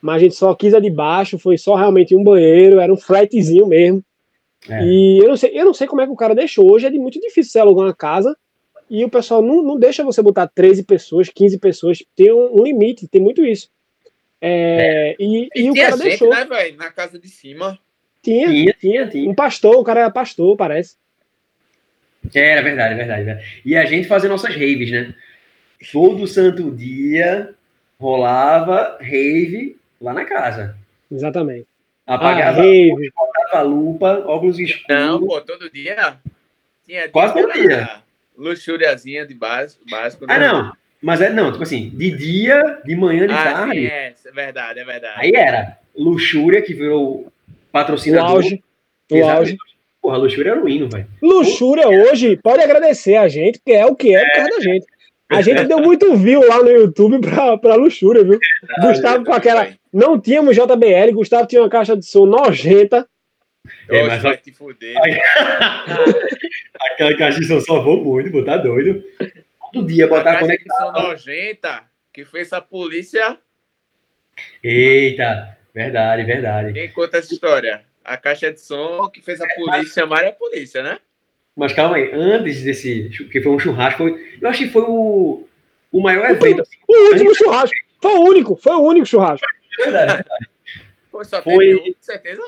Mas 0.00 0.16
a 0.16 0.18
gente 0.20 0.36
só 0.36 0.54
quis 0.54 0.72
a 0.74 0.80
de 0.80 0.90
baixo, 0.90 1.38
foi 1.38 1.58
só 1.58 1.74
realmente 1.74 2.14
um 2.14 2.22
banheiro, 2.22 2.78
era 2.78 2.92
um 2.92 2.96
flatzinho 2.96 3.66
mesmo. 3.66 4.02
É. 4.68 4.82
E 4.82 5.18
eu 5.18 5.28
não, 5.28 5.36
sei, 5.36 5.50
eu 5.52 5.64
não 5.64 5.74
sei 5.74 5.86
como 5.86 6.00
é 6.00 6.06
que 6.06 6.12
o 6.12 6.16
cara 6.16 6.34
deixou. 6.34 6.70
Hoje 6.70 6.86
é 6.86 6.90
de 6.90 6.98
muito 6.98 7.20
difícil 7.20 7.52
você 7.52 7.58
alugar 7.58 7.86
uma 7.86 7.94
casa 7.94 8.36
e 8.88 9.04
o 9.04 9.10
pessoal 9.10 9.42
não, 9.42 9.62
não 9.62 9.78
deixa 9.78 10.04
você 10.04 10.22
botar 10.22 10.46
13 10.46 10.84
pessoas, 10.84 11.28
15 11.28 11.58
pessoas. 11.58 12.04
Tem 12.16 12.32
um, 12.32 12.60
um 12.60 12.64
limite, 12.64 13.08
tem 13.08 13.20
muito 13.20 13.44
isso. 13.44 13.70
É, 14.40 15.10
é. 15.10 15.16
E, 15.18 15.48
e, 15.54 15.62
e 15.62 15.70
o 15.70 15.74
cara 15.74 15.96
gente, 15.96 16.02
deixou. 16.02 16.30
Né, 16.30 16.44
véio, 16.44 16.76
na 16.76 16.90
casa 16.90 17.18
de 17.18 17.28
cima. 17.28 17.78
Tinha, 18.22 18.48
tinha, 18.48 18.76
tinha, 18.78 19.08
tinha. 19.08 19.30
Um 19.30 19.34
pastor, 19.34 19.76
o 19.76 19.84
cara 19.84 20.00
era 20.00 20.10
pastor, 20.10 20.56
parece. 20.56 20.96
Era 22.34 22.62
verdade, 22.62 22.94
verdade, 22.94 23.44
E 23.64 23.76
a 23.76 23.84
gente 23.84 24.08
fazia 24.08 24.30
nossas 24.30 24.54
raves, 24.54 24.90
né? 24.90 25.14
Todo 25.92 26.26
santo 26.26 26.70
dia 26.70 27.54
rolava 27.98 28.96
rave 29.00 29.76
lá 30.00 30.14
na 30.14 30.24
casa. 30.24 30.76
Exatamente. 31.10 31.66
Apagava 32.06 32.60
ah, 32.60 32.62
rave. 32.62 33.12
Botava 33.54 33.62
lupa, 33.62 34.24
óculos 34.26 34.58
escuros. 34.58 34.84
Não, 34.88 35.24
pô, 35.24 35.40
todo 35.40 35.70
dia. 35.70 36.16
Tinha 36.86 37.08
Quase 37.08 37.34
todo 37.34 37.52
dia. 37.52 38.02
Luxúriazinha 38.36 39.24
de 39.24 39.34
básico. 39.34 39.84
básico 39.88 40.26
ah, 40.28 40.38
não. 40.38 40.72
Mas 41.00 41.20
é 41.20 41.30
não, 41.30 41.52
tipo 41.52 41.62
assim, 41.62 41.90
de 41.90 42.10
dia, 42.10 42.80
de 42.84 42.96
manhã, 42.96 43.26
de 43.26 43.34
ah, 43.34 43.44
tarde. 43.44 43.80
Sim, 43.80 43.86
é, 43.86 44.14
é 44.24 44.32
verdade, 44.32 44.80
é 44.80 44.84
verdade. 44.84 45.14
Aí 45.18 45.32
era 45.34 45.78
luxúria, 45.94 46.62
que 46.62 46.74
virou 46.74 47.30
patrocinador. 47.70 48.30
O 48.30 48.34
auge. 48.36 48.62
O 49.12 49.24
auge. 49.24 49.56
Porra, 50.02 50.16
luxúria 50.16 50.50
era 50.50 50.62
o 50.62 50.68
hino, 50.68 50.88
velho. 50.88 51.06
Luxúria 51.22 51.88
hoje 51.88 52.36
pode 52.36 52.62
agradecer 52.62 53.16
a 53.16 53.28
gente, 53.28 53.58
porque 53.58 53.72
é 53.72 53.86
o 53.86 53.94
que 53.94 54.14
é, 54.14 54.20
é 54.20 54.24
por 54.24 54.36
causa 54.36 54.50
da 54.50 54.60
gente. 54.60 54.86
A 55.30 55.40
gente 55.40 55.64
deu 55.64 55.80
muito 55.80 56.16
view 56.16 56.46
lá 56.46 56.62
no 56.62 56.70
YouTube 56.70 57.20
pra, 57.20 57.56
pra 57.56 57.74
luxúria, 57.74 58.22
viu? 58.22 58.38
Gustavo 58.82 59.24
com 59.24 59.32
aquela. 59.32 59.68
Não 59.92 60.20
tínhamos 60.20 60.56
JBL, 60.56 61.12
Gustavo 61.12 61.46
tinha 61.46 61.62
uma 61.62 61.70
caixa 61.70 61.96
de 61.96 62.04
som 62.04 62.26
nojenta. 62.26 63.06
É, 63.88 64.06
mas 64.06 64.22
vai 64.22 64.36
te 64.36 64.52
fuder. 64.52 64.94
Aquela 66.92 67.16
caixa 67.16 67.40
de 67.40 67.46
som 67.46 67.60
salvou 67.60 68.02
muito, 68.04 68.30
pô, 68.30 68.44
tá 68.44 68.56
doido 68.56 69.02
todo 69.74 69.86
dia 69.86 70.06
botar 70.06 70.34
a 70.34 70.40
conexão. 70.40 70.92
nojenta 70.92 71.82
que 72.12 72.24
fez 72.24 72.52
a 72.52 72.60
polícia. 72.60 73.36
Eita, 74.62 75.58
verdade, 75.74 76.22
verdade. 76.22 76.72
Quem 76.72 76.90
conta 76.92 77.18
essa 77.18 77.34
história? 77.34 77.84
A 78.04 78.16
caixa 78.16 78.52
de 78.52 78.60
som 78.60 79.08
que 79.10 79.20
fez 79.20 79.40
a 79.40 79.46
polícia 79.48 80.02
chamar 80.02 80.24
a 80.24 80.32
polícia, 80.32 80.82
né? 80.82 80.98
Mas 81.56 81.72
calma 81.72 81.96
aí, 81.96 82.10
antes 82.12 82.62
desse, 82.62 83.08
que 83.30 83.40
foi 83.40 83.52
um 83.52 83.58
churrasco, 83.58 83.98
foi, 83.98 84.38
eu 84.40 84.48
acho 84.48 84.64
que 84.64 84.70
foi 84.70 84.82
o, 84.82 85.46
o 85.92 86.00
maior 86.00 86.30
evento. 86.30 86.62
Assim, 86.62 86.76
o 86.88 87.12
último 87.12 87.34
churrasco. 87.34 87.76
Foi 88.00 88.12
o 88.12 88.20
único, 88.22 88.56
foi 88.56 88.72
o 88.72 88.80
único 88.80 89.06
churrasco. 89.06 89.46
Verdade, 89.78 90.14
verdade. 90.14 90.48
Foi, 91.10 91.24
só 91.24 91.42
foi... 91.42 91.58
teve 91.58 91.90
um, 91.90 91.94
certeza? 92.00 92.42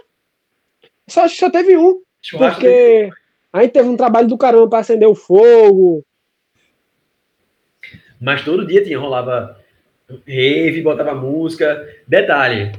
Só, 1.08 1.28
só 1.28 1.50
teve 1.50 1.76
um. 1.76 2.02
Churrasco 2.22 2.60
porque 2.60 3.10
a 3.52 3.62
gente 3.62 3.72
teve 3.72 3.88
um 3.88 3.96
trabalho 3.96 4.26
do 4.26 4.38
caramba 4.38 4.68
para 4.68 4.80
acender 4.80 5.08
o 5.08 5.14
fogo, 5.14 6.04
mas 8.20 8.44
todo 8.44 8.66
dia 8.66 8.82
tinha, 8.82 8.98
rolava 8.98 9.58
rave, 10.26 10.82
botava 10.82 11.14
música. 11.14 11.88
Detalhe, 12.06 12.72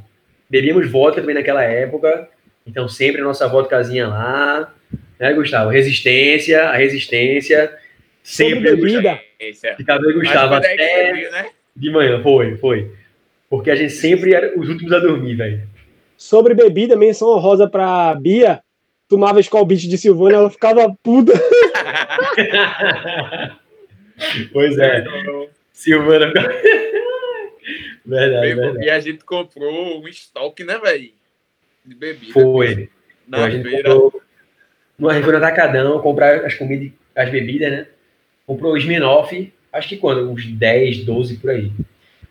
bebíamos 0.49 0.89
vodka 0.89 1.21
também 1.21 1.35
naquela 1.35 1.63
época, 1.63 2.29
então 2.65 2.87
sempre 2.87 3.21
a 3.21 3.23
nossa 3.23 3.47
vodkazinha 3.47 4.07
lá, 4.07 4.73
né, 5.19 5.33
Gustavo? 5.33 5.69
Resistência, 5.69 6.63
a 6.63 6.75
resistência, 6.75 7.75
sempre 8.23 8.75
bebida. 8.75 9.19
Ficava 9.77 10.03
eu 10.03 10.19
Gustavo 10.19 10.55
até 10.55 11.13
viu, 11.13 11.31
né? 11.31 11.49
de 11.75 11.91
manhã, 11.91 12.21
foi, 12.21 12.57
foi. 12.57 12.91
Porque 13.49 13.71
a 13.71 13.75
gente 13.75 13.93
sempre 13.93 14.33
era 14.33 14.57
os 14.59 14.67
últimos 14.67 14.91
a 14.91 14.99
dormir, 14.99 15.35
velho. 15.35 15.61
Sobre 16.17 16.53
bebida, 16.53 16.95
menção 16.95 17.29
honrosa 17.29 17.69
pra 17.69 18.13
Bia, 18.15 18.61
tomava 19.07 19.39
Skull 19.39 19.65
Beach 19.65 19.87
de 19.87 19.97
Silvânia, 19.97 20.37
ela 20.37 20.49
ficava 20.49 20.93
puta. 21.03 21.33
Pois 24.51 24.77
é. 24.77 25.05
Silvana. 25.71 26.31
verdade, 28.05 28.55
verdade. 28.55 28.85
E 28.85 28.89
a 28.89 28.99
gente 28.99 29.23
comprou 29.23 30.01
um 30.01 30.07
estoque, 30.07 30.63
né, 30.63 30.77
velho? 30.79 31.11
De 31.85 31.95
bebida. 31.95 32.33
Foi. 32.33 32.89
Na 33.27 33.45
a 33.45 33.49
gente 33.49 33.69
feira. 33.69 33.93
Comprou, 33.93 34.21
no, 34.97 35.09
a 35.09 35.13
gente 35.13 35.23
foi 35.23 35.33
no 35.33 35.37
Atacadão 35.37 36.01
comprar 36.01 36.45
as 36.45 36.55
comidas, 36.55 36.91
as 37.15 37.29
bebidas, 37.29 37.71
né? 37.71 37.87
Comprou 38.45 38.73
o 38.73 38.77
Sminoff, 38.77 39.53
acho 39.71 39.89
que 39.89 39.97
quando? 39.97 40.31
Uns 40.31 40.47
10, 40.47 41.05
12 41.05 41.37
por 41.37 41.51
aí. 41.51 41.71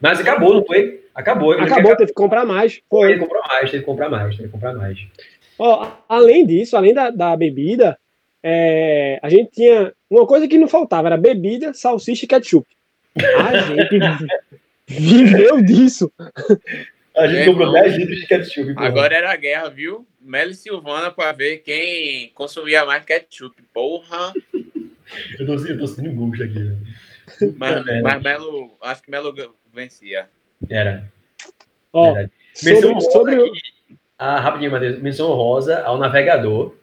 Mas 0.00 0.20
acabou, 0.20 0.54
não 0.54 0.64
foi? 0.64 1.04
Acabou. 1.16 1.52
Acabou, 1.52 1.96
teve 1.96 2.08
que 2.08 2.14
comprar 2.14 2.44
mais. 2.44 2.82
Foi. 2.90 3.08
Teve 3.08 3.20
que 3.20 3.26
comprar 3.26 3.48
mais, 3.48 3.70
teve 3.70 3.78
que 3.82 3.86
comprar 3.86 4.10
mais, 4.10 4.36
teve 4.36 4.48
que 4.48 4.52
comprar 4.52 4.74
mais. 4.74 4.98
Ó, 5.58 5.90
além 6.06 6.46
disso, 6.46 6.76
além 6.76 6.92
da, 6.92 7.08
da 7.08 7.34
bebida, 7.34 7.98
é, 8.42 9.18
a 9.22 9.30
gente 9.30 9.52
tinha 9.52 9.94
uma 10.10 10.26
coisa 10.26 10.46
que 10.46 10.58
não 10.58 10.68
faltava, 10.68 11.08
era 11.08 11.16
bebida, 11.16 11.72
salsicha 11.72 12.26
e 12.26 12.28
ketchup. 12.28 12.68
A 13.16 13.56
gente 13.56 14.26
viveu 14.86 15.62
disso. 15.62 16.12
A 17.16 17.26
gente 17.26 17.46
comprou 17.46 17.72
10 17.72 17.96
litros 17.96 18.20
de 18.20 18.26
ketchup. 18.26 18.74
Porra. 18.74 18.86
Agora 18.86 19.16
era 19.16 19.32
a 19.32 19.36
guerra, 19.36 19.70
viu? 19.70 20.06
Melo 20.20 20.50
e 20.50 20.54
Silvana 20.54 21.10
para 21.10 21.32
ver 21.32 21.58
quem 21.58 22.30
consumia 22.34 22.84
mais 22.84 23.02
ketchup. 23.06 23.56
Porra! 23.72 24.34
eu, 25.40 25.46
tô, 25.46 25.54
eu 25.54 25.78
tô 25.78 25.86
sentindo 25.86 26.14
gosto 26.14 26.42
aqui. 26.42 26.58
Né? 26.58 26.76
Mas, 27.56 27.86
é, 27.86 28.02
mas 28.02 28.22
Melo, 28.22 28.76
acho 28.82 29.02
que 29.02 29.10
Melo 29.10 29.34
vencia. 29.72 30.28
Era. 30.68 31.04
Ó, 31.92 32.14
sobre, 32.54 33.00
sobre... 33.00 33.34
Aqui, 33.34 33.60
ah, 34.18 34.40
rapidinho, 34.40 34.72
Matheus. 34.72 34.98
Menção 35.00 35.28
rosa 35.32 35.82
ao 35.82 35.98
navegador 35.98 36.74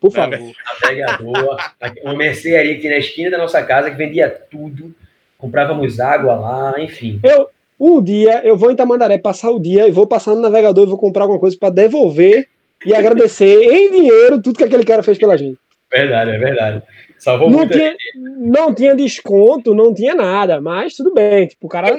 por 0.00 0.10
favor. 0.10 0.38
Navegador, 0.82 1.56
uma 2.02 2.14
mercearia 2.14 2.74
aqui 2.74 2.88
na 2.88 2.96
esquina 2.96 3.30
da 3.30 3.38
nossa 3.38 3.62
casa 3.62 3.90
que 3.90 3.96
vendia 3.96 4.28
tudo. 4.50 4.94
Comprávamos 5.36 6.00
água 6.00 6.34
lá, 6.34 6.74
enfim. 6.78 7.20
Eu, 7.22 7.48
um 7.78 8.02
dia, 8.02 8.40
eu 8.44 8.56
vou 8.56 8.70
em 8.70 8.76
Tamandaré 8.76 9.18
passar 9.18 9.50
o 9.50 9.60
dia 9.60 9.86
e 9.86 9.90
vou 9.90 10.06
passar 10.06 10.34
no 10.34 10.40
navegador 10.40 10.84
e 10.84 10.88
vou 10.88 10.98
comprar 10.98 11.22
alguma 11.22 11.38
coisa 11.38 11.56
para 11.58 11.70
devolver 11.70 12.48
e 12.84 12.94
agradecer 12.94 13.60
em 13.70 13.90
dinheiro 13.90 14.40
tudo 14.40 14.56
que 14.56 14.64
aquele 14.64 14.84
cara 14.84 15.02
fez 15.02 15.18
pela 15.18 15.36
gente. 15.36 15.58
Verdade, 15.92 16.30
é 16.30 16.38
verdade. 16.38 16.82
Salvou 17.18 17.50
não 17.50 17.68
tinha, 17.68 17.94
não 18.14 18.74
tinha 18.74 18.94
desconto, 18.94 19.74
não 19.74 19.92
tinha 19.92 20.14
nada, 20.14 20.60
mas 20.60 20.94
tudo 20.94 21.12
bem. 21.12 21.46
Tipo, 21.46 21.66
o 21.66 21.68
cara. 21.68 21.94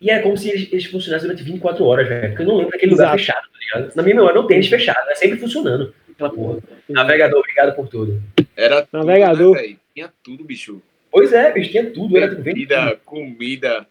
E 0.00 0.10
é 0.10 0.18
como 0.20 0.36
se 0.36 0.50
eles, 0.50 0.72
eles 0.72 0.84
funcionassem 0.86 1.28
durante 1.28 1.44
24 1.44 1.84
horas, 1.84 2.08
velho. 2.08 2.28
Porque 2.28 2.42
eu 2.42 2.46
não 2.46 2.56
lembro 2.56 2.72
daquele 2.72 2.92
lugar 2.92 3.12
fechado, 3.12 3.42
tá 3.42 3.58
ligado? 3.78 3.96
Na 3.96 4.02
minha 4.02 4.14
memória 4.14 4.40
não 4.40 4.46
tem 4.46 4.56
eles 4.58 4.68
fechado, 4.68 5.08
é 5.10 5.14
sempre 5.14 5.38
funcionando 5.38 5.94
aquela 6.16 6.30
porra. 6.30 6.58
Navegador, 6.88 7.38
obrigado 7.40 7.76
por 7.76 7.88
tudo. 7.88 8.20
Era 8.56 8.86
Navegador. 8.92 9.56
Tudo, 9.56 9.68
né, 9.68 9.76
tinha 9.94 10.12
tudo, 10.22 10.44
bicho. 10.44 10.82
Pois 11.10 11.32
é, 11.32 11.52
bicho, 11.52 11.70
tinha 11.70 11.90
tudo. 11.90 12.16
Era 12.16 12.34
comida, 12.34 13.00
comida. 13.04 13.86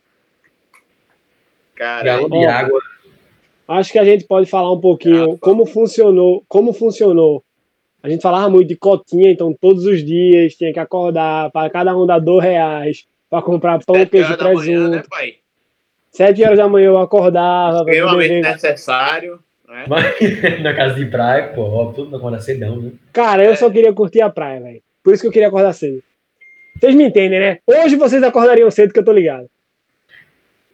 Cara, 1.75 2.03
Galão 2.03 2.29
de 2.29 2.45
água. 2.45 2.81
Acho 3.67 3.91
que 3.91 3.99
a 3.99 4.05
gente 4.05 4.25
pode 4.25 4.49
falar 4.49 4.71
um 4.71 4.79
pouquinho 4.79 5.33
ah, 5.33 5.37
como 5.39 5.65
funcionou, 5.65 6.43
como 6.47 6.71
funcionou. 6.71 7.43
A 8.03 8.09
gente 8.09 8.21
falava 8.21 8.47
muito 8.47 8.67
de 8.67 8.75
cotinha, 8.75 9.31
então 9.31 9.51
todos 9.59 9.85
os 9.85 10.05
dias 10.05 10.53
tinha 10.55 10.71
que 10.71 10.79
acordar 10.79 11.49
para 11.49 11.69
cada 11.71 11.97
um 11.97 12.05
dar 12.05 12.19
dois 12.19 12.43
reais 12.43 13.05
para 13.27 13.41
comprar 13.41 13.83
pão, 13.83 14.05
queijo 14.05 14.33
e 14.33 14.37
presunto. 14.37 14.67
Manhã, 14.67 14.89
né, 14.89 15.03
pai? 15.09 15.37
Sete 16.15 16.45
horas 16.45 16.57
da 16.57 16.69
manhã 16.69 16.85
eu 16.85 16.97
acordava. 16.97 17.79
Extremamente 17.79 18.39
necessário. 18.39 19.37
Né? 19.67 19.83
Mas, 19.85 20.15
na 20.63 20.73
casa 20.73 20.95
de 20.95 21.07
praia, 21.07 21.49
pô, 21.49 21.91
tudo 21.93 22.09
na 22.09 22.15
acordar 22.15 22.39
cedão, 22.39 22.77
né? 22.77 22.91
Cara, 23.11 23.43
eu 23.43 23.53
só 23.57 23.69
queria 23.69 23.91
curtir 23.91 24.21
a 24.21 24.29
praia, 24.29 24.61
velho. 24.61 24.81
Por 25.03 25.13
isso 25.13 25.21
que 25.21 25.27
eu 25.27 25.31
queria 25.31 25.49
acordar 25.49 25.73
cedo. 25.73 26.01
Vocês 26.79 26.95
me 26.95 27.03
entendem, 27.03 27.37
né? 27.41 27.59
Hoje 27.67 27.97
vocês 27.97 28.23
acordariam 28.23 28.71
cedo, 28.71 28.93
que 28.93 28.99
eu 28.99 29.03
tô 29.03 29.11
ligado. 29.11 29.49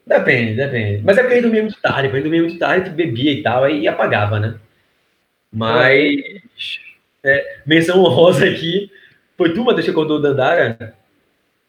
Depende, 0.06 0.58
depende. 0.58 1.02
Mas 1.04 1.18
é 1.18 1.22
porque 1.22 1.34
a 1.34 1.36
gente 1.38 1.46
dormia 1.46 1.62
muito 1.64 1.82
tarde. 1.82 2.10
Quando 2.10 2.22
dormia 2.22 2.42
muito 2.42 2.60
tarde, 2.60 2.82
a 2.82 2.86
gente 2.86 2.96
bebia 2.96 3.32
e 3.32 3.42
tal, 3.42 3.64
aí 3.64 3.88
apagava, 3.88 4.40
né? 4.40 4.60
Mas. 5.52 6.22
É, 7.24 7.58
menção 7.66 8.00
honrosa 8.00 8.46
aqui. 8.46 8.92
Foi 9.36 9.52
tu, 9.56 9.64
Matheus, 9.64 9.86
que 9.86 9.92
acordou 9.92 10.18
o 10.18 10.22
Dandara? 10.22 10.94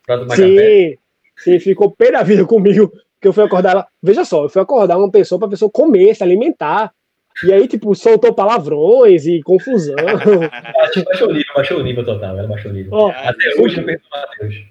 Pra 0.07 0.19
tomar 0.19 0.37
sim, 0.37 0.57
café? 0.57 0.99
Sim, 1.39 1.59
ficou 1.59 1.91
pé 1.91 2.11
da 2.11 2.23
vida 2.23 2.45
comigo. 2.45 2.93
Que 3.23 3.29
eu 3.29 3.33
fui 3.33 3.45
acordar 3.45 3.71
ela. 3.71 3.87
Veja 4.03 4.25
só, 4.25 4.43
eu 4.45 4.49
fui 4.49 4.61
acordar 4.61 4.99
uma 4.99 5.11
pessoa 5.11 5.39
pra 5.39 5.49
pessoa 5.49 5.71
comer, 5.71 6.15
se 6.15 6.23
alimentar. 6.23 6.93
E 7.45 7.53
aí, 7.53 7.67
tipo, 7.67 7.95
soltou 7.95 8.35
palavrões 8.35 9.25
e 9.25 9.41
confusão. 9.43 9.97
baixou 11.07 11.29
o 11.29 11.33
nível, 11.33 11.55
baixou 11.55 11.79
o 11.79 11.83
nível 11.83 12.05
total, 12.05 12.37
ela 12.39 12.49
baixou 12.49 12.71
o 12.71 12.75
nível. 12.75 12.93
Ó, 12.93 13.11
Até 13.11 13.55
hoje 13.59 13.79
eu 13.79 13.85
pergunto 13.85 14.09
Matheus. 14.11 14.65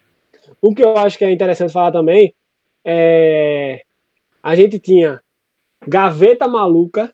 O 0.61 0.76
que 0.76 0.84
eu 0.84 0.95
acho 0.98 1.18
que 1.18 1.26
é 1.26 1.32
interessante 1.32 1.73
falar 1.73 1.91
também 1.91 2.36
é. 2.86 3.82
A 4.44 4.56
gente 4.56 4.80
tinha 4.80 5.22
Gaveta 5.88 6.48
Maluca, 6.48 7.11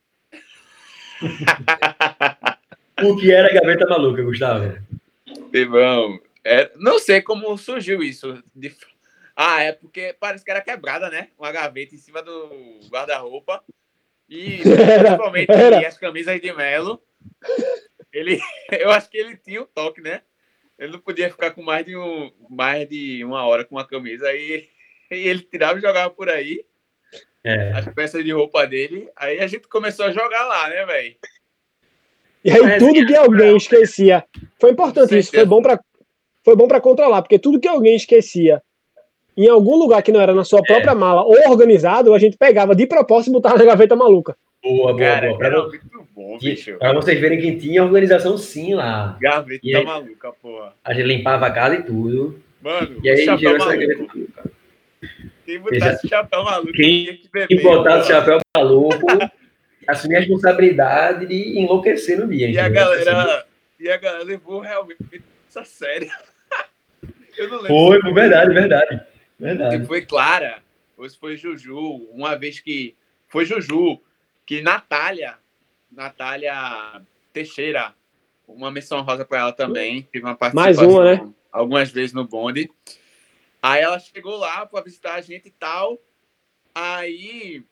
o 3.02 3.16
que 3.16 3.32
era 3.32 3.52
gaveta 3.52 3.86
maluca, 3.86 4.22
Gustavo? 4.22 4.78
Irmão, 5.52 6.18
é, 6.44 6.70
não 6.76 6.98
sei 6.98 7.20
como 7.20 7.56
surgiu 7.56 8.02
isso. 8.02 8.42
De... 8.54 8.74
Ah, 9.40 9.62
é 9.62 9.70
porque 9.70 10.16
parece 10.18 10.44
que 10.44 10.50
era 10.50 10.60
quebrada, 10.60 11.08
né? 11.08 11.28
Uma 11.38 11.52
gaveta 11.52 11.94
em 11.94 11.98
cima 11.98 12.20
do 12.20 12.80
guarda-roupa. 12.90 13.62
E 14.28 14.58
principalmente 14.98 15.52
era. 15.52 15.86
as 15.86 15.96
camisas 15.96 16.40
de 16.40 16.52
Melo. 16.52 17.00
Ele, 18.12 18.40
eu 18.72 18.90
acho 18.90 19.08
que 19.08 19.16
ele 19.16 19.36
tinha 19.36 19.60
o 19.60 19.62
um 19.62 19.66
toque, 19.66 20.00
né? 20.00 20.22
Ele 20.76 20.90
não 20.90 20.98
podia 20.98 21.30
ficar 21.30 21.52
com 21.52 21.62
mais 21.62 21.86
de, 21.86 21.96
um, 21.96 22.32
mais 22.50 22.88
de 22.88 23.24
uma 23.24 23.46
hora 23.46 23.64
com 23.64 23.76
uma 23.76 23.86
camisa. 23.86 24.26
Aí 24.26 24.68
e 25.08 25.28
ele 25.28 25.42
tirava 25.42 25.78
e 25.78 25.82
jogava 25.82 26.10
por 26.10 26.28
aí. 26.28 26.64
É. 27.44 27.70
As 27.74 27.86
peças 27.94 28.24
de 28.24 28.32
roupa 28.32 28.66
dele. 28.66 29.08
Aí 29.14 29.38
a 29.38 29.46
gente 29.46 29.68
começou 29.68 30.06
a 30.06 30.10
jogar 30.10 30.46
lá, 30.46 30.68
né, 30.68 30.84
velho? 30.84 31.16
E 32.44 32.50
aí 32.50 32.60
Mas, 32.60 32.82
tudo 32.82 33.06
que 33.06 33.14
alguém 33.14 33.56
esquecia. 33.56 34.24
Foi 34.60 34.72
importante 34.72 35.16
isso, 35.16 35.30
foi 35.30 35.44
bom 35.44 35.62
para 35.62 35.78
foi 36.44 36.56
bom 36.56 36.66
para 36.66 36.80
controlar, 36.80 37.22
porque 37.22 37.38
tudo 37.38 37.60
que 37.60 37.68
alguém 37.68 37.94
esquecia 37.94 38.62
em 39.44 39.48
algum 39.48 39.76
lugar 39.76 40.02
que 40.02 40.10
não 40.10 40.20
era 40.20 40.34
na 40.34 40.44
sua 40.44 40.62
própria 40.62 40.90
é. 40.90 40.94
mala 40.94 41.22
ou 41.22 41.36
organizado, 41.48 42.12
a 42.12 42.18
gente 42.18 42.36
pegava 42.36 42.74
de 42.74 42.86
propósito 42.86 43.30
e 43.30 43.32
botava 43.32 43.56
na 43.56 43.64
gaveta 43.64 43.94
maluca. 43.94 44.36
Boa, 44.62 44.92
boa, 44.92 44.98
Cara, 44.98 45.28
boa. 45.28 45.38
Pra, 45.38 45.62
muito 45.68 46.08
bom, 46.14 46.38
bicho. 46.38 46.76
pra 46.76 46.92
vocês 46.92 47.20
verem 47.20 47.40
que 47.40 47.56
tinha 47.56 47.84
organização 47.84 48.36
sim 48.36 48.74
lá. 48.74 49.16
Gaveta 49.20 49.60
aí, 49.64 49.84
maluca, 49.84 50.32
porra. 50.42 50.74
A 50.84 50.92
gente 50.92 51.06
limpava 51.06 51.46
a 51.46 51.50
casa 51.52 51.76
e 51.76 51.82
tudo. 51.84 52.42
Mano, 52.60 52.98
e 53.02 53.08
aí 53.08 53.24
gerou 53.38 53.56
essa 53.56 53.76
gaveta 53.76 54.06
Quem 55.46 55.60
botasse 55.60 56.08
já, 56.08 56.18
chapéu 56.18 56.42
maluco 56.42 56.72
quem, 56.72 57.06
que 57.06 57.28
beber, 57.32 57.46
quem 57.46 57.62
botasse 57.62 58.08
chapéu 58.08 58.38
maluco 58.56 59.06
assumir 59.86 60.16
a 60.16 60.18
responsabilidade 60.18 61.26
de 61.26 61.60
enlouquecer 61.60 62.18
no 62.18 62.26
dia. 62.26 62.50
E 62.50 62.58
a 62.58 62.68
galera, 62.68 63.46
e 63.78 63.88
a 63.88 63.96
galera 63.96 64.24
levou 64.24 64.60
realmente 64.60 65.22
essa 65.48 65.64
série. 65.64 66.10
Eu 67.38 67.48
não 67.48 67.56
lembro. 67.58 67.68
Foi, 67.68 68.00
foi 68.00 68.12
verdade, 68.12 68.52
verdade. 69.38 69.70
Verdade. 69.70 69.86
foi 69.86 70.04
Clara, 70.04 70.62
ou 70.96 71.08
se 71.08 71.18
foi 71.18 71.36
Juju, 71.36 71.78
uma 72.12 72.36
vez 72.36 72.60
que. 72.60 72.96
Foi 73.28 73.44
Juju, 73.44 74.00
que 74.46 74.62
Natália, 74.62 75.36
Natália 75.90 77.02
Teixeira, 77.32 77.94
uma 78.46 78.70
menção 78.70 79.02
rosa 79.02 79.24
para 79.24 79.40
ela 79.40 79.52
também, 79.52 80.02
teve 80.02 80.24
uma 80.24 80.34
participação 80.34 80.84
Mais 80.84 80.94
uma, 80.94 81.04
né? 81.04 81.32
algumas 81.52 81.90
vezes 81.90 82.12
no 82.14 82.26
bonde. 82.26 82.70
Aí 83.62 83.82
ela 83.82 83.98
chegou 83.98 84.36
lá 84.36 84.64
para 84.64 84.84
visitar 84.84 85.14
a 85.14 85.20
gente 85.20 85.48
e 85.48 85.50
tal. 85.50 85.98
Aí 86.74 87.62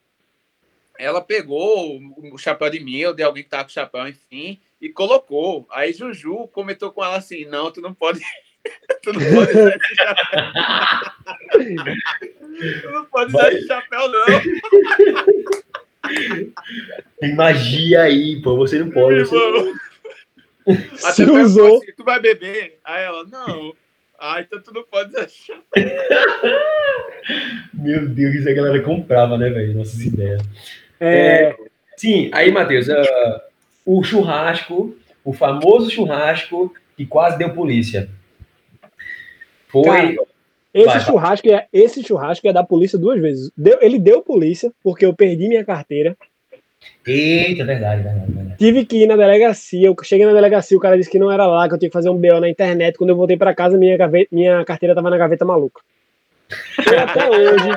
ela 0.98 1.20
pegou 1.20 2.00
o 2.32 2.38
chapéu 2.38 2.68
de 2.68 2.80
mim, 2.80 3.04
ou 3.04 3.14
de 3.14 3.22
alguém 3.22 3.42
que 3.42 3.48
tava 3.48 3.64
com 3.64 3.70
o 3.70 3.72
chapéu, 3.72 4.08
enfim, 4.08 4.60
e 4.80 4.88
colocou. 4.88 5.66
Aí 5.70 5.92
Juju 5.92 6.48
comentou 6.48 6.92
com 6.92 7.04
ela 7.04 7.16
assim: 7.16 7.44
não, 7.44 7.70
tu 7.70 7.80
não 7.80 7.94
pode. 7.94 8.20
tu 9.02 9.12
não 9.12 9.20
pode 9.20 9.50
usar 9.52 9.76
esse 9.76 9.94
chapéu. 9.94 10.42
tu 12.82 12.90
não 12.90 13.04
pode 13.06 13.34
usar 13.34 13.52
esse 13.52 13.66
chapéu, 13.66 14.08
não. 14.08 14.26
Tem 17.20 17.34
magia 17.34 18.02
aí, 18.02 18.40
pô. 18.42 18.56
Você 18.56 18.78
não 18.78 18.90
pode. 18.90 19.24
Você 19.24 19.36
Até 21.22 21.32
usou. 21.32 21.78
Assim, 21.78 21.92
tu 21.96 22.04
vai 22.04 22.20
beber? 22.20 22.78
Aí 22.84 23.04
ela, 23.04 23.24
não. 23.24 23.74
Ah, 24.18 24.40
então 24.40 24.60
tu 24.60 24.72
não 24.72 24.82
pode 24.84 25.10
usar 25.10 25.28
chapéu. 25.28 25.62
Meu 27.74 28.08
Deus, 28.08 28.34
isso 28.34 28.48
a 28.48 28.52
galera 28.52 28.80
comprava, 28.82 29.36
né, 29.36 29.50
velho? 29.50 29.74
Nossas 29.74 30.00
ideias. 30.00 30.42
É... 30.98 31.54
Sim, 31.96 32.30
aí, 32.32 32.50
Matheus, 32.50 32.88
uh, 32.88 33.40
o 33.84 34.02
churrasco, 34.02 34.96
o 35.24 35.32
famoso 35.32 35.90
churrasco 35.90 36.74
que 36.96 37.06
quase 37.06 37.38
deu 37.38 37.52
polícia. 37.52 38.08
Foi. 39.68 39.82
Cara, 39.82 40.16
esse, 40.72 40.86
vai, 40.86 41.00
churrasco 41.00 41.48
vai. 41.48 41.58
É, 41.58 41.66
esse 41.72 42.02
churrasco 42.02 42.46
é 42.46 42.52
da 42.52 42.62
polícia 42.62 42.98
duas 42.98 43.20
vezes. 43.20 43.50
Deu, 43.56 43.78
ele 43.80 43.98
deu 43.98 44.22
polícia, 44.22 44.70
porque 44.82 45.06
eu 45.06 45.14
perdi 45.14 45.48
minha 45.48 45.64
carteira. 45.64 46.16
Eita, 47.06 47.64
verdade, 47.64 48.02
verdade, 48.02 48.32
verdade. 48.32 48.58
Tive 48.58 48.84
que 48.84 49.02
ir 49.02 49.06
na 49.06 49.16
delegacia. 49.16 49.86
Eu 49.86 49.96
cheguei 50.02 50.26
na 50.26 50.32
delegacia, 50.32 50.76
o 50.76 50.80
cara 50.80 50.96
disse 50.96 51.10
que 51.10 51.18
não 51.18 51.32
era 51.32 51.46
lá, 51.46 51.68
que 51.68 51.74
eu 51.74 51.78
tinha 51.78 51.88
que 51.88 51.94
fazer 51.94 52.10
um 52.10 52.16
BO 52.16 52.40
na 52.40 52.48
internet. 52.48 52.98
Quando 52.98 53.10
eu 53.10 53.16
voltei 53.16 53.36
para 53.36 53.54
casa, 53.54 53.78
minha, 53.78 53.96
gaveta, 53.96 54.28
minha 54.30 54.64
carteira 54.64 54.94
tava 54.94 55.08
na 55.08 55.16
gaveta 55.16 55.44
maluca. 55.44 55.80
Eu 56.86 57.00
até 57.00 57.30
hoje. 57.30 57.68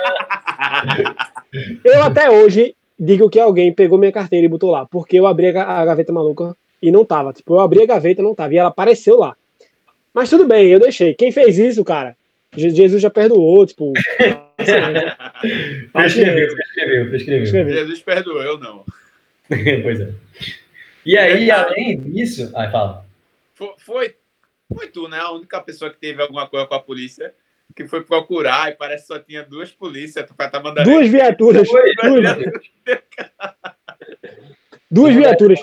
eu 1.85 2.03
até 2.03 2.29
hoje 2.29 2.75
digo 2.99 3.29
que 3.29 3.39
alguém 3.39 3.71
pegou 3.71 3.97
minha 3.97 4.11
carteira 4.11 4.45
e 4.45 4.49
botou 4.49 4.71
lá, 4.71 4.85
porque 4.85 5.17
eu 5.17 5.25
abri 5.25 5.47
a 5.47 5.85
gaveta 5.85 6.11
maluca 6.11 6.55
e 6.81 6.91
não 6.91 7.05
tava. 7.05 7.31
Tipo, 7.33 7.55
eu 7.55 7.59
abri 7.59 7.81
a 7.81 7.85
gaveta 7.85 8.21
e 8.21 8.23
não 8.23 8.35
tava, 8.35 8.53
e 8.53 8.57
ela 8.57 8.69
apareceu 8.69 9.17
lá. 9.17 9.35
Mas 10.13 10.29
tudo 10.29 10.45
bem, 10.47 10.67
eu 10.67 10.79
deixei. 10.79 11.13
Quem 11.13 11.31
fez 11.31 11.57
isso, 11.57 11.83
cara? 11.83 12.15
Jesus 12.55 13.01
já 13.01 13.09
perdoou, 13.09 13.65
tipo. 13.65 13.93
prescreveu, 15.93 16.55
prescreveu, 16.55 17.09
prescreveu. 17.09 17.69
Jesus 17.69 18.01
perdoou, 18.01 18.41
eu 18.41 18.57
não. 18.57 18.83
pois 19.83 20.01
é. 20.01 20.13
E 21.05 21.17
aí, 21.17 21.49
além 21.51 21.99
disso. 21.99 22.51
Ai, 22.55 22.71
fala. 22.71 23.05
Foi, 23.53 23.73
foi, 23.77 24.15
foi 24.73 24.87
tu, 24.87 25.07
né? 25.07 25.19
A 25.19 25.31
única 25.31 25.61
pessoa 25.61 25.91
que 25.91 25.97
teve 25.97 26.21
alguma 26.21 26.47
coisa 26.47 26.65
com 26.65 26.75
a 26.75 26.79
polícia 26.79 27.33
que 27.75 27.87
foi 27.87 28.03
procurar 28.03 28.69
e 28.71 28.75
parece 28.75 29.03
que 29.03 29.13
só 29.13 29.19
tinha 29.19 29.43
duas 29.43 29.71
polícias 29.71 30.25
para 30.35 30.49
tá 30.49 30.59
mandando. 30.59 30.89
Duas 30.89 31.07
viaturas. 31.07 31.67
Duas, 31.67 32.25
duas 34.89 35.15
viaturas. 35.15 35.59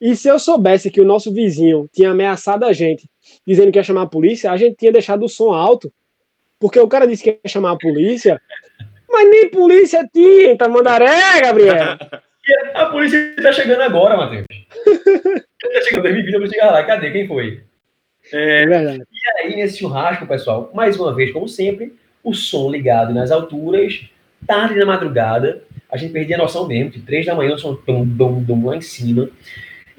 E 0.00 0.16
se 0.16 0.28
eu 0.28 0.38
soubesse 0.38 0.90
que 0.90 1.00
o 1.00 1.04
nosso 1.04 1.32
vizinho 1.32 1.88
tinha 1.92 2.10
ameaçado 2.10 2.64
a 2.64 2.72
gente, 2.72 3.08
dizendo 3.46 3.70
que 3.70 3.78
ia 3.78 3.82
chamar 3.82 4.02
a 4.02 4.06
polícia, 4.06 4.50
a 4.50 4.56
gente 4.56 4.76
tinha 4.76 4.92
deixado 4.92 5.24
o 5.24 5.28
som 5.28 5.52
alto. 5.52 5.92
Porque 6.58 6.80
o 6.80 6.88
cara 6.88 7.06
disse 7.06 7.22
que 7.22 7.30
ia 7.30 7.38
chamar 7.48 7.72
a 7.72 7.78
polícia, 7.78 8.40
mas 9.08 9.28
nem 9.28 9.50
polícia 9.50 10.08
tinha, 10.12 10.56
tá 10.56 10.68
mandaré, 10.68 11.40
Gabriel. 11.40 11.98
A 12.74 12.86
polícia 12.86 13.34
tá 13.40 13.52
chegando 13.52 13.82
agora, 13.82 14.16
Matheus. 14.16 14.46
tá 14.46 15.82
chegando 15.84 16.02
2020, 16.02 16.32
eu 16.32 16.40
vou 16.40 16.48
chegar 16.48 16.70
lá. 16.72 16.82
Cadê? 16.82 17.10
Quem 17.12 17.28
foi? 17.28 17.62
É, 18.32 18.62
é 18.62 18.66
verdade. 18.66 19.02
E 19.12 19.46
aí, 19.46 19.56
nesse 19.56 19.78
churrasco, 19.78 20.26
pessoal, 20.26 20.70
mais 20.74 20.98
uma 20.98 21.14
vez, 21.14 21.32
como 21.32 21.46
sempre, 21.46 21.94
o 22.24 22.34
som 22.34 22.70
ligado 22.70 23.12
nas 23.14 23.30
alturas, 23.30 24.10
tarde 24.46 24.78
na 24.78 24.86
madrugada, 24.86 25.62
a 25.90 25.96
gente 25.96 26.12
perdia 26.12 26.36
a 26.36 26.38
noção 26.38 26.66
mesmo, 26.66 26.90
de 26.90 27.00
três 27.00 27.26
da 27.26 27.34
manhã, 27.34 27.54
o 27.54 27.58
som 27.58 27.78
dum, 27.86 28.04
dum, 28.04 28.42
dum, 28.42 28.66
lá 28.66 28.76
em 28.76 28.80
cima. 28.80 29.28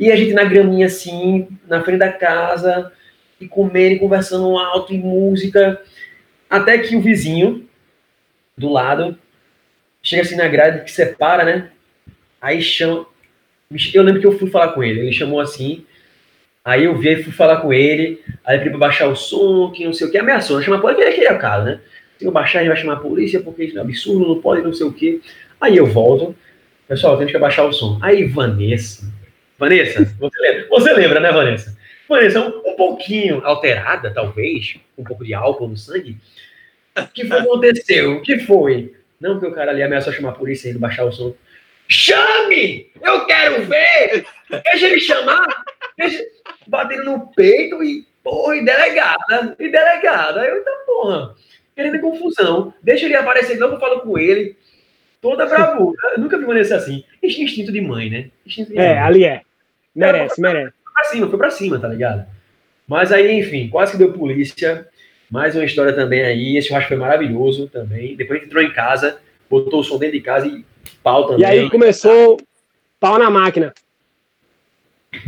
E 0.01 0.11
a 0.11 0.15
gente 0.15 0.33
na 0.33 0.43
graminha 0.43 0.87
assim, 0.87 1.47
na 1.67 1.83
frente 1.83 1.99
da 1.99 2.11
casa, 2.11 2.91
e 3.39 3.47
comendo 3.47 3.95
e 3.95 3.99
conversando 3.99 4.57
alto 4.57 4.91
e 4.91 4.97
música, 4.97 5.79
até 6.49 6.79
que 6.79 6.95
o 6.95 7.01
vizinho 7.01 7.69
do 8.57 8.67
lado 8.67 9.15
chega 10.01 10.23
assim 10.23 10.35
na 10.35 10.47
grade 10.47 10.83
que 10.83 10.91
separa, 10.91 11.43
né? 11.43 11.69
Aí 12.41 12.63
chama. 12.63 13.05
Eu 13.93 14.01
lembro 14.01 14.19
que 14.19 14.25
eu 14.25 14.37
fui 14.39 14.49
falar 14.49 14.69
com 14.69 14.83
ele, 14.83 15.01
ele 15.01 15.13
chamou 15.13 15.39
assim, 15.39 15.85
Aí 16.65 16.85
eu 16.85 16.97
vi 16.97 17.09
e 17.09 17.23
fui 17.23 17.31
falar 17.31 17.57
com 17.57 17.71
ele, 17.71 18.21
aí 18.43 18.55
ele 18.55 18.63
pediu 18.63 18.77
pra 18.77 18.87
baixar 18.87 19.07
o 19.07 19.15
som, 19.15 19.71
que 19.71 19.85
não 19.85 19.93
sei 19.93 20.07
o 20.07 20.11
que, 20.11 20.17
ameaçou, 20.17 20.61
chamar 20.61 20.77
a 20.77 20.81
polícia, 20.81 21.09
aquele 21.09 21.27
é 21.27 21.33
o 21.33 21.39
caso, 21.39 21.65
né? 21.65 21.79
Se 22.17 22.25
eu 22.25 22.31
baixar, 22.31 22.59
gente 22.59 22.69
vai 22.69 22.77
chamar 22.77 22.93
a 22.93 22.99
polícia, 22.99 23.39
porque 23.39 23.65
isso 23.65 23.77
é 23.77 23.81
absurdo, 23.81 24.27
não 24.27 24.41
pode, 24.41 24.61
não 24.61 24.73
sei 24.73 24.85
o 24.85 24.93
que. 24.93 25.21
Aí 25.59 25.77
eu 25.77 25.87
volto, 25.87 26.35
pessoal, 26.87 27.17
temos 27.17 27.31
que 27.31 27.37
abaixar 27.37 27.65
o 27.65 27.73
som. 27.73 27.97
Aí 28.01 28.25
Vanessa, 28.25 29.11
Vanessa, 29.61 30.03
você 30.19 30.39
lembra, 30.39 30.67
você 30.69 30.91
lembra 30.91 31.19
né, 31.19 31.31
Vanessa? 31.31 31.77
Vanessa, 32.09 32.41
um, 32.41 32.71
um 32.71 32.75
pouquinho 32.75 33.45
alterada, 33.45 34.11
talvez, 34.11 34.79
um 34.97 35.03
pouco 35.03 35.23
de 35.23 35.35
álcool 35.35 35.67
no 35.67 35.77
sangue. 35.77 36.17
O 36.97 37.05
que 37.05 37.27
foi 37.27 37.37
aconteceu? 37.37 38.13
O 38.13 38.21
que 38.23 38.39
foi? 38.39 38.95
Não, 39.19 39.39
que 39.39 39.45
o 39.45 39.53
cara 39.53 39.69
ali 39.69 39.83
ameaçou 39.83 40.11
chamar 40.11 40.29
a 40.29 40.33
polícia 40.33 40.67
e 40.67 40.73
baixar 40.73 41.05
o 41.05 41.11
som. 41.11 41.35
Chame! 41.87 42.89
Eu 43.03 43.27
quero 43.27 43.63
ver! 43.65 44.25
Deixa 44.49 44.87
ele 44.87 44.99
chamar! 44.99 45.63
Deixa... 45.95 46.25
Batendo 46.65 47.03
no 47.03 47.27
peito 47.27 47.83
e, 47.83 48.07
porra, 48.23 48.55
e 48.55 48.65
delegada, 48.65 49.55
e 49.59 49.69
delegada. 49.69 50.43
Eu, 50.43 50.57
então, 50.57 50.73
porra, 50.87 51.35
querendo 51.75 52.01
confusão. 52.01 52.73
Deixa 52.81 53.05
ele 53.05 53.15
aparecer, 53.15 53.59
não 53.59 53.73
eu 53.73 53.79
falo 53.79 54.01
com 54.01 54.17
ele. 54.17 54.57
Toda 55.21 55.45
bravura. 55.45 56.13
Eu 56.15 56.19
nunca 56.19 56.35
vi 56.35 56.45
uma 56.45 56.59
assim. 56.59 57.03
Instinto 57.21 57.71
de 57.71 57.79
mãe, 57.79 58.09
né? 58.09 58.31
De 58.43 58.63
é, 58.75 58.95
mãe. 58.95 58.97
ali 58.97 59.23
é. 59.23 59.43
Merece, 59.95 60.39
merece. 60.41 60.73
Foi 60.83 60.93
pra 60.93 61.03
cima, 61.03 61.29
foi 61.29 61.39
pra 61.39 61.51
cima, 61.51 61.79
tá 61.79 61.87
ligado? 61.87 62.25
Mas 62.87 63.11
aí, 63.11 63.39
enfim, 63.39 63.69
quase 63.69 63.93
que 63.93 63.97
deu 63.97 64.13
polícia. 64.13 64.87
Mais 65.29 65.55
uma 65.55 65.63
história 65.63 65.93
também 65.93 66.21
aí. 66.21 66.57
Esse 66.57 66.67
churrasco 66.67 66.89
foi 66.89 66.97
maravilhoso 66.97 67.67
também. 67.67 68.15
Depois 68.15 68.37
a 68.37 68.39
gente 68.41 68.49
entrou 68.49 68.63
em 68.63 68.73
casa, 68.73 69.19
botou 69.49 69.79
o 69.79 69.83
som 69.83 69.97
dentro 69.97 70.17
de 70.17 70.21
casa 70.21 70.47
e 70.47 70.65
Pau 71.03 71.27
também. 71.27 71.41
E 71.41 71.45
aí 71.45 71.69
começou 71.69 72.37
pau 72.99 73.17
na 73.17 73.29
máquina. 73.29 73.73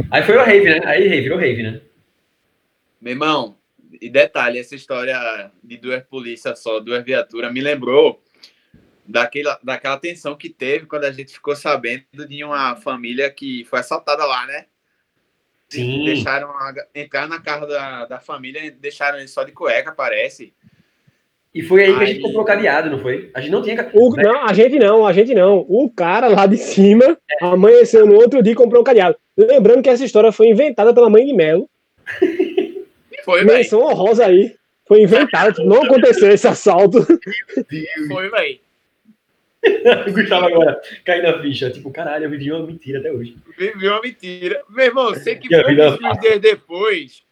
Aí 0.09 0.23
foi 0.23 0.37
o 0.37 0.43
rave, 0.43 0.65
né? 0.65 0.81
Aí 0.85 1.07
virou 1.21 1.37
rave, 1.37 1.63
né? 1.63 1.81
Meu 3.01 3.13
irmão, 3.13 3.57
e 3.99 4.09
detalhe, 4.09 4.59
essa 4.59 4.75
história 4.75 5.51
de 5.63 5.77
duas 5.77 6.03
polícias 6.03 6.59
só, 6.59 6.79
duas 6.79 7.03
viaturas, 7.03 7.51
me 7.51 7.59
lembrou 7.59 8.22
daquela, 9.05 9.59
daquela 9.63 9.97
tensão 9.97 10.35
que 10.35 10.49
teve 10.49 10.85
quando 10.85 11.05
a 11.05 11.11
gente 11.11 11.33
ficou 11.33 11.55
sabendo 11.55 12.03
de 12.27 12.43
uma 12.43 12.75
família 12.75 13.29
que 13.29 13.65
foi 13.65 13.79
assaltada 13.79 14.25
lá, 14.25 14.45
né? 14.45 14.65
Sim. 15.69 16.05
Deixaram 16.05 16.49
a, 16.51 16.73
entrar 16.93 17.27
na 17.27 17.39
casa 17.39 17.65
da, 17.65 18.05
da 18.05 18.19
família, 18.19 18.71
deixaram 18.71 19.17
ele 19.17 19.27
só 19.27 19.43
de 19.43 19.51
cueca, 19.51 19.91
parece. 19.91 20.53
E 21.53 21.61
foi 21.61 21.83
aí 21.83 21.95
que 21.95 22.03
a 22.03 22.05
gente 22.05 22.17
Aí- 22.17 22.21
comprou 22.23 22.43
cadeado, 22.43 22.89
não 22.89 22.99
foi? 22.99 23.29
A 23.33 23.39
gente 23.41 23.51
não 23.51 23.61
tinha. 23.61 23.89
O- 23.93 24.15
não, 24.15 24.43
a 24.47 24.53
gente 24.53 24.79
não, 24.79 25.05
a 25.05 25.13
gente 25.13 25.35
não. 25.35 25.65
O 25.69 25.89
cara 25.89 26.27
lá 26.27 26.47
de 26.47 26.57
cima 26.57 27.17
amanheceu 27.41 28.05
no 28.07 28.15
outro 28.15 28.41
dia 28.41 28.53
e 28.53 28.55
comprou 28.55 28.81
um 28.81 28.83
cadeado. 28.83 29.15
Lembrando 29.37 29.81
que 29.83 29.89
essa 29.89 30.03
história 30.03 30.31
foi 30.31 30.47
inventada 30.47 30.93
pela 30.93 31.09
mãe 31.09 31.25
de 31.25 31.33
Melo. 31.33 31.69
Foi, 33.23 33.45
velho. 33.45 33.57
Menção 33.57 33.81
honrosa 33.81 34.25
aí. 34.25 34.53
Foi 34.85 35.01
inventada, 35.01 35.53
tipo, 35.53 35.65
não 35.65 35.81
aconteceu 35.83 36.29
esse 36.29 36.45
assalto. 36.45 37.05
Foi, 38.09 38.29
velho. 38.29 38.59
Gustavo 40.13 40.45
agora 40.45 40.81
cai 41.05 41.21
na 41.21 41.41
ficha. 41.41 41.71
Tipo, 41.71 41.91
caralho, 41.91 42.25
eu 42.25 42.29
vivi 42.29 42.51
uma 42.51 42.65
mentira 42.65 42.99
até 42.99 43.11
hoje. 43.11 43.37
Viveu 43.57 43.93
uma 43.93 44.01
mentira. 44.01 44.61
Meu 44.69 44.85
irmão, 44.85 45.15
sei 45.15 45.35
que 45.35 45.53
a 45.53 45.65
vida 45.65 45.97
poucos 45.97 46.19
dias 46.19 46.39
depois, 46.39 47.23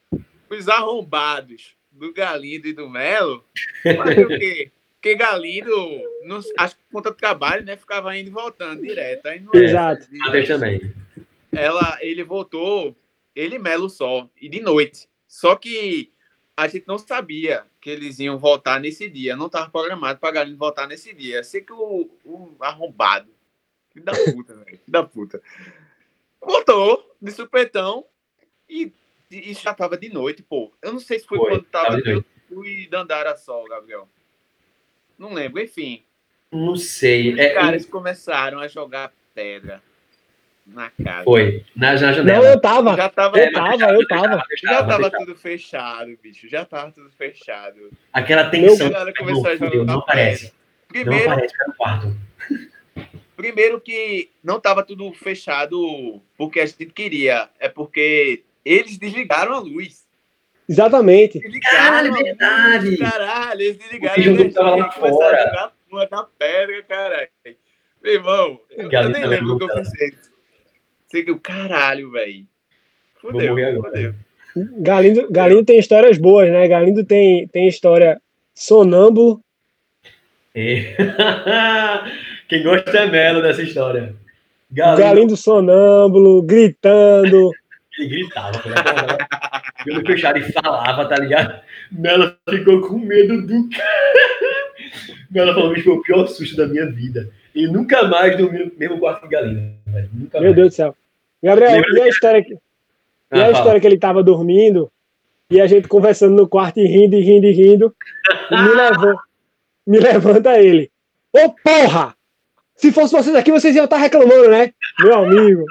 os 0.49 0.69
arrombados 0.69 1.75
do 1.91 2.13
Galindo 2.13 2.67
e 2.67 2.73
do 2.73 2.89
Melo, 2.89 3.43
fazer 3.83 4.25
o 4.25 4.29
quê? 4.29 4.71
Porque 4.95 5.15
Galindo, 5.15 5.75
não, 6.23 6.39
acho 6.59 6.75
que 6.75 6.83
por 6.83 6.93
conta 6.93 7.09
do 7.09 7.17
trabalho, 7.17 7.65
né, 7.65 7.75
ficava 7.75 8.15
indo 8.15 8.27
e 8.29 8.31
voltando 8.31 8.81
direto. 8.83 9.25
Aí 9.25 9.39
não 9.39 9.51
Exato. 9.59 10.07
Matheus 10.11 10.47
também. 10.47 10.93
ela, 11.51 11.97
ele 12.01 12.23
voltou, 12.23 12.95
ele 13.35 13.55
e 13.55 13.59
Melo 13.59 13.89
só, 13.89 14.29
e 14.39 14.47
de 14.47 14.61
noite. 14.61 15.07
Só 15.27 15.55
que 15.55 16.11
a 16.61 16.67
gente 16.67 16.87
não 16.87 16.97
sabia 16.97 17.65
que 17.79 17.89
eles 17.89 18.19
iam 18.19 18.37
voltar 18.37 18.79
nesse 18.79 19.09
dia. 19.09 19.35
Não 19.35 19.47
estava 19.47 19.69
programado 19.69 20.19
para 20.19 20.31
Galindo 20.33 20.57
voltar 20.57 20.87
nesse 20.87 21.13
dia. 21.13 21.43
Sei 21.43 21.61
que 21.61 21.73
o, 21.73 22.09
o 22.23 22.55
arrombado, 22.59 23.33
filho 23.91 24.05
da 24.05 24.13
puta, 24.13 24.53
velho, 24.55 24.65
filho 24.65 24.81
da 24.87 25.03
puta, 25.03 25.41
voltou 26.39 27.15
de 27.21 27.31
supetão 27.31 28.05
e, 28.69 28.91
e 29.29 29.53
já 29.53 29.73
tava 29.73 29.97
de 29.97 30.09
noite, 30.09 30.43
pô. 30.43 30.71
Eu 30.81 30.93
não 30.93 30.99
sei 30.99 31.19
se 31.19 31.27
foi, 31.27 31.37
Foi, 31.37 31.49
quando 31.51 31.63
tava, 31.65 31.87
tava 31.87 32.01
de 32.01 32.11
eu 32.11 32.25
fui 32.47 32.87
Dandara 32.87 33.35
Sol, 33.37 33.67
Gabriel. 33.67 34.07
Não 35.17 35.33
lembro, 35.33 35.61
enfim. 35.61 36.03
Não 36.51 36.75
sei. 36.75 37.33
Os 37.33 37.39
É, 37.39 37.53
caras 37.53 37.85
começaram 37.85 38.59
a 38.59 38.67
jogar 38.67 39.13
pedra 39.33 39.81
na 40.73 40.89
casa. 41.03 41.23
foi. 41.23 41.63
Na, 41.75 41.93
na 41.93 41.99
Não, 42.07 42.13
janela. 42.13 42.45
eu 42.47 42.61
tava. 42.61 42.95
Já 42.95 43.09
tava, 43.09 43.37
Eu 43.39 43.51
tava, 43.51 43.83
eu 43.93 44.07
tava. 44.07 44.43
já 44.63 44.83
tava 44.83 45.11
tudo 45.11 45.35
fechado, 45.35 46.17
bicho. 46.21 46.47
Já 46.49 46.65
tava 46.65 46.91
tudo 46.91 47.09
fechado. 47.17 47.89
Aquela 48.13 48.43
A 48.43 48.49
tensão. 48.49 48.89
galera 48.89 49.13
começou 49.13 49.47
a 49.47 49.55
Não, 49.55 49.69
jogar 49.71 49.85
não 49.85 49.99
aparece. 49.99 50.45
Não 50.45 50.51
Primeiro, 50.87 51.31
aparece 51.31 51.53
no 51.67 51.73
quarto. 51.75 52.15
primeiro 53.35 53.79
que 53.81 54.29
não 54.43 54.59
tava 54.59 54.83
tudo 54.83 55.11
fechado 55.13 56.21
porque 56.37 56.59
a 56.59 56.65
gente 56.65 56.85
queria. 56.87 57.49
É 57.59 57.67
porque 57.69 58.43
eles 58.63 58.97
desligaram 58.97 59.53
a 59.53 59.59
luz. 59.59 60.05
Exatamente. 60.69 61.39
Desligaram 61.39 61.77
Caralho, 61.77 62.07
a 62.07 62.11
luz, 62.11 62.23
verdade. 62.23 62.97
Caralho, 62.97 63.61
eles 63.61 63.77
desligaram 63.77 64.21
O 64.21 64.23
Jogo 64.23 64.41
a 64.41 64.51
tava 64.53 64.69
lá 64.69 64.75
energia 64.77 64.93
começaram 65.01 65.17
fora. 65.17 65.37
a 65.43 65.47
jogar 65.47 65.71
porra 65.89 66.07
da 66.07 66.23
pedra, 66.37 66.83
caralho. 66.83 67.27
Meu 68.03 68.13
irmão, 68.13 68.59
eu, 68.71 68.91
eu 68.91 69.09
nem 69.09 69.25
lembro 69.25 69.55
o 69.55 69.57
que 69.59 69.63
eu 69.65 69.67
não 69.75 69.83
que 71.11 71.31
o 71.31 71.39
caralho, 71.39 72.11
velho. 72.11 72.45
Fudeu, 73.19 73.55
fudeu. 73.81 74.15
Galindo, 74.79 75.31
Galindo 75.31 75.65
tem 75.65 75.79
histórias 75.79 76.17
boas, 76.17 76.49
né? 76.49 76.67
Galindo 76.67 77.05
tem, 77.05 77.47
tem 77.47 77.67
história 77.67 78.21
sonâmbulo. 78.53 79.41
É. 80.53 80.95
Quem 82.47 82.63
gosta 82.63 82.97
é 82.97 83.09
Melo 83.09 83.41
dessa 83.41 83.61
história. 83.61 84.13
Galindo, 84.69 84.99
Galindo 84.99 85.37
sonâmbulo, 85.37 86.41
gritando. 86.41 87.51
ele 87.97 88.09
gritava. 88.09 88.59
quando 88.59 88.77
acordava. 88.77 89.17
Eu 89.85 89.95
me 89.97 90.05
fechava 90.05 90.39
e 90.39 90.51
falava, 90.51 91.05
tá 91.05 91.17
ligado? 91.17 91.61
Melo 91.91 92.35
ficou 92.49 92.81
com 92.81 92.97
medo 92.99 93.41
do 93.41 93.69
cara. 93.69 95.21
Melo 95.31 95.53
falou 95.53 95.73
que 95.73 95.81
foi 95.81 95.93
o 95.93 96.01
pior 96.01 96.27
susto 96.27 96.55
da 96.55 96.67
minha 96.67 96.85
vida. 96.87 97.29
E 97.55 97.67
nunca 97.67 98.03
mais 98.03 98.37
dormi 98.37 98.59
no 98.59 98.71
mesmo 98.77 98.99
quarto 98.99 99.21
que 99.21 99.29
Galindo. 99.29 99.73
velho. 99.87 100.09
Nunca 100.13 100.39
Meu 100.39 100.49
mais. 100.49 100.55
Deus 100.55 100.67
do 100.69 100.75
céu. 100.75 100.95
Gabriel, 101.43 101.71
Lembra 101.73 101.99
e 101.99 102.01
a 102.01 102.07
história, 102.07 102.43
que- 102.43 102.53
e 102.53 102.57
Ah, 103.31 103.37
a 103.37 103.39
fala. 103.41 103.51
história 103.53 103.79
que 103.81 103.87
ele 103.87 103.97
tava 103.97 104.21
dormindo 104.23 104.91
e 105.49 105.59
a 105.59 105.67
gente 105.67 105.87
conversando 105.87 106.35
no 106.35 106.47
quarto 106.47 106.79
e 106.79 106.85
rindo 106.85 107.15
e 107.15 107.21
rindo 107.21 107.45
e 107.47 107.51
rindo. 107.51 107.95
E 108.51 108.55
me, 108.55 108.69
levou, 108.75 109.15
me 109.87 109.99
levanta 109.99 110.59
ele. 110.59 110.91
Ô 111.33 111.49
porra! 111.63 112.15
Se 112.75 112.91
fosse 112.91 113.13
vocês 113.13 113.35
aqui, 113.35 113.51
vocês 113.51 113.75
iam 113.75 113.85
estar 113.85 113.97
reclamando, 113.97 114.49
né? 114.49 114.71
Meu 114.99 115.13
amigo, 115.19 115.63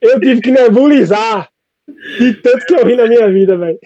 eu 0.00 0.18
tive 0.20 0.40
que 0.40 0.50
nebulizar 0.50 1.48
de 2.18 2.34
tanto 2.34 2.64
que 2.66 2.74
eu 2.74 2.84
ri 2.84 2.96
na 2.96 3.06
minha 3.06 3.30
vida, 3.30 3.56
velho. 3.56 3.78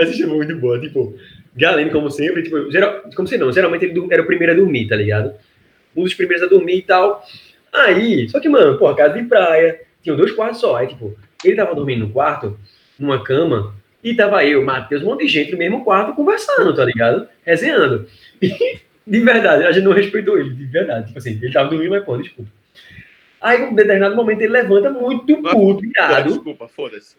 Essa 0.00 0.12
foi 0.16 0.26
muito 0.26 0.56
boa. 0.56 0.80
Tipo, 0.80 1.14
Galeno, 1.56 1.90
como 1.90 2.10
sempre, 2.10 2.42
tipo, 2.44 2.70
geral, 2.70 3.02
como 3.16 3.26
sei 3.26 3.36
não, 3.38 3.52
geralmente 3.52 3.84
ele 3.84 4.06
era 4.10 4.22
o 4.22 4.26
primeiro 4.26 4.52
a 4.52 4.56
dormir, 4.56 4.86
tá 4.88 4.96
ligado? 4.96 5.34
Um 5.96 6.04
dos 6.04 6.14
primeiros 6.14 6.46
a 6.46 6.48
dormir 6.48 6.76
e 6.76 6.82
tal. 6.82 7.22
Aí, 7.72 8.28
só 8.28 8.40
que, 8.40 8.48
mano, 8.48 8.78
pô, 8.78 8.92
casa 8.94 9.14
de 9.14 9.28
praia, 9.28 9.80
tinha 10.02 10.14
dois 10.14 10.32
quartos 10.32 10.60
só. 10.60 10.76
Aí, 10.76 10.88
tipo, 10.88 11.16
ele 11.44 11.56
tava 11.56 11.74
dormindo 11.74 12.06
no 12.06 12.12
quarto, 12.12 12.58
numa 12.98 13.22
cama, 13.22 13.74
e 14.02 14.14
tava 14.14 14.44
eu, 14.44 14.64
Matheus, 14.64 15.02
um 15.02 15.06
monte 15.06 15.26
de 15.26 15.28
gente 15.28 15.52
no 15.52 15.58
mesmo 15.58 15.84
quarto 15.84 16.14
conversando, 16.14 16.74
tá 16.74 16.84
ligado? 16.84 17.28
Resenhando. 17.44 18.06
E, 19.10 19.10
de 19.10 19.20
verdade, 19.20 19.64
a 19.64 19.72
gente 19.72 19.84
não 19.84 19.92
respeitou 19.92 20.38
ele, 20.38 20.50
de 20.50 20.66
verdade. 20.66 21.06
Tipo 21.06 21.18
assim, 21.18 21.38
ele 21.42 21.50
tava 21.50 21.70
dormindo, 21.70 21.90
mas 21.92 22.04
pô, 22.04 22.14
desculpa. 22.18 22.50
Aí, 23.40 23.62
em 23.62 23.64
um 23.68 23.74
determinado 23.74 24.14
momento, 24.14 24.42
ele 24.42 24.52
levanta 24.52 24.90
muito 24.90 25.34
puto, 25.42 25.82
irado. 25.82 26.28
Desculpa, 26.28 26.68
foda-se. 26.68 27.16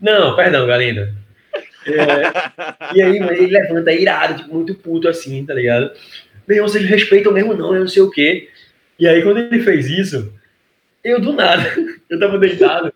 Não, 0.00 0.36
perdão, 0.36 0.68
Galinda. 0.68 1.12
É, 1.84 2.94
e 2.94 3.02
aí, 3.02 3.16
ele 3.16 3.46
levanta 3.46 3.92
irado, 3.92 4.36
tipo, 4.36 4.54
muito 4.54 4.72
puto 4.76 5.08
assim, 5.08 5.44
tá 5.44 5.52
ligado? 5.52 5.90
Meu, 6.46 6.62
vocês 6.62 6.84
respeitam 6.84 7.32
mesmo 7.32 7.54
não, 7.54 7.74
eu 7.74 7.80
não 7.80 7.88
sei 7.88 8.02
o 8.02 8.10
quê. 8.10 8.48
E 9.00 9.08
aí, 9.08 9.22
quando 9.22 9.38
ele 9.38 9.60
fez 9.60 9.88
isso, 9.88 10.32
eu 11.02 11.20
do 11.20 11.32
nada, 11.32 11.74
eu 12.08 12.20
tava 12.20 12.38
deitado. 12.38 12.92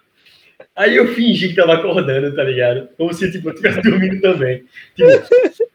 Aí 0.77 0.97
eu 0.97 1.09
fingi 1.15 1.49
que 1.49 1.55
tava 1.55 1.75
acordando, 1.75 2.35
tá 2.35 2.45
ligado? 2.45 2.89
Como 2.97 3.13
se, 3.15 3.31
tipo, 3.33 3.49
eu 3.49 3.55
estivesse 3.55 3.81
dormindo 3.89 4.21
também. 4.21 4.65
Tipo, 4.95 5.11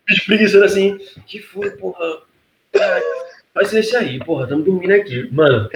espreguiçando 0.08 0.66
assim, 0.66 0.98
que 1.26 1.40
foi, 1.40 1.72
porra? 1.72 2.22
Caralho, 2.72 3.04
Faz 3.54 3.70
silêncio 3.70 3.98
aí, 3.98 4.20
porra, 4.20 4.48
tamo 4.48 4.64
dormindo 4.64 4.94
aqui. 4.94 5.28
Mano, 5.32 5.70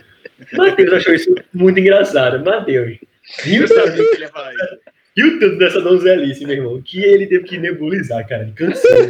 Matheus 0.54 0.94
achou 0.94 1.14
isso 1.14 1.36
muito 1.54 1.80
engraçado. 1.80 2.44
Matheus, 2.44 2.98
sabia 3.28 3.68
que 3.68 4.16
ele 4.16 4.26
isso. 4.26 4.80
e 5.18 5.24
o 5.24 5.40
tanto 5.40 5.58
dessa 5.58 5.82
donzelice, 5.82 6.46
meu 6.46 6.56
irmão, 6.56 6.82
que 6.82 7.04
ele 7.04 7.26
teve 7.26 7.46
que 7.46 7.58
nebulizar, 7.58 8.28
cara. 8.28 8.52
Cansou. 8.56 9.10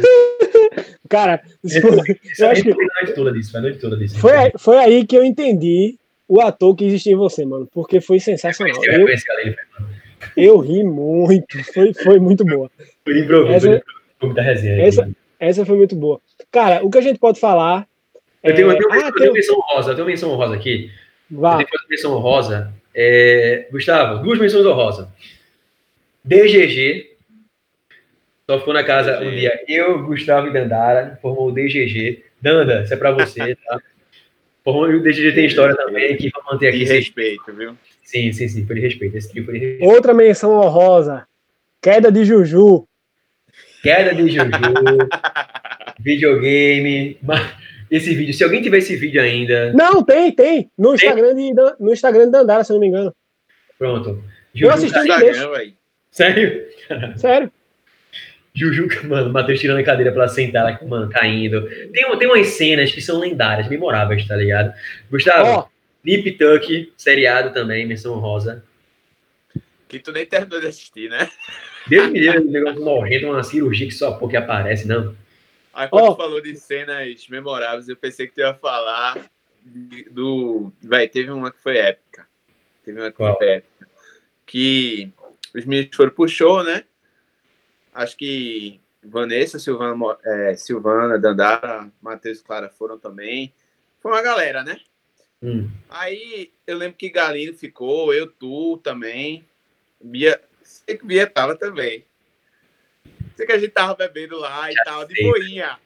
Cara, 1.08 1.42
foi- 1.62 1.70
eu 2.38 2.48
acho 2.48 2.62
que 2.62 2.72
Foi 4.18 4.52
foi 4.58 4.78
aí- 4.78 5.04
que 5.06 5.16
eu 5.16 5.24
entendi 5.24 5.96
o 6.26 6.40
ator 6.40 6.74
que 6.74 6.84
existia 6.84 7.12
em 7.12 7.16
você, 7.16 7.44
mano. 7.44 7.68
Porque 7.72 8.00
foi 8.00 8.18
sensacional. 8.20 8.74
Eu, 8.84 9.06
eu 10.36 10.58
ri 10.58 10.82
muito. 10.82 11.62
Foi, 11.72 11.92
foi 11.92 12.18
muito 12.18 12.44
boa. 12.44 12.70
foi 13.04 13.18
improviso, 13.20 13.54
Essa- 13.54 13.82
resenha. 14.42 14.82
essa- 14.86 15.04
aí. 15.04 15.12
Essa 15.38 15.66
foi 15.66 15.76
muito 15.76 15.94
boa. 15.94 16.20
Cara, 16.50 16.82
o 16.84 16.90
que 16.90 16.96
a 16.98 17.02
gente 17.02 17.18
pode 17.18 17.38
falar. 17.38 17.86
Eu 18.42 18.54
tenho, 18.54 18.70
é- 18.70 18.74
eu 18.74 18.78
tenho, 18.78 18.92
ah, 18.92 19.08
eu 19.08 19.14
tenho 19.14 19.32
menção 19.32 19.58
rosa, 19.60 19.90
eu 19.90 19.94
tenho 19.94 20.06
menção 20.06 20.34
rosa 20.34 20.54
aqui. 20.54 20.90
Eu 21.30 21.40
Vá. 21.40 21.56
tenho 21.56 21.68
que 21.68 21.76
fazer 21.76 21.88
menção 21.90 22.18
rosa. 22.18 22.72
É, 22.94 23.66
Gustavo, 23.72 24.22
duas 24.22 24.38
menções 24.38 24.64
honrosas. 24.64 25.08
DGG. 26.24 27.13
Só 28.48 28.58
ficou 28.58 28.74
na 28.74 28.84
casa 28.84 29.20
um 29.20 29.30
dia. 29.30 29.58
Eu, 29.66 30.02
Gustavo 30.04 30.48
e 30.48 30.52
Dandara, 30.52 31.18
formou 31.22 31.48
o 31.48 31.52
DGG. 31.52 32.24
Danda, 32.42 32.82
isso 32.82 32.92
é 32.92 32.96
pra 32.96 33.10
você, 33.10 33.56
tá? 33.66 33.80
Formou, 34.62 34.90
e 34.90 34.96
o 34.96 35.02
DGG 35.02 35.32
tem 35.32 35.46
história 35.46 35.74
também, 35.74 36.16
que 36.16 36.30
vai 36.30 36.42
manter 36.52 36.68
aqui. 36.68 36.78
De 36.78 36.84
respeito, 36.84 37.52
viu? 37.54 37.76
Sim, 38.02 38.32
sim, 38.32 38.48
sim, 38.48 38.66
foi 38.66 38.76
de 38.76 38.82
respeito. 38.82 39.16
Esse 39.16 39.30
trio 39.30 39.44
foi 39.44 39.58
de 39.58 39.66
respeito. 39.66 39.84
Outra 39.90 40.12
menção 40.12 40.52
honrosa. 40.52 41.26
Queda 41.80 42.10
de 42.12 42.24
Juju. 42.24 42.86
Queda 43.82 44.14
de 44.14 44.28
Juju, 44.28 44.50
videogame. 46.00 47.18
Esse 47.90 48.14
vídeo, 48.14 48.34
se 48.34 48.42
alguém 48.44 48.62
tiver 48.62 48.78
esse 48.78 48.96
vídeo 48.96 49.20
ainda, 49.20 49.72
Não, 49.72 50.02
tem, 50.02 50.32
tem. 50.32 50.70
No 50.76 50.94
Instagram 50.94 51.34
de, 51.34 51.52
no 51.78 51.92
Instagram 51.92 52.26
de 52.26 52.30
Dandara, 52.32 52.64
se 52.64 52.72
eu 52.72 52.74
não 52.74 52.80
me 52.80 52.88
engano. 52.88 53.14
pronto. 53.78 54.22
Eu 54.54 54.70
assisti 54.70 54.98
dia 55.02 55.14
Instagram, 55.14 55.50
velho. 55.50 55.72
Sério? 56.10 56.66
Sério. 57.16 57.52
Juju, 58.54 58.88
mano, 59.08 59.32
Matheus 59.32 59.60
tirando 59.60 59.78
a 59.80 59.84
cadeira 59.84 60.12
pra 60.12 60.28
sentar, 60.28 60.68
ela, 60.68 60.88
mano, 60.88 61.10
caindo. 61.10 61.68
Tem, 61.92 62.06
um- 62.10 62.16
tem 62.18 62.28
umas 62.28 62.46
cenas 62.48 62.92
que 62.92 63.00
são 63.00 63.18
lendárias, 63.18 63.68
memoráveis, 63.68 64.26
tá 64.26 64.36
ligado? 64.36 64.72
Gustavo, 65.10 65.48
Ó, 65.50 65.68
Nip 66.04 66.32
Tuck, 66.32 66.92
seriado 66.96 67.52
também, 67.52 67.86
menção 67.86 68.14
rosa. 68.18 68.64
Que 69.88 69.98
tu 69.98 70.12
nem 70.12 70.24
terminou 70.26 70.60
de 70.60 70.66
assistir, 70.68 71.08
né? 71.10 71.30
Deus 71.86 72.10
me 72.10 72.18
livre, 72.20 72.40
um 72.40 72.50
negócio 72.50 72.80
nojento, 72.84 73.26
uma 73.26 73.42
cirurgia 73.42 73.86
que 73.86 73.94
só 73.94 74.12
porque 74.12 74.36
aparece, 74.36 74.86
não. 74.88 75.14
Aí 75.72 75.88
quando 75.88 76.12
tu 76.12 76.16
falou 76.16 76.40
de 76.40 76.54
cenas 76.56 77.26
memoráveis, 77.28 77.88
eu 77.88 77.96
pensei 77.96 78.26
que 78.26 78.34
tu 78.34 78.40
ia 78.40 78.54
falar 78.54 79.28
do. 80.10 80.72
Véi, 80.82 81.08
teve 81.08 81.30
uma 81.30 81.50
que 81.50 81.60
foi 81.60 81.76
épica. 81.78 82.26
Teve 82.84 83.00
uma 83.00 83.10
que 83.10 83.16
Qual? 83.16 83.36
foi 83.36 83.48
épica. 83.48 83.88
Que 84.46 85.10
os 85.54 85.64
meninos 85.64 85.94
foram 85.94 86.10
pro 86.12 86.28
show, 86.28 86.62
né? 86.62 86.84
Acho 87.94 88.16
que 88.16 88.80
Vanessa, 89.02 89.58
Silvana, 89.58 90.18
é, 90.24 90.56
Silvana 90.56 91.18
Dandara, 91.18 91.88
Matheus 92.02 92.42
Clara 92.42 92.68
foram 92.68 92.98
também. 92.98 93.54
Foi 94.00 94.10
uma 94.10 94.20
galera, 94.22 94.64
né? 94.64 94.80
Hum. 95.40 95.70
Aí 95.88 96.52
eu 96.66 96.76
lembro 96.76 96.96
que 96.96 97.08
Galindo 97.08 97.56
ficou, 97.56 98.12
eu, 98.12 98.26
tu 98.26 98.78
também. 98.78 99.46
Bia, 100.00 100.40
sei 100.62 100.96
que 100.98 101.06
Bia 101.06 101.26
tava 101.26 101.56
também. 101.56 102.04
Sei 103.36 103.46
que 103.46 103.52
a 103.52 103.58
gente 103.58 103.70
tava 103.70 103.94
bebendo 103.94 104.38
lá 104.38 104.70
e 104.70 104.74
tal, 104.84 105.06
de 105.06 105.22
boinha, 105.22 105.78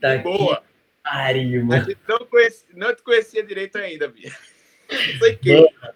Tá 0.00 0.16
de 0.16 0.22
boa. 0.22 0.56
que 0.58 0.62
pariu, 1.02 1.72
A 1.72 1.78
gente 1.80 1.98
não, 2.06 2.18
conhece, 2.26 2.64
não 2.74 2.94
te 2.94 3.02
conhecia 3.02 3.42
direito 3.42 3.76
ainda, 3.76 4.08
Bia. 4.08 4.30
Não 4.88 5.18
sei. 5.18 5.40
Mano. 5.52 5.94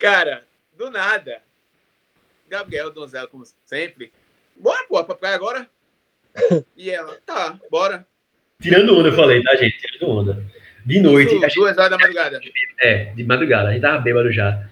Cara, 0.00 0.44
do 0.76 0.90
nada. 0.90 1.42
Gabriel 2.50 2.90
Donzela, 2.90 3.28
como 3.28 3.44
sempre. 3.64 4.12
Bora, 4.56 4.84
pô, 4.88 5.02
pra 5.04 5.14
praia 5.14 5.36
agora? 5.36 5.70
E 6.76 6.90
ela, 6.90 7.16
tá, 7.24 7.58
bora. 7.70 8.04
Tirando 8.60 8.98
onda, 8.98 9.08
eu 9.08 9.14
falei, 9.14 9.42
tá, 9.42 9.54
gente? 9.56 9.78
Tirando 9.78 10.10
onda. 10.10 10.44
De 10.84 11.00
noite, 11.00 11.32
Isso, 11.32 11.40
gente, 11.40 11.54
duas 11.54 11.78
horas 11.78 11.90
da 11.90 11.98
madrugada. 11.98 12.40
é, 12.80 13.04
de 13.14 13.24
madrugada, 13.24 13.68
a 13.68 13.72
gente 13.72 13.82
tava 13.82 13.98
bêbado 13.98 14.32
já. 14.32 14.68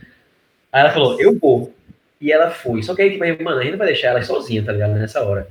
Aí 0.73 0.81
ela 0.81 0.91
falou, 0.91 1.21
eu 1.21 1.39
vou. 1.39 1.75
E 2.21 2.33
ela 2.33 2.51
foi. 2.51 2.83
Só 2.83 2.95
que 2.95 3.03
aí, 3.03 3.11
tipo, 3.13 3.45
mano, 3.45 3.61
a 3.61 3.63
gente 3.63 3.73
não 3.73 3.79
vai 3.79 3.87
deixar 3.87 4.09
ela 4.09 4.23
sozinha, 4.23 4.65
tá 4.65 4.73
ligado? 4.73 4.95
Nessa 4.95 5.23
hora. 5.23 5.49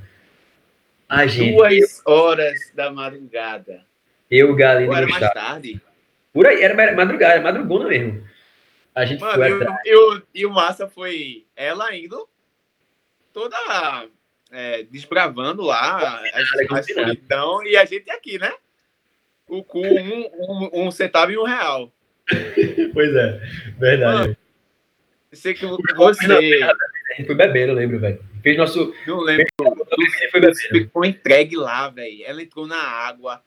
A 1.08 1.26
gente, 1.26 1.54
Duas 1.56 2.02
horas 2.04 2.70
da 2.74 2.90
madrugada. 2.90 3.82
eu, 4.30 4.50
Ou 4.50 4.60
e 4.60 4.62
era 4.62 5.06
mais 5.06 5.32
tarde? 5.32 5.80
Por 6.32 6.46
aí, 6.46 6.62
era 6.62 6.94
madrugada, 6.94 7.40
madrugona 7.40 7.88
mesmo. 7.88 8.22
A 8.98 9.04
gente 9.04 9.20
Mano, 9.20 9.34
foi 9.34 9.48
e 9.48 9.52
atrás. 9.52 9.78
o, 9.84 9.88
e, 9.88 9.94
o, 9.96 10.22
e 10.34 10.46
o 10.46 10.50
massa 10.50 10.88
foi 10.88 11.46
ela 11.54 11.94
indo 11.94 12.28
toda 13.32 13.56
é, 14.50 14.82
desbravando 14.82 15.62
lá 15.62 16.20
a, 16.20 16.76
a 16.76 16.80
escuridão 16.80 17.64
e 17.64 17.76
a 17.76 17.84
gente 17.84 18.10
aqui, 18.10 18.40
né? 18.40 18.52
O 19.46 19.62
cu, 19.62 19.80
um, 19.80 20.24
um, 20.36 20.70
um 20.86 20.90
centavo 20.90 21.30
e 21.30 21.38
um 21.38 21.44
real. 21.44 21.92
Pois 22.92 23.14
é, 23.14 23.40
verdade. 23.78 24.36
Sei 25.32 25.54
que 25.54 25.64
Não, 25.64 25.78
você, 25.94 26.26
A 26.26 27.14
gente 27.16 27.26
foi 27.26 27.36
bebendo, 27.36 27.72
eu 27.72 27.76
lembro, 27.76 28.00
velho. 28.00 28.20
Fez 28.42 28.56
nosso. 28.56 28.92
não 29.06 29.20
lembro, 29.20 29.46
Ele 29.60 30.30
foi 30.30 30.40
bebendo. 30.40 30.58
ficou 30.58 31.04
entregue 31.04 31.56
lá, 31.56 31.88
velho. 31.88 32.24
Ela 32.26 32.42
entrou 32.42 32.66
na 32.66 32.82
água. 32.82 33.42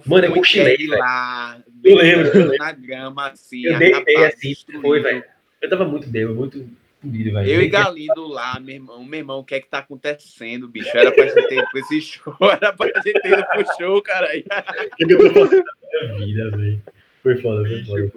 Tu 0.00 0.10
Mano, 0.10 0.26
eu 0.26 0.34
cochilei, 0.34 0.86
lá. 0.86 1.60
Eu 1.82 1.96
lembro, 1.96 2.58
Na 2.58 2.72
grama, 2.72 3.28
assim. 3.28 3.66
Eu 3.66 3.78
deitei 3.78 4.24
assim, 4.24 4.48
destruído. 4.48 4.82
foi, 4.82 5.00
velho. 5.00 5.24
Eu 5.60 5.70
tava 5.70 5.84
muito 5.84 6.08
bêbado, 6.08 6.34
muito 6.34 6.68
fudido, 7.00 7.32
velho. 7.32 7.48
Eu 7.48 7.62
e 7.62 7.68
Galindo 7.68 8.26
lá, 8.26 8.58
meu 8.60 8.74
irmão, 8.74 9.04
meu 9.04 9.18
irmão, 9.18 9.38
o 9.40 9.44
que 9.44 9.54
é 9.54 9.60
que 9.60 9.68
tá 9.68 9.78
acontecendo, 9.78 10.68
bicho? 10.68 10.96
Era 10.96 11.12
pra 11.12 11.26
gente 11.26 11.48
ter 11.48 11.58
ido 11.58 11.68
pra 11.70 11.80
esse 11.80 12.00
show, 12.00 12.36
era 12.50 12.72
pra 12.72 12.86
gente 12.86 13.20
ter 13.20 13.32
ido 13.32 13.44
pro 13.46 13.76
show, 13.76 14.02
cara. 14.02 14.26
O 14.26 14.96
que 14.96 15.06
que 15.06 15.12
eu 15.12 15.18
tô 15.18 15.40
fazendo 15.40 15.64
na 15.64 16.14
minha 16.14 16.26
vida, 16.26 16.50
velho? 16.56 16.82
Foi 17.22 17.40
foda, 17.40 17.68
foi 17.68 17.84
foda. 17.84 18.12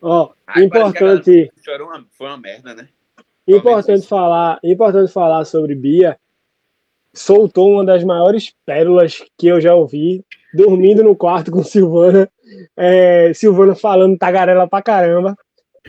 Ó, 0.00 0.32
Ai, 0.46 0.64
importante, 0.64 1.50
era 1.66 1.84
uma, 1.84 2.06
foi 2.10 2.26
uma 2.28 2.38
merda, 2.38 2.74
né? 2.74 2.88
importante 3.46 4.06
falar, 4.06 4.58
importante 4.62 5.12
falar 5.12 5.44
sobre 5.44 5.74
Bia. 5.74 6.18
Soltou 7.12 7.72
uma 7.72 7.84
das 7.84 8.04
maiores 8.04 8.54
pérolas 8.66 9.24
que 9.36 9.48
eu 9.48 9.60
já 9.60 9.74
ouvi, 9.74 10.24
dormindo 10.52 11.02
no 11.02 11.16
quarto 11.16 11.50
com 11.50 11.62
Silvana. 11.62 12.28
É, 12.76 13.32
Silvana 13.34 13.74
falando 13.74 14.18
tagarela 14.18 14.68
pra 14.68 14.82
caramba. 14.82 15.36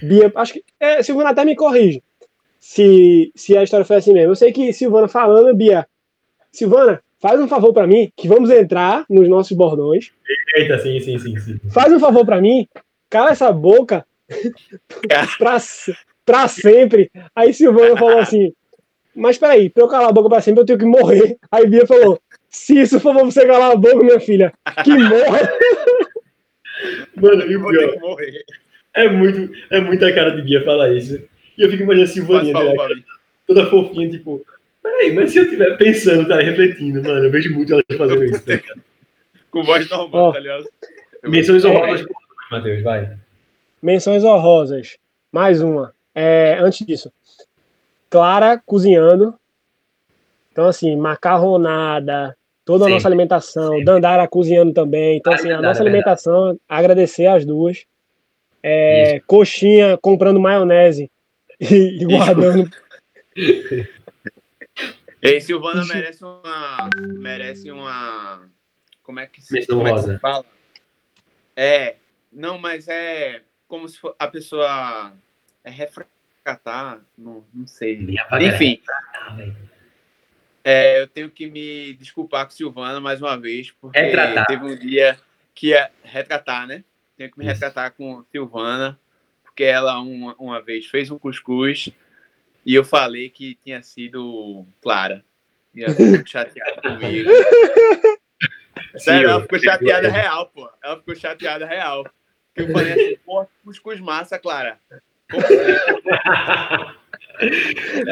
Bia, 0.01 0.31
acho 0.35 0.53
que. 0.53 0.63
É, 0.79 1.01
Silvana 1.03 1.29
até 1.29 1.45
me 1.45 1.55
corrige. 1.55 2.01
Se, 2.59 3.31
se 3.35 3.57
a 3.57 3.63
história 3.63 3.85
foi 3.85 3.97
assim 3.97 4.13
mesmo. 4.13 4.31
Eu 4.31 4.35
sei 4.35 4.51
que 4.51 4.73
Silvana 4.73 5.07
falando, 5.07 5.55
Bia. 5.55 5.87
Silvana, 6.51 7.01
faz 7.19 7.39
um 7.39 7.47
favor 7.47 7.73
pra 7.73 7.87
mim, 7.87 8.11
que 8.15 8.27
vamos 8.27 8.49
entrar 8.49 9.05
nos 9.09 9.27
nossos 9.29 9.55
bordões. 9.55 10.11
Eita, 10.55 10.79
sim, 10.79 10.99
sim, 10.99 11.17
sim, 11.19 11.37
sim. 11.37 11.59
Faz 11.71 11.93
um 11.93 11.99
favor 11.99 12.25
pra 12.25 12.41
mim, 12.41 12.67
cala 13.09 13.31
essa 13.31 13.51
boca 13.51 14.05
pra, 15.37 15.57
pra 16.25 16.47
sempre. 16.47 17.11
Aí 17.35 17.53
Silvana 17.53 17.97
falou 17.97 18.19
assim: 18.19 18.53
Mas 19.15 19.37
peraí, 19.37 19.69
pra 19.69 19.83
eu 19.83 19.87
calar 19.87 20.09
a 20.09 20.13
boca 20.13 20.29
pra 20.29 20.41
sempre, 20.41 20.61
eu 20.61 20.65
tenho 20.65 20.79
que 20.79 20.85
morrer. 20.85 21.37
Aí 21.51 21.67
Bia 21.67 21.85
falou: 21.85 22.19
Se 22.49 22.79
isso 22.79 22.99
for 22.99 23.13
pra 23.13 23.23
você 23.23 23.45
calar 23.45 23.71
a 23.71 23.75
boca, 23.75 24.03
minha 24.03 24.19
filha, 24.19 24.51
que 24.83 24.91
morra. 24.97 25.39
Mano, 27.15 27.43
e 27.45 27.55
o 27.55 27.61
Vou 27.61 27.71
ter 27.71 27.79
pior, 27.79 27.93
que 27.93 27.99
morrer. 27.99 28.43
é, 28.93 29.09
muito, 29.09 29.53
é 29.69 29.79
muita 29.81 30.13
cara 30.13 30.31
de 30.31 30.41
Bia 30.41 30.63
falar 30.63 30.91
isso. 30.93 31.21
E 31.57 31.61
eu 31.61 31.69
fico 31.69 31.83
imaginando 31.83 32.09
a 32.09 32.13
Silvaninha, 32.13 32.53
né, 32.53 33.03
toda 33.45 33.69
fofinha, 33.69 34.09
tipo, 34.09 34.45
peraí, 34.81 35.13
mas 35.13 35.31
se 35.31 35.39
eu 35.39 35.43
estiver 35.43 35.77
pensando, 35.77 36.27
tá 36.27 36.37
refletindo, 36.39 37.03
mano, 37.03 37.25
eu 37.25 37.31
vejo 37.31 37.53
muito 37.53 37.73
ela 37.73 37.83
fazendo 37.97 38.23
isso, 38.23 38.43
ligado? 38.47 38.81
Com 39.51 39.63
voz 39.63 39.89
normal, 39.89 40.31
tá 40.33 40.39
ligado? 40.39 40.65
Menções 41.23 41.65
É. 41.65 41.67
honrosas, 41.67 42.05
Matheus, 42.51 42.81
vai. 42.83 43.17
Menções 43.81 44.23
honrosas. 44.23 44.97
Mais 45.31 45.61
uma. 45.61 45.93
É, 46.15 46.57
antes 46.59 46.85
disso, 46.85 47.11
Clara 48.09 48.61
cozinhando. 48.65 49.33
Então, 50.51 50.65
assim, 50.65 50.95
macarronada, 50.95 52.35
toda 52.69 52.85
a 52.85 52.89
nossa 52.89 53.07
alimentação. 53.07 53.83
Dandara 53.83 54.27
cozinhando 54.27 54.71
também. 54.71 55.17
Então, 55.17 55.33
Ah, 55.33 55.35
assim, 55.35 55.49
a 55.49 55.55
nossa 55.55 55.81
é 55.81 55.83
verdade. 55.83 55.89
alimentação, 55.89 56.59
agradecer 56.69 57.25
as 57.25 57.43
duas. 57.43 57.83
É, 58.61 59.19
coxinha 59.25 59.97
comprando 59.97 60.39
maionese 60.39 61.09
e, 61.59 62.03
e 62.03 62.05
guardando. 62.05 62.69
E 65.21 65.41
Silvana 65.41 65.83
merece 65.85 66.23
uma. 66.23 66.89
Merece 66.95 67.71
uma. 67.71 68.47
Como 69.03 69.19
é 69.19 69.27
que 69.27 69.41
se, 69.41 69.65
como 69.67 69.85
é 69.85 69.93
que 69.93 70.01
se 70.03 70.17
fala? 70.19 70.45
É. 71.57 71.95
Não, 72.31 72.57
mas 72.57 72.87
é 72.87 73.41
como 73.67 73.89
se 73.89 73.97
for, 73.99 74.15
a 74.17 74.27
pessoa 74.29 75.11
é 75.61 75.69
refratar. 75.69 77.01
Não, 77.17 77.43
não 77.53 77.67
sei. 77.67 77.99
Enfim, 78.41 78.79
Ah. 79.13 79.35
É, 80.63 81.01
eu 81.01 81.07
tenho 81.07 81.29
que 81.29 81.49
me 81.49 81.93
desculpar 81.93 82.45
com 82.45 82.51
Silvana 82.51 82.99
mais 82.99 83.21
uma 83.21 83.37
vez, 83.37 83.71
porque 83.71 83.99
Retratar. 83.99 84.45
teve 84.47 84.65
um 84.65 84.75
dia 84.75 85.17
que 85.53 85.67
ia 85.67 85.89
retratar, 86.03 86.67
né? 86.67 86.83
Tenho 87.17 87.31
que 87.31 87.37
me 87.39 87.45
Isso. 87.45 87.53
retratar 87.53 87.93
com 87.93 88.23
Silvana, 88.31 88.99
porque 89.43 89.63
ela 89.63 89.99
uma, 89.99 90.35
uma 90.39 90.61
vez 90.61 90.85
fez 90.85 91.11
um 91.11 91.19
cuscuz 91.19 91.89
e 92.65 92.75
eu 92.75 92.83
falei 92.83 93.29
que 93.29 93.55
tinha 93.55 93.81
sido 93.81 94.65
Clara. 94.81 95.23
E 95.73 95.83
ela 95.83 95.93
ficou 95.93 96.25
chateada 96.25 96.81
comigo. 96.81 97.29
Sério, 98.97 99.29
ela 99.29 99.41
ficou 99.41 99.59
chateada 99.59 100.09
real, 100.09 100.47
pô. 100.47 100.69
Ela 100.83 100.97
ficou 100.97 101.15
chateada 101.15 101.65
real. 101.65 102.03
Porque 102.53 102.69
eu 102.69 102.73
falei 102.73 102.93
assim, 102.93 103.17
pô, 103.25 103.47
cuscuz 103.63 103.99
massa, 103.99 104.39
Clara. 104.39 104.79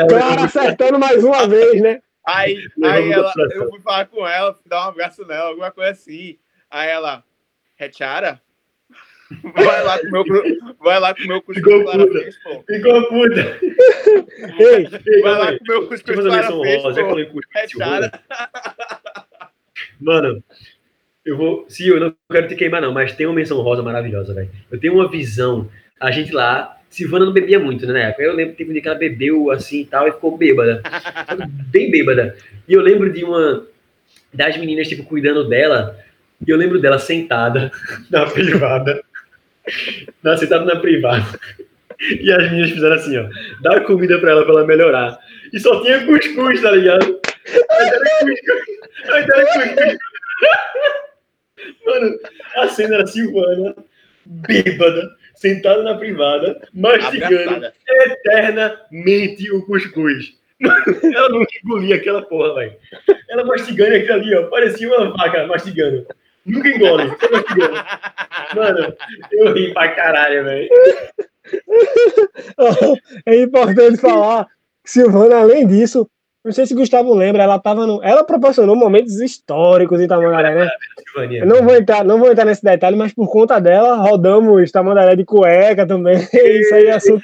Clara 0.09 0.43
acertando 0.45 0.99
mais 0.99 1.23
uma 1.23 1.47
vez, 1.49 1.81
né? 1.81 2.01
Aí, 2.27 2.67
aí 2.83 3.11
ela, 3.11 3.33
eu 3.53 3.69
fui 3.69 3.79
falar 3.79 4.05
com 4.07 4.27
ela, 4.27 4.53
fui 4.53 4.69
dar 4.69 4.85
um 4.85 4.89
abraço 4.89 5.25
nela, 5.25 5.47
alguma 5.49 5.71
coisa 5.71 5.91
assim. 5.91 6.37
Aí 6.69 6.89
ela, 6.89 7.23
Retiara? 7.77 8.41
Vai 9.53 9.83
lá 9.83 9.99
com 9.99 10.07
o 10.07 10.11
meu, 10.11 10.75
vai 10.79 10.99
lá 11.01 11.13
com 11.13 11.21
meu 11.23 11.41
cuscuz 11.41 11.83
fez, 12.13 12.41
pô. 12.41 12.63
Ficou 12.65 13.09
puta. 13.09 13.59
Ei, 14.57 14.87
Ei, 15.05 15.21
Vai 15.21 15.37
lá 15.37 15.57
com 15.57 15.63
o 15.65 15.67
meu 15.67 15.87
cuscuz 15.89 16.23
já 16.23 16.47
pô. 16.47 17.41
Retiara. 17.53 18.23
Mano, 19.99 20.41
eu 21.25 21.35
vou. 21.35 21.65
Se 21.67 21.85
eu 21.89 21.99
não 21.99 22.15
quero 22.31 22.47
te 22.47 22.55
queimar, 22.55 22.81
não, 22.81 22.93
mas 22.93 23.17
tem 23.17 23.27
uma 23.27 23.35
menção 23.35 23.59
rosa 23.59 23.83
maravilhosa, 23.83 24.33
velho. 24.33 24.49
Eu 24.71 24.79
tenho 24.79 24.93
uma 24.93 25.11
visão. 25.11 25.69
A 25.99 26.09
gente 26.09 26.31
lá, 26.31 26.76
Silvana 26.89 27.25
não 27.25 27.33
bebia 27.33 27.59
muito, 27.59 27.85
né, 27.85 27.93
na 27.93 27.99
época. 27.99 28.23
Eu 28.23 28.33
lembro 28.33 28.53
que 28.53 28.57
teve 28.59 28.69
um 28.69 28.73
dia 28.73 28.81
que 28.81 28.87
ela 28.87 28.97
bebeu 28.97 29.51
assim 29.51 29.81
e 29.81 29.85
tal 29.85 30.07
e 30.07 30.11
ficou 30.11 30.37
bêbada. 30.37 30.81
Bem 31.69 31.91
bêbada. 31.91 32.35
E 32.67 32.73
eu 32.73 32.81
lembro 32.81 33.11
de 33.11 33.23
uma. 33.23 33.65
Das 34.33 34.57
meninas, 34.57 34.87
tipo, 34.87 35.03
cuidando 35.03 35.47
dela. 35.47 35.99
E 36.45 36.49
eu 36.49 36.57
lembro 36.57 36.79
dela 36.79 36.99
sentada 36.99 37.71
na 38.09 38.25
privada. 38.25 39.03
Na, 40.23 40.37
sentada 40.37 40.65
na 40.65 40.79
privada. 40.79 41.25
E 41.99 42.31
as 42.31 42.43
meninas 42.51 42.71
fizeram 42.71 42.95
assim, 42.95 43.17
ó. 43.17 43.27
Dar 43.61 43.83
comida 43.83 44.19
pra 44.19 44.31
ela 44.31 44.43
pra 44.43 44.53
ela 44.53 44.67
melhorar. 44.67 45.17
E 45.51 45.59
só 45.59 45.81
tinha 45.81 46.05
cuscuz, 46.05 46.61
tá 46.61 46.71
ligado? 46.71 47.19
Aí 47.71 47.87
era 47.87 47.99
cuscuz. 48.19 48.39
Aí 49.09 49.23
era 49.23 49.45
cuscuz. 49.45 49.97
Mano, 51.85 52.19
a 52.55 52.67
cena 52.67 52.95
era 52.95 53.07
Silvana, 53.07 53.75
bêbada, 54.25 55.09
sentada 55.37 55.83
na 55.83 55.95
privada, 55.95 56.59
mastigando 56.73 57.55
Abraçada. 57.55 57.73
eternamente 57.87 59.51
o 59.51 59.65
cuscuz. 59.65 60.35
Ela 60.59 61.29
nunca 61.29 61.51
engolia 61.63 61.95
aquela 61.95 62.23
porra, 62.23 62.55
velho. 62.55 62.73
Ela 63.29 63.45
mastigando 63.45 63.95
aquilo 63.95 64.13
ali, 64.13 64.35
ó. 64.35 64.49
Parecia 64.49 64.87
uma 64.87 65.11
vaca 65.15 65.45
mastigando. 65.45 66.07
Nunca 66.45 66.69
engole, 66.69 67.11
mastigando. 67.31 67.75
Mano, 68.55 68.93
eu 69.31 69.53
ri 69.53 69.73
pra 69.73 69.89
caralho, 69.89 70.43
velho. 70.43 70.69
É 73.25 73.41
importante 73.41 73.97
falar 73.97 74.45
que 74.83 74.91
Silvana, 74.91 75.37
além 75.37 75.65
disso, 75.65 76.09
não 76.47 76.53
sei 76.53 76.65
se 76.65 76.73
Gustavo 76.73 77.13
lembra, 77.13 77.43
ela 77.43 77.59
tava 77.59 77.85
no, 77.85 78.01
ela 78.01 78.23
proporcionou 78.23 78.73
momentos 78.73 79.19
históricos 79.19 79.99
em 79.99 80.07
Tamandaré, 80.07 80.55
né? 80.55 80.69
Eu 81.29 81.45
não 81.45 81.61
vou 81.61 81.75
entrar, 81.75 82.05
não 82.05 82.17
vou 82.17 82.31
entrar 82.31 82.45
nesse 82.45 82.63
detalhe, 82.63 82.95
mas 82.95 83.13
por 83.13 83.29
conta 83.29 83.59
dela 83.59 83.97
rodamos 83.97 84.71
Tamandaré 84.71 85.13
de 85.17 85.25
cueca 85.25 85.85
também. 85.85 86.15
Isso 86.33 86.73
aí 86.73 86.85
é 86.85 86.93
assunto. 86.93 87.21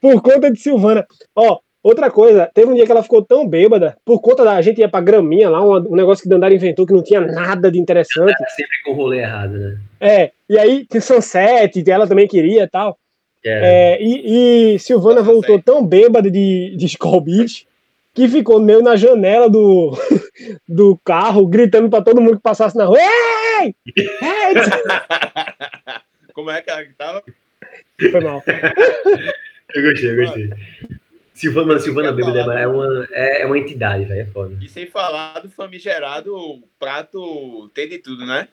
por 0.00 0.20
conta 0.20 0.50
de 0.50 0.58
Silvana. 0.58 1.06
Ó, 1.36 1.60
outra 1.84 2.10
coisa, 2.10 2.50
teve 2.52 2.68
um 2.68 2.74
dia 2.74 2.84
que 2.84 2.90
ela 2.90 3.04
ficou 3.04 3.22
tão 3.22 3.46
bêbada, 3.46 3.96
por 4.04 4.20
conta 4.20 4.44
da 4.44 4.54
a 4.54 4.62
gente 4.62 4.80
ia 4.80 4.88
pra 4.88 5.00
graminha 5.00 5.48
lá, 5.48 5.62
um, 5.62 5.76
um 5.92 5.94
negócio 5.94 6.24
que 6.24 6.28
Dandara 6.28 6.52
inventou 6.52 6.84
que 6.84 6.92
não 6.92 7.04
tinha 7.04 7.20
nada 7.20 7.70
de 7.70 7.78
interessante. 7.78 8.34
Era 8.40 8.50
sempre 8.50 8.82
com 8.84 8.90
o 8.90 8.94
rolê 8.94 9.18
errado, 9.20 9.56
né? 9.56 9.78
É, 10.00 10.32
e 10.48 10.58
aí 10.58 10.84
tinha 10.84 11.00
Sunset, 11.00 11.88
ela 11.88 12.08
também 12.08 12.26
queria 12.26 12.64
e 12.64 12.68
tal. 12.68 12.98
É. 13.44 13.94
É, 13.94 14.02
e, 14.02 14.74
e, 14.74 14.78
Silvana 14.78 15.22
voltou 15.22 15.60
tão 15.60 15.84
bêbada 15.84 16.30
de, 16.30 16.74
de 16.76 16.86
Skull 16.86 17.20
Beach 17.22 17.66
que 18.12 18.28
ficou 18.28 18.60
meio 18.60 18.82
na 18.82 18.96
janela 18.96 19.48
do, 19.48 19.96
do 20.68 20.98
carro, 21.04 21.46
gritando 21.46 21.88
para 21.88 22.04
todo 22.04 22.20
mundo 22.20 22.36
que 22.36 22.42
passasse 22.42 22.76
na 22.76 22.84
rua. 22.84 22.98
Ei! 22.98 23.74
Ei! 23.96 24.54
Como 26.34 26.50
é 26.50 26.60
que 26.60 26.70
ela 26.70 26.82
gritava? 26.82 27.22
Foi 28.10 28.20
mal. 28.20 28.42
eu 29.74 29.82
gostei, 29.82 30.10
eu 30.10 30.16
gostei. 30.16 30.50
Silvana, 31.34 31.66
mano, 31.68 31.80
Silvana 31.80 32.12
Bêbada 32.12 32.60
é 32.60 32.66
uma, 32.66 33.08
é, 33.12 33.42
é 33.42 33.46
uma 33.46 33.58
entidade, 33.58 34.04
velho. 34.04 34.20
É 34.20 34.26
foda. 34.26 34.58
E 34.60 34.68
sem 34.68 34.86
falar 34.86 35.40
do 35.40 35.50
famigerado 35.50 36.62
prato 36.78 37.70
tem 37.72 37.88
de 37.88 37.98
tudo, 37.98 38.26
né? 38.26 38.48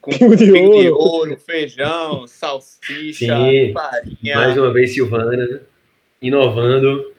Com 0.00 0.10
pingo 0.10 0.36
de, 0.36 0.50
pingo 0.50 0.70
ouro. 0.70 0.82
de 0.82 0.90
ouro, 0.90 1.36
feijão, 1.38 2.26
salsicha, 2.26 3.36
Sim, 3.36 3.72
farinha. 3.72 4.34
Mais 4.34 4.56
uma 4.58 4.72
vez, 4.72 4.92
Silvana, 4.92 5.62
inovando. 6.20 7.12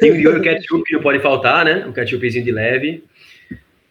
Pingo 0.00 0.18
de 0.18 0.26
ouro, 0.26 0.42
ketchup 0.42 0.92
não 0.92 1.00
pode 1.00 1.20
faltar, 1.20 1.64
né? 1.64 1.86
Um 1.86 1.92
ketchupzinho 1.92 2.44
de 2.44 2.52
leve. 2.52 3.04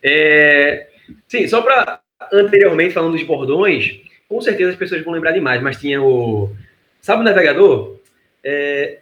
É... 0.04 0.88
Sim, 1.28 1.48
só 1.48 1.62
para 1.62 2.00
anteriormente 2.32 2.94
falando 2.94 3.14
dos 3.14 3.24
bordões, 3.24 4.00
com 4.28 4.40
certeza 4.42 4.72
as 4.72 4.78
pessoas 4.78 5.04
vão 5.04 5.14
lembrar 5.14 5.32
demais, 5.32 5.62
mas 5.62 5.80
tinha 5.80 6.02
o. 6.02 6.56
Sabe 7.02 7.22
o 7.22 7.26
navegador? 7.26 8.00
É... 8.44 9.00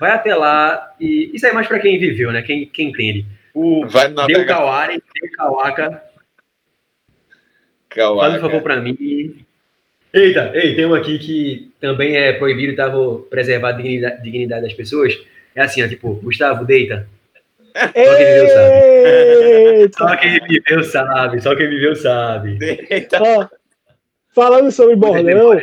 Vai 0.00 0.12
até 0.12 0.34
lá 0.34 0.94
e. 0.98 1.30
Isso 1.34 1.46
é 1.46 1.52
mais 1.52 1.66
para 1.66 1.78
quem 1.78 1.98
viveu, 1.98 2.32
né? 2.32 2.42
Quem, 2.42 2.66
quem 2.66 2.88
entende. 2.88 3.26
O 3.52 3.86
Vai 3.86 4.08
Deu 4.26 4.46
Kawari, 4.46 5.02
Deu 5.20 5.30
Kawaka 5.32 6.02
Faz 7.94 8.34
um 8.34 8.40
favor 8.40 8.62
para 8.62 8.80
mim. 8.80 9.44
Eita, 10.12 10.52
ei, 10.54 10.76
tem 10.76 10.86
um 10.86 10.94
aqui 10.94 11.18
que 11.18 11.72
também 11.80 12.16
é 12.16 12.32
proibido 12.34 12.72
e 12.72 12.76
tava 12.76 13.18
preservar 13.30 13.70
a 13.70 13.72
dignidade, 13.72 14.22
dignidade, 14.22 14.62
das 14.62 14.72
pessoas. 14.72 15.18
É 15.54 15.62
assim, 15.62 15.82
ó, 15.82 15.88
tipo, 15.88 16.14
Gustavo, 16.14 16.64
deita. 16.64 17.08
Só 19.98 20.16
quem 20.16 20.38
viveu 20.46 20.84
sabe. 20.84 21.40
Só 21.40 21.56
quem 21.56 21.68
viveu 21.68 21.96
sabe. 21.96 22.60
Só 22.60 22.60
quem 22.60 22.88
viveu 22.88 23.06
sabe. 23.06 23.08
Ó, 23.20 23.48
falando 24.32 24.70
sobre 24.70 24.94
bordão, 24.94 25.60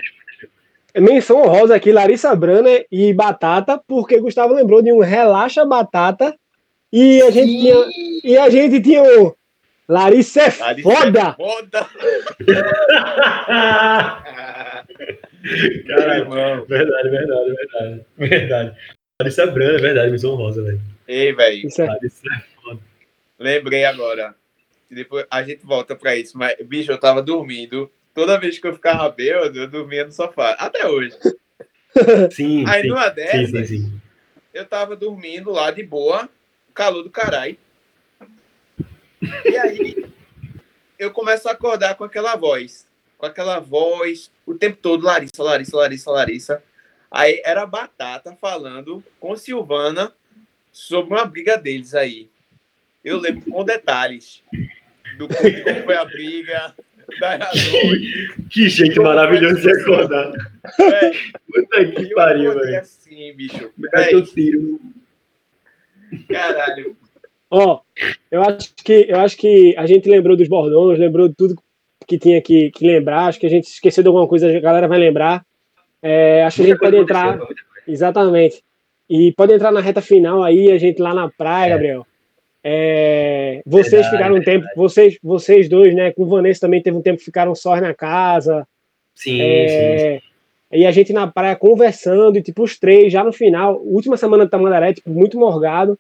menção 0.98 1.42
honrosa 1.42 1.76
aqui, 1.76 1.92
Larissa 1.92 2.36
Brana 2.36 2.70
e 2.92 3.14
Batata, 3.14 3.82
porque 3.88 4.20
Gustavo 4.20 4.54
lembrou 4.54 4.82
de 4.82 4.92
um 4.92 5.00
Relaxa 5.00 5.66
Batata 5.66 6.36
e 6.92 7.22
a 7.22 7.32
gente 7.32 7.58
tinha, 7.58 7.76
e 8.24 8.38
a 8.38 8.50
gente 8.50 8.82
tinha 8.82 9.02
o 9.02 9.34
Larissa 9.92 10.44
é 10.44 10.58
Larissa 10.58 10.90
foda! 10.90 11.20
É 11.20 11.34
foda! 11.34 11.90
Caralho, 15.86 16.66
verdade, 16.66 17.10
verdade, 17.10 17.52
verdade. 17.52 18.06
Verdade. 18.18 18.78
Larissa 19.20 19.42
é 19.42 19.48
Brana, 19.48 19.78
é 19.78 19.82
verdade, 19.82 20.12
missão 20.14 20.36
rosa, 20.36 20.64
velho. 20.64 20.80
Ei, 21.06 21.34
velho. 21.34 21.68
É... 21.78 21.84
Larissa 21.84 22.26
é 22.26 22.40
foda. 22.56 22.80
Lembrei 23.38 23.84
agora. 23.84 24.34
Depois 24.90 25.26
a 25.30 25.44
gente 25.44 25.66
volta 25.66 25.94
pra 25.94 26.16
isso, 26.16 26.38
mas, 26.38 26.56
bicho, 26.66 26.90
eu 26.90 26.98
tava 26.98 27.22
dormindo. 27.22 27.92
Toda 28.14 28.40
vez 28.40 28.58
que 28.60 28.68
eu 28.68 28.74
ficava 28.74 29.10
bêbado, 29.10 29.60
eu 29.60 29.68
dormia 29.68 30.06
no 30.06 30.14
sofá. 30.14 30.52
Até 30.52 30.88
hoje. 30.88 31.18
Sim. 32.32 32.64
Aí 32.66 32.84
sim, 32.84 32.88
numa 32.88 33.10
dessas, 33.10 33.50
sim, 33.50 33.66
sim, 33.66 33.66
sim. 33.66 34.02
eu 34.54 34.66
tava 34.66 34.96
dormindo 34.96 35.52
lá 35.52 35.70
de 35.70 35.84
boa, 35.84 36.30
calor 36.74 37.04
do 37.04 37.10
caralho. 37.10 37.58
E 39.46 39.58
aí 39.58 40.06
eu 40.98 41.12
começo 41.12 41.48
a 41.48 41.52
acordar 41.52 41.96
com 41.96 42.04
aquela 42.04 42.36
voz, 42.36 42.88
com 43.18 43.26
aquela 43.26 43.60
voz 43.60 44.32
o 44.46 44.54
tempo 44.56 44.78
todo, 44.78 45.06
Larissa, 45.06 45.42
Larissa, 45.44 45.78
Larissa, 45.78 46.12
Larissa. 46.12 46.64
Aí 47.10 47.42
era 47.44 47.64
a 47.64 47.66
Batata 47.66 48.38
falando 48.40 49.04
com 49.20 49.36
Silvana 49.36 50.14
sobre 50.72 51.14
uma 51.14 51.26
briga 51.26 51.58
deles 51.58 51.94
aí. 51.94 52.30
Eu 53.04 53.20
lembro 53.20 53.50
com 53.52 53.66
detalhes 53.66 54.44
do 55.18 55.28
como 55.28 55.84
foi 55.86 55.96
a 55.96 56.06
briga. 56.06 56.76
Que 58.50 58.70
jeito 58.70 59.04
maravilhoso 59.04 59.60
de 59.62 59.70
acordar. 59.70 60.32
É, 60.80 61.12
Puta 61.52 61.86
que 61.92 62.14
pariu, 62.14 62.54
velho. 62.54 62.80
assim, 62.80 63.34
bicho. 63.34 63.70
É, 63.94 64.22
tiro. 64.22 64.80
Caralho. 66.30 66.96
Ó, 67.52 67.82
eu 68.32 68.42
acho 68.42 68.74
que 68.76 69.06
eu 69.10 69.20
acho 69.20 69.36
que 69.36 69.76
a 69.78 69.86
gente 69.86 70.10
lembrou 70.10 70.38
dos 70.38 70.48
bordões, 70.48 70.98
lembrou 70.98 71.28
de 71.28 71.36
tudo 71.36 71.62
que 72.08 72.18
tinha 72.18 72.42
que, 72.42 72.72
que 72.72 72.88
lembrar. 72.88 73.26
Acho 73.26 73.40
que 73.40 73.46
a 73.46 73.50
gente 73.50 73.66
esqueceu 73.66 74.02
de 74.02 74.08
alguma 74.08 74.26
coisa, 74.26 74.50
a 74.50 74.60
galera 74.62 74.88
vai 74.88 74.98
lembrar. 74.98 75.46
É, 76.02 76.44
acho 76.44 76.58
que 76.58 76.64
a 76.64 76.66
gente 76.68 76.80
pode 76.80 76.96
entrar. 76.96 77.40
Exatamente. 77.86 78.64
E 79.10 79.34
pode 79.34 79.54
entrar 79.54 79.72
na 79.72 79.82
reta 79.82 80.02
final 80.02 80.42
aí, 80.42 80.72
a 80.72 80.78
gente 80.78 81.02
lá 81.02 81.14
na 81.14 81.30
praia, 81.30 81.66
é. 81.66 81.74
Gabriel. 81.74 82.08
É, 82.64 83.62
vocês 83.66 83.92
verdade, 83.92 84.16
ficaram 84.16 84.36
um 84.36 84.42
tempo, 84.42 84.66
vocês, 84.76 85.18
vocês 85.22 85.68
dois, 85.68 85.94
né? 85.94 86.12
Com 86.14 86.24
o 86.24 86.28
Vanessa 86.28 86.62
também 86.62 86.82
teve 86.82 86.96
um 86.96 87.02
tempo 87.02 87.18
que 87.18 87.26
ficaram 87.26 87.54
só 87.54 87.76
na 87.82 87.94
casa. 87.94 88.66
Sim, 89.14 89.42
é, 89.42 90.20
sim. 90.20 90.28
E 90.72 90.86
a 90.86 90.92
gente 90.92 91.12
na 91.12 91.28
praia 91.28 91.56
conversando, 91.56 92.38
e 92.38 92.42
tipo, 92.42 92.64
os 92.64 92.80
três, 92.80 93.12
já 93.12 93.24
no 93.24 93.34
final, 93.34 93.82
última 93.84 94.16
semana 94.16 94.46
de 94.46 94.52
Tamandaré, 94.52 94.94
tipo, 94.94 95.10
muito 95.10 95.38
morgado. 95.38 96.00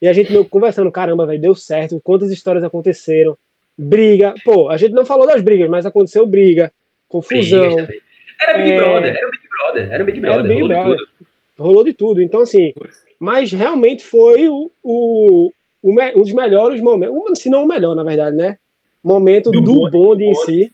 E 0.00 0.08
a 0.08 0.12
gente 0.12 0.32
meio 0.32 0.44
conversando, 0.44 0.90
caramba, 0.90 1.26
velho, 1.26 1.40
deu 1.40 1.54
certo, 1.54 2.00
quantas 2.02 2.30
histórias 2.30 2.64
aconteceram, 2.64 3.36
briga. 3.76 4.34
Pô, 4.44 4.68
a 4.68 4.76
gente 4.76 4.92
não 4.92 5.04
falou 5.04 5.26
das 5.26 5.42
brigas, 5.42 5.68
mas 5.68 5.84
aconteceu 5.84 6.26
briga, 6.26 6.72
confusão. 7.08 7.76
Briga, 7.76 7.94
era 8.40 8.58
Big 8.58 8.72
é... 8.72 8.76
Brother, 8.76 9.16
era 9.16 9.30
Big 9.30 9.48
Brother, 9.48 9.92
era 9.92 10.04
Big 10.04 10.20
Brother, 10.20 10.38
era 10.38 10.48
Big 10.48 10.60
rolou 10.60 10.68
Brother. 10.68 10.96
de 10.96 10.96
tudo. 10.96 11.28
Rolou 11.58 11.84
de 11.84 11.92
tudo. 11.92 12.22
Então, 12.22 12.40
assim, 12.40 12.72
mas 13.18 13.52
realmente 13.52 14.02
foi 14.02 14.48
o, 14.48 14.70
o, 14.82 15.52
o 15.82 15.90
um 15.90 16.22
dos 16.22 16.32
melhores 16.32 16.80
momentos, 16.80 17.38
se 17.38 17.50
não 17.50 17.64
o 17.64 17.68
melhor, 17.68 17.94
na 17.94 18.02
verdade, 18.02 18.34
né? 18.34 18.56
Momento 19.04 19.50
do, 19.50 19.60
do 19.60 19.72
bonde, 19.72 19.90
bonde 19.90 20.24
em 20.24 20.34
si. 20.34 20.72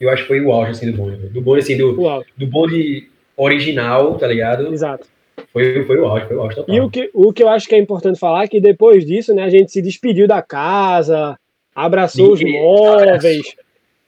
Eu 0.00 0.10
acho 0.10 0.22
que 0.22 0.28
foi 0.28 0.40
o 0.40 0.52
auge, 0.52 0.72
assim, 0.72 0.90
do 0.90 0.96
bonde. 0.96 1.16
Do 1.28 1.40
bonde, 1.40 1.60
assim, 1.60 1.76
do, 1.76 1.92
do 2.36 2.46
bonde 2.46 3.08
original, 3.36 4.16
tá 4.16 4.26
ligado? 4.26 4.72
Exato. 4.72 5.06
Foi, 5.52 5.84
foi 5.84 5.98
o 5.98 6.06
auge, 6.06 6.26
foi 6.26 6.36
o 6.36 6.40
auge 6.40 6.56
total. 6.56 6.74
E 6.74 6.80
o 6.80 6.90
que, 6.90 7.10
o 7.12 7.32
que 7.32 7.42
eu 7.42 7.48
acho 7.48 7.68
que 7.68 7.74
é 7.74 7.78
importante 7.78 8.18
falar 8.18 8.44
é 8.44 8.48
que 8.48 8.60
depois 8.60 9.04
disso, 9.04 9.34
né, 9.34 9.44
a 9.44 9.50
gente 9.50 9.70
se 9.70 9.82
despediu 9.82 10.26
da 10.26 10.42
casa, 10.42 11.38
abraçou 11.74 12.36
Ninguém, 12.36 12.56
os 12.56 12.62
móveis. 12.62 13.42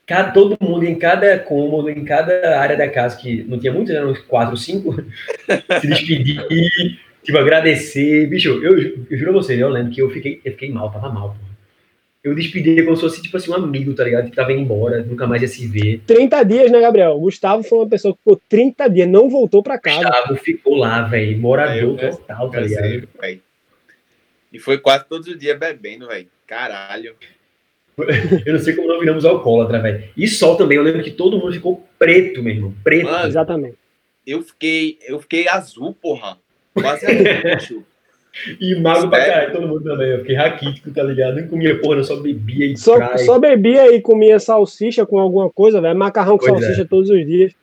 Cada, 0.05 0.31
todo 0.31 0.57
mundo 0.61 0.85
em 0.85 0.95
cada 0.95 1.39
cômodo, 1.39 1.89
em 1.89 2.05
cada 2.05 2.59
área 2.59 2.77
da 2.77 2.87
casa, 2.87 3.17
que 3.17 3.43
não 3.43 3.59
tinha 3.59 3.73
muitos, 3.73 3.93
eram 3.93 4.11
uns 4.11 4.19
quatro, 4.19 4.55
cinco, 4.55 4.93
se 5.81 5.87
despedir, 5.87 6.43
tipo, 7.23 7.37
agradecer. 7.37 8.27
Bicho, 8.27 8.49
eu, 8.63 8.77
eu 9.09 9.17
juro 9.17 9.31
a 9.31 9.33
você, 9.33 9.61
eu 9.61 9.69
lembro 9.69 9.91
que 9.91 10.01
eu 10.01 10.09
fiquei, 10.11 10.39
eu 10.45 10.51
fiquei 10.51 10.69
mal, 10.71 10.91
tava 10.91 11.09
mal, 11.09 11.29
pô 11.29 11.44
eu 12.25 12.33
despedi 12.33 12.81
como 12.83 12.95
se 12.95 13.03
fosse, 13.03 13.21
tipo 13.21 13.37
assim, 13.37 13.51
um 13.51 13.53
amigo, 13.53 13.93
tá 13.93 14.03
ligado? 14.03 14.31
Que 14.31 14.35
tava 14.35 14.51
indo 14.51 14.61
embora, 14.61 15.03
nunca 15.03 15.27
mais 15.27 15.43
ia 15.43 15.47
se 15.47 15.67
ver. 15.67 16.01
30 16.07 16.43
dias, 16.43 16.71
né, 16.71 16.81
Gabriel? 16.81 17.11
O 17.11 17.19
Gustavo 17.19 17.61
foi 17.61 17.77
uma 17.77 17.87
pessoa 17.87 18.15
que 18.15 18.19
ficou 18.19 18.41
30 18.49 18.89
dias, 18.89 19.07
não 19.07 19.29
voltou 19.29 19.61
pra 19.61 19.77
casa. 19.77 20.09
Gustavo 20.09 20.35
ficou 20.37 20.75
lá, 20.75 21.03
velho, 21.03 21.37
morador 21.37 21.99
é, 21.99 22.09
total, 22.09 22.49
tá 22.49 22.61
ligado? 22.61 23.07
Sei, 23.21 23.41
e 24.51 24.57
foi 24.57 24.79
quase 24.79 25.05
todos 25.05 25.27
os 25.27 25.37
dias 25.37 25.59
bebendo, 25.59 26.07
velho. 26.07 26.27
Caralho. 26.47 27.15
Eu 28.45 28.53
não 28.53 28.59
sei 28.59 28.73
como 28.73 28.87
não 28.87 28.99
viramos 28.99 29.23
alcoólatra, 29.23 29.79
velho. 29.79 30.09
E 30.17 30.27
sol 30.27 30.57
também, 30.57 30.77
eu 30.77 30.83
lembro 30.83 31.01
que 31.01 31.11
todo 31.11 31.37
mundo 31.37 31.53
ficou 31.53 31.87
preto, 31.97 32.43
meu 32.43 32.53
irmão. 32.53 32.73
Preto. 32.83 33.05
Mano, 33.05 33.27
Exatamente. 33.27 33.77
Eu 34.25 34.41
fiquei, 34.41 34.97
eu 35.07 35.19
fiquei 35.19 35.47
azul, 35.47 35.93
porra. 35.93 36.37
Quase 36.73 37.05
azul, 37.05 37.85
E 38.59 38.75
mago 38.75 39.09
pra 39.09 39.25
caralho, 39.25 39.53
todo 39.53 39.67
mundo 39.67 39.83
também. 39.83 40.09
Eu 40.09 40.19
fiquei 40.19 40.35
raquítico, 40.35 40.91
tá 40.91 41.03
ligado? 41.03 41.35
Nem 41.35 41.47
comia 41.47 41.79
porra, 41.79 41.97
eu 41.97 42.03
só 42.03 42.17
bebia 42.17 42.65
e 42.65 42.77
só, 42.77 43.17
só 43.17 43.39
bebia 43.39 43.95
e 43.95 44.01
comia 44.01 44.39
salsicha 44.39 45.05
com 45.05 45.19
alguma 45.19 45.49
coisa, 45.49 45.79
velho. 45.79 45.97
Macarrão 45.97 46.37
com 46.37 46.45
pois 46.45 46.59
salsicha 46.59 46.81
é. 46.81 46.85
todos 46.85 47.09
os 47.09 47.25
dias. 47.25 47.53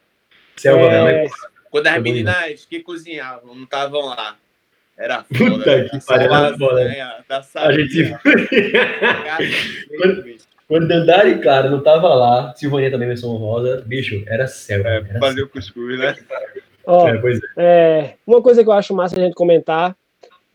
Selva, 0.56 0.86
é... 0.86 1.26
Quando 1.70 1.86
as 1.86 2.02
meninas 2.02 2.66
que 2.68 2.80
cozinhavam 2.80 3.54
não 3.54 3.64
estavam 3.64 4.06
lá. 4.06 4.36
Era 4.96 5.24
foda. 5.24 5.50
Puta 5.50 5.88
que 5.88 6.06
pariu, 6.06 6.34
era 6.34 6.58
foda. 6.58 6.84
Da 7.28 7.42
a 7.56 7.72
gente... 7.72 8.14
quando, 9.96 10.24
quando 10.68 10.88
Dandara 10.88 11.38
Claro 11.38 11.70
não 11.70 11.82
tava 11.82 12.14
lá, 12.14 12.54
Silvania 12.54 12.90
também 12.90 13.08
menção 13.08 13.36
rosa, 13.36 13.82
bicho, 13.86 14.22
era 14.26 14.46
céu. 14.46 14.86
É, 14.86 14.96
era 15.08 15.18
fazer 15.18 15.42
o 15.42 15.48
cuscuz, 15.48 15.98
né? 15.98 16.14
Ó, 16.84 17.08
é, 17.08 17.16
é. 17.16 17.20
É, 17.56 18.14
uma 18.26 18.42
coisa 18.42 18.62
que 18.62 18.68
eu 18.68 18.72
acho 18.72 18.94
massa 18.94 19.18
a 19.18 19.22
gente 19.22 19.34
comentar, 19.34 19.96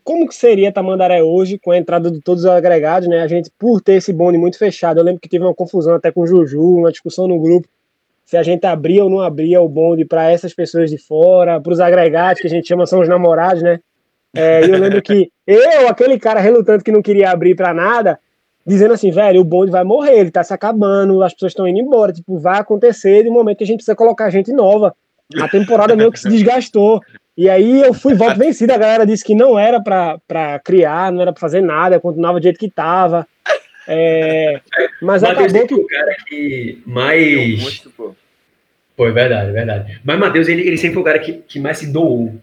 como 0.08 0.26
que 0.26 0.34
seria 0.34 0.72
Tamandaré 0.72 1.22
hoje 1.22 1.58
com 1.58 1.70
a 1.70 1.76
entrada 1.76 2.10
de 2.10 2.18
todos 2.18 2.44
os 2.44 2.48
agregados, 2.48 3.06
né? 3.06 3.20
A 3.20 3.28
gente, 3.28 3.50
por 3.58 3.82
ter 3.82 3.96
esse 3.96 4.10
bonde 4.10 4.38
muito 4.38 4.56
fechado, 4.56 4.98
eu 4.98 5.04
lembro 5.04 5.20
que 5.20 5.28
teve 5.28 5.44
uma 5.44 5.52
confusão 5.52 5.96
até 5.96 6.10
com 6.10 6.22
o 6.22 6.26
Juju, 6.26 6.62
uma 6.62 6.90
discussão 6.90 7.28
no 7.28 7.38
grupo, 7.38 7.68
se 8.24 8.34
a 8.34 8.42
gente 8.42 8.64
abria 8.64 9.04
ou 9.04 9.10
não 9.10 9.20
abria 9.20 9.60
o 9.60 9.68
bonde 9.68 10.06
para 10.06 10.30
essas 10.30 10.54
pessoas 10.54 10.88
de 10.88 10.96
fora, 10.96 11.60
para 11.60 11.70
os 11.74 11.78
agregados, 11.78 12.40
que 12.40 12.46
a 12.46 12.50
gente 12.50 12.66
chama 12.66 12.86
são 12.86 13.00
os 13.00 13.08
namorados, 13.08 13.62
né? 13.62 13.80
É, 14.34 14.64
eu 14.64 14.78
lembro 14.78 15.02
que 15.02 15.30
eu, 15.46 15.88
aquele 15.88 16.18
cara 16.18 16.40
relutante 16.40 16.82
que 16.82 16.90
não 16.90 17.02
queria 17.02 17.30
abrir 17.30 17.54
para 17.54 17.74
nada, 17.74 18.18
dizendo 18.66 18.94
assim, 18.94 19.10
velho, 19.10 19.42
o 19.42 19.44
bonde 19.44 19.70
vai 19.70 19.84
morrer, 19.84 20.20
ele 20.20 20.30
tá 20.30 20.42
se 20.42 20.54
acabando, 20.54 21.22
as 21.22 21.34
pessoas 21.34 21.52
estão 21.52 21.68
indo 21.68 21.80
embora, 21.80 22.14
tipo, 22.14 22.38
vai 22.38 22.58
acontecer 22.58 23.24
de 23.24 23.28
um 23.28 23.34
momento 23.34 23.58
que 23.58 23.64
a 23.64 23.66
gente 23.66 23.80
precisa 23.80 23.94
colocar 23.94 24.30
gente 24.30 24.54
nova. 24.54 24.96
A 25.38 25.46
temporada 25.50 25.94
meio 25.94 26.10
que 26.10 26.18
se 26.18 26.30
desgastou. 26.30 27.02
E 27.38 27.48
aí 27.48 27.82
eu 27.82 27.94
fui 27.94 28.14
voto 28.14 28.36
vencido, 28.36 28.72
a 28.72 28.76
galera 28.76 29.06
disse 29.06 29.24
que 29.24 29.32
não 29.32 29.56
era 29.56 29.80
para 29.80 30.58
criar, 30.64 31.12
não 31.12 31.22
era 31.22 31.32
para 31.32 31.40
fazer 31.40 31.60
nada, 31.60 32.00
continuava 32.00 32.40
do 32.40 32.42
jeito 32.42 32.58
que 32.58 32.68
tava. 32.68 33.24
É, 33.86 34.60
mas 35.00 35.22
Mateus 35.22 35.54
acabou 35.54 35.66
que 35.68 35.74
o 35.74 35.86
cara 35.86 36.16
que 36.26 36.82
mais. 36.84 37.84
Foi 38.96 39.12
verdade, 39.12 39.52
verdade. 39.52 40.00
Mas 40.04 40.18
Matheus, 40.18 40.48
ele, 40.48 40.66
ele 40.66 40.76
sempre 40.76 40.94
foi 40.94 41.02
o 41.02 41.04
cara 41.04 41.20
que, 41.20 41.34
que 41.34 41.60
mais 41.60 41.78
se 41.78 41.92
doou 41.92 42.34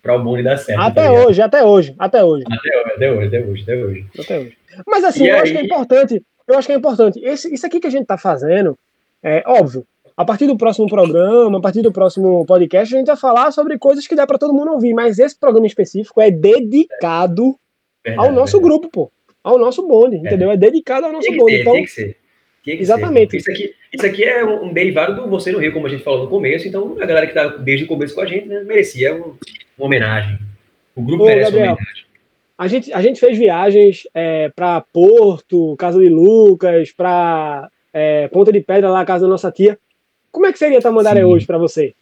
para 0.00 0.16
o 0.16 0.24
bonde 0.24 0.42
dar 0.42 0.56
certo. 0.56 0.80
Até 0.80 1.04
tá 1.04 1.12
hoje, 1.12 1.42
até 1.42 1.62
hoje, 1.62 1.94
até 1.98 2.24
hoje. 2.24 2.44
Até 2.50 2.78
hoje, 2.80 2.94
até 2.94 3.12
hoje, 3.12 3.26
até 3.26 3.40
hoje, 3.44 3.62
até 3.62 3.76
hoje. 3.76 4.06
Até 4.18 4.38
hoje. 4.38 4.58
Mas 4.86 5.04
assim, 5.04 5.24
e 5.24 5.28
eu 5.28 5.34
aí... 5.34 5.42
acho 5.42 5.52
que 5.52 5.58
é 5.58 5.64
importante. 5.64 6.22
Eu 6.48 6.58
acho 6.58 6.66
que 6.66 6.72
é 6.72 6.76
importante. 6.76 7.20
Esse, 7.22 7.52
isso 7.52 7.66
aqui 7.66 7.80
que 7.80 7.86
a 7.86 7.90
gente 7.90 8.02
está 8.02 8.16
fazendo, 8.16 8.78
é 9.22 9.42
óbvio. 9.46 9.86
A 10.18 10.24
partir 10.24 10.46
do 10.46 10.56
próximo 10.58 10.88
programa, 10.88 11.58
a 11.58 11.60
partir 11.60 11.80
do 11.80 11.92
próximo 11.92 12.44
podcast, 12.44 12.94
a 12.94 12.98
gente 12.98 13.06
vai 13.06 13.16
falar 13.16 13.52
sobre 13.52 13.78
coisas 13.78 14.06
que 14.06 14.14
dá 14.14 14.26
para 14.26 14.36
todo 14.36 14.52
mundo 14.52 14.72
ouvir. 14.72 14.92
Mas 14.92 15.18
esse 15.18 15.38
programa 15.38 15.66
específico 15.66 16.20
é 16.20 16.30
dedicado 16.30 17.56
verdade, 18.04 18.28
ao 18.28 18.34
nosso 18.34 18.58
verdade. 18.58 18.80
grupo, 18.80 18.88
pô 18.88 19.12
ao 19.48 19.58
nosso 19.58 19.86
bonde, 19.86 20.16
é. 20.16 20.18
entendeu? 20.18 20.50
É 20.50 20.56
dedicado 20.56 21.06
ao 21.06 21.12
nosso 21.12 21.30
bonde. 21.34 21.60
então, 21.60 21.72
tem 21.72 21.84
que 21.84 21.90
ser. 21.90 22.16
Tem 22.64 22.76
que 22.76 22.82
exatamente. 22.82 23.30
Ser. 23.30 23.36
Isso 23.38 23.50
aqui, 23.50 23.74
isso 23.92 24.06
aqui 24.06 24.24
é 24.24 24.44
um, 24.44 24.72
derivado 24.72 25.14
do 25.14 25.28
Você 25.28 25.50
no 25.50 25.58
Rio, 25.58 25.72
como 25.72 25.86
a 25.86 25.90
gente 25.90 26.02
falou 26.02 26.24
no 26.24 26.30
começo. 26.30 26.68
Então, 26.68 26.96
a 27.00 27.06
galera 27.06 27.26
que 27.26 27.32
está 27.32 27.46
desde 27.56 27.84
o 27.84 27.88
começo 27.88 28.14
com 28.14 28.20
a 28.20 28.26
gente 28.26 28.46
né, 28.46 28.62
merecia 28.64 29.14
um, 29.14 29.34
uma 29.78 29.86
homenagem. 29.86 30.38
O 30.94 31.02
grupo 31.02 31.22
Ô, 31.22 31.26
merece 31.26 31.52
Gabriel, 31.52 31.66
uma 31.66 31.76
homenagem. 31.76 32.04
A 32.58 32.68
gente, 32.68 32.92
a 32.92 33.00
gente 33.00 33.20
fez 33.20 33.38
viagens 33.38 34.06
é, 34.12 34.50
para 34.54 34.80
Porto, 34.80 35.76
Casa 35.76 36.00
de 36.00 36.08
Lucas, 36.08 36.90
para 36.92 37.70
é, 37.92 38.28
Ponta 38.28 38.52
de 38.52 38.60
Pedra, 38.60 38.90
lá, 38.90 39.04
casa 39.04 39.24
da 39.24 39.30
nossa 39.30 39.50
tia. 39.50 39.78
Como 40.30 40.46
é 40.46 40.52
que 40.52 40.58
seria 40.58 40.80
Tamandaré 40.80 41.20
Sim. 41.20 41.26
hoje 41.26 41.46
para 41.46 41.58
você? 41.58 41.94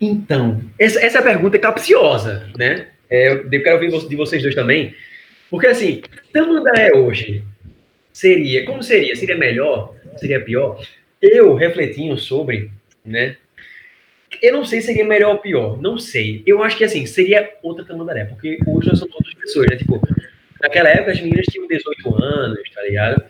Então, 0.00 0.60
essa, 0.78 1.00
essa 1.00 1.22
pergunta 1.22 1.56
é 1.56 1.60
capciosa, 1.60 2.50
né? 2.56 2.88
É, 3.08 3.32
eu 3.32 3.62
quero 3.62 3.76
ouvir 3.76 4.08
de 4.08 4.16
vocês 4.16 4.42
dois 4.42 4.54
também. 4.54 4.94
Porque 5.50 5.66
assim, 5.66 6.02
Tamandaré 6.32 6.92
hoje 6.94 7.42
seria, 8.12 8.64
como 8.66 8.82
seria? 8.82 9.14
Seria 9.16 9.36
melhor? 9.36 9.94
Seria 10.16 10.40
pior? 10.40 10.82
Eu 11.20 11.54
refletindo 11.54 12.18
sobre, 12.18 12.70
né? 13.04 13.36
Eu 14.42 14.52
não 14.52 14.64
sei 14.64 14.80
se 14.80 14.88
seria 14.88 15.04
melhor 15.04 15.34
ou 15.34 15.38
pior, 15.38 15.80
não 15.80 15.98
sei. 15.98 16.42
Eu 16.46 16.62
acho 16.62 16.76
que 16.76 16.84
assim, 16.84 17.06
seria 17.06 17.50
outra 17.62 17.84
Tamandaré, 17.84 18.24
porque 18.24 18.58
hoje 18.66 18.88
nós 18.88 18.98
somos 18.98 19.14
outras 19.14 19.34
pessoas, 19.34 19.66
né? 19.70 19.76
Tipo, 19.76 20.00
naquela 20.60 20.90
época 20.90 21.12
as 21.12 21.20
meninas 21.20 21.46
tinham 21.46 21.66
18 21.66 22.22
anos, 22.22 22.70
tá 22.74 22.82
ligado? 22.82 23.24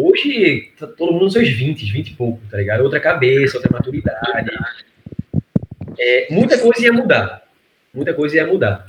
Hoje, 0.00 0.70
tá 0.78 0.86
todo 0.86 1.12
mundo 1.12 1.24
nos 1.24 1.32
seus 1.32 1.48
20, 1.48 1.92
20 1.92 2.08
e 2.10 2.14
pouco, 2.14 2.40
tá 2.48 2.56
ligado? 2.56 2.84
Outra 2.84 3.00
cabeça, 3.00 3.56
outra 3.56 3.72
maturidade. 3.72 4.48
É, 5.98 6.32
muita 6.32 6.56
coisa 6.56 6.84
ia 6.84 6.92
mudar. 6.92 7.42
Muita 7.92 8.14
coisa 8.14 8.36
ia 8.36 8.46
mudar. 8.46 8.86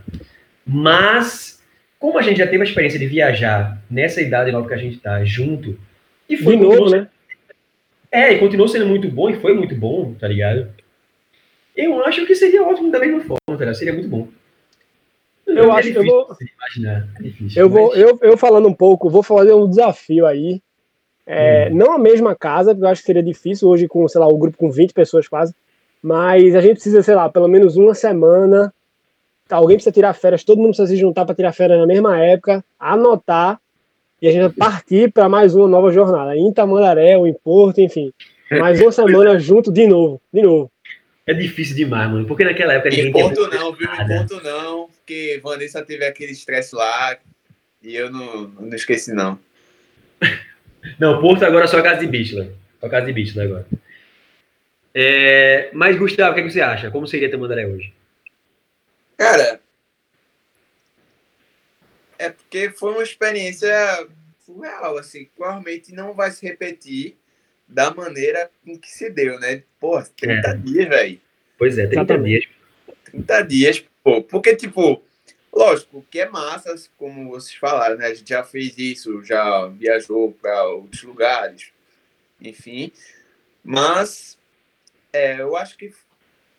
Mas 0.64 1.60
como 1.98 2.20
a 2.20 2.22
gente 2.22 2.38
já 2.38 2.46
teve 2.46 2.62
a 2.62 2.66
experiência 2.66 3.00
de 3.00 3.08
viajar 3.08 3.82
nessa 3.90 4.22
idade 4.22 4.52
nova 4.52 4.68
que 4.68 4.74
a 4.76 4.78
gente 4.78 4.98
está 4.98 5.26
junto, 5.26 5.80
e 6.30 6.38
foi 6.38 6.56
de 6.56 6.62
novo, 6.62 6.92
né? 6.92 7.08
É, 8.12 8.34
e 8.34 8.38
continuou 8.38 8.68
sendo 8.68 8.86
muito 8.86 9.10
bom, 9.10 9.32
e 9.32 9.40
foi 9.40 9.56
muito 9.56 9.74
bom, 9.74 10.14
tá 10.14 10.28
ligado? 10.28 10.70
Eu 11.76 12.06
acho 12.06 12.24
que 12.28 12.36
seria 12.36 12.62
ótimo 12.62 12.92
da 12.92 13.00
mesma 13.00 13.22
forma, 13.22 13.40
tá 13.48 13.56
ligado? 13.56 13.76
Seria 13.76 13.94
muito 13.94 14.10
bom. 14.10 14.28
Eu, 15.48 15.56
eu 15.56 15.74
é 15.74 15.80
acho 15.80 15.92
que 15.92 15.98
eu 15.98 16.06
vou. 16.06 16.28
Imaginar, 16.56 17.10
é 17.20 17.24
difícil, 17.24 17.64
eu, 17.64 17.68
mas... 17.68 17.80
vou 17.80 17.96
eu, 17.96 18.20
eu 18.22 18.38
falando 18.38 18.68
um 18.68 18.74
pouco, 18.76 19.10
vou 19.10 19.24
fazer 19.24 19.54
um 19.54 19.68
desafio 19.68 20.28
aí. 20.28 20.62
É, 21.32 21.70
hum. 21.70 21.76
Não 21.76 21.94
a 21.94 22.00
mesma 22.00 22.36
casa, 22.36 22.72
porque 22.72 22.86
eu 22.86 22.90
acho 22.90 23.02
que 23.02 23.06
seria 23.06 23.22
difícil 23.22 23.68
hoje 23.68 23.88
com, 23.88 24.08
sei 24.08 24.20
lá, 24.20 24.28
o 24.28 24.36
um 24.36 24.40
grupo 24.40 24.58
com 24.58 24.72
20 24.72 24.94
pessoas 24.94 25.28
quase. 25.28 25.54
Mas 26.02 26.56
a 26.56 26.62
gente 26.62 26.74
precisa, 26.74 27.04
sei 27.04 27.14
lá, 27.14 27.30
pelo 27.30 27.48
menos 27.48 27.78
uma 27.78 27.94
semana 27.94 28.74
alguém 29.56 29.78
precisa 29.78 29.94
tirar 29.94 30.14
férias, 30.14 30.44
todo 30.44 30.58
mundo 30.58 30.70
precisa 30.70 30.88
se 30.88 30.96
juntar 30.96 31.26
para 31.26 31.36
tirar 31.36 31.52
férias 31.54 31.80
na 31.80 31.88
mesma 31.88 32.20
época, 32.24 32.64
anotar 32.80 33.60
e 34.22 34.28
a 34.28 34.32
gente 34.32 34.42
vai 34.42 34.52
partir 34.52 35.12
para 35.12 35.30
mais 35.30 35.56
uma 35.56 35.68
nova 35.68 35.92
jornada. 35.92 36.36
Em 36.36 36.52
Tamandaré, 36.52 37.18
ou 37.18 37.26
em 37.26 37.34
Porto, 37.34 37.80
enfim. 37.80 38.12
Mais 38.52 38.82
uma 38.82 38.92
semana 38.92 39.38
junto 39.40 39.72
de 39.72 39.88
novo, 39.88 40.22
de 40.34 40.42
novo. 40.42 40.72
É 41.26 41.34
difícil 41.34 41.76
demais, 41.76 42.12
mano, 42.12 42.26
porque 42.26 42.44
naquela 42.44 42.74
época 42.74 42.90
ninguém 42.90 43.08
Em 43.08 43.12
Porto 43.12 43.48
não, 43.48 43.74
viu? 43.74 43.88
Em 43.88 44.08
Porto 44.08 44.44
não, 44.44 44.88
porque 44.88 45.40
Vanessa 45.44 45.84
teve 45.84 46.06
aquele 46.06 46.32
estresse 46.32 46.76
lá 46.76 47.18
e 47.82 47.96
eu 47.96 48.12
não, 48.12 48.48
não 48.60 48.76
esqueci, 48.76 49.14
não. 49.14 49.40
Não, 51.00 51.20
Porto 51.22 51.44
agora 51.44 51.66
é 51.66 51.68
só 51.68 51.82
casa 51.82 52.00
de 52.00 52.08
Bichla. 52.08 52.52
Só 52.80 52.90
casa 52.90 53.06
de 53.06 53.14
Bichla 53.14 53.44
agora. 53.44 53.68
É, 54.94 55.70
mas, 55.74 55.98
Gustavo, 55.98 56.32
o 56.32 56.34
que, 56.36 56.42
é 56.42 56.44
que 56.44 56.52
você 56.52 56.62
acha? 56.62 56.90
Como 56.92 57.08
seria 57.08 57.30
Tamandaré 57.30 57.66
hoje? 57.68 57.94
Cara, 59.18 59.60
é 62.18 62.30
porque 62.30 62.70
foi 62.70 62.92
uma 62.92 63.04
experiência 63.04 63.70
surreal, 64.46 64.98
assim, 64.98 65.30
provavelmente 65.36 65.94
não 65.94 66.14
vai 66.14 66.32
se 66.32 66.46
repetir 66.46 67.16
da 67.68 67.94
maneira 67.94 68.50
com 68.66 68.78
que 68.78 68.90
se 68.90 69.10
deu, 69.10 69.40
né? 69.40 69.64
Pô, 69.80 70.02
30 70.02 70.50
é. 70.50 70.56
dias, 70.56 70.90
velho. 70.90 71.22
Pois 71.58 71.78
é, 71.78 71.88
30 71.88 72.18
dias. 72.20 72.46
30 73.06 73.42
dias, 73.44 73.86
pô. 74.04 74.24
Porque, 74.24 74.56
tipo, 74.56 75.04
lógico, 75.52 76.06
que 76.10 76.20
é 76.20 76.30
massa, 76.30 76.76
como 76.98 77.30
vocês 77.30 77.56
falaram, 77.56 77.98
né? 77.98 78.08
A 78.08 78.14
gente 78.14 78.30
já 78.30 78.44
fez 78.44 78.78
isso, 78.78 79.24
já 79.24 79.68
viajou 79.68 80.32
para 80.34 80.64
outros 80.66 81.04
lugares, 81.04 81.72
enfim. 82.42 82.92
Mas 83.64 84.38
é, 85.12 85.42
eu 85.42 85.56
acho 85.56 85.78
que 85.78 85.94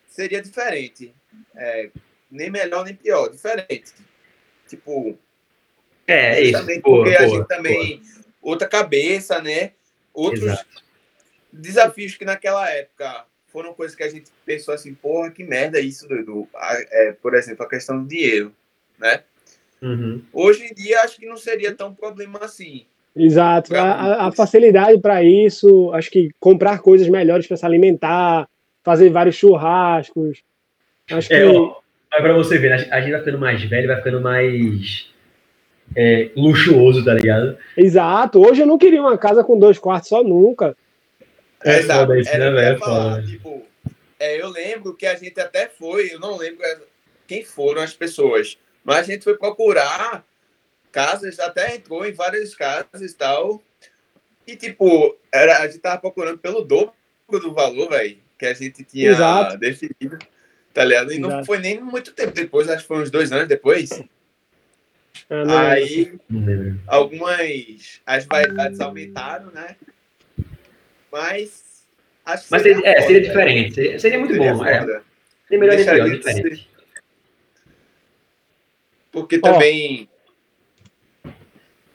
seria 0.09 0.43
diferente. 0.43 1.15
É, 1.55 1.91
nem 2.31 2.51
melhor 2.51 2.85
nem 2.85 2.95
pior, 2.95 3.29
diferente. 3.29 3.93
Tipo. 4.69 5.19
É, 6.07 6.41
isso. 6.41 6.59
Porque 6.65 6.81
boa, 6.81 7.09
a 7.09 7.29
gente 7.29 7.49
também. 7.49 8.03
Outra 8.43 8.67
cabeça, 8.67 9.41
né? 9.43 9.73
Outros 10.15 10.45
Exato. 10.45 10.85
desafios 11.53 12.17
que 12.17 12.25
naquela 12.25 12.69
época 12.71 13.27
foram 13.53 13.75
coisas 13.75 13.97
que 13.97 14.03
a 14.03 14.09
gente 14.09 14.31
pensou 14.45 14.73
assim, 14.73 14.95
porra, 14.95 15.31
que 15.31 15.45
merda 15.45 15.79
isso, 15.81 16.09
Dudu. 16.09 16.49
É, 16.55 17.13
por 17.13 17.35
exemplo, 17.35 17.65
a 17.65 17.69
questão 17.69 18.03
do 18.03 18.09
dinheiro, 18.09 18.55
né? 19.01 19.23
Uhum. 19.83 20.23
Hoje 20.33 20.65
em 20.65 20.75
dia, 20.75 21.01
acho 21.01 21.17
que 21.19 21.27
não 21.27 21.37
seria 21.37 21.75
tão 21.75 21.95
problema 21.95 22.39
assim. 22.43 22.85
Exato. 23.17 23.75
A, 23.75 24.29
a 24.29 24.33
facilidade 24.33 25.01
para 25.01 25.23
isso, 25.23 25.91
acho 25.93 26.11
que 26.11 26.31
comprar 26.39 26.79
coisas 26.81 27.09
melhores 27.09 27.47
para 27.47 27.57
se 27.57 27.67
alimentar, 27.67 28.49
fazer 28.85 29.09
vários 29.11 29.37
churrascos. 29.37 30.43
Acho 31.11 31.33
é, 31.33 31.41
que. 31.41 31.45
Ó, 31.45 31.77
mas 32.13 32.23
pra 32.23 32.33
você 32.33 32.59
ver, 32.59 32.73
a 32.73 33.01
gente 33.01 33.11
vai 33.11 33.21
ficando 33.21 33.39
mais 33.39 33.63
velho, 33.65 33.89
vai 33.89 33.97
ficando 33.97 34.21
mais 34.21 35.11
é, 35.97 36.31
luxuoso, 36.37 37.05
tá 37.05 37.15
ligado? 37.15 37.57
Exato. 37.77 38.41
Hoje 38.41 38.63
eu 38.63 38.67
não 38.67 38.79
queria 38.79 39.01
uma 39.01 39.19
casa 39.19 39.43
com 39.43 39.59
dois 39.59 39.79
quartos 39.79 40.09
só 40.09 40.23
nunca. 40.23 40.77
É, 41.65 41.79
Exato. 41.79 42.15
Isso, 42.15 42.39
né, 42.39 42.51
velho? 42.51 42.79
Falar, 42.79 43.25
tipo, 43.25 43.63
é, 44.19 44.41
eu 44.41 44.49
lembro 44.49 44.95
que 44.95 45.07
a 45.07 45.15
gente 45.15 45.41
até 45.41 45.69
foi, 45.69 46.13
eu 46.13 46.21
não 46.21 46.37
lembro 46.37 46.63
quem 47.27 47.45
foram 47.45 47.83
as 47.83 47.93
pessoas, 47.93 48.59
mas 48.91 49.09
a 49.09 49.13
gente 49.13 49.23
foi 49.23 49.39
procurar 49.39 50.25
casas, 50.91 51.39
até 51.39 51.77
entrou 51.77 52.05
em 52.05 52.11
várias 52.11 52.57
casas 52.57 53.01
e 53.01 53.15
tal. 53.15 53.63
E, 54.45 54.57
tipo, 54.57 55.17
era, 55.31 55.59
a 55.59 55.69
gente 55.69 55.79
tava 55.79 56.01
procurando 56.01 56.39
pelo 56.39 56.63
dobro 56.63 56.93
do 57.31 57.55
valor, 57.55 57.89
velho, 57.89 58.19
que 58.37 58.47
a 58.47 58.53
gente 58.53 58.83
tinha 58.83 59.13
Exato. 59.13 59.57
definido. 59.59 60.19
Tá 60.75 60.83
ligado? 60.83 61.13
E 61.13 61.19
Exato. 61.19 61.37
não 61.37 61.45
foi 61.45 61.59
nem 61.59 61.81
muito 61.81 62.13
tempo 62.13 62.33
depois, 62.33 62.69
acho 62.69 62.83
que 62.83 62.89
foi 62.89 63.01
uns 63.01 63.13
dois 63.13 63.31
anos 63.31 63.47
depois. 63.47 63.91
Ah, 65.31 65.71
Aí 65.71 66.19
algumas 66.85 68.01
as 68.05 68.25
variedades 68.25 68.81
aumentaram, 68.81 69.53
né? 69.53 69.77
Mas 71.13 71.85
acho 72.27 72.47
Mas 72.51 72.63
seria, 72.63 72.89
é, 72.89 73.03
seria 73.03 73.21
diferente. 73.21 73.75
Seria, 73.75 74.01
seria 74.01 74.19
muito 74.19 74.35
seria 74.35 74.53
bom. 74.53 74.67
É. 74.67 74.81
Seria 75.47 75.61
melhor 75.61 75.79
e 75.79 75.85
pior, 75.85 76.11
diferente. 76.11 76.71
Porque 79.11 79.39
também. 79.39 80.09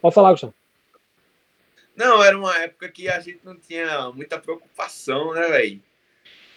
Pode 0.01 0.15
falar, 0.15 0.31
Gustavo. 0.31 0.53
Não, 1.95 2.21
era 2.21 2.37
uma 2.37 2.55
época 2.57 2.89
que 2.89 3.07
a 3.07 3.19
gente 3.19 3.39
não 3.43 3.55
tinha 3.55 4.11
muita 4.11 4.37
preocupação, 4.37 5.33
né, 5.33 5.47
velho? 5.47 5.81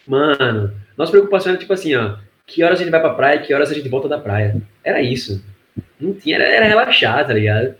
Mano, 0.05 0.75
nossa 0.97 1.11
preocupação 1.11 1.51
era 1.51 1.59
tipo 1.59 1.71
assim, 1.71 1.95
ó. 1.95 2.17
Que 2.45 2.63
horas 2.63 2.79
a 2.79 2.83
gente 2.83 2.91
vai 2.91 2.99
pra 2.99 3.13
praia, 3.13 3.41
que 3.41 3.53
horas 3.53 3.71
a 3.71 3.73
gente 3.73 3.87
volta 3.87 4.07
da 4.07 4.19
praia. 4.19 4.61
Era 4.83 5.01
isso. 5.01 5.43
Não 5.99 6.13
tinha, 6.13 6.35
era, 6.35 6.45
era 6.45 6.65
relaxar, 6.65 7.25
tá 7.25 7.33
ligado? 7.33 7.75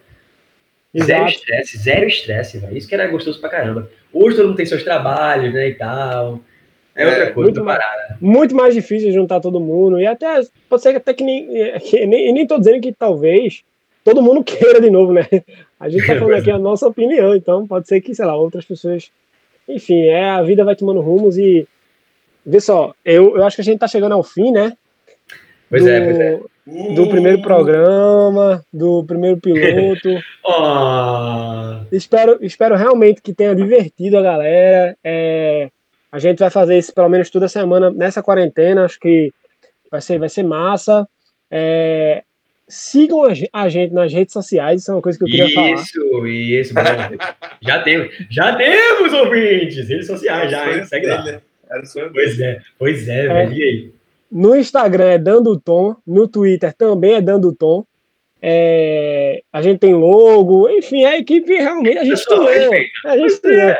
Zero 0.97 1.26
Exato. 1.26 1.31
estresse, 1.31 1.77
zero 1.77 2.07
estresse, 2.07 2.57
velho. 2.60 2.77
Isso 2.77 2.88
que 2.88 2.95
era 2.95 3.07
gostoso 3.07 3.39
pra 3.39 3.49
caramba. 3.49 3.91
Hoje 4.14 4.38
todo 4.38 4.47
mundo 4.47 4.57
tem 4.57 4.65
seus 4.65 4.84
trabalhos, 4.84 5.53
né, 5.53 5.69
e 5.69 5.76
tal. 5.76 6.39
É, 6.99 7.03
É, 7.03 7.09
outra 7.09 7.34
coisa, 7.34 7.51
muito 7.51 7.63
mais-. 7.63 8.21
Muito 8.21 8.55
mais 8.55 8.73
difícil 8.73 9.11
juntar 9.11 9.39
todo 9.39 9.59
mundo. 9.59 9.99
E 9.99 10.05
até, 10.05 10.41
pode 10.69 10.81
ser 10.81 10.91
que 10.91 10.97
até 10.97 11.13
que 11.13 11.23
nem. 11.23 11.47
que 11.80 12.05
nem- 12.07 12.30
E 12.30 12.31
nem 12.34 12.45
tô 12.47 12.57
dizendo 12.57 12.81
que 12.81 12.91
talvez 12.93 13.63
todo 14.03 14.21
mundo 14.21 14.43
queira 14.45 14.81
de 14.81 14.89
novo, 14.89 15.13
né? 15.13 15.26
A 15.80 15.88
gente 15.89 16.05
tá 16.05 16.15
falando 16.17 16.35
aqui 16.35 16.51
a 16.51 16.57
nossa 16.59 16.88
opinião, 16.88 17.34
então 17.35 17.65
pode 17.65 17.88
ser 17.88 18.01
que, 18.01 18.13
sei 18.13 18.26
lá, 18.26 18.35
outras 18.35 18.65
pessoas. 18.65 19.09
Enfim, 19.67 20.01
é, 20.07 20.30
a 20.30 20.41
vida 20.41 20.63
vai 20.65 20.76
tomando 20.76 20.99
rumos 21.01 21.38
e. 21.38 21.67
Vê 22.45 22.59
só, 22.59 22.93
eu, 23.05 23.38
eu 23.38 23.45
acho 23.45 23.55
que 23.57 23.61
a 23.61 23.65
gente 23.65 23.80
tá 23.80 23.88
chegando 23.88 24.13
ao 24.13 24.23
fim, 24.23 24.51
né? 24.51 24.73
Pois 25.69 25.84
do, 25.84 25.89
é, 25.89 26.01
pois 26.03 26.19
é. 26.19 26.39
do 26.95 27.07
primeiro 27.07 27.41
programa, 27.43 28.63
do 28.73 29.03
primeiro 29.05 29.38
piloto. 29.38 30.09
Ó, 30.43 31.81
espero, 31.91 32.39
espero 32.41 32.76
realmente 32.76 33.21
que 33.21 33.34
tenha 33.34 33.55
divertido 33.55 34.17
a 34.17 34.21
galera. 34.21 34.97
É, 35.03 35.69
a 36.11 36.19
gente 36.19 36.40
vai 36.40 36.49
fazer 36.49 36.77
isso 36.77 36.94
pelo 36.94 37.10
menos 37.10 37.30
toda 37.30 37.48
semana 37.48 37.90
nessa 37.91 38.22
quarentena. 38.23 38.86
Acho 38.86 38.99
que 38.99 39.31
vai 39.91 40.02
ser, 40.02 40.18
vai 40.19 40.30
ser 40.30 40.44
massa. 40.44 41.07
É, 41.52 42.23
sigam 42.68 43.23
a, 43.23 43.34
ge- 43.34 43.49
a 43.52 43.68
gente 43.69 43.94
nas 43.94 44.14
redes 44.14 44.34
sociais, 44.34 44.81
isso 44.81 44.91
é 44.91 44.95
uma 44.95 45.02
coisa 45.02 45.18
que 45.18 45.23
eu 45.23 45.27
queria 45.27 45.49
falar. 45.53 45.72
Isso, 45.73 46.27
isso. 46.27 46.73
bom. 46.73 46.81
já 47.61 47.81
temos, 47.81 48.14
já 48.30 48.56
temos 48.56 49.14
ouvintes, 49.14 49.88
redes 49.90 50.07
sociais 50.07 50.52
já, 50.52 50.72
hein? 50.77 50.86
Segue 50.86 51.07
lá. 51.07 51.23
né? 51.23 51.41
Era 51.69 51.81
o 51.84 51.86
sonho 51.86 52.11
dele. 52.11 52.26
Pois 52.26 52.40
é, 52.40 52.61
pois 52.77 53.07
é, 53.10 53.27
velho. 53.27 53.53
E 53.53 53.64
aí? 53.64 53.91
No 54.31 54.56
Instagram 54.56 55.10
é 55.10 55.18
Dando 55.18 55.60
Tom, 55.60 55.95
no 56.06 56.27
Twitter 56.27 56.72
também 56.73 57.15
é 57.15 57.22
Dando 57.22 57.53
Tom. 57.53 57.84
É, 58.41 59.41
a 59.52 59.61
gente 59.61 59.80
tem 59.80 59.94
logo, 59.94 60.69
enfim, 60.69 61.03
a 61.03 61.18
equipe 61.18 61.52
realmente 61.56 61.98
a 61.98 62.03
gente 62.03 62.15
respeita. 62.15 62.76
A 63.06 63.18
gente 63.18 63.27
estudou. 63.31 63.76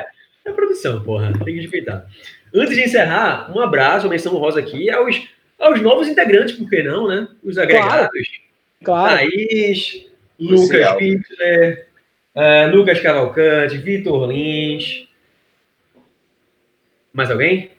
É, 0.50 0.52
é 0.52 0.56
produção, 0.56 1.04
porra. 1.04 1.32
Tem 1.34 1.56
que 1.56 1.62
respeitar. 1.62 2.06
Antes 2.54 2.76
de 2.76 2.84
encerrar, 2.84 3.52
um 3.56 3.60
abraço, 3.60 4.06
uma 4.06 4.12
menção 4.12 4.34
rosa 4.38 4.60
aqui 4.60 4.90
aos, 4.90 5.28
aos 5.60 5.82
novos 5.82 6.08
integrantes, 6.08 6.56
por 6.56 6.70
que 6.70 6.84
não, 6.84 7.08
né? 7.08 7.28
Os 7.44 7.58
agregados. 7.58 8.28
Claro. 8.84 9.18
Thaís, 9.18 10.06
Lucas. 10.40 10.96
Pitler, 10.96 11.88
eh, 12.36 12.68
Lucas 12.68 13.00
Cavalcante, 13.02 13.78
Vitor 13.78 14.32
Lins. 14.32 15.08
Mais 17.14 17.30
alguém? 17.30 17.72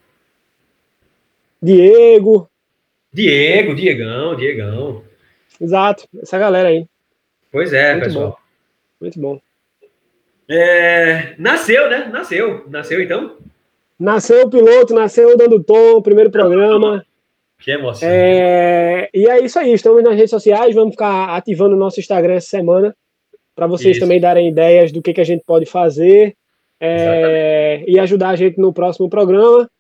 Diego, 1.62 2.48
Diego, 3.12 3.74
Diegão, 3.74 4.36
Diegão. 4.36 5.04
exato, 5.60 6.08
essa 6.22 6.38
galera 6.38 6.68
aí. 6.68 6.86
Pois 7.52 7.72
é, 7.72 7.92
Muito 7.92 8.04
pessoal. 8.04 8.40
Muito 9.00 9.20
bom. 9.20 9.40
É, 10.50 11.34
nasceu, 11.38 11.88
né? 11.88 12.10
Nasceu. 12.12 12.64
Nasceu 12.68 13.00
então? 13.00 13.36
Nasceu 13.98 14.46
o 14.46 14.50
piloto, 14.50 14.92
nasceu 14.92 15.28
o 15.28 15.36
Dando 15.36 15.62
Tom, 15.62 16.02
primeiro 16.02 16.30
programa. 16.30 17.04
Que 17.60 17.72
emoção. 17.72 18.08
É, 18.10 19.08
e 19.14 19.28
é 19.28 19.44
isso 19.44 19.58
aí, 19.58 19.72
estamos 19.72 20.02
nas 20.02 20.16
redes 20.16 20.30
sociais, 20.30 20.74
vamos 20.74 20.92
ficar 20.92 21.36
ativando 21.36 21.76
o 21.76 21.78
nosso 21.78 22.00
Instagram 22.00 22.34
essa 22.34 22.48
semana, 22.48 22.96
para 23.54 23.66
vocês 23.66 23.96
Isso. 23.96 24.00
também 24.00 24.18
darem 24.18 24.48
ideias 24.48 24.90
do 24.90 25.02
que, 25.02 25.12
que 25.12 25.20
a 25.20 25.24
gente 25.24 25.44
pode 25.46 25.66
fazer 25.66 26.34
é, 26.80 27.84
e 27.86 27.98
ajudar 27.98 28.30
a 28.30 28.36
gente 28.36 28.58
no 28.58 28.72
próximo 28.72 29.10
programa. 29.10 29.70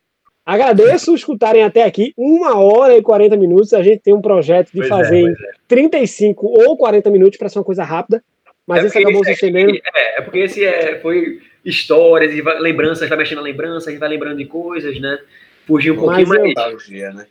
Agradeço 0.44 1.14
escutarem 1.14 1.62
até 1.62 1.84
aqui, 1.84 2.12
uma 2.16 2.60
hora 2.60 2.96
e 2.96 3.02
40 3.02 3.36
minutos. 3.38 3.72
A 3.72 3.82
gente 3.82 4.00
tem 4.00 4.12
um 4.12 4.20
projeto 4.20 4.66
de 4.72 4.80
Pois 4.80 4.86
é, 4.86 4.88
fazer 4.88 5.20
em 5.20 5.30
é. 5.30 5.34
35 5.66 6.46
ou 6.46 6.76
40 6.76 7.08
minutos 7.10 7.38
para 7.38 7.48
ser 7.48 7.58
uma 7.58 7.64
coisa 7.64 7.82
rápida, 7.82 8.22
mas 8.70 8.84
É 8.84 8.86
esse 8.86 8.92
porque 8.94 9.04
acabou 9.08 9.24
se 9.24 9.32
estendendo. 9.32 9.76
É, 9.94 10.18
é 10.18 10.22
porque 10.22 10.38
esse 10.38 10.64
é, 10.64 10.98
foi 11.00 11.40
histórias 11.64 12.32
e 12.34 12.40
vai- 12.40 12.58
lembranças, 12.58 13.08
vai 13.08 13.18
mexendo 13.18 13.38
na 13.38 13.44
lembrança, 13.44 13.88
a 13.88 13.92
gente 13.92 14.00
vai 14.00 14.08
lembrando 14.08 14.38
de 14.38 14.46
coisas, 14.46 14.98
né? 15.00 15.18
Fugir 15.66 15.90
um 15.92 15.96
pouquinho 15.96 16.26
Mas 16.28 16.38
eu- 16.38 16.44
mais. 16.44 16.54
Nostalgia, 16.54 17.12
né? 17.12 17.26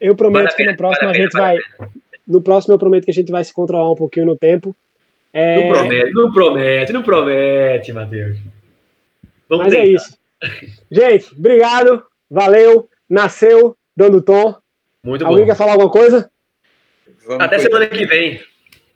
Eu 0.00 0.14
prometo 0.16 0.42
Vale 0.44 0.50
que 0.50 0.56
pena, 0.56 0.70
no 0.72 0.76
próximo 0.78 1.06
vale 1.08 1.18
a 1.18 1.22
gente 1.22 1.32
vai. 1.32 1.56
No 2.26 2.42
próximo 2.42 2.74
eu 2.74 2.78
prometo 2.78 3.04
que 3.04 3.10
a 3.10 3.14
gente 3.14 3.30
vai 3.32 3.42
se 3.44 3.52
controlar 3.52 3.90
um 3.90 3.96
pouquinho 3.96 4.26
no 4.26 4.36
tempo. 4.36 4.74
É, 5.32 5.56
Não 5.60 5.68
promete, 5.72 6.12
não 6.12 6.32
promete, 6.32 6.92
não 6.92 7.02
promete, 7.02 7.92
Matheus. 7.92 8.36
Vamos 9.48 9.66
Mas 9.66 9.74
é 9.74 9.76
tentar. 9.82 9.92
isso. 9.92 10.18
Gente, 10.90 11.34
obrigado. 11.36 12.02
Valeu. 12.30 12.88
Nasceu 13.08 13.76
dando 13.96 14.22
tom. 14.22 14.54
Muito 15.04 15.24
Alguém 15.26 15.42
bom. 15.44 15.46
quer 15.50 15.56
falar 15.56 15.72
alguma 15.72 15.90
coisa? 15.90 16.30
Vamos 17.26 17.44
Até 17.44 17.56
cuidar. 17.56 17.70
semana 17.70 17.86
que 17.88 18.06
vem. 18.06 18.40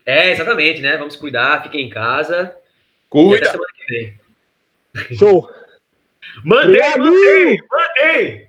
É, 0.06 0.31
exatamente, 0.32 0.81
né? 0.81 0.97
Vamos 0.97 1.16
cuidar, 1.16 1.62
fiquem 1.62 1.86
em 1.86 1.90
casa. 1.90 2.40
Até 2.43 2.56
Cuida. 3.09 3.51
semana 3.51 3.72
que 3.74 3.86
vem. 3.93 4.20
Show. 5.16 5.51
Mantém, 6.44 6.98
mantém, 6.98 7.59
mantém! 7.70 8.48